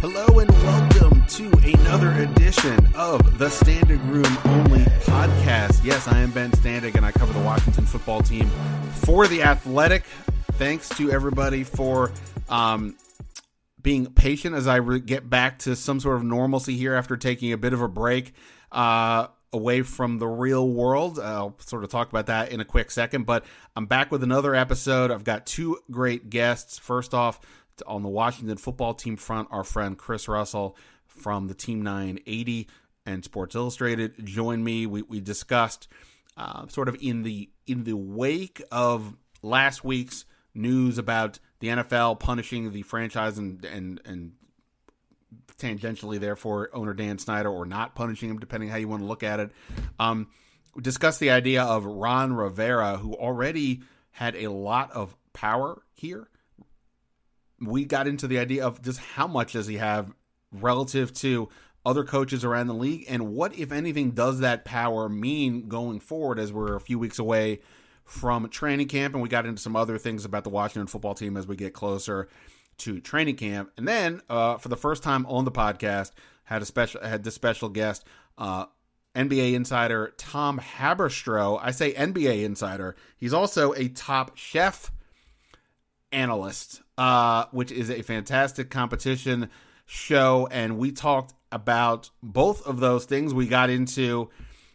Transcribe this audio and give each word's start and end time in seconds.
Hello 0.00 0.38
and 0.38 0.48
welcome 0.62 1.26
to 1.26 1.50
another 1.74 2.12
edition 2.12 2.88
of 2.94 3.36
the 3.36 3.46
Standig 3.46 4.00
Room 4.08 4.38
Only 4.44 4.84
podcast. 5.02 5.84
Yes, 5.84 6.06
I 6.06 6.20
am 6.20 6.30
Ben 6.30 6.52
Standig 6.52 6.94
and 6.94 7.04
I 7.04 7.10
cover 7.10 7.32
the 7.32 7.44
Washington 7.44 7.84
football 7.84 8.22
team 8.22 8.48
for 8.92 9.26
The 9.26 9.42
Athletic. 9.42 10.04
Thanks 10.52 10.88
to 10.90 11.10
everybody 11.10 11.64
for 11.64 12.12
um, 12.48 12.96
being 13.82 14.06
patient 14.06 14.54
as 14.54 14.68
I 14.68 14.76
re- 14.76 15.00
get 15.00 15.28
back 15.28 15.58
to 15.60 15.74
some 15.74 15.98
sort 15.98 16.14
of 16.14 16.22
normalcy 16.22 16.76
here 16.76 16.94
after 16.94 17.16
taking 17.16 17.52
a 17.52 17.58
bit 17.58 17.72
of 17.72 17.82
a 17.82 17.88
break 17.88 18.34
uh, 18.70 19.26
away 19.52 19.82
from 19.82 20.20
the 20.20 20.28
real 20.28 20.68
world. 20.68 21.18
I'll 21.18 21.56
sort 21.58 21.82
of 21.82 21.90
talk 21.90 22.08
about 22.08 22.26
that 22.26 22.52
in 22.52 22.60
a 22.60 22.64
quick 22.64 22.92
second, 22.92 23.26
but 23.26 23.44
I'm 23.74 23.86
back 23.86 24.12
with 24.12 24.22
another 24.22 24.54
episode. 24.54 25.10
I've 25.10 25.24
got 25.24 25.44
two 25.44 25.78
great 25.90 26.30
guests. 26.30 26.78
First 26.78 27.14
off, 27.14 27.40
on 27.86 28.02
the 28.02 28.08
Washington 28.08 28.56
football 28.56 28.94
team 28.94 29.16
front, 29.16 29.48
our 29.50 29.64
friend 29.64 29.96
Chris 29.96 30.28
Russell 30.28 30.76
from 31.06 31.48
the 31.48 31.54
Team 31.54 31.82
980 31.82 32.68
and 33.06 33.24
Sports 33.24 33.54
Illustrated 33.54 34.24
joined 34.24 34.64
me. 34.64 34.86
We, 34.86 35.02
we 35.02 35.20
discussed 35.20 35.88
uh, 36.36 36.66
sort 36.68 36.88
of 36.88 36.96
in 37.00 37.22
the 37.22 37.50
in 37.66 37.84
the 37.84 37.94
wake 37.94 38.62
of 38.70 39.16
last 39.42 39.84
week's 39.84 40.24
news 40.54 40.98
about 40.98 41.38
the 41.60 41.68
NFL 41.68 42.20
punishing 42.20 42.72
the 42.72 42.82
franchise 42.82 43.38
and 43.38 43.64
and 43.64 44.00
and 44.04 44.32
tangentially, 45.58 46.20
therefore, 46.20 46.70
owner 46.72 46.94
Dan 46.94 47.18
Snyder 47.18 47.50
or 47.50 47.66
not 47.66 47.94
punishing 47.94 48.30
him, 48.30 48.38
depending 48.38 48.68
how 48.68 48.76
you 48.76 48.88
want 48.88 49.02
to 49.02 49.06
look 49.06 49.22
at 49.22 49.40
it. 49.40 49.50
Um, 49.98 50.28
we 50.74 50.82
discussed 50.82 51.20
the 51.20 51.30
idea 51.30 51.64
of 51.64 51.84
Ron 51.84 52.32
Rivera, 52.32 52.96
who 52.96 53.14
already 53.14 53.82
had 54.12 54.36
a 54.36 54.48
lot 54.48 54.92
of 54.92 55.16
power 55.32 55.82
here 55.94 56.28
we 57.60 57.84
got 57.84 58.06
into 58.06 58.26
the 58.26 58.38
idea 58.38 58.64
of 58.64 58.82
just 58.82 58.98
how 58.98 59.26
much 59.26 59.52
does 59.52 59.66
he 59.66 59.76
have 59.76 60.12
relative 60.52 61.12
to 61.12 61.48
other 61.84 62.04
coaches 62.04 62.44
around 62.44 62.66
the 62.66 62.74
league 62.74 63.04
and 63.08 63.34
what 63.34 63.56
if 63.58 63.72
anything 63.72 64.10
does 64.10 64.40
that 64.40 64.64
power 64.64 65.08
mean 65.08 65.68
going 65.68 66.00
forward 66.00 66.38
as 66.38 66.52
we're 66.52 66.74
a 66.74 66.80
few 66.80 66.98
weeks 66.98 67.18
away 67.18 67.60
from 68.04 68.48
training 68.48 68.88
camp 68.88 69.14
and 69.14 69.22
we 69.22 69.28
got 69.28 69.46
into 69.46 69.60
some 69.60 69.76
other 69.76 69.98
things 69.98 70.24
about 70.24 70.44
the 70.44 70.50
Washington 70.50 70.86
football 70.86 71.14
team 71.14 71.36
as 71.36 71.46
we 71.46 71.56
get 71.56 71.72
closer 71.72 72.28
to 72.78 73.00
training 73.00 73.36
camp 73.36 73.70
and 73.76 73.86
then 73.86 74.20
uh, 74.28 74.56
for 74.56 74.68
the 74.68 74.76
first 74.76 75.02
time 75.02 75.26
on 75.26 75.44
the 75.44 75.52
podcast 75.52 76.12
had 76.44 76.62
a 76.62 76.66
special 76.66 77.00
had 77.02 77.24
this 77.24 77.34
special 77.34 77.68
guest 77.68 78.04
uh, 78.36 78.66
NBA 79.14 79.54
insider 79.54 80.14
Tom 80.16 80.58
Haberstroh. 80.58 81.58
I 81.60 81.72
say 81.72 81.92
NBA 81.92 82.44
insider. 82.44 82.94
He's 83.16 83.34
also 83.34 83.72
a 83.74 83.88
top 83.88 84.36
chef 84.36 84.92
analyst 86.12 86.82
uh, 86.98 87.44
which 87.52 87.70
is 87.70 87.90
a 87.90 88.02
fantastic 88.02 88.70
competition 88.70 89.48
show. 89.86 90.48
And 90.50 90.76
we 90.76 90.90
talked 90.90 91.32
about 91.50 92.10
both 92.22 92.66
of 92.66 92.80
those 92.80 93.04
things. 93.06 93.32
We 93.32 93.46
got 93.46 93.70
into 93.70 94.28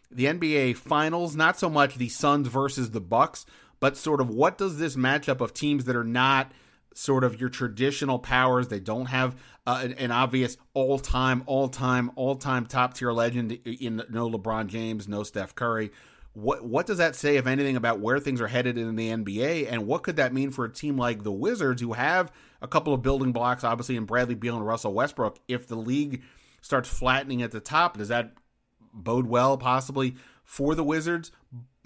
the 0.09 0.25
NBA 0.25 0.77
Finals, 0.77 1.35
not 1.35 1.59
so 1.59 1.69
much 1.69 1.95
the 1.95 2.07
Suns 2.07 2.47
versus 2.47 2.91
the 2.91 3.01
Bucks, 3.01 3.45
but 3.81 3.97
sort 3.97 4.21
of 4.21 4.29
what 4.29 4.57
does 4.57 4.79
this 4.79 4.95
matchup 4.95 5.41
of 5.41 5.53
teams 5.53 5.83
that 5.83 5.97
are 5.97 6.05
not 6.05 6.51
sort 6.95 7.23
of 7.25 7.39
your 7.41 7.49
traditional 7.49 8.19
powers. 8.19 8.69
They 8.69 8.79
don't 8.79 9.07
have 9.07 9.35
uh, 9.67 9.81
an, 9.83 9.93
an, 9.93 10.11
obvious 10.11 10.57
all 10.73 10.99
time, 10.99 11.43
all 11.47 11.67
time, 11.67 12.11
all 12.15 12.35
time 12.35 12.67
top 12.67 12.93
tier 12.93 13.11
legend 13.11 13.51
in 13.65 14.03
no 14.09 14.29
LeBron 14.29 14.67
James, 14.67 15.07
no 15.07 15.23
Steph 15.23 15.55
Curry. 15.55 15.91
What 16.33 16.65
what 16.65 16.87
does 16.87 16.97
that 16.97 17.15
say, 17.15 17.37
if 17.37 17.45
anything, 17.45 17.75
about 17.75 17.99
where 17.99 18.19
things 18.19 18.41
are 18.41 18.47
headed 18.47 18.77
in 18.77 18.95
the 18.95 19.09
NBA, 19.09 19.71
and 19.71 19.85
what 19.85 20.03
could 20.03 20.15
that 20.15 20.33
mean 20.33 20.49
for 20.49 20.65
a 20.65 20.71
team 20.71 20.97
like 20.97 21.23
the 21.23 21.31
Wizards, 21.31 21.81
who 21.81 21.93
have 21.93 22.31
a 22.61 22.67
couple 22.67 22.93
of 22.93 23.03
building 23.03 23.31
blocks, 23.31 23.63
obviously, 23.63 23.95
in 23.95 24.05
Bradley 24.05 24.35
Beal 24.35 24.57
and 24.57 24.65
Russell 24.65 24.93
Westbrook? 24.93 25.37
If 25.47 25.67
the 25.67 25.75
league 25.75 26.23
starts 26.61 26.89
flattening 26.89 27.43
at 27.43 27.51
the 27.51 27.59
top, 27.59 27.97
does 27.97 28.07
that 28.07 28.33
bode 28.93 29.27
well, 29.27 29.57
possibly, 29.57 30.15
for 30.43 30.73
the 30.73 30.83
Wizards? 30.83 31.31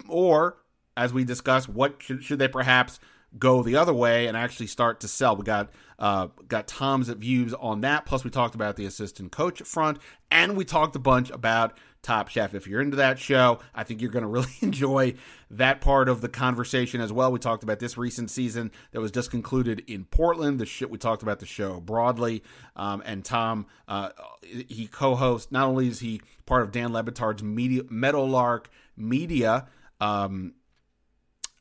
Or, 0.08 0.58
as 0.96 1.12
we 1.12 1.24
discussed, 1.24 1.68
what 1.68 2.02
should, 2.02 2.24
should 2.24 2.38
they 2.38 2.48
perhaps 2.48 3.00
go 3.38 3.62
the 3.62 3.76
other 3.76 3.94
way 3.94 4.26
and 4.26 4.36
actually 4.36 4.66
start 4.66 5.00
to 5.00 5.08
sell? 5.08 5.36
We 5.36 5.44
got 5.44 5.70
uh, 5.98 6.28
got 6.46 6.68
Tom's 6.68 7.08
views 7.08 7.54
on 7.54 7.80
that. 7.80 8.06
Plus, 8.06 8.24
we 8.24 8.30
talked 8.30 8.54
about 8.54 8.76
the 8.76 8.86
assistant 8.86 9.32
coach 9.32 9.62
front, 9.62 9.98
and 10.30 10.56
we 10.56 10.64
talked 10.64 10.94
a 10.96 11.00
bunch 11.00 11.30
about 11.30 11.76
Top 12.02 12.28
Chef. 12.28 12.54
If 12.54 12.66
you're 12.66 12.80
into 12.80 12.96
that 12.96 13.18
show, 13.18 13.58
I 13.74 13.84
think 13.84 14.00
you're 14.00 14.10
going 14.10 14.22
to 14.22 14.28
really 14.28 14.52
enjoy 14.60 15.14
that 15.50 15.80
part 15.80 16.08
of 16.08 16.20
the 16.20 16.28
conversation 16.28 17.00
as 17.00 17.12
well. 17.12 17.32
We 17.32 17.38
talked 17.38 17.62
about 17.62 17.80
this 17.80 17.98
recent 17.98 18.30
season 18.30 18.70
that 18.92 19.00
was 19.00 19.10
just 19.10 19.30
concluded 19.30 19.82
in 19.86 20.04
Portland. 20.04 20.60
The 20.60 20.66
shit 20.66 20.90
we 20.90 20.98
talked 20.98 21.22
about 21.22 21.40
the 21.40 21.46
show 21.46 21.80
broadly, 21.80 22.42
um, 22.76 23.02
and 23.04 23.24
Tom 23.24 23.66
uh, 23.88 24.10
he 24.42 24.86
co-hosts. 24.86 25.50
Not 25.50 25.66
only 25.66 25.88
is 25.88 26.00
he 26.00 26.20
part 26.46 26.62
of 26.62 26.72
Dan 26.72 26.92
Le 26.92 27.02
Batard's 27.02 27.42
media 27.42 27.82
Meadowlark 27.90 28.70
Media. 28.96 29.66
Um, 30.00 30.54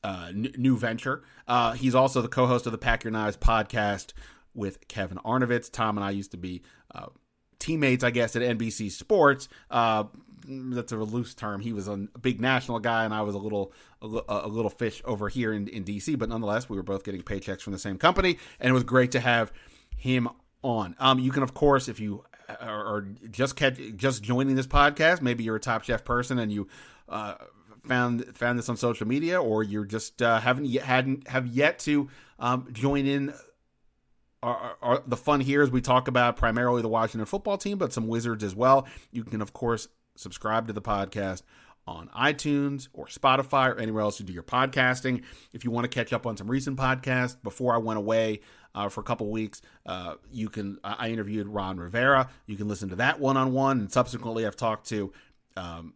uh, 0.03 0.27
n- 0.29 0.53
new 0.57 0.77
venture. 0.77 1.23
Uh, 1.47 1.73
he's 1.73 1.95
also 1.95 2.21
the 2.21 2.27
co-host 2.27 2.65
of 2.65 2.71
the 2.71 2.77
Pack 2.77 3.03
Your 3.03 3.11
Knives 3.11 3.37
podcast 3.37 4.13
with 4.53 4.87
Kevin 4.87 5.17
Arnovitz. 5.19 5.71
Tom 5.71 5.97
and 5.97 6.03
I 6.03 6.11
used 6.11 6.31
to 6.31 6.37
be 6.37 6.61
uh, 6.93 7.07
teammates, 7.59 8.03
I 8.03 8.11
guess, 8.11 8.35
at 8.35 8.41
NBC 8.41 8.91
Sports. 8.91 9.49
Uh, 9.69 10.05
that's 10.47 10.91
a 10.91 10.97
loose 10.97 11.33
term. 11.33 11.61
He 11.61 11.73
was 11.73 11.87
a 11.87 11.97
big 12.21 12.39
national 12.39 12.79
guy, 12.79 13.05
and 13.05 13.13
I 13.13 13.21
was 13.21 13.35
a 13.35 13.39
little 13.39 13.73
a, 14.01 14.07
a, 14.27 14.47
little 14.47 14.69
fish 14.69 15.01
over 15.03 15.27
here 15.27 15.51
in, 15.51 15.67
in 15.67 15.83
DC. 15.83 16.17
But 16.17 16.29
nonetheless, 16.29 16.69
we 16.69 16.77
were 16.77 16.83
both 16.83 17.03
getting 17.03 17.21
paychecks 17.21 17.61
from 17.61 17.73
the 17.73 17.79
same 17.79 17.97
company, 17.97 18.37
and 18.59 18.69
it 18.69 18.73
was 18.73 18.83
great 18.83 19.11
to 19.11 19.19
have 19.19 19.51
him 19.95 20.29
on. 20.63 20.95
Um, 20.99 21.19
you 21.19 21.31
can, 21.31 21.43
of 21.43 21.53
course, 21.53 21.87
if 21.89 21.99
you 21.99 22.23
are 22.61 23.07
just 23.29 23.55
catch, 23.55 23.79
just 23.95 24.23
joining 24.23 24.55
this 24.55 24.67
podcast, 24.67 25.21
maybe 25.21 25.43
you're 25.43 25.57
a 25.57 25.59
Top 25.59 25.83
Chef 25.83 26.05
person 26.05 26.39
and 26.39 26.51
you 26.51 26.67
uh, 27.09 27.35
found 27.87 28.35
found 28.35 28.59
this 28.59 28.69
on 28.69 28.77
social 28.77 29.07
media, 29.07 29.41
or 29.41 29.63
you're 29.63 29.85
just 29.85 30.21
uh, 30.21 30.39
haven't 30.39 30.65
yet 30.65 30.83
hadn't 30.83 31.27
have 31.27 31.47
yet 31.47 31.79
to 31.79 32.09
um, 32.39 32.67
join 32.71 33.05
in 33.05 33.33
our, 34.43 34.77
our, 34.81 35.03
the 35.05 35.17
fun 35.17 35.39
here 35.39 35.61
is 35.61 35.71
we 35.71 35.81
talk 35.81 36.07
about 36.07 36.37
primarily 36.37 36.81
the 36.81 36.87
Washington 36.87 37.25
football 37.25 37.57
team, 37.57 37.77
but 37.77 37.91
some 37.91 38.07
Wizards 38.07 38.43
as 38.43 38.55
well. 38.55 38.87
You 39.11 39.23
can, 39.23 39.41
of 39.41 39.53
course, 39.53 39.87
subscribe 40.15 40.67
to 40.67 40.73
the 40.73 40.81
podcast 40.81 41.41
on 41.87 42.09
iTunes 42.09 42.89
or 42.93 43.07
Spotify 43.07 43.73
or 43.73 43.79
anywhere 43.79 44.03
else 44.03 44.19
you 44.19 44.25
do 44.25 44.33
your 44.33 44.43
podcasting. 44.43 45.23
If 45.53 45.63
you 45.63 45.71
want 45.71 45.85
to 45.85 45.89
catch 45.89 46.13
up 46.13 46.27
on 46.27 46.37
some 46.37 46.49
recent 46.49 46.77
podcasts, 46.77 47.35
before 47.41 47.73
I 47.73 47.77
went 47.77 47.97
away 47.97 48.41
uh, 48.75 48.89
for 48.89 49.01
a 49.01 49.03
couple 49.03 49.29
weeks, 49.31 49.61
uh, 49.85 50.15
you 50.31 50.49
can. 50.49 50.77
I 50.83 51.09
interviewed 51.09 51.47
Ron 51.47 51.77
Rivera. 51.77 52.29
You 52.45 52.57
can 52.57 52.67
listen 52.67 52.89
to 52.89 52.97
that 52.97 53.19
one 53.19 53.37
on 53.37 53.53
one, 53.53 53.79
and 53.79 53.91
subsequently, 53.91 54.45
I've 54.45 54.55
talked 54.55 54.87
to 54.89 55.11
um, 55.55 55.93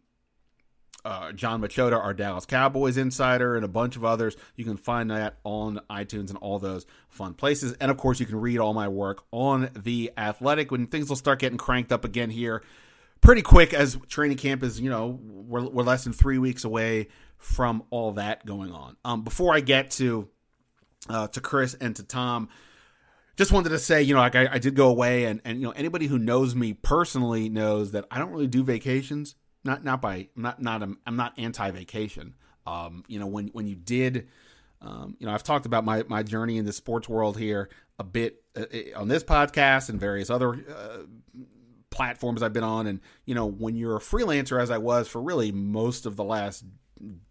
uh, 1.04 1.32
Jon 1.32 1.60
Machota, 1.60 2.02
our 2.02 2.14
Dallas 2.14 2.46
Cowboys 2.46 2.96
insider, 2.96 3.56
and 3.56 3.64
a 3.64 3.68
bunch 3.68 3.96
of 3.96 4.04
others. 4.04 4.36
You 4.56 4.64
can 4.64 4.76
find 4.76 5.10
that 5.10 5.36
on 5.44 5.80
iTunes 5.90 6.28
and 6.28 6.38
all 6.38 6.58
those 6.58 6.86
fun 7.08 7.34
places. 7.34 7.74
And 7.80 7.90
of 7.90 7.96
course, 7.96 8.20
you 8.20 8.26
can 8.26 8.40
read 8.40 8.58
all 8.58 8.74
my 8.74 8.88
work 8.88 9.24
on 9.30 9.70
The 9.76 10.12
Athletic 10.16 10.70
when 10.70 10.86
things 10.86 11.08
will 11.08 11.16
start 11.16 11.38
getting 11.38 11.58
cranked 11.58 11.92
up 11.92 12.04
again 12.04 12.30
here 12.30 12.62
pretty 13.22 13.40
quick 13.40 13.72
as 13.72 13.96
training 14.08 14.36
camp 14.36 14.62
is, 14.62 14.78
you 14.78 14.90
know, 14.90 15.18
we're, 15.22 15.62
we're 15.62 15.84
less 15.84 16.04
than 16.04 16.12
three 16.12 16.36
weeks 16.36 16.64
away 16.64 17.08
from 17.38 17.84
all 17.88 18.12
that 18.12 18.44
going 18.44 18.72
on. 18.72 18.96
Um, 19.04 19.22
before 19.22 19.54
I 19.54 19.60
get 19.60 19.92
to 19.92 20.28
uh, 21.08 21.28
to 21.28 21.40
Chris 21.40 21.74
and 21.74 21.96
to 21.96 22.02
Tom, 22.02 22.48
just 23.36 23.50
wanted 23.50 23.70
to 23.70 23.78
say, 23.78 24.02
you 24.02 24.14
know, 24.14 24.20
like 24.20 24.36
I, 24.36 24.48
I, 24.52 24.58
did 24.58 24.76
go 24.76 24.88
away, 24.88 25.24
and 25.24 25.40
and 25.44 25.58
you 25.60 25.66
know, 25.66 25.72
anybody 25.72 26.06
who 26.06 26.18
knows 26.18 26.54
me 26.54 26.74
personally 26.74 27.48
knows 27.48 27.92
that 27.92 28.04
I 28.10 28.18
don't 28.18 28.30
really 28.30 28.46
do 28.46 28.62
vacations 28.62 29.34
not 29.64 29.84
not 29.84 30.00
by 30.00 30.28
not 30.36 30.60
not 30.60 30.82
I'm, 30.82 30.98
I'm 31.06 31.16
not 31.16 31.38
anti-vacation. 31.38 32.34
Um, 32.66 33.04
you 33.08 33.18
know, 33.18 33.26
when 33.26 33.48
when 33.48 33.66
you 33.66 33.74
did, 33.74 34.28
um, 34.80 35.16
you 35.18 35.26
know, 35.26 35.32
I've 35.32 35.42
talked 35.42 35.66
about 35.66 35.84
my 35.84 36.04
my 36.08 36.22
journey 36.22 36.58
in 36.58 36.64
the 36.64 36.72
sports 36.72 37.08
world 37.08 37.38
here 37.38 37.68
a 37.98 38.04
bit 38.04 38.42
uh, 38.56 38.64
uh, 38.72 39.00
on 39.00 39.08
this 39.08 39.24
podcast 39.24 39.88
and 39.88 39.98
various 40.00 40.30
other 40.30 40.54
uh, 40.54 40.98
platforms 41.90 42.42
I've 42.42 42.52
been 42.52 42.64
on, 42.64 42.86
and 42.86 43.00
you 43.24 43.34
know, 43.34 43.46
when 43.46 43.76
you're 43.76 43.96
a 43.96 44.00
freelancer, 44.00 44.60
as 44.60 44.70
I 44.70 44.78
was 44.78 45.08
for 45.08 45.20
really 45.20 45.52
most 45.52 46.06
of 46.06 46.16
the 46.16 46.24
last 46.24 46.64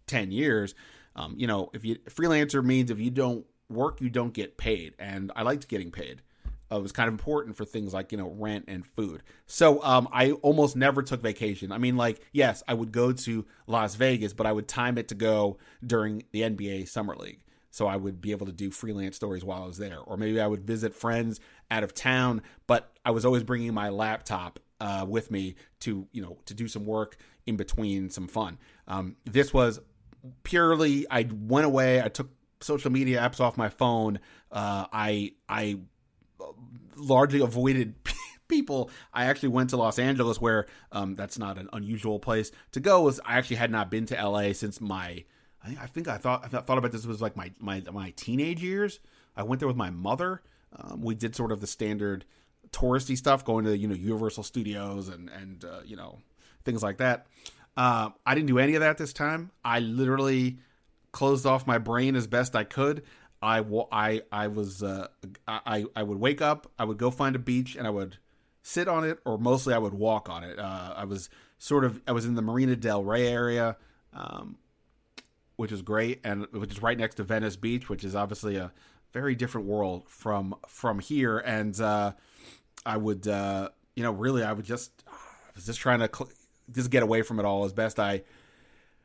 ten 0.06 0.30
years, 0.30 0.74
um, 1.16 1.34
you 1.36 1.46
know, 1.46 1.70
if 1.72 1.84
you 1.84 1.96
freelancer 2.10 2.64
means 2.64 2.90
if 2.90 2.98
you 2.98 3.10
don't 3.10 3.46
work, 3.68 4.00
you 4.00 4.10
don't 4.10 4.34
get 4.34 4.56
paid, 4.56 4.94
and 4.98 5.32
I 5.34 5.42
liked 5.42 5.68
getting 5.68 5.90
paid 5.90 6.22
uh, 6.72 6.80
was 6.80 6.92
kind 6.92 7.08
of 7.08 7.14
important 7.14 7.56
for 7.56 7.64
things 7.64 7.92
like 7.92 8.12
you 8.12 8.18
know 8.18 8.28
rent 8.38 8.64
and 8.68 8.86
food. 8.86 9.22
So 9.46 9.82
um, 9.82 10.08
I 10.12 10.32
almost 10.32 10.76
never 10.76 11.02
took 11.02 11.20
vacation. 11.20 11.72
I 11.72 11.78
mean, 11.78 11.96
like 11.96 12.20
yes, 12.32 12.62
I 12.66 12.74
would 12.74 12.92
go 12.92 13.12
to 13.12 13.46
Las 13.66 13.94
Vegas, 13.96 14.32
but 14.32 14.46
I 14.46 14.52
would 14.52 14.68
time 14.68 14.98
it 14.98 15.08
to 15.08 15.14
go 15.14 15.58
during 15.84 16.24
the 16.32 16.42
NBA 16.42 16.88
Summer 16.88 17.16
League. 17.16 17.40
So 17.70 17.86
I 17.86 17.96
would 17.96 18.20
be 18.20 18.32
able 18.32 18.46
to 18.46 18.52
do 18.52 18.70
freelance 18.70 19.16
stories 19.16 19.44
while 19.44 19.62
I 19.62 19.66
was 19.66 19.78
there, 19.78 19.98
or 19.98 20.16
maybe 20.16 20.40
I 20.40 20.46
would 20.46 20.64
visit 20.64 20.94
friends 20.94 21.40
out 21.70 21.82
of 21.82 21.94
town. 21.94 22.42
But 22.66 22.92
I 23.04 23.10
was 23.10 23.24
always 23.24 23.42
bringing 23.42 23.72
my 23.72 23.88
laptop 23.88 24.60
uh, 24.80 25.06
with 25.08 25.30
me 25.30 25.54
to 25.80 26.06
you 26.12 26.22
know 26.22 26.38
to 26.46 26.54
do 26.54 26.68
some 26.68 26.84
work 26.84 27.16
in 27.46 27.56
between 27.56 28.10
some 28.10 28.28
fun. 28.28 28.58
Um, 28.86 29.16
this 29.24 29.52
was 29.52 29.80
purely 30.44 31.06
I 31.10 31.28
went 31.32 31.66
away. 31.66 32.02
I 32.02 32.08
took 32.08 32.28
social 32.60 32.92
media 32.92 33.20
apps 33.20 33.40
off 33.40 33.56
my 33.56 33.68
phone. 33.68 34.20
Uh, 34.50 34.86
I 34.92 35.32
I 35.48 35.78
largely 36.96 37.40
avoided 37.40 37.94
people. 38.48 38.90
I 39.12 39.26
actually 39.26 39.50
went 39.50 39.70
to 39.70 39.76
Los 39.76 39.98
Angeles, 39.98 40.40
where 40.40 40.66
um, 40.90 41.14
that's 41.14 41.38
not 41.38 41.58
an 41.58 41.68
unusual 41.72 42.18
place 42.18 42.52
to 42.72 42.80
go. 42.80 43.02
Was 43.02 43.20
I 43.24 43.38
actually 43.38 43.56
had 43.56 43.70
not 43.70 43.90
been 43.90 44.06
to 44.06 44.14
LA 44.14 44.52
since 44.52 44.80
my 44.80 45.24
I 45.64 45.86
think 45.86 46.08
I 46.08 46.18
thought 46.18 46.44
I 46.44 46.48
thought 46.48 46.78
about 46.78 46.92
this 46.92 47.06
was 47.06 47.22
like 47.22 47.36
my 47.36 47.52
my 47.58 47.82
my 47.92 48.12
teenage 48.16 48.62
years. 48.62 48.98
I 49.36 49.44
went 49.44 49.60
there 49.60 49.68
with 49.68 49.76
my 49.76 49.90
mother. 49.90 50.42
Um, 50.76 51.02
we 51.02 51.14
did 51.14 51.36
sort 51.36 51.52
of 51.52 51.60
the 51.60 51.66
standard 51.66 52.24
touristy 52.72 53.16
stuff, 53.16 53.44
going 53.44 53.64
to 53.66 53.76
you 53.76 53.86
know 53.86 53.94
Universal 53.94 54.42
Studios 54.42 55.08
and 55.08 55.30
and 55.30 55.64
uh, 55.64 55.80
you 55.84 55.96
know 55.96 56.18
things 56.64 56.82
like 56.82 56.98
that. 56.98 57.26
Uh, 57.76 58.10
I 58.26 58.34
didn't 58.34 58.48
do 58.48 58.58
any 58.58 58.74
of 58.74 58.80
that 58.80 58.98
this 58.98 59.12
time. 59.12 59.50
I 59.64 59.78
literally 59.78 60.58
closed 61.12 61.46
off 61.46 61.66
my 61.66 61.78
brain 61.78 62.16
as 62.16 62.26
best 62.26 62.56
I 62.56 62.64
could. 62.64 63.04
I 63.42 63.64
I 63.90 64.22
I 64.30 64.46
was 64.46 64.82
uh, 64.82 65.08
I 65.48 65.84
I 65.96 66.02
would 66.02 66.18
wake 66.18 66.40
up, 66.40 66.70
I 66.78 66.84
would 66.84 66.98
go 66.98 67.10
find 67.10 67.34
a 67.34 67.40
beach, 67.40 67.74
and 67.76 67.86
I 67.86 67.90
would 67.90 68.18
sit 68.62 68.86
on 68.86 69.04
it, 69.04 69.18
or 69.24 69.36
mostly 69.36 69.74
I 69.74 69.78
would 69.78 69.94
walk 69.94 70.30
on 70.30 70.44
it. 70.44 70.58
Uh, 70.58 70.94
I 70.96 71.04
was 71.04 71.28
sort 71.58 71.84
of 71.84 72.00
I 72.06 72.12
was 72.12 72.24
in 72.24 72.36
the 72.36 72.42
Marina 72.42 72.76
Del 72.76 73.02
Rey 73.02 73.26
area, 73.26 73.76
um, 74.14 74.58
which 75.56 75.72
is 75.72 75.82
great, 75.82 76.20
and 76.22 76.46
which 76.52 76.70
is 76.70 76.80
right 76.80 76.96
next 76.96 77.16
to 77.16 77.24
Venice 77.24 77.56
Beach, 77.56 77.88
which 77.88 78.04
is 78.04 78.14
obviously 78.14 78.56
a 78.56 78.72
very 79.12 79.34
different 79.34 79.66
world 79.66 80.08
from 80.08 80.54
from 80.68 81.00
here. 81.00 81.38
And 81.38 81.78
uh, 81.80 82.12
I 82.86 82.96
would 82.96 83.26
uh, 83.26 83.70
you 83.96 84.04
know 84.04 84.12
really 84.12 84.44
I 84.44 84.52
would 84.52 84.64
just 84.64 84.92
I 85.08 85.12
was 85.56 85.66
just 85.66 85.80
trying 85.80 85.98
to 85.98 86.08
cl- 86.14 86.30
just 86.70 86.90
get 86.90 87.02
away 87.02 87.22
from 87.22 87.40
it 87.40 87.44
all 87.44 87.64
as 87.64 87.72
best 87.72 87.98
I 87.98 88.22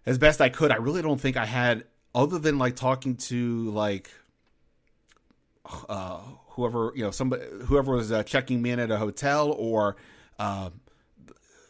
as 0.05 0.19
best 0.19 0.41
I 0.41 0.49
could. 0.49 0.71
I 0.71 0.75
really 0.75 1.01
don't 1.01 1.19
think 1.19 1.37
I 1.37 1.45
had 1.45 1.85
other 2.13 2.37
than 2.37 2.59
like 2.59 2.75
talking 2.75 3.15
to 3.15 3.71
like 3.71 4.11
uh, 5.89 6.19
whoever 6.49 6.91
you 6.95 7.03
know 7.03 7.11
somebody 7.11 7.43
whoever 7.65 7.93
was 7.93 8.11
uh, 8.11 8.23
checking 8.23 8.61
me 8.61 8.71
in 8.71 8.79
at 8.79 8.91
a 8.91 8.97
hotel 8.97 9.51
or 9.51 9.95
uh, 10.39 10.69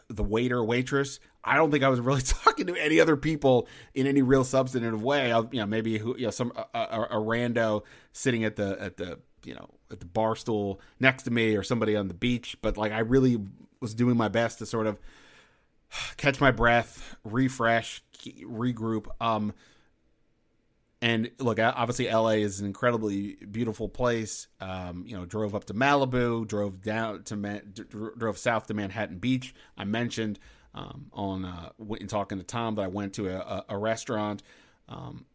the 0.10 0.24
waiter 0.24 0.64
waitress. 0.64 1.20
I 1.44 1.56
don't 1.56 1.72
think 1.72 1.84
I 1.84 1.90
was 1.90 2.00
really 2.00 2.22
talking 2.26 2.68
to 2.68 2.76
any 2.76 3.00
other 3.00 3.16
people 3.16 3.68
in 3.94 4.08
any 4.08 4.22
real 4.22 4.44
substantive 4.44 5.02
way. 5.02 5.32
I, 5.32 5.40
you 5.40 5.60
know, 5.60 5.66
maybe 5.66 5.98
who, 5.98 6.16
you 6.18 6.26
know, 6.26 6.32
some 6.32 6.52
a, 6.56 6.80
a, 6.80 7.02
a, 7.12 7.16
rando 7.16 7.84
sitting 8.12 8.44
at 8.44 8.56
the 8.58 8.78
at 8.82 8.98
the 8.98 9.20
you 9.46 9.54
know 9.54 9.70
at 9.92 10.00
the 10.00 10.06
bar 10.06 10.36
stool 10.36 10.82
next 11.00 11.24
to 11.24 11.32
me 11.32 11.56
or 11.56 11.64
somebody 11.64 11.96
on 11.96 12.08
the 12.08 12.14
beach. 12.14 12.58
But 12.62 12.78
like, 12.78 12.92
I 12.92 13.00
really 13.00 13.38
was 13.80 13.94
doing 13.94 14.18
my 14.18 14.28
best 14.28 14.60
to 14.60 14.66
sort 14.66 14.88
of 14.88 15.00
catch 16.18 16.42
my 16.42 16.52
breath, 16.52 17.16
refresh, 17.24 18.02
regroup. 18.24 19.08
Um, 19.22 19.54
and 21.02 21.30
look, 21.38 21.60
obviously, 21.60 22.10
LA 22.10 22.30
is 22.30 22.60
an 22.60 22.66
incredibly 22.66 23.36
beautiful 23.52 23.88
place. 23.88 24.48
Um, 24.60 25.04
you 25.06 25.16
know, 25.16 25.26
drove 25.26 25.54
up 25.54 25.66
to 25.66 25.74
Malibu, 25.74 26.48
drove 26.48 26.82
down 26.82 27.24
to 27.24 27.62
drove 28.18 28.38
south 28.38 28.66
to 28.68 28.74
Manhattan 28.74 29.20
Beach. 29.20 29.54
I 29.78 29.84
mentioned 29.84 30.40
um, 30.74 31.08
on 31.14 31.46
uh, 31.46 31.70
in 32.00 32.08
talking 32.08 32.40
to 32.40 32.44
Tom 32.44 32.76
that 32.76 32.82
I 32.82 32.88
went 32.88 33.14
to 33.14 33.30
a, 33.30 33.66
a 33.70 33.78
restaurant 33.78 34.42
um, 34.90 35.26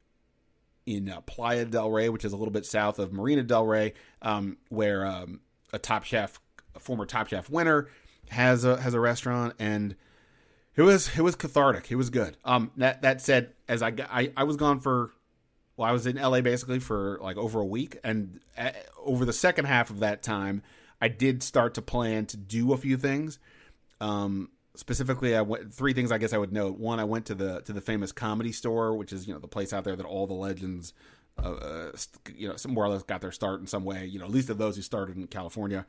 in 0.85 1.09
uh, 1.09 1.21
Playa 1.21 1.65
del 1.65 1.91
Rey, 1.93 2.09
which 2.09 2.25
is 2.25 2.33
a 2.33 2.37
little 2.37 2.53
bit 2.53 2.67
south 2.67 2.99
of 2.99 3.13
Marina 3.13 3.45
del 3.45 3.65
Rey, 3.65 3.95
um, 4.21 4.57
where 4.69 5.07
um, 5.07 5.41
a 5.73 5.79
Top 5.79 6.03
Chef, 6.03 6.41
a 6.75 6.81
former 6.81 7.07
Top 7.07 7.29
Chef 7.29 7.49
winner, 7.49 7.89
has 8.31 8.65
a 8.65 8.81
has 8.81 8.95
a 8.95 9.01
restaurant 9.01 9.55
and. 9.59 9.95
It 10.75 10.81
was 10.81 11.19
it 11.19 11.21
was 11.21 11.37
cathartic. 11.37 11.93
It 11.93 11.97
was 11.97 12.09
good. 12.09 12.39
Um, 12.47 12.71
that 12.79 13.03
that 13.03 13.21
said, 13.21 13.53
as 13.69 13.83
I, 13.83 13.93
I 14.11 14.33
I 14.39 14.45
was 14.45 14.57
gone 14.57 14.81
for 14.81 15.13
well, 15.77 15.89
I 15.89 15.93
was 15.93 16.07
in 16.07 16.17
LA 16.17 16.41
basically 16.41 16.79
for 16.79 17.19
like 17.23 17.37
over 17.37 17.61
a 17.61 17.67
week, 17.67 17.99
and 18.05 18.41
uh, 18.59 18.71
over 19.03 19.25
the 19.25 19.33
second 19.33 19.65
half 19.65 19.91
of 19.91 20.01
that 20.01 20.23
time, 20.23 20.63
I 21.01 21.09
did 21.09 21.43
start 21.43 21.75
to 21.75 21.83
plan 21.83 22.27
to 22.27 22.37
do 22.37 22.73
a 22.73 22.77
few 22.77 22.97
things. 22.97 23.39
Um, 24.01 24.51
specifically, 24.77 25.35
I 25.35 25.43
went 25.43 25.73
three 25.73 25.93
things 25.93 26.13
I 26.13 26.19
guess 26.19 26.33
I 26.33 26.39
would 26.39 26.53
note. 26.53 26.79
One, 26.79 27.01
I 27.01 27.05
went 27.05 27.27
to 27.27 27.35
the 27.35 27.61
to 27.63 27.73
the 27.73 27.81
famous 27.81 28.13
comedy 28.13 28.53
store, 28.53 28.95
which 28.95 29.13
is 29.13 29.27
you 29.27 29.33
know 29.33 29.41
the 29.41 29.49
place 29.49 29.73
out 29.73 29.85
there 29.85 29.97
that 29.97 30.07
all 30.07 30.27
the 30.27 30.35
legends, 30.35 30.93
uh, 31.43 31.53
uh 31.53 31.93
you 32.35 32.49
know, 32.49 32.57
more 32.69 32.85
or 32.85 32.89
less 32.89 33.03
got 33.03 33.21
their 33.23 33.33
start 33.33 33.61
in 33.61 33.67
some 33.67 33.85
way. 33.85 34.05
You 34.05 34.19
know, 34.19 34.27
at 34.27 34.31
least 34.31 34.51
of 34.51 34.59
those 34.59 34.77
who 34.77 34.83
started 34.83 35.17
in 35.17 35.27
California. 35.27 35.87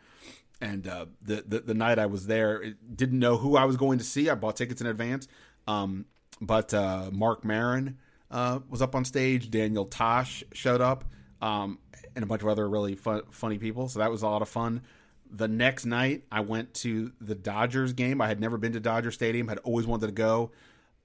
And 0.62 0.88
uh, 0.88 1.08
the, 1.22 1.44
the, 1.46 1.60
the 1.60 1.74
night 1.74 2.00
I 2.00 2.06
was 2.06 2.28
there, 2.28 2.64
didn't 2.96 3.20
know 3.20 3.36
who 3.36 3.58
I 3.58 3.66
was 3.66 3.76
going 3.76 3.98
to 3.98 4.04
see. 4.04 4.30
I 4.30 4.36
bought 4.36 4.56
tickets 4.56 4.80
in 4.80 4.88
advance. 4.88 5.28
Um, 5.68 6.06
but 6.40 6.74
uh, 6.74 7.10
Marc 7.12 7.44
Maron 7.44 7.98
uh, 8.34 8.60
was 8.68 8.82
up 8.82 8.96
on 8.96 9.06
stage. 9.06 9.50
Daniel 9.52 9.86
Tosh 9.86 10.44
showed 10.52 10.82
up, 10.82 11.06
um, 11.42 11.78
and 12.16 12.24
a 12.24 12.26
bunch 12.26 12.42
of 12.42 12.48
other 12.50 12.68
really 12.68 12.96
fun, 12.96 13.22
funny 13.30 13.60
people. 13.60 13.88
So 13.88 14.00
that 14.00 14.12
was 14.12 14.24
a 14.24 14.28
lot 14.28 14.42
of 14.42 14.50
fun. 14.50 14.82
The 15.30 15.48
next 15.48 15.86
night, 15.86 16.24
I 16.32 16.42
went 16.42 16.74
to 16.76 17.14
the 17.22 17.36
Dodgers 17.36 17.94
game. 17.94 18.22
I 18.22 18.28
had 18.28 18.40
never 18.40 18.58
been 18.58 18.74
to 18.74 18.80
Dodger 18.80 19.12
Stadium. 19.12 19.48
Had 19.48 19.60
always 19.60 19.86
wanted 19.86 20.08
to 20.08 20.14
go. 20.14 20.52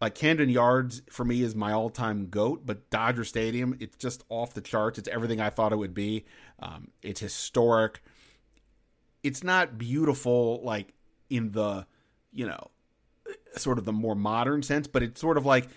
Like 0.01 0.15
Camden 0.15 0.49
Yards 0.49 1.03
for 1.11 1.25
me 1.25 1.43
is 1.43 1.55
my 1.55 1.73
all-time 1.73 2.29
goat, 2.29 2.63
but 2.65 2.89
Dodger 2.89 3.25
Stadium, 3.25 3.77
it's 3.81 3.97
just 3.97 4.25
off 4.29 4.55
the 4.55 4.61
charts. 4.61 4.99
It's 4.99 5.09
everything 5.09 5.41
I 5.41 5.51
thought 5.51 5.73
it 5.73 5.77
would 5.77 5.95
be. 5.95 6.25
Um, 6.61 6.89
it's 7.03 7.21
historic. 7.21 8.01
It's 9.23 9.43
not 9.43 9.77
beautiful 9.77 10.63
like 10.63 10.95
in 11.29 11.51
the, 11.51 11.87
you 12.33 12.47
know, 12.47 12.71
sort 13.57 13.79
of 13.79 13.85
the 13.85 13.93
more 13.93 14.15
modern 14.15 14.63
sense, 14.63 14.87
but 14.87 15.03
it's 15.03 15.21
sort 15.21 15.37
of 15.37 15.45
like 15.45 15.69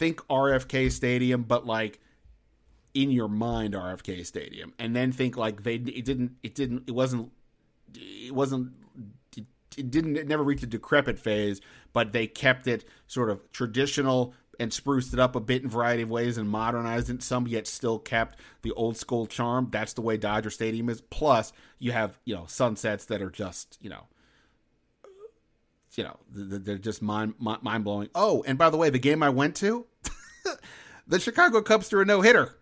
think 0.00 0.26
RFK 0.28 0.90
Stadium, 0.90 1.42
but 1.42 1.66
like 1.66 2.00
in 2.94 3.10
your 3.10 3.28
mind 3.28 3.74
RFK 3.74 4.24
Stadium, 4.24 4.72
and 4.78 4.96
then 4.96 5.12
think 5.12 5.36
like 5.36 5.62
they 5.62 5.74
it 5.74 6.06
didn't 6.06 6.36
it 6.42 6.54
didn't 6.54 6.84
it 6.88 6.92
wasn't 6.92 7.30
it 7.94 8.34
wasn't 8.34 8.72
it, 9.36 9.90
didn't 9.90 10.16
it 10.16 10.26
never 10.26 10.42
reached 10.42 10.62
a 10.62 10.66
decrepit 10.66 11.18
phase, 11.18 11.60
but 11.92 12.12
they 12.12 12.26
kept 12.26 12.66
it 12.66 12.86
sort 13.06 13.28
of 13.28 13.52
traditional 13.52 14.32
and 14.58 14.72
spruced 14.72 15.12
it 15.12 15.20
up 15.20 15.36
a 15.36 15.40
bit 15.40 15.60
in 15.60 15.66
a 15.66 15.70
variety 15.70 16.02
of 16.02 16.08
ways 16.08 16.38
and 16.38 16.48
modernized 16.48 17.10
it 17.10 17.22
some, 17.22 17.46
yet 17.46 17.66
still 17.66 17.98
kept 17.98 18.38
the 18.62 18.72
old 18.72 18.96
school 18.96 19.26
charm. 19.26 19.68
That's 19.70 19.92
the 19.92 20.02
way 20.02 20.16
Dodger 20.16 20.50
Stadium 20.50 20.88
is. 20.88 21.02
Plus, 21.02 21.52
you 21.78 21.92
have 21.92 22.18
you 22.24 22.34
know 22.34 22.46
sunsets 22.46 23.04
that 23.04 23.20
are 23.20 23.30
just 23.30 23.76
you 23.82 23.90
know 23.90 24.06
you 25.96 26.04
know 26.04 26.16
they're 26.32 26.78
just 26.78 27.02
mind 27.02 27.34
mind 27.38 27.84
blowing. 27.84 28.08
Oh, 28.14 28.42
and 28.46 28.56
by 28.56 28.70
the 28.70 28.76
way, 28.76 28.90
the 28.90 28.98
game 28.98 29.22
I 29.22 29.28
went 29.28 29.56
to, 29.56 29.86
the 31.06 31.20
Chicago 31.20 31.62
Cubs 31.62 31.88
threw 31.88 32.02
a 32.02 32.04
no 32.04 32.20
hitter. 32.20 32.56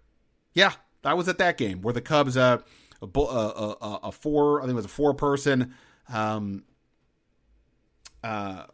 Yeah, 0.55 0.73
I 1.05 1.15
was 1.15 1.29
at 1.29 1.39
that 1.39 1.57
game 1.57 1.83
where 1.83 1.95
the 1.95 2.01
Cubs, 2.01 2.37
uh, 2.37 2.59
a, 3.01 3.07
a, 3.07 3.21
a, 3.21 4.01
a 4.05 4.13
four, 4.13 4.61
I 4.61 4.65
think 4.65 4.73
it 4.73 4.77
was 4.77 4.85
a 4.85 4.89
four 4.89 5.15
person 5.15 5.75
um, 6.13 6.65
uh, 8.23 8.65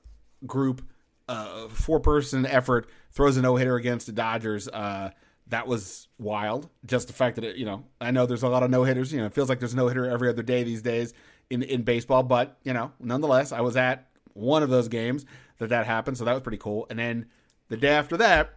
group, 0.47 0.87
uh, 1.29 1.69
four 1.69 2.01
person 2.01 2.47
effort 2.47 2.89
throws 3.13 3.37
a 3.37 3.43
no 3.43 3.57
hitter 3.57 3.77
against 3.77 4.07
the 4.07 4.13
Dodgers. 4.13 4.69
Uh, 4.69 5.11
that 5.49 5.67
was 5.67 6.09
wild. 6.19 6.69
Just 6.87 7.07
the 7.07 7.13
fact 7.13 7.37
that 7.37 7.45
it, 7.45 7.57
you 7.57 7.67
know, 7.67 7.85
I 8.01 8.11
know 8.11 8.27
there's 8.27 8.43
a 8.43 8.49
lot 8.49 8.63
of 8.63 8.71
no 8.71 8.85
hitters. 8.85 9.13
You 9.13 9.21
know, 9.21 9.27
it 9.27 9.35
feels 9.35 9.49
like 9.49 9.59
there's 9.59 9.75
no 9.75 9.89
hitter 9.89 10.09
every 10.09 10.29
other 10.29 10.43
day 10.43 10.63
these 10.63 10.83
days 10.83 11.13
in 11.51 11.63
in 11.63 11.83
baseball, 11.83 12.23
but 12.23 12.59
you 12.65 12.73
know, 12.73 12.93
nonetheless, 12.99 13.53
I 13.53 13.61
was 13.61 13.77
at 13.77 14.09
one 14.33 14.63
of 14.63 14.71
those 14.71 14.89
games 14.89 15.27
that 15.59 15.69
that 15.69 15.87
happened, 15.87 16.17
so 16.19 16.25
that 16.25 16.33
was 16.33 16.43
pretty 16.43 16.59
cool. 16.59 16.87
And 16.89 16.99
then 16.99 17.27
the 17.69 17.77
day 17.77 17.91
after 17.91 18.17
that, 18.17 18.55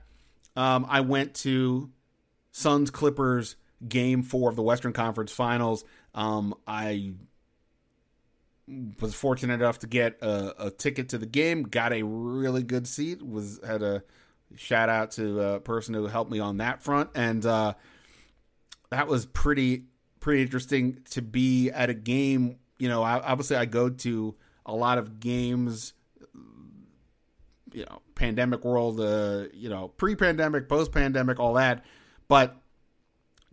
um, 0.57 0.87
I 0.89 1.01
went 1.01 1.35
to 1.35 1.91
Suns 2.51 2.89
Clippers 2.89 3.55
game 3.87 4.23
four 4.23 4.49
of 4.49 4.55
the 4.55 4.63
Western 4.63 4.91
Conference 4.91 5.31
Finals. 5.31 5.85
Um, 6.15 6.55
I 6.67 7.13
was 8.99 9.13
fortunate 9.13 9.53
enough 9.53 9.79
to 9.79 9.87
get 9.87 10.17
a, 10.21 10.65
a, 10.65 10.71
ticket 10.71 11.09
to 11.09 11.17
the 11.17 11.25
game, 11.27 11.63
got 11.63 11.93
a 11.93 12.01
really 12.03 12.63
good 12.63 12.87
seat, 12.87 13.25
was 13.25 13.61
had 13.65 13.83
a 13.83 14.03
shout 14.55 14.89
out 14.89 15.11
to 15.11 15.39
a 15.39 15.59
person 15.59 15.93
who 15.93 16.07
helped 16.07 16.31
me 16.31 16.39
on 16.39 16.57
that 16.57 16.81
front, 16.81 17.11
and 17.15 17.45
uh, 17.45 17.75
that 18.89 19.07
was 19.07 19.25
pretty 19.27 19.83
pretty 20.19 20.41
interesting 20.41 20.97
to 21.11 21.21
be 21.21 21.69
at 21.69 21.89
a 21.89 21.93
game. 21.93 22.57
You 22.79 22.89
know, 22.89 23.03
obviously 23.03 23.55
I 23.55 23.65
go 23.65 23.89
to 23.89 24.35
a 24.65 24.73
lot 24.73 24.97
of 24.97 25.19
games 25.19 25.93
you 27.73 27.85
know 27.89 28.01
pandemic 28.17 28.65
world, 28.65 28.99
uh, 28.99 29.45
you 29.53 29.69
know 29.69 29.89
pre-pandemic, 29.89 30.67
post-pandemic, 30.67 31.39
all 31.39 31.53
that. 31.53 31.85
But 32.27 32.57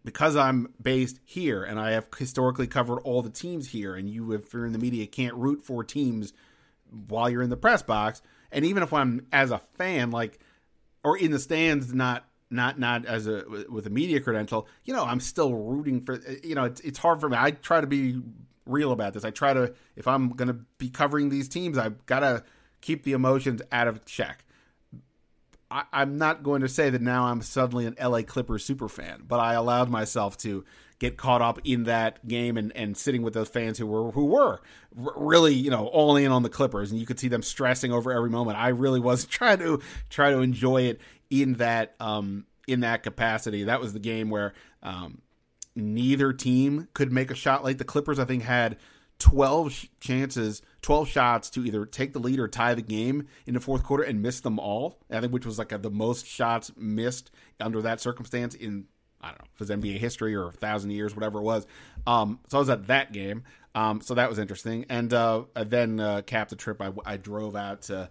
because 0.05 0.37
I'm 0.37 0.73
based 0.83 1.21
here 1.25 1.63
and 1.63 1.79
I 1.79 1.93
have 1.93 2.09
historically 2.19 2.67
covered 2.67 2.99
all 3.01 3.23
the 3.23 3.31
teams 3.31 3.69
here, 3.69 3.95
and 3.95 4.09
you, 4.09 4.33
if 4.33 4.53
you're 4.53 4.67
in 4.67 4.73
the 4.73 4.79
media, 4.79 5.07
can't 5.07 5.35
root 5.35 5.63
for 5.63 5.85
teams 5.85 6.33
while 7.09 7.31
you're 7.31 7.43
in 7.43 7.51
the 7.51 7.57
press 7.57 7.83
box. 7.83 8.23
And 8.51 8.65
even 8.65 8.83
if 8.83 8.93
I'm 8.93 9.27
as 9.33 9.51
a 9.51 9.59
fan, 9.77 10.11
like 10.11 10.41
or 11.03 11.17
in 11.17 11.31
the 11.31 11.39
stands, 11.39 11.93
not 11.93 12.25
not 12.51 12.79
not 12.79 13.05
as 13.07 13.27
a 13.27 13.45
with 13.69 13.87
a 13.87 13.91
media 13.91 14.21
credential, 14.21 14.69
you 14.85 14.95
know, 14.95 15.05
I'm 15.05 15.21
still 15.21 15.55
rooting 15.55 16.01
for. 16.01 16.21
You 16.43 16.55
know, 16.55 16.65
it's 16.65 16.81
it's 16.81 16.99
hard 16.99 17.21
for 17.21 17.29
me. 17.29 17.37
I 17.39 17.53
try 17.53 17.81
to 17.81 17.87
be 17.87 18.21
real 18.67 18.93
about 18.93 19.13
this. 19.13 19.25
I 19.25 19.31
try 19.31 19.53
to 19.53 19.75
if 19.97 20.09
I'm 20.09 20.31
going 20.31 20.49
to 20.49 20.59
be 20.79 20.89
covering 20.89 21.29
these 21.29 21.49
teams, 21.49 21.79
I've 21.79 22.05
got 22.07 22.21
to 22.21 22.45
keep 22.81 23.05
the 23.05 23.13
emotions 23.13 23.63
out 23.73 23.89
of 23.89 24.05
check. 24.05 24.45
I, 25.71 25.85
am 25.93 26.19
not 26.19 26.43
going 26.43 26.61
to 26.61 26.69
say 26.69 26.91
that 26.91 27.03
now 27.03 27.25
I'm 27.27 27.43
suddenly 27.43 27.87
an 27.87 27.97
LA 28.01 28.23
Clippers 28.23 28.65
super 28.65 28.89
fan, 28.89 29.25
but 29.27 29.41
I 29.41 29.55
allowed 29.55 29.89
myself 29.89 30.37
to 30.39 30.65
get 30.99 31.17
caught 31.17 31.43
up 31.43 31.59
in 31.65 31.85
that 31.85 32.27
game 32.27 32.57
and, 32.57 32.75
and 32.77 32.97
sitting 32.97 33.23
with 33.23 33.35
those 33.35 33.49
fans 33.49 33.79
who 33.79 33.87
were 33.87 34.13
who 34.13 34.27
were 34.27 34.61
really 34.95 35.53
you 35.55 35.71
know 35.71 35.87
all 35.89 36.17
in 36.17 36.31
on 36.31 36.43
the 36.43 36.49
Clippers, 36.49 36.91
and 36.91 37.01
you 37.01 37.07
could 37.07 37.19
see 37.19 37.29
them 37.29 37.43
stressing 37.43 37.93
over 37.93 38.13
every 38.13 38.31
moment. 38.31 38.59
I 38.59 38.69
really 38.69 39.01
was 39.01 39.25
trying 39.27 39.59
to 39.59 39.81
try 40.11 40.31
to 40.31 40.39
enjoy 40.41 40.83
it 40.83 41.01
in 41.31 41.55
that 41.55 41.95
um, 42.01 42.47
in 42.67 42.81
that 42.81 43.03
capacity. 43.03 43.65
That 43.65 43.81
was 43.81 43.93
the 43.93 43.99
game 43.99 44.31
where 44.31 44.55
um, 44.83 45.23
neither 45.75 46.33
team 46.33 46.89
could 46.95 47.13
make 47.13 47.31
a 47.31 47.35
shot. 47.35 47.65
Like 47.65 47.79
the 47.79 47.85
Clippers, 47.85 48.19
I 48.19 48.25
think 48.25 48.43
had 48.43 48.77
12 49.19 49.87
chances, 50.01 50.63
12 50.83 51.09
shots 51.09 51.51
to 51.51 51.65
either 51.65 51.87
take 51.87 52.13
the 52.13 52.19
lead 52.19 52.39
or 52.39 52.49
tie 52.49 52.75
the 52.75 52.83
game 52.83 53.27
in 53.47 53.55
the 53.55 53.61
fourth 53.61 53.83
quarter 53.83 54.03
and 54.03 54.23
miss 54.23 54.41
them 54.41 54.59
all. 54.59 54.99
I 55.11 55.21
think 55.21 55.33
which 55.33 55.47
was 55.47 55.59
like 55.59 55.73
a, 55.73 55.79
the 55.79 55.91
most 55.91 56.27
shots 56.27 56.73
missed 56.77 57.31
under 57.61 57.83
that 57.83 58.01
circumstance 58.01 58.55
in 58.55 58.87
I 59.21 59.29
don't 59.29 59.39
know 59.39 59.47
if 59.55 59.61
it's 59.63 59.71
NBA 59.71 59.99
history 59.99 60.35
or 60.35 60.49
a 60.49 60.53
thousand 60.53 60.91
years, 60.91 61.17
whatever 61.17 61.39
it 61.39 61.45
was. 61.45 61.67
Um, 62.07 62.41
so 62.49 62.59
I 62.59 62.61
was 62.61 62.69
at 62.69 62.89
that 62.89 63.13
game. 63.13 63.45
Um, 63.75 64.03
so 64.03 64.15
that 64.15 64.29
was 64.29 64.39
interesting. 64.39 64.85
And 64.91 65.13
uh, 65.15 65.45
then 65.55 65.99
uh, 65.99 66.23
capped 66.27 66.51
the 66.51 66.57
trip. 66.57 66.83
I, 66.83 66.93
I 67.07 67.17
drove 67.17 67.57
out 67.57 67.83
to 67.83 68.11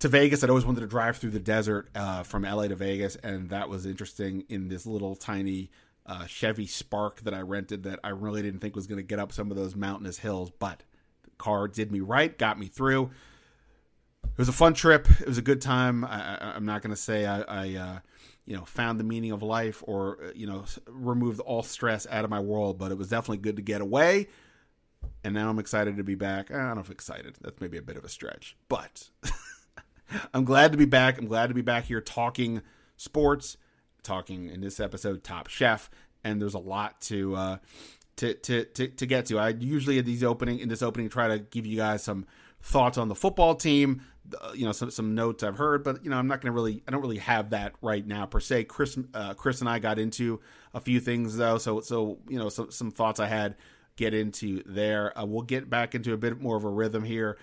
to 0.00 0.08
Vegas. 0.08 0.44
I'd 0.44 0.50
always 0.50 0.64
wanted 0.64 0.80
to 0.80 0.86
drive 0.86 1.16
through 1.16 1.30
the 1.30 1.40
desert 1.40 1.88
uh, 1.94 2.22
from 2.22 2.42
LA 2.42 2.68
to 2.68 2.76
Vegas, 2.76 3.16
and 3.16 3.50
that 3.50 3.68
was 3.68 3.84
interesting 3.84 4.44
in 4.48 4.68
this 4.68 4.86
little 4.86 5.16
tiny 5.16 5.70
uh, 6.08 6.26
Chevy 6.26 6.66
Spark 6.66 7.20
that 7.20 7.34
I 7.34 7.40
rented 7.40 7.82
that 7.84 8.00
I 8.02 8.08
really 8.08 8.40
didn't 8.40 8.60
think 8.60 8.74
was 8.74 8.86
going 8.86 8.98
to 8.98 9.04
get 9.04 9.18
up 9.18 9.30
some 9.30 9.50
of 9.50 9.56
those 9.56 9.76
mountainous 9.76 10.18
hills, 10.18 10.50
but 10.58 10.82
the 11.22 11.30
car 11.36 11.68
did 11.68 11.92
me 11.92 12.00
right, 12.00 12.36
got 12.36 12.58
me 12.58 12.66
through. 12.66 13.10
It 14.24 14.38
was 14.38 14.48
a 14.48 14.52
fun 14.52 14.72
trip. 14.72 15.08
It 15.20 15.26
was 15.26 15.38
a 15.38 15.42
good 15.42 15.60
time. 15.60 16.04
I, 16.04 16.56
am 16.56 16.64
not 16.64 16.80
going 16.80 16.94
to 16.94 17.00
say 17.00 17.26
I, 17.26 17.42
I 17.42 17.74
uh, 17.76 17.98
you 18.46 18.56
know, 18.56 18.64
found 18.64 18.98
the 18.98 19.04
meaning 19.04 19.32
of 19.32 19.42
life 19.42 19.82
or 19.86 20.18
uh, 20.24 20.30
you 20.34 20.46
know, 20.46 20.64
removed 20.86 21.40
all 21.40 21.62
stress 21.62 22.06
out 22.10 22.24
of 22.24 22.30
my 22.30 22.40
world, 22.40 22.78
but 22.78 22.90
it 22.90 22.96
was 22.96 23.08
definitely 23.08 23.38
good 23.38 23.56
to 23.56 23.62
get 23.62 23.82
away. 23.82 24.28
And 25.22 25.34
now 25.34 25.50
I'm 25.50 25.58
excited 25.58 25.98
to 25.98 26.04
be 26.04 26.14
back. 26.14 26.50
I 26.50 26.56
don't 26.56 26.76
know 26.76 26.80
if 26.80 26.90
excited. 26.90 27.36
That's 27.42 27.60
maybe 27.60 27.76
a 27.76 27.82
bit 27.82 27.96
of 27.96 28.04
a 28.04 28.08
stretch, 28.08 28.56
but 28.68 29.10
I'm 30.34 30.44
glad 30.44 30.72
to 30.72 30.78
be 30.78 30.86
back. 30.86 31.18
I'm 31.18 31.26
glad 31.26 31.48
to 31.48 31.54
be 31.54 31.60
back 31.60 31.84
here 31.84 32.00
talking 32.00 32.62
sports 32.96 33.58
talking 34.02 34.48
in 34.48 34.60
this 34.60 34.80
episode 34.80 35.24
Top 35.24 35.48
Chef, 35.48 35.90
and 36.24 36.40
there's 36.40 36.54
a 36.54 36.58
lot 36.58 37.00
to 37.02 37.34
uh, 37.36 37.56
to, 38.16 38.34
to 38.34 38.64
to 38.64 38.88
to 38.88 39.06
get 39.06 39.26
to. 39.26 39.38
I 39.38 39.50
usually 39.50 39.98
at 39.98 40.04
these 40.04 40.24
opening 40.24 40.58
in 40.58 40.68
this 40.68 40.82
opening 40.82 41.08
try 41.08 41.28
to 41.28 41.38
give 41.38 41.66
you 41.66 41.76
guys 41.76 42.02
some 42.02 42.26
thoughts 42.60 42.98
on 42.98 43.08
the 43.08 43.14
football 43.14 43.54
team, 43.54 44.02
uh, 44.40 44.52
you 44.54 44.64
know, 44.64 44.72
some 44.72 44.90
some 44.90 45.14
notes 45.14 45.42
I've 45.42 45.56
heard, 45.56 45.84
but 45.84 46.04
you 46.04 46.10
know, 46.10 46.16
I'm 46.16 46.26
not 46.26 46.40
going 46.40 46.52
to 46.52 46.54
really 46.54 46.82
I 46.86 46.90
don't 46.90 47.00
really 47.00 47.18
have 47.18 47.50
that 47.50 47.74
right 47.80 48.06
now 48.06 48.26
per 48.26 48.40
se. 48.40 48.64
Chris 48.64 48.98
uh, 49.14 49.34
Chris 49.34 49.60
and 49.60 49.68
I 49.68 49.78
got 49.78 49.98
into 49.98 50.40
a 50.74 50.80
few 50.80 51.00
things 51.00 51.36
though, 51.36 51.58
so 51.58 51.80
so 51.80 52.18
you 52.28 52.38
know, 52.38 52.48
some 52.48 52.70
some 52.70 52.90
thoughts 52.90 53.20
I 53.20 53.26
had 53.26 53.56
get 53.96 54.14
into 54.14 54.62
there. 54.66 55.18
Uh, 55.18 55.24
we'll 55.24 55.42
get 55.42 55.70
back 55.70 55.94
into 55.94 56.12
a 56.12 56.16
bit 56.16 56.40
more 56.40 56.56
of 56.56 56.64
a 56.64 56.68
rhythm 56.68 57.04
here 57.04 57.38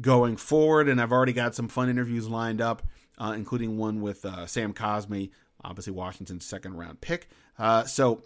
going 0.00 0.36
forward, 0.36 0.88
and 0.88 1.00
I've 1.00 1.12
already 1.12 1.32
got 1.32 1.54
some 1.54 1.68
fun 1.68 1.88
interviews 1.88 2.28
lined 2.28 2.60
up, 2.60 2.82
uh, 3.18 3.32
including 3.36 3.76
one 3.76 4.00
with 4.00 4.24
uh, 4.24 4.46
Sam 4.46 4.72
Cosmi 4.72 5.30
obviously 5.64 5.92
Washington's 5.92 6.44
second 6.44 6.76
round 6.76 7.00
pick. 7.00 7.28
Uh, 7.58 7.84
so 7.84 8.24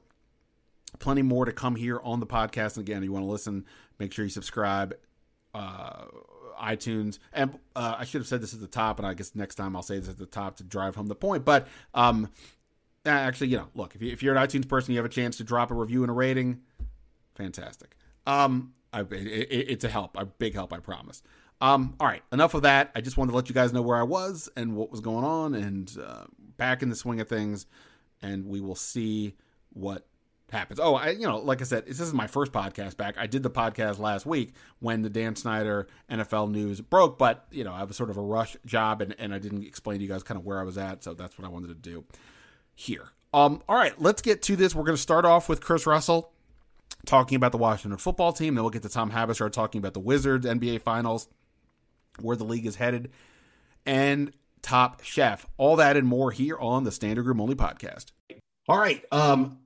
plenty 0.99 1.23
more 1.23 1.45
to 1.45 1.53
come 1.53 1.77
here 1.77 2.01
on 2.03 2.21
the 2.21 2.27
podcast. 2.27 2.77
And 2.77 2.87
again, 2.87 2.99
if 2.99 3.05
you 3.05 3.13
want 3.13 3.25
to 3.25 3.31
listen, 3.31 3.65
make 3.99 4.13
sure 4.13 4.25
you 4.25 4.31
subscribe. 4.31 4.95
Uh, 5.55 6.05
iTunes, 6.61 7.19
and 7.33 7.59
uh, 7.75 7.97
I 7.99 8.05
should 8.05 8.21
have 8.21 8.29
said 8.29 8.41
this 8.41 8.55
at 8.55 8.61
the 8.61 8.67
top, 8.67 8.99
and 8.99 9.07
I 9.07 9.15
guess 9.15 9.35
next 9.35 9.57
time 9.57 9.75
I'll 9.75 9.83
say 9.83 9.99
this 9.99 10.09
at 10.09 10.19
the 10.19 10.27
top 10.27 10.57
to 10.57 10.65
drive 10.65 10.95
home 10.95 11.07
the 11.07 11.15
point. 11.15 11.45
But 11.45 11.69
um, 11.95 12.31
actually, 13.05 13.49
you 13.49 13.57
know, 13.57 13.69
look, 13.75 13.95
if, 13.95 14.03
you, 14.03 14.17
you're 14.21 14.37
an 14.37 14.47
iTunes 14.47 14.69
person, 14.69 14.93
you 14.93 14.99
have 14.99 15.05
a 15.05 15.11
chance 15.11 15.37
to 15.39 15.45
drop 15.45 15.71
a 15.71 15.75
review 15.75 16.03
and 16.03 16.11
a 16.11 16.15
rating. 16.15 16.61
Fantastic. 17.35 17.97
Um, 18.27 18.75
I, 18.93 19.01
it, 19.01 19.49
it's 19.51 19.85
a 19.85 19.89
help, 19.89 20.17
a 20.17 20.25
big 20.25 20.55
help, 20.55 20.73
I 20.73 20.79
promise. 20.79 21.23
Um, 21.65 21.95
all 21.99 22.07
right, 22.07 22.23
enough 22.31 22.53
of 22.53 22.61
that. 22.63 22.91
I 22.95 23.01
just 23.01 23.17
wanted 23.17 23.31
to 23.31 23.37
let 23.37 23.49
you 23.49 23.55
guys 23.55 23.73
know 23.73 23.81
where 23.81 23.97
I 23.97 24.03
was 24.03 24.51
and 24.55 24.77
what 24.77 24.91
was 24.91 25.01
going 25.01 25.25
on, 25.25 25.55
and 25.55 25.91
uh, 25.99 26.25
back 26.59 26.83
in 26.83 26.91
the 26.91 26.95
swing 26.95 27.21
of 27.21 27.29
things, 27.29 27.65
and 28.21 28.45
we 28.45 28.61
will 28.61 28.75
see 28.75 29.35
what 29.73 30.07
happens. 30.51 30.79
Oh, 30.79 30.95
I 30.95 31.11
you 31.11 31.27
know, 31.27 31.39
like 31.39 31.63
I 31.63 31.65
said, 31.65 31.87
this 31.87 32.01
is 32.01 32.13
my 32.13 32.27
first 32.27 32.53
podcast 32.53 32.99
back. 32.99 33.15
I 33.17 33.27
did 33.27 33.43
the 33.43 33.51
podcast 33.51 33.99
last 33.99 34.27
week 34.27 34.53
when 34.81 35.01
the 35.01 35.09
Dan 35.09 35.37
Snyder 35.37 35.89
NFL 36.11 36.51
news 36.51 36.83
broke, 36.83 37.17
but 37.17 37.47
you 37.51 37.65
know, 37.65 37.73
I 37.73 37.85
was 37.85 37.97
sort 37.97 38.11
of 38.11 38.19
a 38.19 38.23
rush 38.23 38.59
job 38.67 39.01
and, 39.01 39.15
and 39.19 39.33
I 39.33 39.39
didn't 39.39 39.65
explain 39.65 40.01
to 40.01 40.03
you 40.03 40.11
guys 40.11 40.23
kind 40.23 40.39
of 40.39 40.45
where 40.45 40.61
I 40.61 40.65
was 40.65 40.77
at, 40.77 41.03
so 41.03 41.15
that's 41.15 41.39
what 41.39 41.47
I 41.47 41.51
wanted 41.51 41.69
to 41.69 41.75
do 41.77 42.05
here. 42.75 43.09
Um, 43.33 43.63
all 43.71 43.77
right, 43.77 43.99
let's 43.99 44.21
get 44.21 44.43
to 44.43 44.57
this. 44.57 44.75
We're 44.75 44.85
gonna 44.85 44.99
start 44.99 45.25
off 45.25 45.49
with 45.49 45.63
Chris 45.63 45.87
Russell 45.87 46.31
talking 47.07 47.37
about 47.37 47.53
the 47.53 47.59
Washington 47.59 47.97
football 47.97 48.35
team, 48.35 48.55
then 48.55 48.65
we'll 48.65 48.71
get 48.71 48.83
to 48.83 48.91
Tom 48.91 49.11
Haberstroh 49.11 49.51
talking 49.51 49.79
about 49.79 49.95
the 49.95 50.01
Wizards 50.01 50.45
NBA 50.45 50.83
finals, 50.83 51.29
where 52.21 52.37
the 52.37 52.45
league 52.45 52.67
is 52.67 52.77
headed. 52.77 53.11
And 53.87 54.33
Top 54.63 55.03
Chef. 55.03 55.47
All 55.59 55.77
that 55.77 55.97
and 55.97 56.09
more 56.09 56.31
here 56.31 56.59
on 56.59 56.85
the 56.85 56.91
Standig 56.91 57.25
Room 57.27 57.41
Only 57.41 57.55
podcast. 57.55 58.13
All 58.67 58.79
right. 58.79 59.05
Um, 59.13 59.59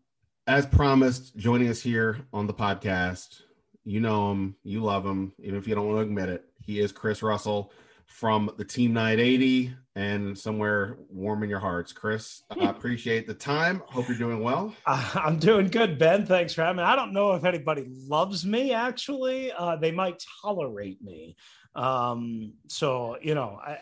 as 0.47 0.67
promised, 0.67 1.37
joining 1.37 1.69
us 1.69 1.81
here 1.81 2.27
on 2.33 2.47
the 2.47 2.55
podcast, 2.55 3.43
you 3.85 4.01
know 4.01 4.33
him, 4.33 4.57
you 4.65 4.83
love 4.83 5.07
him, 5.07 5.33
even 5.39 5.59
if 5.59 5.69
you 5.69 5.75
don't 5.75 5.87
want 5.87 5.99
to 5.99 6.03
admit 6.03 6.29
it. 6.29 6.45
He 6.61 6.81
is 6.81 6.91
Chris 6.91 7.23
Russell 7.23 7.73
from 8.07 8.51
the 8.57 8.65
Team 8.65 8.93
980 8.93 9.73
and 9.95 10.37
somewhere 10.37 10.97
warm 11.11 11.43
in 11.43 11.51
your 11.51 11.61
hearts. 11.61 11.93
Chris, 11.93 12.43
I 12.51 12.65
appreciate 12.71 13.27
the 13.27 13.35
time. 13.35 13.83
Hope 13.87 14.09
you're 14.09 14.19
doing 14.19 14.43
well. 14.43 14.75
Uh, 14.85 15.11
I'm 15.15 15.39
doing 15.39 15.69
good, 15.69 15.99
Ben. 15.99 16.27
Thanks 16.27 16.55
for 16.55 16.63
having 16.63 16.79
me. 16.79 16.83
I 16.83 16.97
don't 16.97 17.13
know 17.13 17.35
if 17.35 17.45
anybody 17.45 17.87
loves 17.89 18.45
me, 18.45 18.73
actually. 18.73 19.53
Uh, 19.53 19.77
they 19.77 19.93
might 19.93 20.25
tolerate 20.43 21.01
me. 21.03 21.37
Um, 21.75 22.55
so, 22.69 23.17
you 23.23 23.35
know, 23.35 23.59
I, 23.63 23.79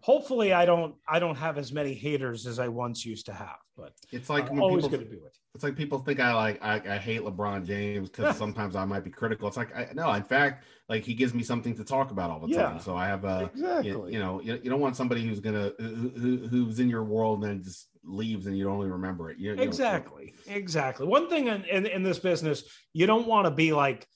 hopefully 0.00 0.52
I 0.52 0.64
don't 0.64 0.94
I 1.08 1.18
don't 1.18 1.36
have 1.36 1.58
as 1.58 1.72
many 1.72 1.94
haters 1.94 2.46
as 2.46 2.58
I 2.58 2.68
once 2.68 3.04
used 3.04 3.26
to 3.26 3.32
have. 3.32 3.56
But 3.76 3.92
it's 4.12 4.28
like 4.28 4.50
I'm 4.50 4.62
always 4.62 4.86
good 4.86 5.00
to 5.00 5.06
be 5.06 5.16
with 5.16 5.34
you. 5.34 5.40
It's 5.54 5.64
like 5.64 5.76
people 5.76 5.98
think 5.98 6.20
I 6.20 6.32
like 6.34 6.62
I, 6.62 6.80
I 6.94 6.98
hate 6.98 7.22
LeBron 7.22 7.66
James 7.66 8.08
because 8.08 8.36
sometimes 8.36 8.76
I 8.76 8.84
might 8.84 9.04
be 9.04 9.10
critical. 9.10 9.48
It's 9.48 9.56
like 9.56 9.74
I, 9.76 9.88
no, 9.94 10.12
in 10.12 10.22
fact, 10.22 10.64
like 10.88 11.04
he 11.04 11.14
gives 11.14 11.34
me 11.34 11.42
something 11.42 11.74
to 11.76 11.84
talk 11.84 12.10
about 12.10 12.30
all 12.30 12.40
the 12.40 12.48
yeah, 12.48 12.62
time. 12.62 12.80
So 12.80 12.96
I 12.96 13.06
have 13.06 13.24
a 13.24 13.50
exactly. 13.52 13.88
you, 13.88 14.08
you 14.08 14.18
know 14.18 14.40
you, 14.40 14.60
you, 14.62 14.70
don't 14.70 14.80
want 14.80 14.96
somebody 14.96 15.26
who's 15.26 15.40
gonna 15.40 15.72
who, 15.78 16.46
who's 16.48 16.78
in 16.78 16.88
your 16.88 17.04
world 17.04 17.42
and 17.42 17.50
then 17.50 17.64
just 17.64 17.88
leaves 18.04 18.46
and 18.46 18.56
you 18.56 18.64
don't 18.64 18.78
even 18.78 18.92
remember 18.92 19.30
it. 19.30 19.38
You, 19.38 19.54
exactly, 19.54 20.34
exactly. 20.46 21.06
One 21.06 21.28
thing 21.28 21.48
in, 21.48 21.64
in 21.64 21.86
in 21.86 22.02
this 22.02 22.18
business, 22.18 22.64
you 22.92 23.06
don't 23.06 23.26
want 23.26 23.46
to 23.46 23.50
be 23.50 23.72
like 23.72 24.06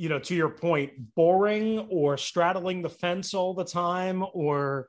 you 0.00 0.08
know, 0.08 0.18
to 0.18 0.34
your 0.34 0.48
point, 0.48 0.92
boring 1.14 1.86
or 1.90 2.16
straddling 2.16 2.80
the 2.80 2.88
fence 2.88 3.34
all 3.34 3.52
the 3.52 3.66
time 3.66 4.24
or 4.32 4.88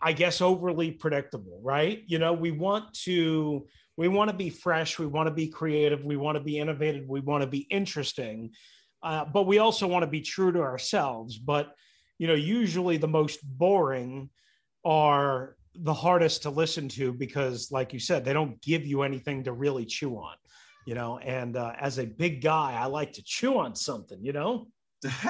I 0.00 0.14
guess 0.14 0.40
overly 0.40 0.90
predictable, 0.90 1.60
right? 1.62 2.02
You 2.06 2.18
know, 2.18 2.32
we 2.32 2.50
want 2.50 2.94
to 3.04 3.66
we 3.98 4.08
want 4.08 4.30
to 4.30 4.36
be 4.36 4.48
fresh, 4.48 4.98
we 4.98 5.04
want 5.04 5.26
to 5.26 5.34
be 5.34 5.48
creative, 5.48 6.02
we 6.02 6.16
want 6.16 6.38
to 6.38 6.42
be 6.42 6.58
innovative, 6.58 7.10
we 7.10 7.20
want 7.20 7.42
to 7.42 7.46
be 7.46 7.66
interesting, 7.70 8.52
uh, 9.02 9.26
but 9.26 9.46
we 9.46 9.58
also 9.58 9.86
want 9.86 10.02
to 10.02 10.10
be 10.10 10.22
true 10.22 10.50
to 10.50 10.60
ourselves. 10.60 11.36
But 11.36 11.74
you 12.16 12.26
know, 12.26 12.32
usually 12.32 12.96
the 12.96 13.06
most 13.06 13.40
boring 13.44 14.30
are 14.82 15.56
the 15.74 15.92
hardest 15.92 16.44
to 16.44 16.50
listen 16.50 16.88
to 16.88 17.12
because, 17.12 17.70
like 17.70 17.92
you 17.92 18.00
said, 18.00 18.24
they 18.24 18.32
don't 18.32 18.62
give 18.62 18.86
you 18.86 19.02
anything 19.02 19.44
to 19.44 19.52
really 19.52 19.84
chew 19.84 20.16
on. 20.16 20.36
You 20.86 20.94
know, 20.94 21.18
and 21.18 21.56
uh, 21.56 21.74
as 21.78 21.98
a 21.98 22.06
big 22.06 22.40
guy, 22.40 22.76
I 22.78 22.86
like 22.86 23.12
to 23.14 23.22
chew 23.22 23.58
on 23.58 23.74
something. 23.74 24.18
You 24.22 24.32
know. 24.32 24.68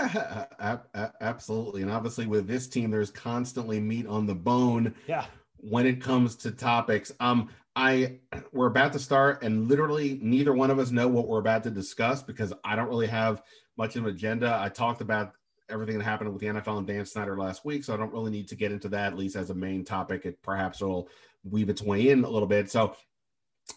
Absolutely. 1.21 1.83
And 1.83 1.91
obviously, 1.91 2.27
with 2.27 2.49
this 2.49 2.67
team, 2.67 2.91
there's 2.91 3.11
constantly 3.11 3.81
meat 3.81 4.07
on 4.07 4.27
the 4.27 4.35
bone. 4.35 4.95
Yeah. 5.07 5.27
When 5.59 5.87
it 5.87 6.01
comes 6.01 6.37
to 6.37 6.51
topics, 6.51 7.13
um, 7.21 7.51
I 7.77 8.19
we're 8.53 8.67
about 8.67 8.93
to 8.95 8.99
start, 8.99 9.43
and 9.43 9.69
literally 9.69 10.19
neither 10.23 10.53
one 10.53 10.71
of 10.71 10.79
us 10.79 10.91
know 10.91 11.09
what 11.09 11.29
we're 11.29 11.41
about 11.41 11.63
to 11.65 11.71
discuss 11.71 12.23
because 12.23 12.53
I 12.65 12.77
don't 12.77 12.89
really 12.89 13.07
have 13.09 13.43
much 13.77 13.97
of 13.97 14.05
an 14.05 14.11
agenda. 14.11 14.59
I 14.61 14.69
talked 14.69 15.01
about 15.01 15.33
everything 15.69 15.99
that 15.99 16.05
happened 16.05 16.33
with 16.33 16.41
the 16.41 16.49
NFL 16.49 16.79
and 16.79 16.87
Dan 16.87 17.07
Snyder 17.07 17.37
last 17.37 17.65
week, 17.65 17.85
so 17.85 17.95
I 17.95 17.97
don't 17.97 18.13
really 18.13 18.31
need 18.31 18.49
to 18.49 18.57
get 18.57 18.73
into 18.73 18.89
that 18.89 19.13
at 19.13 19.19
least 19.19 19.37
as 19.37 19.51
a 19.51 19.55
main 19.55 19.85
topic. 19.85 20.27
It 20.27 20.43
perhaps 20.43 20.81
will 20.81 21.09
weave 21.45 21.71
its 21.71 21.83
way 21.83 22.09
in 22.09 22.25
a 22.25 22.29
little 22.29 22.49
bit. 22.49 22.71
So, 22.71 22.97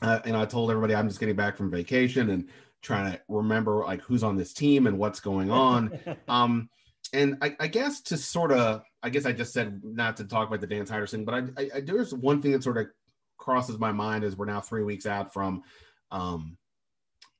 uh, 0.02 0.20
and 0.26 0.36
I 0.36 0.46
told 0.46 0.70
everybody 0.70 0.96
I'm 0.96 1.08
just 1.08 1.20
getting 1.20 1.36
back 1.36 1.58
from 1.58 1.72
vacation 1.72 2.30
and 2.30 2.50
trying 2.82 3.14
to 3.14 3.22
remember 3.28 3.84
like 3.84 4.02
who's 4.02 4.24
on 4.24 4.36
this 4.36 4.54
team 4.54 4.88
and 4.88 4.98
what's 4.98 5.20
going 5.20 5.50
on. 5.50 6.00
um, 6.28 6.70
and 7.14 7.38
I, 7.42 7.56
I, 7.60 7.68
guess 7.68 8.02
to 8.02 8.18
sort 8.18 8.52
of, 8.52 8.84
I 9.02 9.10
guess 9.10 9.26
I 9.26 9.32
just 9.32 9.54
said 9.54 9.82
not 9.84 10.18
to 10.18 10.26
talk 10.26 10.48
about 10.48 10.62
the 10.62 10.68
Dan 10.68 10.86
Snyder 10.86 11.08
thing, 11.08 11.26
but 11.26 11.36
I, 11.36 11.38
I, 11.58 11.70
I, 11.76 11.82
there's 11.82 12.14
one 12.14 12.42
thing 12.42 12.52
that 12.52 12.64
sort 12.64 12.78
of 12.78 12.88
crosses 13.38 13.78
my 13.78 13.92
mind 13.92 14.24
as 14.24 14.36
we're 14.36 14.46
now 14.46 14.62
three 14.62 14.84
weeks 14.84 15.06
out 15.06 15.34
from 15.34 15.64
um, 16.12 16.58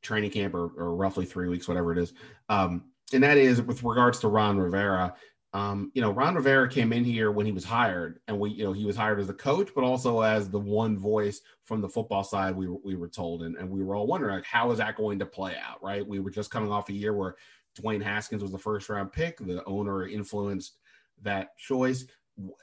training 0.02 0.32
camp 0.32 0.54
or, 0.54 0.68
or 0.78 0.96
roughly 0.96 1.26
three 1.26 1.50
weeks, 1.50 1.68
whatever 1.68 1.92
it 1.92 1.98
is. 1.98 2.14
Um, 2.50 2.86
and 3.14 3.24
that 3.24 3.38
is 3.38 3.62
with 3.62 3.84
regards 3.84 4.20
to 4.20 4.28
Ron 4.28 4.58
Rivera. 4.58 5.16
Um, 5.54 5.92
you 5.94 6.02
know, 6.02 6.12
Ron 6.12 6.34
Rivera 6.34 6.68
came 6.68 6.92
in 6.92 7.04
here 7.04 7.32
when 7.32 7.46
he 7.46 7.52
was 7.52 7.64
hired, 7.64 8.20
and 8.28 8.40
we, 8.40 8.50
you 8.50 8.64
know, 8.64 8.74
he 8.74 8.86
was 8.86 8.96
hired 8.96 9.20
as 9.20 9.30
a 9.30 9.34
coach, 9.34 9.70
but 9.76 9.84
also 9.84 10.22
as 10.22 10.50
the 10.50 10.60
one 10.60 10.98
voice 10.98 11.42
from 11.64 11.80
the 11.80 11.90
football 11.90 12.24
side. 12.24 12.56
We 12.56 12.68
were, 12.68 12.80
we 12.84 12.96
were 12.96 13.08
told, 13.08 13.44
and, 13.44 13.56
and 13.58 13.70
we 13.70 13.84
were 13.84 13.96
all 13.96 14.08
wondering, 14.08 14.36
like, 14.36 14.46
how 14.46 14.72
is 14.72 14.80
that 14.80 14.98
going 14.98 15.20
to 15.20 15.28
play 15.28 15.56
out? 15.64 15.84
Right? 15.84 16.06
We 16.06 16.20
were 16.20 16.32
just 16.32 16.50
coming 16.50 16.72
off 16.72 16.90
a 16.90 16.94
year 16.94 17.14
where 17.14 17.36
Dwayne 17.80 18.02
Haskins 18.02 18.42
was 18.42 18.52
the 18.52 18.58
first 18.58 18.90
round 18.90 19.12
pick. 19.12 19.38
The 19.38 19.64
owner 19.66 20.08
influenced 20.08 20.80
that 21.22 21.56
choice, 21.58 22.06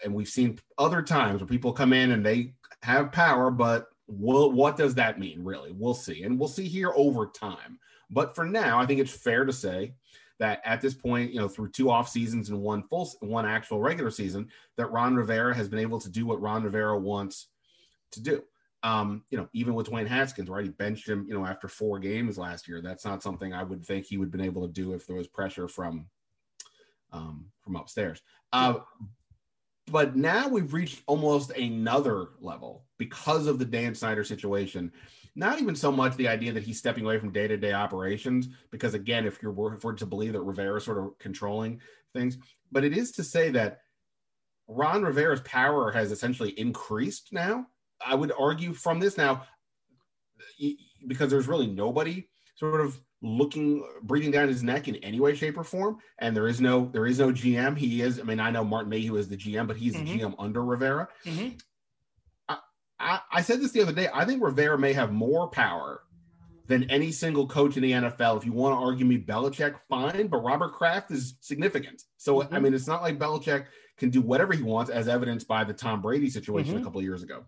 and 0.04 0.12
we've 0.12 0.28
seen 0.28 0.58
other 0.76 1.00
times 1.00 1.40
where 1.40 1.48
people 1.48 1.72
come 1.72 1.92
in 1.92 2.10
and 2.10 2.26
they 2.26 2.54
have 2.82 3.12
power, 3.12 3.52
but 3.52 3.86
will, 4.08 4.50
what 4.50 4.76
does 4.76 4.96
that 4.96 5.20
mean? 5.20 5.44
Really, 5.44 5.70
we'll 5.70 5.94
see, 5.94 6.24
and 6.24 6.36
we'll 6.36 6.48
see 6.48 6.66
here 6.66 6.92
over 6.96 7.26
time. 7.26 7.78
But 8.10 8.34
for 8.34 8.44
now, 8.44 8.80
I 8.80 8.86
think 8.86 8.98
it's 8.98 9.12
fair 9.12 9.44
to 9.44 9.52
say 9.52 9.94
that 10.40 10.60
at 10.64 10.80
this 10.80 10.94
point, 10.94 11.32
you 11.32 11.38
know, 11.38 11.48
through 11.48 11.70
two 11.70 11.90
off 11.90 12.08
seasons 12.08 12.48
and 12.48 12.60
one 12.60 12.82
full 12.82 13.08
one 13.20 13.46
actual 13.46 13.80
regular 13.80 14.10
season, 14.10 14.48
that 14.76 14.90
Ron 14.90 15.14
Rivera 15.14 15.54
has 15.54 15.68
been 15.68 15.78
able 15.78 16.00
to 16.00 16.10
do 16.10 16.26
what 16.26 16.40
Ron 16.40 16.64
Rivera 16.64 16.98
wants 16.98 17.46
to 18.12 18.22
do. 18.22 18.42
Um, 18.82 19.24
you 19.30 19.36
know, 19.36 19.48
even 19.52 19.74
with 19.74 19.90
Dwayne 19.90 20.06
Haskins, 20.06 20.48
right? 20.48 20.64
He 20.64 20.70
benched 20.70 21.06
him, 21.06 21.26
you 21.28 21.34
know, 21.34 21.44
after 21.44 21.68
four 21.68 21.98
games 21.98 22.38
last 22.38 22.66
year. 22.66 22.80
That's 22.80 23.04
not 23.04 23.22
something 23.22 23.52
I 23.52 23.62
would 23.62 23.84
think 23.84 24.06
he 24.06 24.16
would 24.16 24.26
have 24.26 24.32
been 24.32 24.40
able 24.40 24.66
to 24.66 24.72
do 24.72 24.94
if 24.94 25.06
there 25.06 25.16
was 25.16 25.28
pressure 25.28 25.68
from 25.68 26.06
um, 27.12 27.46
from 27.62 27.76
upstairs. 27.76 28.22
Uh, 28.52 28.78
but 29.90 30.16
now 30.16 30.48
we've 30.48 30.72
reached 30.72 31.02
almost 31.06 31.50
another 31.50 32.28
level 32.40 32.86
because 32.96 33.46
of 33.46 33.58
the 33.58 33.64
Dan 33.64 33.94
Snyder 33.94 34.24
situation 34.24 34.92
not 35.40 35.58
even 35.58 35.74
so 35.74 35.90
much 35.90 36.14
the 36.16 36.28
idea 36.28 36.52
that 36.52 36.62
he's 36.62 36.78
stepping 36.78 37.04
away 37.04 37.18
from 37.18 37.32
day-to-day 37.32 37.72
operations, 37.72 38.48
because 38.70 38.92
again, 38.92 39.26
if 39.26 39.42
you're 39.42 39.74
if 39.74 39.82
we're 39.82 39.94
to 39.94 40.06
believe 40.06 40.34
that 40.34 40.42
Rivera 40.42 40.76
is 40.76 40.84
sort 40.84 40.98
of 40.98 41.18
controlling 41.18 41.80
things, 42.12 42.36
but 42.70 42.84
it 42.84 42.96
is 42.96 43.10
to 43.12 43.24
say 43.24 43.50
that 43.50 43.80
Ron 44.68 45.02
Rivera's 45.02 45.40
power 45.40 45.90
has 45.92 46.12
essentially 46.12 46.50
increased 46.50 47.32
now. 47.32 47.66
I 48.06 48.14
would 48.14 48.32
argue 48.38 48.74
from 48.74 49.00
this 49.00 49.16
now, 49.16 49.44
because 51.08 51.30
there's 51.30 51.48
really 51.48 51.66
nobody 51.66 52.28
sort 52.56 52.82
of 52.82 53.00
looking 53.22 53.82
breathing 54.02 54.30
down 54.30 54.48
his 54.48 54.62
neck 54.62 54.88
in 54.88 54.96
any 54.96 55.20
way 55.20 55.34
shape 55.34 55.58
or 55.58 55.64
form 55.64 55.98
and 56.20 56.34
there 56.34 56.48
is 56.48 56.58
no 56.58 56.88
there 56.90 57.06
is 57.06 57.18
no 57.18 57.30
gm 57.30 57.76
he 57.76 58.00
is 58.00 58.18
i 58.18 58.22
mean 58.22 58.40
i 58.40 58.50
know 58.50 58.64
martin 58.64 58.88
mayhew 58.88 59.16
is 59.16 59.28
the 59.28 59.36
gm 59.36 59.66
but 59.66 59.76
he's 59.76 59.94
mm-hmm. 59.94 60.06
the 60.06 60.20
gm 60.20 60.34
under 60.38 60.64
rivera 60.64 61.06
mm-hmm. 61.26 61.50
I, 63.00 63.20
I 63.32 63.42
said 63.42 63.60
this 63.60 63.72
the 63.72 63.82
other 63.82 63.92
day. 63.92 64.08
I 64.12 64.24
think 64.24 64.42
Rivera 64.42 64.78
may 64.78 64.92
have 64.92 65.12
more 65.12 65.48
power 65.48 66.02
than 66.66 66.88
any 66.90 67.10
single 67.10 67.48
coach 67.48 67.76
in 67.76 67.82
the 67.82 67.92
NFL. 67.92 68.36
If 68.36 68.46
you 68.46 68.52
want 68.52 68.78
to 68.78 68.84
argue 68.84 69.04
me 69.04 69.18
Belichick, 69.18 69.74
fine, 69.88 70.28
but 70.28 70.38
Robert 70.38 70.72
Kraft 70.74 71.10
is 71.10 71.34
significant. 71.40 72.04
So 72.16 72.36
mm-hmm. 72.38 72.54
I 72.54 72.60
mean, 72.60 72.74
it's 72.74 72.86
not 72.86 73.02
like 73.02 73.18
Belichick 73.18 73.66
can 73.96 74.10
do 74.10 74.20
whatever 74.20 74.54
he 74.54 74.62
wants, 74.62 74.90
as 74.90 75.08
evidenced 75.08 75.48
by 75.48 75.64
the 75.64 75.72
Tom 75.72 76.00
Brady 76.00 76.30
situation 76.30 76.74
mm-hmm. 76.74 76.82
a 76.82 76.84
couple 76.84 77.00
of 77.00 77.04
years 77.04 77.22
ago. 77.22 77.44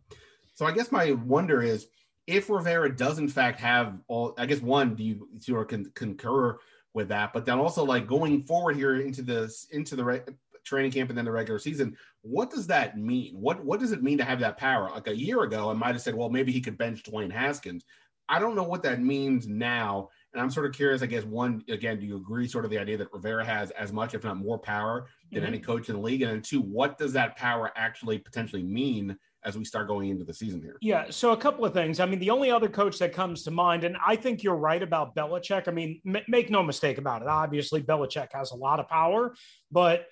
So 0.54 0.66
I 0.66 0.72
guess 0.72 0.90
my 0.90 1.12
wonder 1.12 1.62
is 1.62 1.86
if 2.26 2.50
Rivera 2.50 2.94
does 2.94 3.18
in 3.18 3.28
fact 3.28 3.60
have 3.60 3.98
all. 4.08 4.34
I 4.38 4.46
guess 4.46 4.60
one, 4.60 4.94
do 4.94 5.04
you 5.04 5.28
sort 5.38 5.62
of 5.62 5.68
con- 5.68 5.92
concur 5.94 6.58
with 6.94 7.08
that? 7.08 7.32
But 7.32 7.44
then 7.44 7.58
also 7.58 7.84
like 7.84 8.06
going 8.06 8.42
forward 8.42 8.76
here 8.76 8.96
into 8.96 9.22
this 9.22 9.68
into 9.70 9.96
the 9.96 10.24
training 10.64 10.92
camp 10.92 11.10
and 11.10 11.18
then 11.18 11.24
the 11.24 11.32
regular 11.32 11.58
season. 11.58 11.96
What 12.22 12.50
does 12.50 12.66
that 12.68 12.98
mean? 12.98 13.34
What 13.34 13.64
what 13.64 13.80
does 13.80 13.92
it 13.92 14.02
mean 14.02 14.18
to 14.18 14.24
have 14.24 14.40
that 14.40 14.56
power? 14.56 14.90
Like 14.90 15.08
a 15.08 15.16
year 15.16 15.42
ago, 15.42 15.70
I 15.70 15.74
might 15.74 15.92
have 15.92 16.02
said, 16.02 16.14
well, 16.14 16.30
maybe 16.30 16.52
he 16.52 16.60
could 16.60 16.78
bench 16.78 17.02
Dwayne 17.02 17.32
Haskins. 17.32 17.84
I 18.28 18.38
don't 18.38 18.54
know 18.54 18.62
what 18.62 18.82
that 18.84 19.02
means 19.02 19.46
now. 19.46 20.08
And 20.32 20.40
I'm 20.40 20.50
sort 20.50 20.64
of 20.64 20.72
curious, 20.72 21.02
I 21.02 21.06
guess, 21.06 21.24
one, 21.24 21.62
again, 21.68 22.00
do 22.00 22.06
you 22.06 22.16
agree 22.16 22.48
sort 22.48 22.64
of 22.64 22.70
the 22.70 22.78
idea 22.78 22.96
that 22.96 23.12
Rivera 23.12 23.44
has 23.44 23.70
as 23.72 23.92
much, 23.92 24.14
if 24.14 24.24
not 24.24 24.38
more 24.38 24.58
power 24.58 25.08
than 25.30 25.42
mm-hmm. 25.42 25.48
any 25.48 25.58
coach 25.58 25.90
in 25.90 25.96
the 25.96 26.00
league? 26.00 26.22
And 26.22 26.30
then 26.30 26.40
two, 26.40 26.60
what 26.60 26.96
does 26.96 27.12
that 27.12 27.36
power 27.36 27.72
actually 27.76 28.18
potentially 28.18 28.62
mean 28.62 29.18
as 29.44 29.58
we 29.58 29.64
start 29.64 29.88
going 29.88 30.08
into 30.08 30.24
the 30.24 30.32
season 30.32 30.62
here? 30.62 30.78
Yeah. 30.80 31.10
So 31.10 31.32
a 31.32 31.36
couple 31.36 31.64
of 31.64 31.74
things. 31.74 32.00
I 32.00 32.06
mean, 32.06 32.20
the 32.20 32.30
only 32.30 32.50
other 32.50 32.68
coach 32.68 32.98
that 33.00 33.12
comes 33.12 33.42
to 33.42 33.50
mind, 33.50 33.84
and 33.84 33.96
I 34.04 34.16
think 34.16 34.42
you're 34.42 34.56
right 34.56 34.82
about 34.82 35.14
Belichick. 35.14 35.68
I 35.68 35.72
mean, 35.72 36.00
m- 36.06 36.24
make 36.28 36.48
no 36.48 36.62
mistake 36.62 36.96
about 36.96 37.20
it. 37.20 37.28
Obviously, 37.28 37.82
Belichick 37.82 38.28
has 38.32 38.52
a 38.52 38.56
lot 38.56 38.80
of 38.80 38.88
power, 38.88 39.34
but 39.70 40.06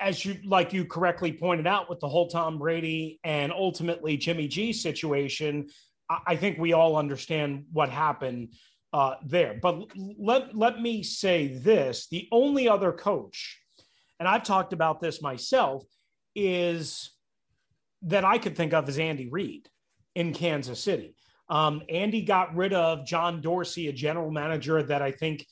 as 0.00 0.24
you 0.24 0.38
like 0.44 0.72
you 0.72 0.84
correctly 0.84 1.32
pointed 1.32 1.66
out 1.66 1.88
with 1.88 2.00
the 2.00 2.08
whole 2.08 2.28
Tom 2.28 2.58
Brady 2.58 3.20
and 3.22 3.52
ultimately 3.52 4.16
Jimmy 4.16 4.48
G 4.48 4.72
situation, 4.72 5.68
I 6.26 6.36
think 6.36 6.58
we 6.58 6.72
all 6.72 6.96
understand 6.96 7.66
what 7.72 7.90
happened 7.90 8.54
uh, 8.92 9.14
there. 9.24 9.58
But 9.60 9.84
let 10.18 10.56
let 10.56 10.80
me 10.80 11.02
say 11.02 11.48
this: 11.48 12.08
the 12.08 12.28
only 12.32 12.68
other 12.68 12.92
coach, 12.92 13.60
and 14.18 14.28
I've 14.28 14.42
talked 14.42 14.72
about 14.72 15.00
this 15.00 15.22
myself, 15.22 15.84
is 16.34 17.10
that 18.02 18.24
I 18.24 18.38
could 18.38 18.56
think 18.56 18.72
of 18.72 18.88
is 18.88 18.98
Andy 18.98 19.28
Reid 19.28 19.68
in 20.14 20.32
Kansas 20.32 20.82
City. 20.82 21.14
Um, 21.48 21.82
Andy 21.88 22.22
got 22.22 22.54
rid 22.54 22.72
of 22.72 23.04
John 23.04 23.40
Dorsey, 23.40 23.88
a 23.88 23.92
general 23.92 24.30
manager 24.30 24.82
that 24.82 25.02
I 25.02 25.10
think 25.10 25.46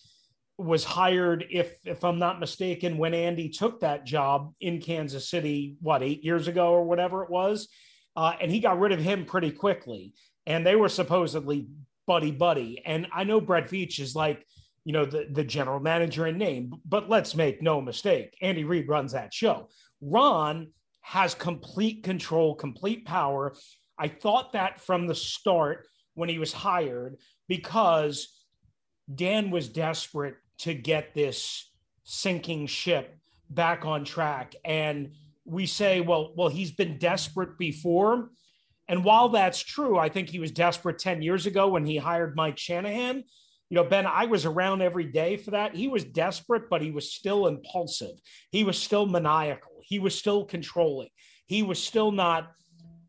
was 0.58 0.82
hired, 0.82 1.46
if 1.50 1.78
if 1.86 2.04
I'm 2.04 2.18
not 2.18 2.40
mistaken, 2.40 2.98
when 2.98 3.14
Andy 3.14 3.48
took 3.48 3.80
that 3.80 4.04
job 4.04 4.52
in 4.60 4.80
Kansas 4.80 5.30
City, 5.30 5.76
what 5.80 6.02
eight 6.02 6.24
years 6.24 6.48
ago 6.48 6.72
or 6.72 6.84
whatever 6.84 7.22
it 7.22 7.30
was, 7.30 7.68
uh, 8.16 8.32
and 8.40 8.50
he 8.50 8.58
got 8.58 8.80
rid 8.80 8.92
of 8.92 9.00
him 9.00 9.24
pretty 9.24 9.52
quickly. 9.52 10.12
And 10.46 10.66
they 10.66 10.74
were 10.74 10.88
supposedly 10.88 11.68
buddy 12.06 12.32
buddy. 12.32 12.82
And 12.84 13.06
I 13.12 13.24
know 13.24 13.40
Brett 13.40 13.68
Veach 13.68 14.00
is 14.00 14.16
like, 14.16 14.44
you 14.84 14.92
know, 14.92 15.04
the 15.04 15.28
the 15.30 15.44
general 15.44 15.78
manager 15.78 16.26
in 16.26 16.38
name, 16.38 16.72
but 16.84 17.08
let's 17.08 17.36
make 17.36 17.62
no 17.62 17.80
mistake, 17.80 18.36
Andy 18.42 18.64
Reid 18.64 18.88
runs 18.88 19.12
that 19.12 19.32
show. 19.32 19.68
Ron 20.00 20.72
has 21.02 21.34
complete 21.34 22.02
control, 22.02 22.54
complete 22.54 23.04
power. 23.06 23.54
I 23.96 24.08
thought 24.08 24.52
that 24.54 24.80
from 24.80 25.06
the 25.06 25.14
start 25.14 25.86
when 26.14 26.28
he 26.28 26.38
was 26.38 26.52
hired 26.52 27.16
because 27.48 28.44
Dan 29.12 29.50
was 29.50 29.68
desperate 29.68 30.34
to 30.58 30.74
get 30.74 31.14
this 31.14 31.70
sinking 32.04 32.66
ship 32.66 33.16
back 33.50 33.84
on 33.84 34.04
track. 34.04 34.54
And 34.64 35.12
we 35.44 35.66
say, 35.66 36.00
well, 36.00 36.32
well, 36.36 36.48
he's 36.48 36.72
been 36.72 36.98
desperate 36.98 37.58
before. 37.58 38.30
And 38.88 39.04
while 39.04 39.28
that's 39.28 39.60
true, 39.60 39.98
I 39.98 40.08
think 40.08 40.28
he 40.28 40.38
was 40.38 40.50
desperate 40.50 40.98
10 40.98 41.22
years 41.22 41.46
ago 41.46 41.68
when 41.68 41.84
he 41.84 41.96
hired 41.96 42.36
Mike 42.36 42.58
Shanahan. 42.58 43.24
You 43.70 43.74
know, 43.74 43.84
Ben, 43.84 44.06
I 44.06 44.24
was 44.24 44.46
around 44.46 44.80
every 44.80 45.04
day 45.04 45.36
for 45.36 45.50
that. 45.50 45.74
He 45.74 45.88
was 45.88 46.04
desperate, 46.04 46.70
but 46.70 46.80
he 46.80 46.90
was 46.90 47.12
still 47.12 47.46
impulsive. 47.46 48.16
He 48.50 48.64
was 48.64 48.78
still 48.78 49.04
maniacal. 49.04 49.72
He 49.82 49.98
was 49.98 50.14
still 50.14 50.44
controlling. 50.46 51.10
He 51.46 51.62
was 51.62 51.82
still 51.82 52.10
not, 52.10 52.50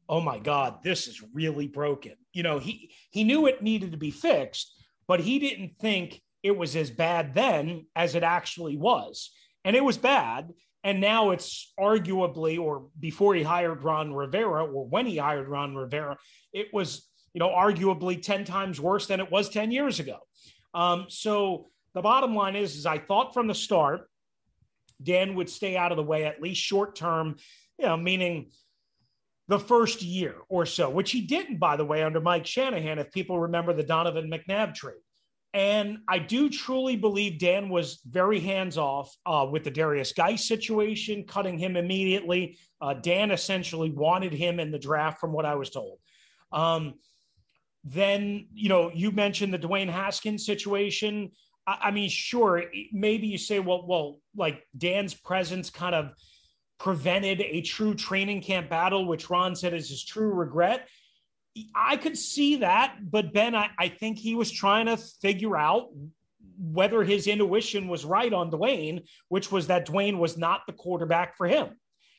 oh 0.09 0.19
my 0.19 0.37
God, 0.37 0.83
this 0.83 1.07
is 1.07 1.23
really 1.33 1.67
broken. 1.67 2.13
You 2.33 2.43
know, 2.43 2.59
he 2.59 2.91
he 3.09 3.23
knew 3.23 3.47
it 3.47 3.63
needed 3.63 3.91
to 3.91 3.97
be 3.97 4.11
fixed, 4.11 4.73
but 5.07 5.21
he 5.21 5.39
didn't 5.39 5.77
think 5.79 6.21
it 6.43 6.57
was 6.57 6.75
as 6.75 6.89
bad 6.89 7.33
then 7.33 7.85
as 7.95 8.15
it 8.15 8.23
actually 8.23 8.77
was. 8.77 9.31
And 9.65 9.75
it 9.75 9.83
was 9.83 9.97
bad. 9.97 10.53
And 10.83 11.01
now 11.01 11.31
it's 11.31 11.73
arguably, 11.77 12.59
or 12.59 12.87
before 12.99 13.35
he 13.35 13.43
hired 13.43 13.83
Ron 13.83 14.13
Rivera, 14.13 14.65
or 14.65 14.87
when 14.87 15.05
he 15.05 15.17
hired 15.17 15.49
Ron 15.49 15.75
Rivera, 15.75 16.17
it 16.53 16.67
was, 16.73 17.07
you 17.33 17.39
know, 17.39 17.49
arguably 17.49 18.21
10 18.21 18.45
times 18.45 18.79
worse 18.79 19.07
than 19.07 19.19
it 19.19 19.29
was 19.29 19.49
10 19.49 19.71
years 19.71 19.99
ago. 19.99 20.19
Um, 20.73 21.05
so 21.09 21.67
the 21.93 22.01
bottom 22.01 22.33
line 22.33 22.55
is, 22.55 22.75
is 22.77 22.85
I 22.85 22.97
thought 22.97 23.33
from 23.33 23.47
the 23.47 23.55
start, 23.55 24.09
Dan 25.01 25.35
would 25.35 25.49
stay 25.49 25.75
out 25.75 25.91
of 25.91 25.97
the 25.97 26.03
way, 26.03 26.25
at 26.25 26.41
least 26.41 26.61
short 26.61 26.95
term, 26.95 27.35
you 27.77 27.85
know, 27.85 27.97
meaning 27.97 28.51
the 29.49 29.59
first 29.59 30.01
year 30.01 30.35
or 30.47 30.65
so, 30.65 30.89
which 30.89 31.11
he 31.11 31.21
didn't, 31.21 31.57
by 31.57 31.75
the 31.75 31.85
way, 31.85 32.03
under 32.03 32.21
Mike 32.21 32.45
Shanahan, 32.45 32.99
if 32.99 33.11
people 33.11 33.39
remember 33.39 33.73
the 33.73 33.83
Donovan 33.83 34.31
McNabb 34.31 34.75
trade. 34.75 35.01
And 35.53 35.99
I 36.07 36.19
do 36.19 36.49
truly 36.49 36.95
believe 36.95 37.39
Dan 37.39 37.69
was 37.69 38.01
very 38.07 38.39
hands 38.39 38.77
off 38.77 39.15
uh, 39.25 39.47
with 39.51 39.63
the 39.63 39.71
Derrius 39.71 40.13
Guice 40.15 40.47
situation, 40.47 41.23
cutting 41.27 41.57
him 41.57 41.75
immediately. 41.75 42.57
Uh, 42.79 42.93
Dan 42.93 43.31
essentially 43.31 43.89
wanted 43.89 44.31
him 44.31 44.59
in 44.59 44.71
the 44.71 44.77
draft, 44.77 45.19
from 45.19 45.33
what 45.33 45.45
I 45.45 45.55
was 45.55 45.71
told. 45.71 45.97
Um, 46.51 46.95
then, 47.83 48.47
you 48.53 48.69
know, 48.69 48.91
you 48.93 49.11
mentioned 49.11 49.53
the 49.53 49.59
Dwayne 49.59 49.89
Haskins 49.89 50.45
situation. 50.45 51.31
I, 51.65 51.77
I 51.83 51.91
mean, 51.91 52.09
sure, 52.09 52.65
maybe 52.91 53.27
you 53.27 53.39
say, 53.39 53.59
well, 53.59 53.87
well, 53.87 54.19
like 54.35 54.67
Dan's 54.77 55.15
presence 55.15 55.71
kind 55.71 55.95
of 55.95 56.11
prevented 56.79 57.41
a 57.41 57.61
true 57.61 57.95
training 57.95 58.41
camp 58.41 58.69
battle, 58.69 59.05
which 59.05 59.29
Ron 59.29 59.55
said 59.55 59.73
is 59.73 59.89
his 59.89 60.03
true 60.05 60.31
regret. 60.31 60.87
I 61.75 61.97
could 61.97 62.17
see 62.17 62.57
that, 62.57 62.97
but 63.01 63.33
Ben, 63.33 63.55
I, 63.55 63.69
I 63.77 63.87
think 63.89 64.17
he 64.17 64.35
was 64.35 64.51
trying 64.51 64.87
to 64.87 64.97
figure 64.97 65.57
out 65.57 65.89
whether 66.57 67.03
his 67.03 67.27
intuition 67.27 67.87
was 67.87 68.03
right 68.05 68.33
on 68.33 68.51
Dwayne, 68.51 69.03
which 69.29 69.51
was 69.51 69.67
that 69.67 69.87
Dwayne 69.87 70.17
was 70.17 70.37
not 70.37 70.61
the 70.67 70.73
quarterback 70.73 71.37
for 71.37 71.47
him. 71.47 71.67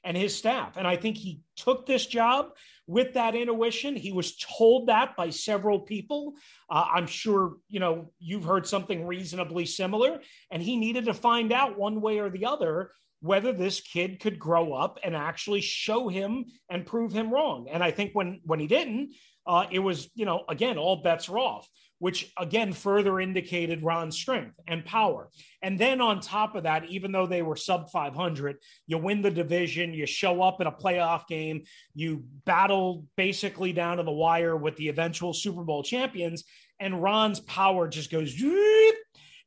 and 0.05 0.17
his 0.17 0.37
staff. 0.37 0.77
And 0.77 0.87
I 0.87 0.97
think 0.97 1.17
he 1.17 1.41
took 1.57 1.87
this 1.87 2.07
job 2.07 2.51
with 2.87 3.15
that 3.15 3.35
intuition. 3.35 3.97
He 3.97 4.13
was 4.13 4.37
told 4.37 4.89
that 4.89 5.17
by 5.17 5.31
several 5.31 5.81
people. 5.81 6.35
Uh, 6.71 6.87
I'm 6.95 7.07
sure, 7.07 7.57
you 7.69 7.81
know, 7.81 8.13
you've 8.19 8.45
heard 8.45 8.67
something 8.67 9.07
reasonably 9.07 9.67
similar. 9.67 10.21
And 10.51 10.63
he 10.63 10.77
needed 10.77 11.05
to 11.07 11.15
find 11.15 11.53
out 11.53 11.79
one 11.79 12.01
way 12.01 12.19
or 12.19 12.31
the 12.31 12.47
other 12.47 12.93
whether 13.23 13.53
this 13.53 13.83
kid 13.83 14.19
could 14.19 14.39
grow 14.39 14.73
up 14.73 14.99
and 15.05 15.15
actually 15.15 15.61
show 15.61 16.09
him 16.09 16.47
and 16.71 16.87
prove 16.87 17.13
him 17.13 17.31
wrong. 17.31 17.69
And 17.71 17.85
I 17.85 17.91
think 17.91 18.13
when 18.15 18.41
when 18.45 18.61
he 18.61 18.67
didn't, 18.67 19.15
uh, 19.47 19.67
it 19.71 19.79
was, 19.79 20.11
you 20.15 20.25
know, 20.25 20.45
again, 20.49 20.79
all 20.79 20.97
bets 21.03 21.29
are 21.29 21.39
off 21.39 21.69
which 22.01 22.33
again 22.39 22.73
further 22.73 23.21
indicated 23.21 23.85
Ron's 23.85 24.17
strength 24.17 24.59
and 24.67 24.85
power. 24.85 25.29
And 25.63 25.79
then 25.79 26.01
on 26.01 26.21
top 26.21 26.57
of 26.57 26.65
that, 26.65 26.87
even 26.87 27.13
though 27.13 27.27
they 27.27 27.43
were 27.43 27.57
sub 27.57 27.91
500, 27.91 28.57
you 28.87 28.99
win 28.99 29.23
the 29.23 29.31
division, 29.31 29.95
you 29.95 30.07
show 30.07 30.43
up 30.43 30.61
in 30.63 30.67
a 30.67 30.73
playoff 30.73 31.27
game, 31.29 31.63
you 31.95 32.25
battle 32.47 33.05
basically 33.17 33.73
down 33.73 33.99
to 33.99 34.03
the 34.03 34.11
wire 34.11 34.57
with 34.57 34.77
the 34.77 34.89
eventual 34.89 35.35
Super 35.35 35.63
Bowl 35.63 35.83
champions, 35.83 36.45
and 36.81 37.03
Ron's 37.03 37.41
power 37.41 37.87
just 37.87 38.11
goes. 38.11 38.35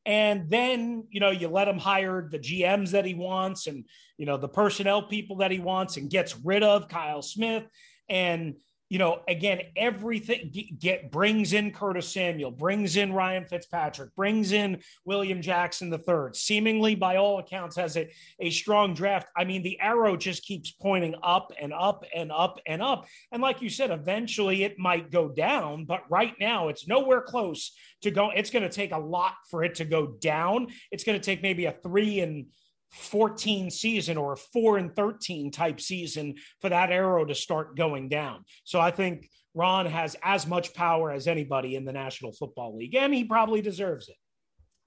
And 0.06 0.50
then, 0.50 1.06
you 1.10 1.22
know, 1.22 1.32
you 1.32 1.48
let 1.48 1.68
him 1.68 1.80
hire 1.80 2.28
the 2.30 2.38
GMs 2.38 2.92
that 2.92 3.06
he 3.06 3.16
wants 3.16 3.66
and, 3.68 3.86
you 4.18 4.28
know, 4.28 4.38
the 4.38 4.50
personnel 4.50 5.02
people 5.02 5.38
that 5.38 5.50
he 5.50 5.60
wants 5.60 5.98
and 5.98 6.10
gets 6.10 6.38
rid 6.44 6.62
of 6.62 6.88
Kyle 6.88 7.22
Smith. 7.22 7.64
And, 8.10 8.56
you 8.94 9.00
know, 9.00 9.22
again, 9.28 9.60
everything 9.76 10.54
get 10.78 11.10
brings 11.10 11.54
in 11.54 11.72
Curtis 11.72 12.14
Samuel, 12.14 12.52
brings 12.52 12.96
in 12.96 13.12
Ryan 13.12 13.44
Fitzpatrick, 13.44 14.16
brings 14.16 14.52
in 14.52 14.84
William 15.04 15.42
Jackson 15.42 15.92
III. 15.92 16.34
Seemingly, 16.34 16.94
by 16.94 17.16
all 17.16 17.40
accounts, 17.40 17.76
has 17.76 17.98
a, 17.98 18.08
a 18.40 18.52
strong 18.52 18.94
draft. 18.94 19.30
I 19.36 19.46
mean, 19.46 19.64
the 19.64 19.80
arrow 19.80 20.16
just 20.16 20.44
keeps 20.44 20.70
pointing 20.70 21.16
up 21.24 21.52
and 21.60 21.74
up 21.74 22.06
and 22.16 22.32
up 22.32 22.60
and 22.68 22.84
up. 22.84 23.08
And 23.32 23.42
like 23.42 23.64
you 23.64 23.70
said, 23.70 23.90
eventually 23.90 24.64
it 24.64 24.78
might 24.78 25.10
go 25.10 25.28
down, 25.28 25.86
but 25.86 26.04
right 26.12 26.36
now 26.40 26.68
it's 26.68 26.88
nowhere 26.88 27.22
close 27.22 27.72
to 28.04 28.12
go. 28.12 28.30
It's 28.30 28.52
going 28.52 28.62
to 28.62 28.70
take 28.70 28.92
a 28.92 29.00
lot 29.00 29.34
for 29.50 29.64
it 29.64 29.74
to 29.76 29.86
go 29.86 30.06
down. 30.06 30.68
It's 30.92 31.04
going 31.04 31.20
to 31.20 31.26
take 31.26 31.42
maybe 31.42 31.66
a 31.66 31.72
three 31.72 32.20
and 32.20 32.46
14 32.94 33.70
season 33.72 34.18
or 34.18 34.34
a 34.34 34.38
4 34.38 34.78
and 34.78 34.96
13 34.96 35.52
type 35.52 35.82
season 35.82 36.36
for 36.62 36.70
that 36.70 36.92
arrow 36.92 37.26
to 37.26 37.36
start 37.36 37.76
going 37.76 38.08
down. 38.08 38.46
So 38.64 38.80
I 38.80 38.92
think 38.92 39.30
Ron 39.54 39.86
has 39.86 40.16
as 40.24 40.48
much 40.48 40.74
power 40.74 41.12
as 41.12 41.28
anybody 41.28 41.76
in 41.76 41.86
the 41.86 41.94
National 41.94 42.32
Football 42.32 42.78
League, 42.78 42.96
and 42.96 43.14
he 43.14 43.24
probably 43.24 43.62
deserves 43.62 44.10
it. 44.10 44.16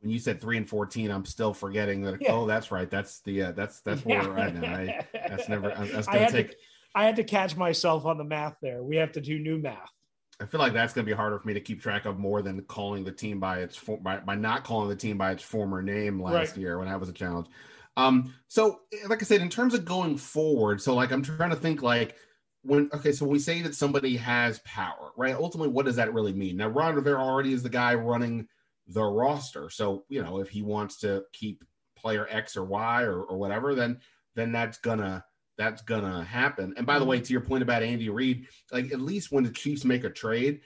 When 0.00 0.10
you 0.10 0.18
said 0.18 0.40
three 0.40 0.56
and 0.56 0.68
fourteen, 0.68 1.10
I'm 1.10 1.24
still 1.24 1.54
forgetting 1.54 2.02
that. 2.02 2.20
Yeah. 2.20 2.32
Oh, 2.32 2.46
that's 2.46 2.70
right. 2.70 2.88
That's 2.90 3.20
the 3.20 3.44
uh, 3.44 3.52
that's 3.52 3.80
that's 3.80 4.04
where 4.04 4.22
yeah. 4.22 4.28
we're 4.28 4.38
at 4.38 4.54
now. 4.54 4.74
I, 4.74 5.06
that's 5.12 5.48
never. 5.48 5.70
That's 5.70 6.06
take. 6.32 6.50
To, 6.50 6.56
I 6.94 7.04
had 7.04 7.16
to 7.16 7.24
catch 7.24 7.56
myself 7.56 8.04
on 8.04 8.18
the 8.18 8.24
math 8.24 8.56
there. 8.60 8.82
We 8.82 8.96
have 8.96 9.12
to 9.12 9.20
do 9.20 9.38
new 9.38 9.58
math. 9.58 9.90
I 10.38 10.44
feel 10.44 10.60
like 10.60 10.74
that's 10.74 10.92
going 10.92 11.06
to 11.06 11.10
be 11.10 11.16
harder 11.16 11.38
for 11.38 11.48
me 11.48 11.54
to 11.54 11.60
keep 11.60 11.80
track 11.80 12.04
of 12.04 12.18
more 12.18 12.42
than 12.42 12.60
calling 12.62 13.04
the 13.04 13.12
team 13.12 13.40
by 13.40 13.60
its 13.60 13.78
by, 14.02 14.18
by 14.18 14.34
not 14.34 14.64
calling 14.64 14.88
the 14.88 14.96
team 14.96 15.16
by 15.16 15.32
its 15.32 15.42
former 15.42 15.82
name 15.82 16.20
last 16.20 16.50
right. 16.50 16.58
year 16.58 16.78
when 16.78 16.88
that 16.88 17.00
was 17.00 17.08
a 17.08 17.12
challenge. 17.12 17.46
Um, 17.96 18.34
so 18.48 18.80
like 19.08 19.22
I 19.22 19.24
said, 19.24 19.40
in 19.40 19.48
terms 19.48 19.74
of 19.74 19.84
going 19.84 20.16
forward, 20.16 20.80
so 20.80 20.94
like 20.94 21.12
I'm 21.12 21.22
trying 21.22 21.50
to 21.50 21.56
think 21.56 21.82
like 21.82 22.16
when 22.62 22.90
okay, 22.92 23.12
so 23.12 23.26
we 23.26 23.38
say 23.38 23.62
that 23.62 23.74
somebody 23.74 24.16
has 24.16 24.58
power, 24.60 25.12
right? 25.16 25.34
Ultimately, 25.34 25.72
what 25.72 25.86
does 25.86 25.96
that 25.96 26.12
really 26.12 26.32
mean? 26.32 26.56
Now, 26.56 26.68
Ron 26.68 26.94
Rivera 26.94 27.22
already 27.22 27.52
is 27.52 27.62
the 27.62 27.68
guy 27.68 27.94
running 27.94 28.48
the 28.88 29.02
roster, 29.02 29.70
so 29.70 30.04
you 30.08 30.22
know 30.22 30.40
if 30.40 30.48
he 30.48 30.62
wants 30.62 30.98
to 30.98 31.24
keep 31.32 31.64
player 31.96 32.26
X 32.30 32.56
or 32.56 32.64
Y 32.64 33.02
or, 33.02 33.22
or 33.22 33.38
whatever, 33.38 33.74
then 33.74 33.98
then 34.34 34.52
that's 34.52 34.78
gonna 34.78 35.24
that's 35.56 35.82
gonna 35.82 36.24
happen. 36.24 36.74
And 36.76 36.86
by 36.86 36.98
the 36.98 37.04
way, 37.04 37.16
mm-hmm. 37.16 37.24
to 37.24 37.32
your 37.32 37.40
point 37.40 37.62
about 37.62 37.82
Andy 37.82 38.08
Reid, 38.10 38.46
like 38.72 38.92
at 38.92 39.00
least 39.00 39.32
when 39.32 39.44
the 39.44 39.50
Chiefs 39.50 39.84
make 39.84 40.04
a 40.04 40.10
trade, 40.10 40.60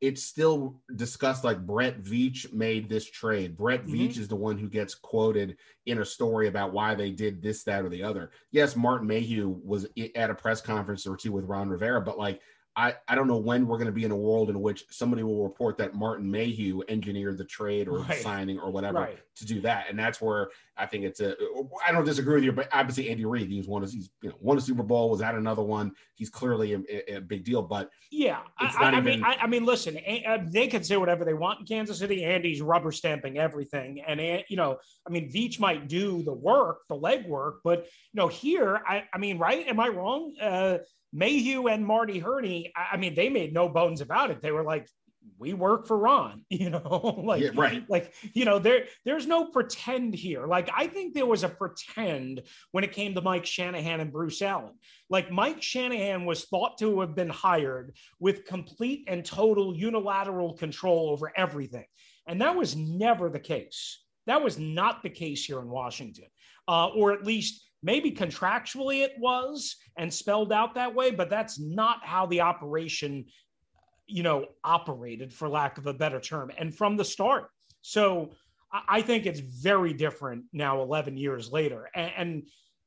it's 0.00 0.22
still 0.22 0.80
discussed 0.96 1.44
like 1.44 1.66
Brett 1.66 2.02
Veach 2.02 2.52
made 2.52 2.88
this 2.88 3.04
trade. 3.10 3.56
Brett 3.56 3.84
mm-hmm. 3.84 3.94
Veach 3.94 4.18
is 4.18 4.28
the 4.28 4.36
one 4.36 4.56
who 4.56 4.68
gets 4.68 4.94
quoted 4.94 5.56
in 5.86 5.98
a 5.98 6.04
story 6.04 6.48
about 6.48 6.72
why 6.72 6.94
they 6.94 7.10
did 7.10 7.42
this, 7.42 7.64
that, 7.64 7.84
or 7.84 7.90
the 7.90 8.02
other. 8.02 8.30
Yes, 8.50 8.76
Martin 8.76 9.06
Mayhew 9.06 9.60
was 9.62 9.86
at 10.14 10.30
a 10.30 10.34
press 10.34 10.60
conference 10.60 11.06
or 11.06 11.16
two 11.16 11.32
with 11.32 11.44
Ron 11.44 11.68
Rivera, 11.68 12.00
but 12.00 12.18
like 12.18 12.40
I, 12.76 12.94
I 13.08 13.16
don't 13.16 13.26
know 13.26 13.36
when 13.36 13.66
we're 13.66 13.78
going 13.78 13.86
to 13.86 13.92
be 13.92 14.04
in 14.04 14.12
a 14.12 14.16
world 14.16 14.48
in 14.48 14.60
which 14.60 14.84
somebody 14.90 15.24
will 15.24 15.42
report 15.42 15.76
that 15.78 15.94
Martin 15.94 16.30
Mayhew 16.30 16.82
engineered 16.88 17.36
the 17.36 17.44
trade 17.44 17.88
or 17.88 17.98
right. 17.98 18.22
signing 18.22 18.60
or 18.60 18.70
whatever 18.70 19.00
right. 19.00 19.18
to 19.36 19.44
do 19.44 19.60
that, 19.62 19.86
and 19.90 19.98
that's 19.98 20.20
where 20.20 20.50
I 20.76 20.86
think 20.86 21.04
it's 21.04 21.20
a. 21.20 21.34
I 21.86 21.90
don't 21.90 22.04
disagree 22.04 22.36
with 22.36 22.44
you, 22.44 22.52
but 22.52 22.68
obviously 22.72 23.10
Andy 23.10 23.24
Reid, 23.24 23.50
he's 23.50 23.66
won. 23.66 23.82
He's 23.82 24.10
you 24.22 24.28
know 24.28 24.36
won 24.40 24.56
a 24.56 24.60
Super 24.60 24.84
Bowl, 24.84 25.10
was 25.10 25.20
at 25.20 25.34
another 25.34 25.62
one. 25.62 25.92
He's 26.14 26.30
clearly 26.30 26.74
a, 26.74 27.16
a 27.16 27.20
big 27.20 27.44
deal, 27.44 27.60
but 27.60 27.90
yeah, 28.12 28.38
I, 28.56 28.72
I 28.78 28.92
even... 28.92 29.04
mean, 29.04 29.24
I, 29.24 29.36
I, 29.42 29.46
mean, 29.48 29.64
listen, 29.64 29.98
uh, 30.26 30.38
they 30.46 30.68
can 30.68 30.84
say 30.84 30.96
whatever 30.96 31.24
they 31.24 31.34
want 31.34 31.60
in 31.60 31.66
Kansas 31.66 31.98
City. 31.98 32.24
Andy's 32.24 32.62
rubber 32.62 32.92
stamping 32.92 33.36
everything, 33.36 34.00
and 34.06 34.20
you 34.48 34.56
know, 34.56 34.78
I 35.06 35.10
mean, 35.10 35.30
Veach 35.30 35.58
might 35.58 35.88
do 35.88 36.22
the 36.22 36.32
work, 36.32 36.82
the 36.88 36.94
leg 36.94 37.26
work, 37.26 37.60
but 37.64 37.80
you 38.12 38.20
know, 38.20 38.28
here, 38.28 38.80
I, 38.86 39.04
I 39.12 39.18
mean, 39.18 39.38
right? 39.38 39.66
Am 39.66 39.80
I 39.80 39.88
wrong? 39.88 40.34
Uh, 40.40 40.78
Mayhew 41.12 41.68
and 41.68 41.84
Marty 41.84 42.18
Hurney, 42.18 42.72
I 42.76 42.96
mean, 42.96 43.14
they 43.14 43.28
made 43.28 43.52
no 43.52 43.68
bones 43.68 44.00
about 44.00 44.30
it. 44.30 44.40
They 44.42 44.52
were 44.52 44.64
like, 44.64 44.86
we 45.38 45.54
work 45.54 45.86
for 45.86 45.96
Ron, 45.96 46.44
you 46.50 46.70
know, 46.70 47.20
like, 47.24 47.42
yeah, 47.42 47.50
right. 47.54 47.84
Like, 47.88 48.14
you 48.34 48.44
know, 48.44 48.58
there, 48.58 48.84
there's 49.04 49.26
no 49.26 49.46
pretend 49.46 50.14
here. 50.14 50.46
Like, 50.46 50.70
I 50.74 50.86
think 50.86 51.14
there 51.14 51.26
was 51.26 51.42
a 51.42 51.48
pretend 51.48 52.42
when 52.72 52.84
it 52.84 52.92
came 52.92 53.14
to 53.14 53.20
Mike 53.20 53.46
Shanahan 53.46 54.00
and 54.00 54.12
Bruce 54.12 54.42
Allen. 54.42 54.74
Like, 55.08 55.30
Mike 55.30 55.62
Shanahan 55.62 56.24
was 56.26 56.44
thought 56.44 56.78
to 56.78 57.00
have 57.00 57.14
been 57.14 57.30
hired 57.30 57.96
with 58.18 58.44
complete 58.44 59.04
and 59.08 59.24
total 59.24 59.76
unilateral 59.76 60.54
control 60.54 61.10
over 61.10 61.32
everything. 61.36 61.86
And 62.26 62.40
that 62.42 62.54
was 62.54 62.76
never 62.76 63.28
the 63.28 63.40
case. 63.40 64.02
That 64.26 64.42
was 64.42 64.58
not 64.58 65.02
the 65.02 65.10
case 65.10 65.44
here 65.44 65.60
in 65.60 65.68
Washington, 65.68 66.26
uh, 66.68 66.88
or 66.88 67.12
at 67.12 67.24
least 67.24 67.69
Maybe 67.82 68.12
contractually 68.12 69.02
it 69.02 69.12
was 69.18 69.76
and 69.96 70.12
spelled 70.12 70.52
out 70.52 70.74
that 70.74 70.94
way, 70.94 71.10
but 71.10 71.30
that's 71.30 71.58
not 71.58 72.04
how 72.04 72.26
the 72.26 72.42
operation, 72.42 73.26
you 74.06 74.22
know, 74.22 74.46
operated 74.64 75.32
for 75.32 75.48
lack 75.48 75.78
of 75.78 75.86
a 75.86 75.94
better 75.94 76.20
term. 76.20 76.50
And 76.58 76.74
from 76.76 76.96
the 76.96 77.04
start. 77.04 77.48
So 77.82 78.32
I 78.88 79.02
think 79.02 79.26
it's 79.26 79.40
very 79.40 79.92
different 79.92 80.44
now, 80.52 80.82
11 80.82 81.16
years 81.16 81.50
later. 81.50 81.88
And, 81.94 82.12
and 82.16 82.42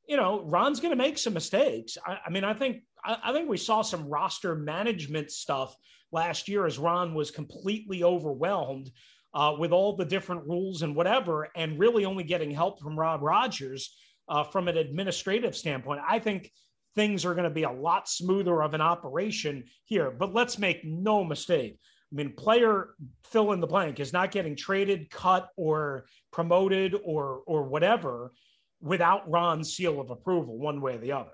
you 0.08 0.18
know, 0.18 0.44
Ron's 0.46 0.80
going 0.80 0.92
to 0.92 1.04
make 1.04 1.18
some 1.18 1.34
mistakes. 1.34 1.98
I, 2.06 2.20
I 2.26 2.30
mean, 2.30 2.44
I 2.44 2.54
think 2.54 2.84
I, 3.04 3.18
I 3.24 3.34
think 3.34 3.50
we 3.50 3.58
saw 3.58 3.82
some 3.82 4.08
roster 4.08 4.56
management 4.56 5.32
stuff 5.32 5.76
last 6.12 6.48
year 6.48 6.66
as 6.66 6.78
Ron 6.78 7.14
was 7.14 7.32
completely 7.32 8.04
overwhelmed 8.04 8.92
uh, 9.34 9.56
with 9.58 9.72
all 9.72 9.96
the 9.96 10.06
different 10.06 10.48
rules 10.48 10.84
and 10.84 10.96
whatever, 10.96 11.50
and 11.56 11.80
really 11.80 12.06
only 12.06 12.24
getting 12.24 12.52
help 12.52 12.80
from 12.80 12.98
Rob 12.98 13.22
Rogers 13.22 13.96
uh, 14.28 14.44
from 14.44 14.68
an 14.68 14.78
administrative 14.78 15.56
standpoint. 15.56 16.02
I 16.08 16.20
think 16.20 16.52
things 16.96 17.26
are 17.26 17.34
going 17.34 17.46
to 17.46 17.50
be 17.50 17.64
a 17.64 17.72
lot 17.72 18.08
smoother 18.08 18.62
of 18.62 18.74
an 18.74 18.82
operation 18.82 19.64
here. 19.86 20.12
But 20.12 20.34
let's 20.34 20.58
make 20.58 20.84
no 20.84 21.24
mistake. 21.24 21.80
I 22.12 22.16
mean, 22.16 22.34
player 22.34 22.96
fill 23.24 23.54
in 23.54 23.60
the 23.60 23.68
blank 23.68 24.00
is 24.00 24.14
not 24.14 24.32
getting 24.32 24.56
traded, 24.56 25.10
cut, 25.10 25.50
or 25.58 26.06
promoted, 26.32 26.96
or 27.04 27.42
or 27.48 27.64
whatever 27.64 28.34
without 28.82 29.30
Ron's 29.30 29.74
seal 29.76 30.00
of 30.00 30.12
approval, 30.12 30.58
one 30.60 30.80
way 30.80 30.96
or 30.96 31.00
the 31.00 31.12
other. 31.12 31.32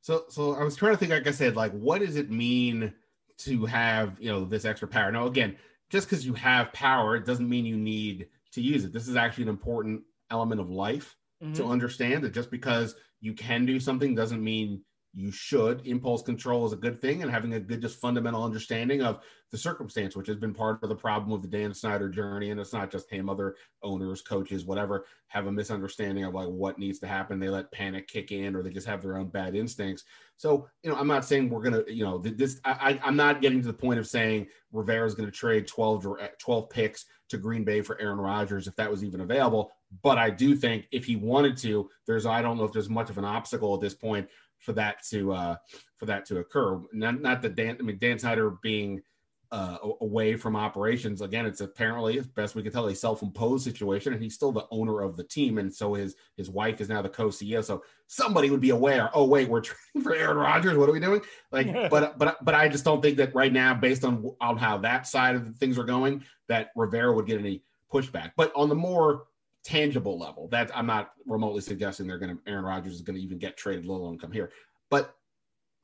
So, 0.00 0.24
so 0.28 0.54
I 0.54 0.62
was 0.62 0.76
trying 0.76 0.92
to 0.92 0.96
think, 0.96 1.10
like 1.10 1.26
I 1.26 1.32
said, 1.32 1.56
like 1.56 1.72
what 1.72 2.00
does 2.00 2.16
it 2.16 2.30
mean 2.30 2.94
to 3.38 3.66
have 3.66 4.16
you 4.18 4.32
know 4.32 4.46
this 4.46 4.64
extra 4.64 4.88
power? 4.88 5.12
Now, 5.12 5.26
again, 5.26 5.56
just 5.90 6.08
because 6.08 6.24
you 6.24 6.32
have 6.34 6.72
power, 6.72 7.16
it 7.16 7.26
doesn't 7.26 7.48
mean 7.48 7.66
you 7.66 7.76
need 7.76 8.28
to 8.52 8.62
use 8.62 8.84
it. 8.84 8.94
This 8.94 9.08
is 9.08 9.16
actually 9.16 9.44
an 9.44 9.50
important 9.50 10.02
element 10.30 10.60
of 10.60 10.70
life 10.70 11.17
mm-hmm. 11.42 11.54
to 11.54 11.64
understand 11.66 12.24
that 12.24 12.34
just 12.34 12.50
because 12.50 12.94
you 13.20 13.32
can 13.32 13.66
do 13.66 13.80
something 13.80 14.14
doesn't 14.14 14.42
mean 14.42 14.82
you 15.14 15.32
should. 15.32 15.86
Impulse 15.86 16.22
control 16.22 16.66
is 16.66 16.72
a 16.72 16.76
good 16.76 17.00
thing, 17.00 17.22
and 17.22 17.30
having 17.30 17.54
a 17.54 17.60
good, 17.60 17.80
just 17.80 18.00
fundamental 18.00 18.44
understanding 18.44 19.02
of 19.02 19.20
the 19.50 19.56
circumstance, 19.58 20.14
which 20.14 20.26
has 20.26 20.36
been 20.36 20.52
part 20.52 20.82
of 20.82 20.90
the 20.90 20.94
problem 20.94 21.30
with 21.30 21.42
the 21.42 21.48
Dan 21.48 21.72
Snyder 21.72 22.08
journey. 22.08 22.50
And 22.50 22.60
it's 22.60 22.72
not 22.72 22.90
just 22.90 23.10
him; 23.10 23.28
other 23.28 23.56
owners, 23.82 24.22
coaches, 24.22 24.64
whatever, 24.64 25.06
have 25.28 25.46
a 25.46 25.52
misunderstanding 25.52 26.24
of 26.24 26.34
like 26.34 26.48
what 26.48 26.78
needs 26.78 26.98
to 27.00 27.06
happen. 27.06 27.40
They 27.40 27.48
let 27.48 27.72
panic 27.72 28.06
kick 28.06 28.32
in, 28.32 28.54
or 28.54 28.62
they 28.62 28.70
just 28.70 28.86
have 28.86 29.02
their 29.02 29.16
own 29.16 29.28
bad 29.28 29.56
instincts. 29.56 30.04
So, 30.36 30.68
you 30.82 30.90
know, 30.90 30.96
I'm 30.96 31.08
not 31.08 31.24
saying 31.24 31.48
we're 31.48 31.62
gonna, 31.62 31.82
you 31.88 32.04
know, 32.04 32.18
this. 32.18 32.60
I, 32.64 33.00
I'm 33.02 33.16
not 33.16 33.40
getting 33.40 33.60
to 33.62 33.66
the 33.66 33.72
point 33.72 33.98
of 33.98 34.06
saying 34.06 34.46
Rivera 34.72 35.06
is 35.06 35.14
going 35.14 35.28
to 35.28 35.36
trade 35.36 35.66
12 35.66 36.06
12 36.38 36.70
picks 36.70 37.06
to 37.30 37.38
Green 37.38 37.64
Bay 37.64 37.80
for 37.80 38.00
Aaron 38.00 38.18
Rodgers 38.18 38.68
if 38.68 38.76
that 38.76 38.90
was 38.90 39.02
even 39.02 39.20
available. 39.20 39.72
But 40.02 40.18
I 40.18 40.30
do 40.30 40.54
think 40.54 40.86
if 40.92 41.04
he 41.04 41.16
wanted 41.16 41.56
to, 41.58 41.88
there's 42.06 42.26
I 42.26 42.42
don't 42.42 42.58
know 42.58 42.64
if 42.64 42.72
there's 42.72 42.90
much 42.90 43.10
of 43.10 43.18
an 43.18 43.24
obstacle 43.24 43.74
at 43.74 43.80
this 43.80 43.94
point 43.94 44.28
for 44.58 44.72
that 44.74 45.02
to 45.10 45.32
uh, 45.32 45.56
for 45.96 46.06
that 46.06 46.26
to 46.26 46.38
occur. 46.38 46.80
Not, 46.92 47.20
not 47.20 47.42
that 47.42 47.54
Dan, 47.54 47.76
I 47.80 47.82
mean 47.82 47.98
Dan 47.98 48.18
Snyder 48.18 48.50
being 48.62 49.02
uh, 49.50 49.78
away 50.02 50.36
from 50.36 50.56
operations. 50.56 51.22
Again, 51.22 51.46
it's 51.46 51.62
apparently, 51.62 52.18
as 52.18 52.26
best 52.26 52.54
we 52.54 52.62
can 52.62 52.70
tell, 52.70 52.86
a 52.86 52.94
self-imposed 52.94 53.64
situation, 53.64 54.12
and 54.12 54.22
he's 54.22 54.34
still 54.34 54.52
the 54.52 54.66
owner 54.70 55.00
of 55.00 55.16
the 55.16 55.24
team, 55.24 55.58
and 55.58 55.72
so 55.72 55.94
his 55.94 56.16
his 56.36 56.50
wife 56.50 56.80
is 56.80 56.88
now 56.88 57.00
the 57.00 57.08
co-CEO. 57.08 57.64
So 57.64 57.82
somebody 58.06 58.50
would 58.50 58.60
be 58.60 58.70
aware. 58.70 59.10
Oh 59.14 59.24
wait, 59.24 59.48
we're 59.48 59.60
trading 59.62 60.02
for 60.02 60.14
Aaron 60.14 60.36
Rodgers. 60.36 60.76
What 60.76 60.88
are 60.88 60.92
we 60.92 61.00
doing? 61.00 61.22
Like, 61.50 61.72
but 61.90 62.18
but 62.18 62.44
but 62.44 62.54
I 62.54 62.68
just 62.68 62.84
don't 62.84 63.00
think 63.00 63.16
that 63.16 63.34
right 63.34 63.52
now, 63.52 63.74
based 63.74 64.04
on 64.04 64.30
on 64.40 64.58
how 64.58 64.78
that 64.78 65.06
side 65.06 65.34
of 65.34 65.56
things 65.56 65.78
are 65.78 65.84
going, 65.84 66.24
that 66.48 66.70
Rivera 66.76 67.12
would 67.12 67.26
get 67.26 67.38
any 67.38 67.62
pushback. 67.92 68.32
But 68.36 68.52
on 68.54 68.68
the 68.68 68.74
more 68.74 69.24
tangible 69.64 70.18
level, 70.18 70.48
that 70.48 70.70
I'm 70.74 70.86
not 70.86 71.12
remotely 71.26 71.60
suggesting 71.60 72.06
they're 72.06 72.18
going 72.18 72.36
to 72.36 72.50
Aaron 72.50 72.64
Rodgers 72.64 72.94
is 72.94 73.02
going 73.02 73.16
to 73.16 73.22
even 73.22 73.38
get 73.38 73.56
traded, 73.56 73.86
let 73.86 73.96
alone 73.96 74.18
come 74.18 74.32
here. 74.32 74.50
But 74.90 75.14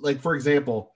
like 0.01 0.21
for 0.21 0.35
example 0.35 0.95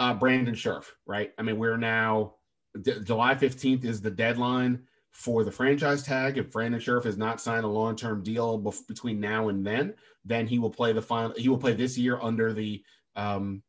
uh, 0.00 0.14
Brandon 0.14 0.54
Scherff, 0.54 0.94
right? 1.06 1.32
I 1.38 1.42
mean, 1.42 1.58
we're 1.58 1.76
now 1.76 2.34
D- 2.82 3.00
July 3.04 3.34
15th 3.34 3.84
is 3.84 4.00
the 4.00 4.10
deadline 4.10 4.82
for 5.10 5.44
the 5.44 5.52
franchise 5.52 6.02
tag. 6.02 6.38
If 6.38 6.50
Brandon 6.50 6.80
Scherff 6.80 7.04
has 7.04 7.18
not 7.18 7.40
signed 7.40 7.64
a 7.64 7.68
long 7.68 7.96
term 7.96 8.22
deal 8.22 8.58
bef- 8.58 8.86
between 8.88 9.20
now 9.20 9.48
and 9.48 9.64
then, 9.64 9.94
then 10.24 10.46
he 10.46 10.58
will 10.58 10.70
play 10.70 10.92
the 10.92 11.02
final. 11.02 11.34
He 11.36 11.48
will 11.48 11.58
play 11.58 11.74
this 11.74 11.98
year 11.98 12.18
under 12.20 12.52
the 12.52 12.82
um, 13.14 13.62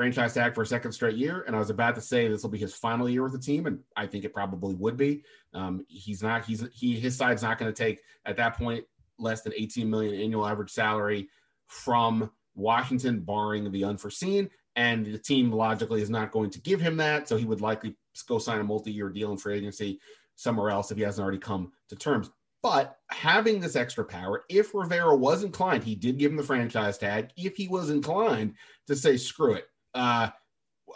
franchise 0.00 0.34
tag 0.34 0.54
for 0.54 0.62
a 0.62 0.66
second 0.66 0.92
straight 0.92 1.16
year. 1.16 1.44
And 1.46 1.54
I 1.54 1.58
was 1.58 1.68
about 1.68 1.94
to 1.96 2.00
say 2.00 2.26
this 2.26 2.42
will 2.42 2.50
be 2.50 2.58
his 2.58 2.74
final 2.74 3.08
year 3.08 3.22
with 3.22 3.32
the 3.32 3.38
team, 3.38 3.66
and 3.66 3.80
I 3.96 4.06
think 4.06 4.24
it 4.24 4.32
probably 4.32 4.74
would 4.74 4.96
be. 4.96 5.24
Um, 5.52 5.84
he's 5.88 6.22
not. 6.22 6.46
He's 6.46 6.66
he. 6.72 6.98
His 6.98 7.16
side's 7.16 7.42
not 7.42 7.58
going 7.58 7.72
to 7.72 7.84
take 7.84 8.00
at 8.24 8.38
that 8.38 8.56
point 8.56 8.84
less 9.18 9.42
than 9.42 9.52
18 9.54 9.90
million 9.90 10.14
annual 10.14 10.46
average 10.46 10.70
salary 10.70 11.28
from 11.66 12.30
Washington, 12.54 13.20
barring 13.20 13.70
the 13.70 13.84
unforeseen 13.84 14.48
and 14.76 15.04
the 15.04 15.18
team 15.18 15.52
logically 15.52 16.00
is 16.00 16.10
not 16.10 16.30
going 16.30 16.50
to 16.50 16.60
give 16.60 16.80
him 16.80 16.96
that. 16.98 17.28
So 17.28 17.36
he 17.36 17.44
would 17.44 17.60
likely 17.60 17.96
go 18.26 18.38
sign 18.38 18.60
a 18.60 18.64
multi-year 18.64 19.10
deal 19.10 19.32
in 19.32 19.36
free 19.36 19.56
agency 19.58 20.00
somewhere 20.36 20.70
else 20.70 20.90
if 20.90 20.96
he 20.96 21.02
hasn't 21.02 21.22
already 21.22 21.38
come 21.38 21.72
to 21.88 21.96
terms. 21.96 22.30
But 22.62 22.96
having 23.08 23.60
this 23.60 23.76
extra 23.76 24.04
power, 24.04 24.44
if 24.48 24.74
Rivera 24.74 25.16
was 25.16 25.42
inclined, 25.42 25.82
he 25.82 25.94
did 25.94 26.18
give 26.18 26.30
him 26.30 26.36
the 26.36 26.42
franchise 26.42 26.98
tag. 26.98 27.30
If 27.36 27.56
he 27.56 27.68
was 27.68 27.88
inclined 27.88 28.54
to 28.86 28.94
say, 28.94 29.16
"Screw 29.16 29.54
it," 29.54 29.64
uh, 29.94 30.28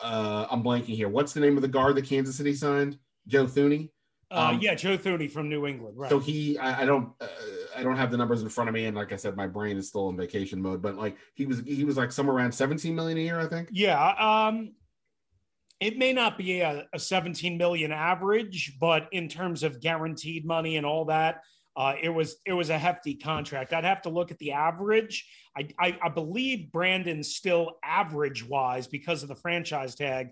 uh, 0.02 0.46
I'm 0.50 0.62
blanking 0.62 0.96
here. 0.96 1.08
What's 1.08 1.32
the 1.32 1.40
name 1.40 1.56
of 1.56 1.62
the 1.62 1.68
guard 1.68 1.96
that 1.96 2.04
Kansas 2.04 2.36
City 2.36 2.54
signed? 2.54 2.98
Joe 3.26 3.46
Thuney. 3.46 3.90
Uh, 4.30 4.50
um, 4.52 4.60
yeah, 4.60 4.74
Joe 4.74 4.96
Thuney 4.98 5.30
from 5.30 5.48
New 5.48 5.66
England. 5.66 5.96
Right. 5.96 6.10
So 6.10 6.18
he, 6.18 6.58
I, 6.58 6.82
I 6.82 6.84
don't, 6.84 7.12
uh, 7.20 7.26
I 7.76 7.82
don't 7.82 7.96
have 7.96 8.10
the 8.10 8.16
numbers 8.16 8.42
in 8.42 8.48
front 8.48 8.68
of 8.68 8.74
me, 8.74 8.86
and 8.86 8.96
like 8.96 9.12
I 9.12 9.16
said, 9.16 9.36
my 9.36 9.46
brain 9.46 9.76
is 9.76 9.88
still 9.88 10.08
in 10.08 10.16
vacation 10.16 10.60
mode. 10.60 10.82
But 10.82 10.96
like 10.96 11.16
he 11.34 11.46
was, 11.46 11.60
he 11.60 11.84
was 11.84 11.96
like 11.96 12.10
somewhere 12.10 12.36
around 12.36 12.52
17 12.52 12.94
million 12.94 13.18
a 13.18 13.20
year, 13.20 13.40
I 13.40 13.46
think. 13.46 13.68
Yeah. 13.70 14.08
Um, 14.18 14.72
it 15.80 15.98
may 15.98 16.12
not 16.12 16.38
be 16.38 16.60
a, 16.60 16.86
a 16.92 16.98
17 16.98 17.58
million 17.58 17.92
average, 17.92 18.76
but 18.80 19.08
in 19.12 19.28
terms 19.28 19.62
of 19.62 19.80
guaranteed 19.80 20.46
money 20.46 20.76
and 20.76 20.86
all 20.86 21.06
that, 21.06 21.42
uh, 21.76 21.94
it 22.00 22.08
was 22.08 22.36
it 22.46 22.52
was 22.52 22.70
a 22.70 22.78
hefty 22.78 23.14
contract. 23.14 23.72
I'd 23.72 23.84
have 23.84 24.02
to 24.02 24.08
look 24.08 24.30
at 24.30 24.38
the 24.38 24.52
average. 24.52 25.28
I, 25.56 25.68
I, 25.78 25.98
I 26.02 26.08
believe 26.08 26.72
Brandon 26.72 27.22
still 27.22 27.78
average 27.82 28.46
wise 28.46 28.86
because 28.86 29.22
of 29.22 29.28
the 29.28 29.36
franchise 29.36 29.94
tag 29.94 30.30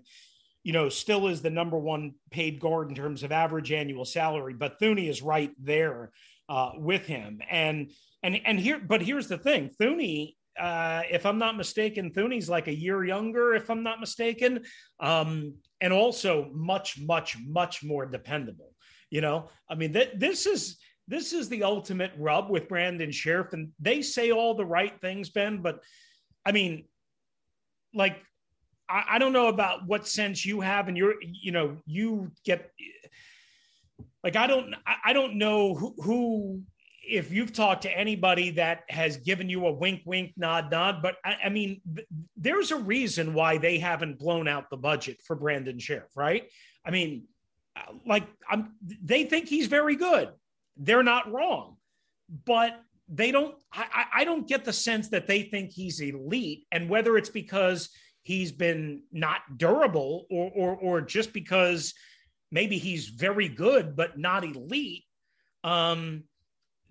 you 0.63 0.71
know, 0.71 0.87
still 0.87 1.27
is 1.27 1.41
the 1.41 1.49
number 1.49 1.77
one 1.77 2.13
paid 2.31 2.59
guard 2.59 2.89
in 2.89 2.95
terms 2.95 3.23
of 3.23 3.31
average 3.31 3.71
annual 3.71 4.05
salary. 4.05 4.53
But 4.53 4.79
Thuney 4.79 5.09
is 5.09 5.21
right 5.21 5.51
there 5.59 6.11
uh, 6.49 6.71
with 6.77 7.05
him. 7.05 7.41
And 7.49 7.91
and 8.23 8.39
and 8.45 8.59
here, 8.59 8.79
but 8.79 9.01
here's 9.01 9.27
the 9.27 9.37
thing: 9.37 9.71
Thuney, 9.79 10.35
uh, 10.59 11.03
if 11.11 11.25
I'm 11.25 11.37
not 11.37 11.57
mistaken, 11.57 12.11
Thuney's 12.11 12.49
like 12.49 12.67
a 12.67 12.75
year 12.75 13.03
younger, 13.03 13.53
if 13.53 13.69
I'm 13.69 13.83
not 13.83 13.99
mistaken, 13.99 14.63
um, 14.99 15.55
and 15.81 15.91
also 15.91 16.49
much, 16.53 16.99
much, 17.01 17.37
much 17.45 17.83
more 17.83 18.05
dependable. 18.05 18.73
You 19.09 19.21
know, 19.21 19.49
I 19.69 19.75
mean, 19.75 19.93
th- 19.93 20.13
this 20.15 20.45
is 20.45 20.77
this 21.07 21.33
is 21.33 21.49
the 21.49 21.63
ultimate 21.63 22.11
rub 22.17 22.49
with 22.49 22.67
Brandon 22.69 23.11
Scherff. 23.11 23.53
and 23.53 23.71
they 23.79 24.01
say 24.01 24.31
all 24.31 24.55
the 24.55 24.65
right 24.65 24.99
things, 25.01 25.29
Ben. 25.29 25.61
But 25.61 25.79
I 26.45 26.51
mean, 26.51 26.85
like 27.93 28.17
I, 28.89 29.03
I 29.11 29.19
don't 29.19 29.33
know 29.33 29.47
about 29.47 29.85
what 29.85 30.07
sense 30.07 30.45
you 30.45 30.61
have, 30.61 30.87
and 30.87 30.97
you're, 30.97 31.15
you 31.21 31.51
know, 31.51 31.77
you 31.85 32.31
get 32.45 32.71
like 34.23 34.35
I 34.35 34.47
don't, 34.47 34.73
I 35.03 35.13
don't 35.13 35.35
know 35.35 35.75
who, 35.75 35.95
who 36.01 36.61
if 37.05 37.31
you've 37.31 37.51
talked 37.51 37.81
to 37.81 37.91
anybody 37.97 38.51
that 38.51 38.83
has 38.89 39.17
given 39.17 39.49
you 39.49 39.67
a 39.67 39.71
wink, 39.71 40.01
wink, 40.05 40.31
nod, 40.37 40.71
nod, 40.71 41.01
but 41.01 41.17
I, 41.25 41.35
I 41.45 41.49
mean, 41.49 41.81
th- 41.93 42.07
there's 42.37 42.71
a 42.71 42.77
reason 42.77 43.33
why 43.33 43.57
they 43.57 43.77
haven't 43.77 44.19
blown 44.19 44.47
out 44.47 44.69
the 44.69 44.77
budget 44.77 45.17
for 45.25 45.35
Brandon 45.35 45.77
Scherff, 45.77 46.15
right? 46.15 46.49
I 46.85 46.91
mean, 46.91 47.25
like 48.05 48.25
I'm, 48.49 48.75
they 49.03 49.25
think 49.25 49.47
he's 49.47 49.67
very 49.67 49.95
good. 49.95 50.29
They're 50.77 51.03
not 51.03 51.31
wrong, 51.31 51.77
but 52.45 52.79
they 53.07 53.31
don't. 53.31 53.55
I, 53.71 54.05
I 54.15 54.23
don't 54.23 54.47
get 54.47 54.65
the 54.65 54.73
sense 54.73 55.09
that 55.09 55.27
they 55.27 55.43
think 55.43 55.71
he's 55.71 55.99
elite, 55.99 56.65
and 56.71 56.89
whether 56.89 57.17
it's 57.17 57.29
because 57.29 57.89
he's 58.23 58.51
been 58.51 59.01
not 59.11 59.41
durable 59.57 60.25
or, 60.31 60.51
or, 60.55 60.75
or 60.77 61.01
just 61.01 61.33
because 61.33 61.93
maybe 62.51 62.77
he's 62.77 63.09
very 63.09 63.49
good 63.49 63.95
but 63.95 64.17
not 64.17 64.43
elite 64.43 65.03
um, 65.63 66.23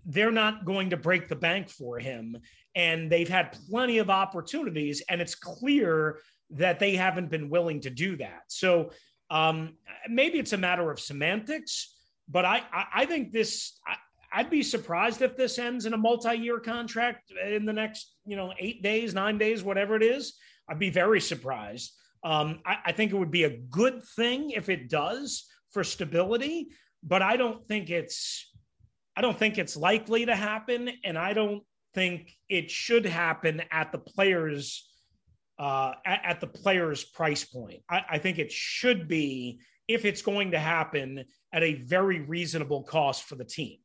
they're 0.05 0.33
not 0.33 0.65
going 0.65 0.91
to 0.91 0.97
break 0.97 1.29
the 1.29 1.37
bank 1.37 1.69
for 1.69 1.99
him 1.99 2.37
and 2.75 3.11
they've 3.11 3.29
had 3.29 3.57
plenty 3.69 3.99
of 3.99 4.11
opportunities 4.11 5.03
and 5.09 5.21
it's 5.21 5.35
clear 5.35 6.19
that 6.51 6.79
they 6.79 6.95
haven't 6.95 7.31
been 7.31 7.49
willing 7.49 7.81
to 7.81 7.91
do 7.91 8.17
that 8.17 8.43
so 8.49 8.91
um, 9.31 9.75
maybe 10.09 10.39
it's 10.39 10.53
a 10.53 10.59
matter 10.59 10.91
of 10.91 11.01
semantics 11.01 11.92
but 12.29 12.45
i 12.45 12.63
i, 12.73 12.87
I 12.95 13.07
think 13.07 13.33
this 13.33 13.79
I, 13.87 13.97
I'd 14.33 14.51
be 14.51 14.63
surprised 14.63 15.21
if 15.21 15.37
this 15.37 15.59
ends 15.59 15.85
in 15.85 15.93
a 15.93 15.99
multi-year 15.99 16.59
contract 16.59 17.33
in 17.47 17.67
the 17.67 17.73
next, 17.73 18.15
you 18.25 18.35
know, 18.35 18.55
eight 18.59 18.83
days, 18.83 19.13
nine 19.13 19.37
days, 19.37 19.63
whatever 19.63 19.95
it 19.95 20.03
is. 20.03 20.35
I'd 20.69 20.79
be 20.79 20.89
very 20.89 21.21
surprised. 21.21 21.93
Um, 22.25 22.61
I, 22.65 22.79
I 22.87 22.93
think 22.93 23.13
it 23.13 23.17
would 23.17 23.31
be 23.31 23.45
a 23.45 23.59
good 23.59 24.03
thing 24.17 24.51
if 24.51 24.69
it 24.69 24.89
does 24.89 25.47
for 25.71 25.85
stability, 25.85 26.69
but 27.03 27.21
I 27.21 27.37
don't 27.37 27.67
think 27.67 27.91
it's 27.91 28.49
I 29.17 29.21
don't 29.21 29.39
think 29.39 29.59
it's 29.59 29.77
likely 29.77 30.25
to 30.25 30.35
happen, 30.35 30.89
and 31.05 31.19
I 31.19 31.35
don't 31.35 31.63
think 31.93 32.33
it 32.49 32.71
should 32.71 33.05
happen 33.05 33.63
at 33.71 33.93
the 33.93 33.99
players 33.99 34.89
uh, 35.59 35.93
at, 36.07 36.21
at, 36.25 36.41
the 36.41 36.47
players' 36.47 37.05
price 37.05 37.45
point. 37.45 37.83
I, 37.91 38.03
I, 38.13 38.19
think 38.19 38.39
it 38.39 38.51
should 38.51 39.07
be 39.07 39.61
if 39.93 40.05
it's 40.05 40.23
going 40.23 40.51
to 40.53 40.59
happen 40.59 41.25
at 41.53 41.63
a 41.63 41.75
very 41.75 42.21
reasonable 42.21 42.83
cost 42.83 43.25
for 43.25 43.35
the 43.35 43.45
team, 43.45 43.79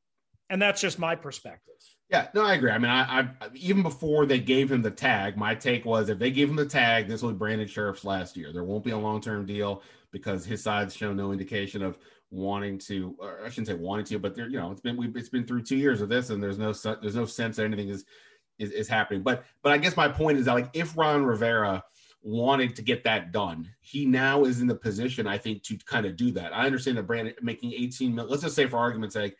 and 0.50 0.62
that's 0.62 0.82
just 0.82 1.00
my 1.00 1.16
perspective. 1.16 1.74
Yeah, 2.10 2.28
no, 2.34 2.46
I 2.46 2.54
agree. 2.54 2.72
I 2.72 2.78
mean, 2.78 2.90
I, 2.90 3.20
I, 3.20 3.30
even 3.54 3.84
before 3.84 4.26
they 4.26 4.40
gave 4.40 4.72
him 4.72 4.82
the 4.82 4.92
tag, 4.92 5.36
my 5.36 5.54
take 5.54 5.84
was 5.84 6.08
if 6.08 6.20
they 6.20 6.32
gave 6.32 6.50
him 6.50 6.56
the 6.56 6.66
tag, 6.66 7.08
this 7.08 7.22
will 7.22 7.32
be 7.32 7.38
Brandon 7.38 7.68
Scherff's 7.68 8.06
last 8.06 8.38
year. 8.38 8.54
There 8.54 8.64
won't 8.64 8.86
be 8.86 8.92
a 8.92 8.98
long 8.98 9.20
term 9.20 9.46
deal 9.46 9.84
because 10.12 10.46
his 10.46 10.64
side's 10.64 10.96
shown 10.96 11.18
no 11.18 11.34
indication 11.34 11.84
of 11.84 11.98
wanting 12.32 12.78
to. 12.80 13.14
Or 13.20 13.42
I 13.46 13.50
shouldn't 13.50 13.68
say 13.68 13.74
wanting 13.74 14.06
to, 14.06 14.20
but 14.20 14.36
there, 14.36 14.48
you 14.48 14.58
know, 14.58 14.72
it's 14.72 14.80
been 14.80 14.96
we 14.96 15.10
it's 15.16 15.28
been 15.28 15.46
through 15.46 15.64
two 15.64 15.76
years 15.76 16.00
of 16.00 16.08
this, 16.08 16.30
and 16.30 16.42
there's 16.42 16.58
no 16.58 16.72
there's 17.02 17.16
no 17.16 17.26
sense 17.26 17.58
that 17.58 17.66
anything 17.66 17.90
is 17.90 18.06
is, 18.58 18.72
is 18.72 18.88
happening. 18.88 19.22
But 19.22 19.44
but 19.62 19.74
I 19.74 19.78
guess 19.78 19.98
my 19.98 20.08
point 20.08 20.38
is 20.38 20.46
that 20.46 20.54
like 20.54 20.70
if 20.74 20.98
Ron 20.98 21.26
Rivera 21.26 21.84
wanted 22.28 22.76
to 22.76 22.82
get 22.82 23.04
that 23.06 23.32
done, 23.32 23.70
he 23.80 24.06
now 24.06 24.44
is 24.44 24.60
in 24.60 24.68
the 24.68 24.76
position 24.76 25.28
I 25.28 25.38
think 25.38 25.64
to 25.64 25.78
kind 25.86 26.06
of 26.06 26.18
do 26.18 26.32
that. 26.32 26.54
I 26.54 26.66
understand 26.66 26.98
that 26.98 27.08
Brandon 27.08 27.34
making 27.42 27.74
18 27.74 28.14
million. 28.14 28.30
Let's 28.30 28.44
just 28.44 28.56
say 28.56 28.68
for 28.68 28.78
argument's 28.78 29.16
sake 29.16 29.36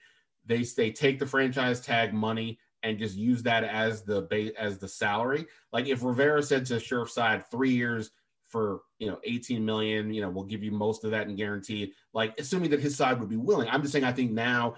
they 0.48 0.64
they 0.64 0.92
take 0.92 1.20
the 1.20 1.26
franchise 1.26 1.82
tag 1.82 2.14
money 2.14 2.58
and 2.84 2.98
just 2.98 3.16
use 3.16 3.44
that 3.44 3.64
as 3.64 4.04
the 4.04 4.22
base 4.24 4.54
as 4.58 4.78
the 4.78 4.88
salary. 4.88 5.46
Like 5.74 5.88
if 5.88 6.04
Rivera 6.04 6.42
said 6.42 6.66
to 6.68 6.76
Scherff 6.76 7.44
three 7.52 7.72
years 7.72 8.12
for 8.48 8.82
you 8.98 9.08
know 9.08 9.20
18 9.26 9.64
million, 9.64 10.14
you 10.14 10.22
know, 10.22 10.30
we'll 10.30 10.46
give 10.46 10.64
you 10.64 10.72
most 10.72 11.04
of 11.04 11.12
that 11.12 11.28
and 11.28 11.38
guaranteed. 11.38 11.92
Like 12.14 12.40
assuming 12.40 12.72
that 12.72 12.80
his 12.80 12.96
side 12.96 13.20
would 13.20 13.30
be 13.30 13.36
willing. 13.36 13.68
I'm 13.70 13.82
just 13.82 13.92
saying 13.92 14.06
I 14.06 14.14
think 14.14 14.32
now 14.32 14.76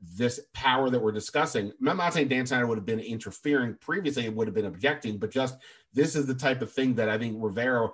this 0.00 0.40
power 0.52 0.90
that 0.90 1.00
we're 1.00 1.12
discussing. 1.12 1.72
I'm 1.86 1.96
not 1.96 2.12
saying 2.12 2.28
Dan 2.28 2.46
Snyder 2.46 2.66
would 2.66 2.78
have 2.78 2.86
been 2.86 3.00
interfering 3.00 3.76
previously, 3.80 4.26
it 4.26 4.34
would 4.34 4.46
have 4.46 4.54
been 4.54 4.66
objecting, 4.66 5.18
but 5.18 5.30
just 5.30 5.56
this 5.92 6.14
is 6.14 6.26
the 6.26 6.34
type 6.34 6.62
of 6.62 6.72
thing 6.72 6.94
that 6.94 7.08
I 7.08 7.18
think 7.18 7.36
Rivera 7.38 7.88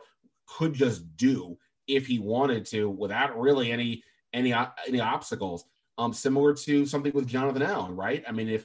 could 0.46 0.74
just 0.74 1.16
do 1.16 1.56
if 1.86 2.06
he 2.06 2.18
wanted 2.18 2.64
to 2.66 2.90
without 2.90 3.38
really 3.38 3.70
any 3.70 4.02
any 4.32 4.54
any 4.86 5.00
obstacles 5.00 5.64
um, 5.98 6.12
similar 6.12 6.54
to 6.54 6.86
something 6.86 7.12
with 7.12 7.26
Jonathan 7.26 7.62
Allen, 7.62 7.94
right? 7.94 8.24
I 8.26 8.32
mean, 8.32 8.48
if 8.48 8.64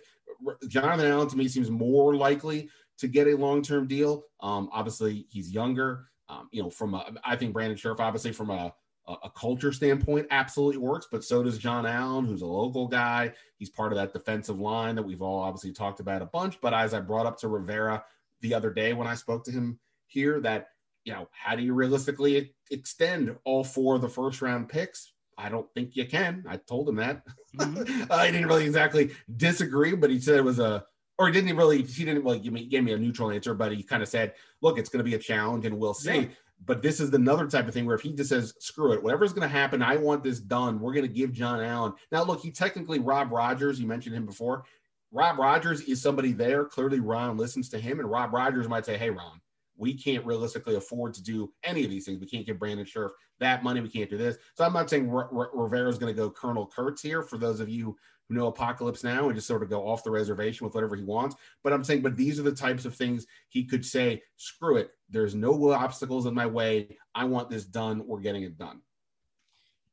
Jonathan 0.67 1.05
Allen 1.07 1.27
to 1.29 1.37
me 1.37 1.47
seems 1.47 1.69
more 1.69 2.15
likely 2.15 2.69
to 2.99 3.07
get 3.07 3.27
a 3.27 3.35
long 3.35 3.61
term 3.61 3.87
deal, 3.87 4.23
um, 4.41 4.69
obviously 4.71 5.25
he's 5.29 5.51
younger. 5.51 6.07
Um, 6.29 6.49
you 6.51 6.61
know, 6.61 6.69
from 6.69 6.93
a, 6.93 7.05
I 7.23 7.35
think 7.35 7.53
Brandon 7.53 7.77
Scherff, 7.77 7.99
obviously 7.99 8.33
from 8.33 8.49
a, 8.49 8.73
a 9.07 9.29
culture 9.29 9.71
standpoint, 9.71 10.27
absolutely 10.31 10.77
works, 10.77 11.07
but 11.11 11.23
so 11.23 11.41
does 11.41 11.57
John 11.57 11.85
Allen, 11.85 12.25
who's 12.25 12.41
a 12.41 12.45
local 12.45 12.87
guy. 12.87 13.31
He's 13.57 13.69
part 13.69 13.93
of 13.93 13.97
that 13.97 14.13
defensive 14.13 14.59
line 14.59 14.95
that 14.95 15.03
we've 15.03 15.21
all 15.21 15.39
obviously 15.39 15.71
talked 15.71 15.99
about 15.99 16.21
a 16.21 16.25
bunch. 16.25 16.59
But 16.59 16.73
as 16.73 16.93
I 16.93 16.99
brought 16.99 17.25
up 17.25 17.39
to 17.39 17.47
Rivera 17.47 18.03
the 18.41 18.53
other 18.53 18.71
day 18.71 18.93
when 18.93 19.07
I 19.07 19.15
spoke 19.15 19.45
to 19.45 19.51
him 19.51 19.79
here, 20.07 20.41
that 20.41 20.67
you 21.07 21.13
know, 21.13 21.29
how 21.31 21.55
do 21.55 21.63
you 21.63 21.73
realistically 21.73 22.53
extend 22.69 23.33
all 23.45 23.63
four 23.63 23.95
of 23.95 24.01
the 24.01 24.09
first 24.09 24.41
round 24.41 24.67
picks? 24.67 25.13
I 25.37 25.47
don't 25.47 25.71
think 25.73 25.95
you 25.95 26.05
can. 26.05 26.43
I 26.49 26.57
told 26.57 26.89
him 26.89 26.95
that. 26.97 27.23
Mm-hmm. 27.57 28.03
I 28.11 28.29
didn't 28.29 28.47
really 28.47 28.65
exactly 28.65 29.11
disagree, 29.37 29.95
but 29.95 30.09
he 30.09 30.19
said 30.19 30.35
it 30.35 30.43
was 30.43 30.59
a, 30.59 30.83
or 31.17 31.27
he 31.27 31.33
didn't 31.33 31.55
really, 31.55 31.81
he 31.81 32.03
didn't 32.03 32.25
really 32.25 32.39
give 32.39 32.51
me, 32.51 32.65
gave 32.65 32.83
me 32.83 32.91
a 32.91 32.97
neutral 32.97 33.31
answer, 33.31 33.53
but 33.53 33.71
he 33.71 33.83
kind 33.83 34.03
of 34.03 34.09
said, 34.09 34.33
look, 34.61 34.77
it's 34.77 34.89
going 34.89 34.97
to 34.99 35.09
be 35.09 35.15
a 35.15 35.19
challenge 35.19 35.65
and 35.65 35.79
we'll 35.79 35.93
see. 35.93 36.17
Yeah. 36.17 36.27
But 36.65 36.81
this 36.81 36.99
is 36.99 37.13
another 37.13 37.47
type 37.47 37.67
of 37.67 37.73
thing 37.73 37.85
where 37.85 37.95
if 37.95 38.01
he 38.01 38.13
just 38.13 38.29
says, 38.29 38.53
screw 38.59 38.91
it, 38.91 39.01
whatever's 39.01 39.31
going 39.31 39.47
to 39.47 39.55
happen, 39.55 39.81
I 39.81 39.95
want 39.95 40.23
this 40.23 40.39
done. 40.39 40.79
We're 40.79 40.93
going 40.93 41.07
to 41.07 41.13
give 41.13 41.31
John 41.31 41.61
Allen. 41.61 41.93
Now, 42.11 42.23
look, 42.23 42.41
he 42.41 42.51
technically, 42.51 42.99
Rob 42.99 43.31
Rogers, 43.31 43.79
you 43.79 43.87
mentioned 43.87 44.15
him 44.15 44.25
before. 44.25 44.63
Rob 45.11 45.37
Rogers 45.37 45.81
is 45.81 46.01
somebody 46.01 46.33
there. 46.33 46.65
Clearly, 46.65 46.99
Ron 46.99 47.37
listens 47.37 47.69
to 47.69 47.79
him, 47.79 47.99
and 47.99 48.09
Rob 48.09 48.33
Rogers 48.33 48.67
might 48.67 48.85
say, 48.85 48.97
hey, 48.97 49.09
Ron, 49.09 49.39
we 49.77 49.93
can't 49.93 50.25
realistically 50.25 50.75
afford 50.75 51.13
to 51.13 51.23
do 51.23 51.53
any 51.63 51.85
of 51.85 51.89
these 51.89 52.05
things. 52.05 52.19
We 52.19 52.27
can't 52.27 52.45
give 52.45 52.59
Brandon 52.59 52.85
Scherff 52.85 53.11
that 53.39 53.63
money. 53.63 53.81
We 53.81 53.89
can't 53.89 54.09
do 54.09 54.17
this. 54.17 54.37
So 54.55 54.63
I'm 54.63 54.73
not 54.73 54.89
saying 54.89 55.09
R- 55.09 55.29
R- 55.33 55.51
Rivera's 55.53 55.97
going 55.97 56.13
to 56.13 56.19
go 56.19 56.29
Colonel 56.29 56.65
Kurtz 56.67 57.01
here 57.01 57.21
for 57.21 57.37
those 57.37 57.59
of 57.59 57.69
you 57.69 57.95
who 58.27 58.35
know 58.35 58.47
Apocalypse 58.47 59.03
now 59.03 59.27
and 59.27 59.35
just 59.35 59.47
sort 59.47 59.63
of 59.63 59.69
go 59.69 59.87
off 59.87 60.03
the 60.03 60.11
reservation 60.11 60.65
with 60.65 60.75
whatever 60.75 60.95
he 60.95 61.03
wants. 61.03 61.35
But 61.63 61.73
I'm 61.73 61.83
saying, 61.83 62.01
but 62.01 62.17
these 62.17 62.39
are 62.39 62.43
the 62.43 62.51
types 62.51 62.85
of 62.85 62.95
things 62.95 63.25
he 63.49 63.63
could 63.63 63.85
say, 63.85 64.21
screw 64.35 64.77
it. 64.77 64.91
There's 65.09 65.35
no 65.35 65.71
obstacles 65.71 66.25
in 66.25 66.33
my 66.33 66.45
way. 66.45 66.97
I 67.15 67.25
want 67.25 67.49
this 67.49 67.65
done. 67.65 68.05
We're 68.05 68.19
getting 68.19 68.43
it 68.43 68.57
done. 68.57 68.81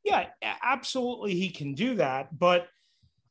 Yeah, 0.02 0.26
absolutely. 0.42 1.34
He 1.34 1.50
can 1.50 1.74
do 1.74 1.94
that. 1.94 2.38
But 2.38 2.68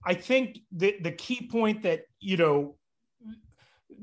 I 0.06 0.14
think 0.14 0.60
the, 0.72 0.96
the 1.02 1.12
key 1.12 1.48
point 1.48 1.84
that, 1.84 2.04
you 2.20 2.38
know, 2.38 2.78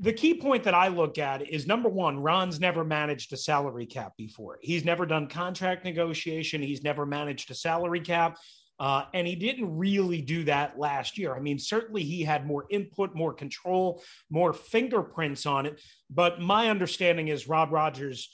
the 0.01 0.11
key 0.11 0.33
point 0.33 0.63
that 0.63 0.73
I 0.73 0.87
look 0.87 1.19
at 1.19 1.47
is 1.47 1.67
number 1.67 1.87
one, 1.87 2.19
Ron's 2.19 2.59
never 2.59 2.83
managed 2.83 3.31
a 3.33 3.37
salary 3.37 3.85
cap 3.85 4.13
before. 4.17 4.57
He's 4.61 4.83
never 4.83 5.05
done 5.05 5.27
contract 5.27 5.85
negotiation. 5.85 6.63
He's 6.63 6.83
never 6.83 7.05
managed 7.05 7.51
a 7.51 7.53
salary 7.53 8.01
cap. 8.01 8.39
Uh, 8.79 9.05
and 9.13 9.27
he 9.27 9.35
didn't 9.35 9.77
really 9.77 10.19
do 10.19 10.43
that 10.45 10.79
last 10.79 11.19
year. 11.19 11.35
I 11.35 11.39
mean, 11.39 11.59
certainly 11.59 12.01
he 12.01 12.23
had 12.23 12.47
more 12.47 12.65
input, 12.71 13.13
more 13.13 13.31
control, 13.31 14.01
more 14.31 14.53
fingerprints 14.53 15.45
on 15.45 15.67
it. 15.67 15.79
But 16.09 16.41
my 16.41 16.71
understanding 16.71 17.27
is 17.27 17.47
Rob 17.47 17.71
Rogers 17.71 18.27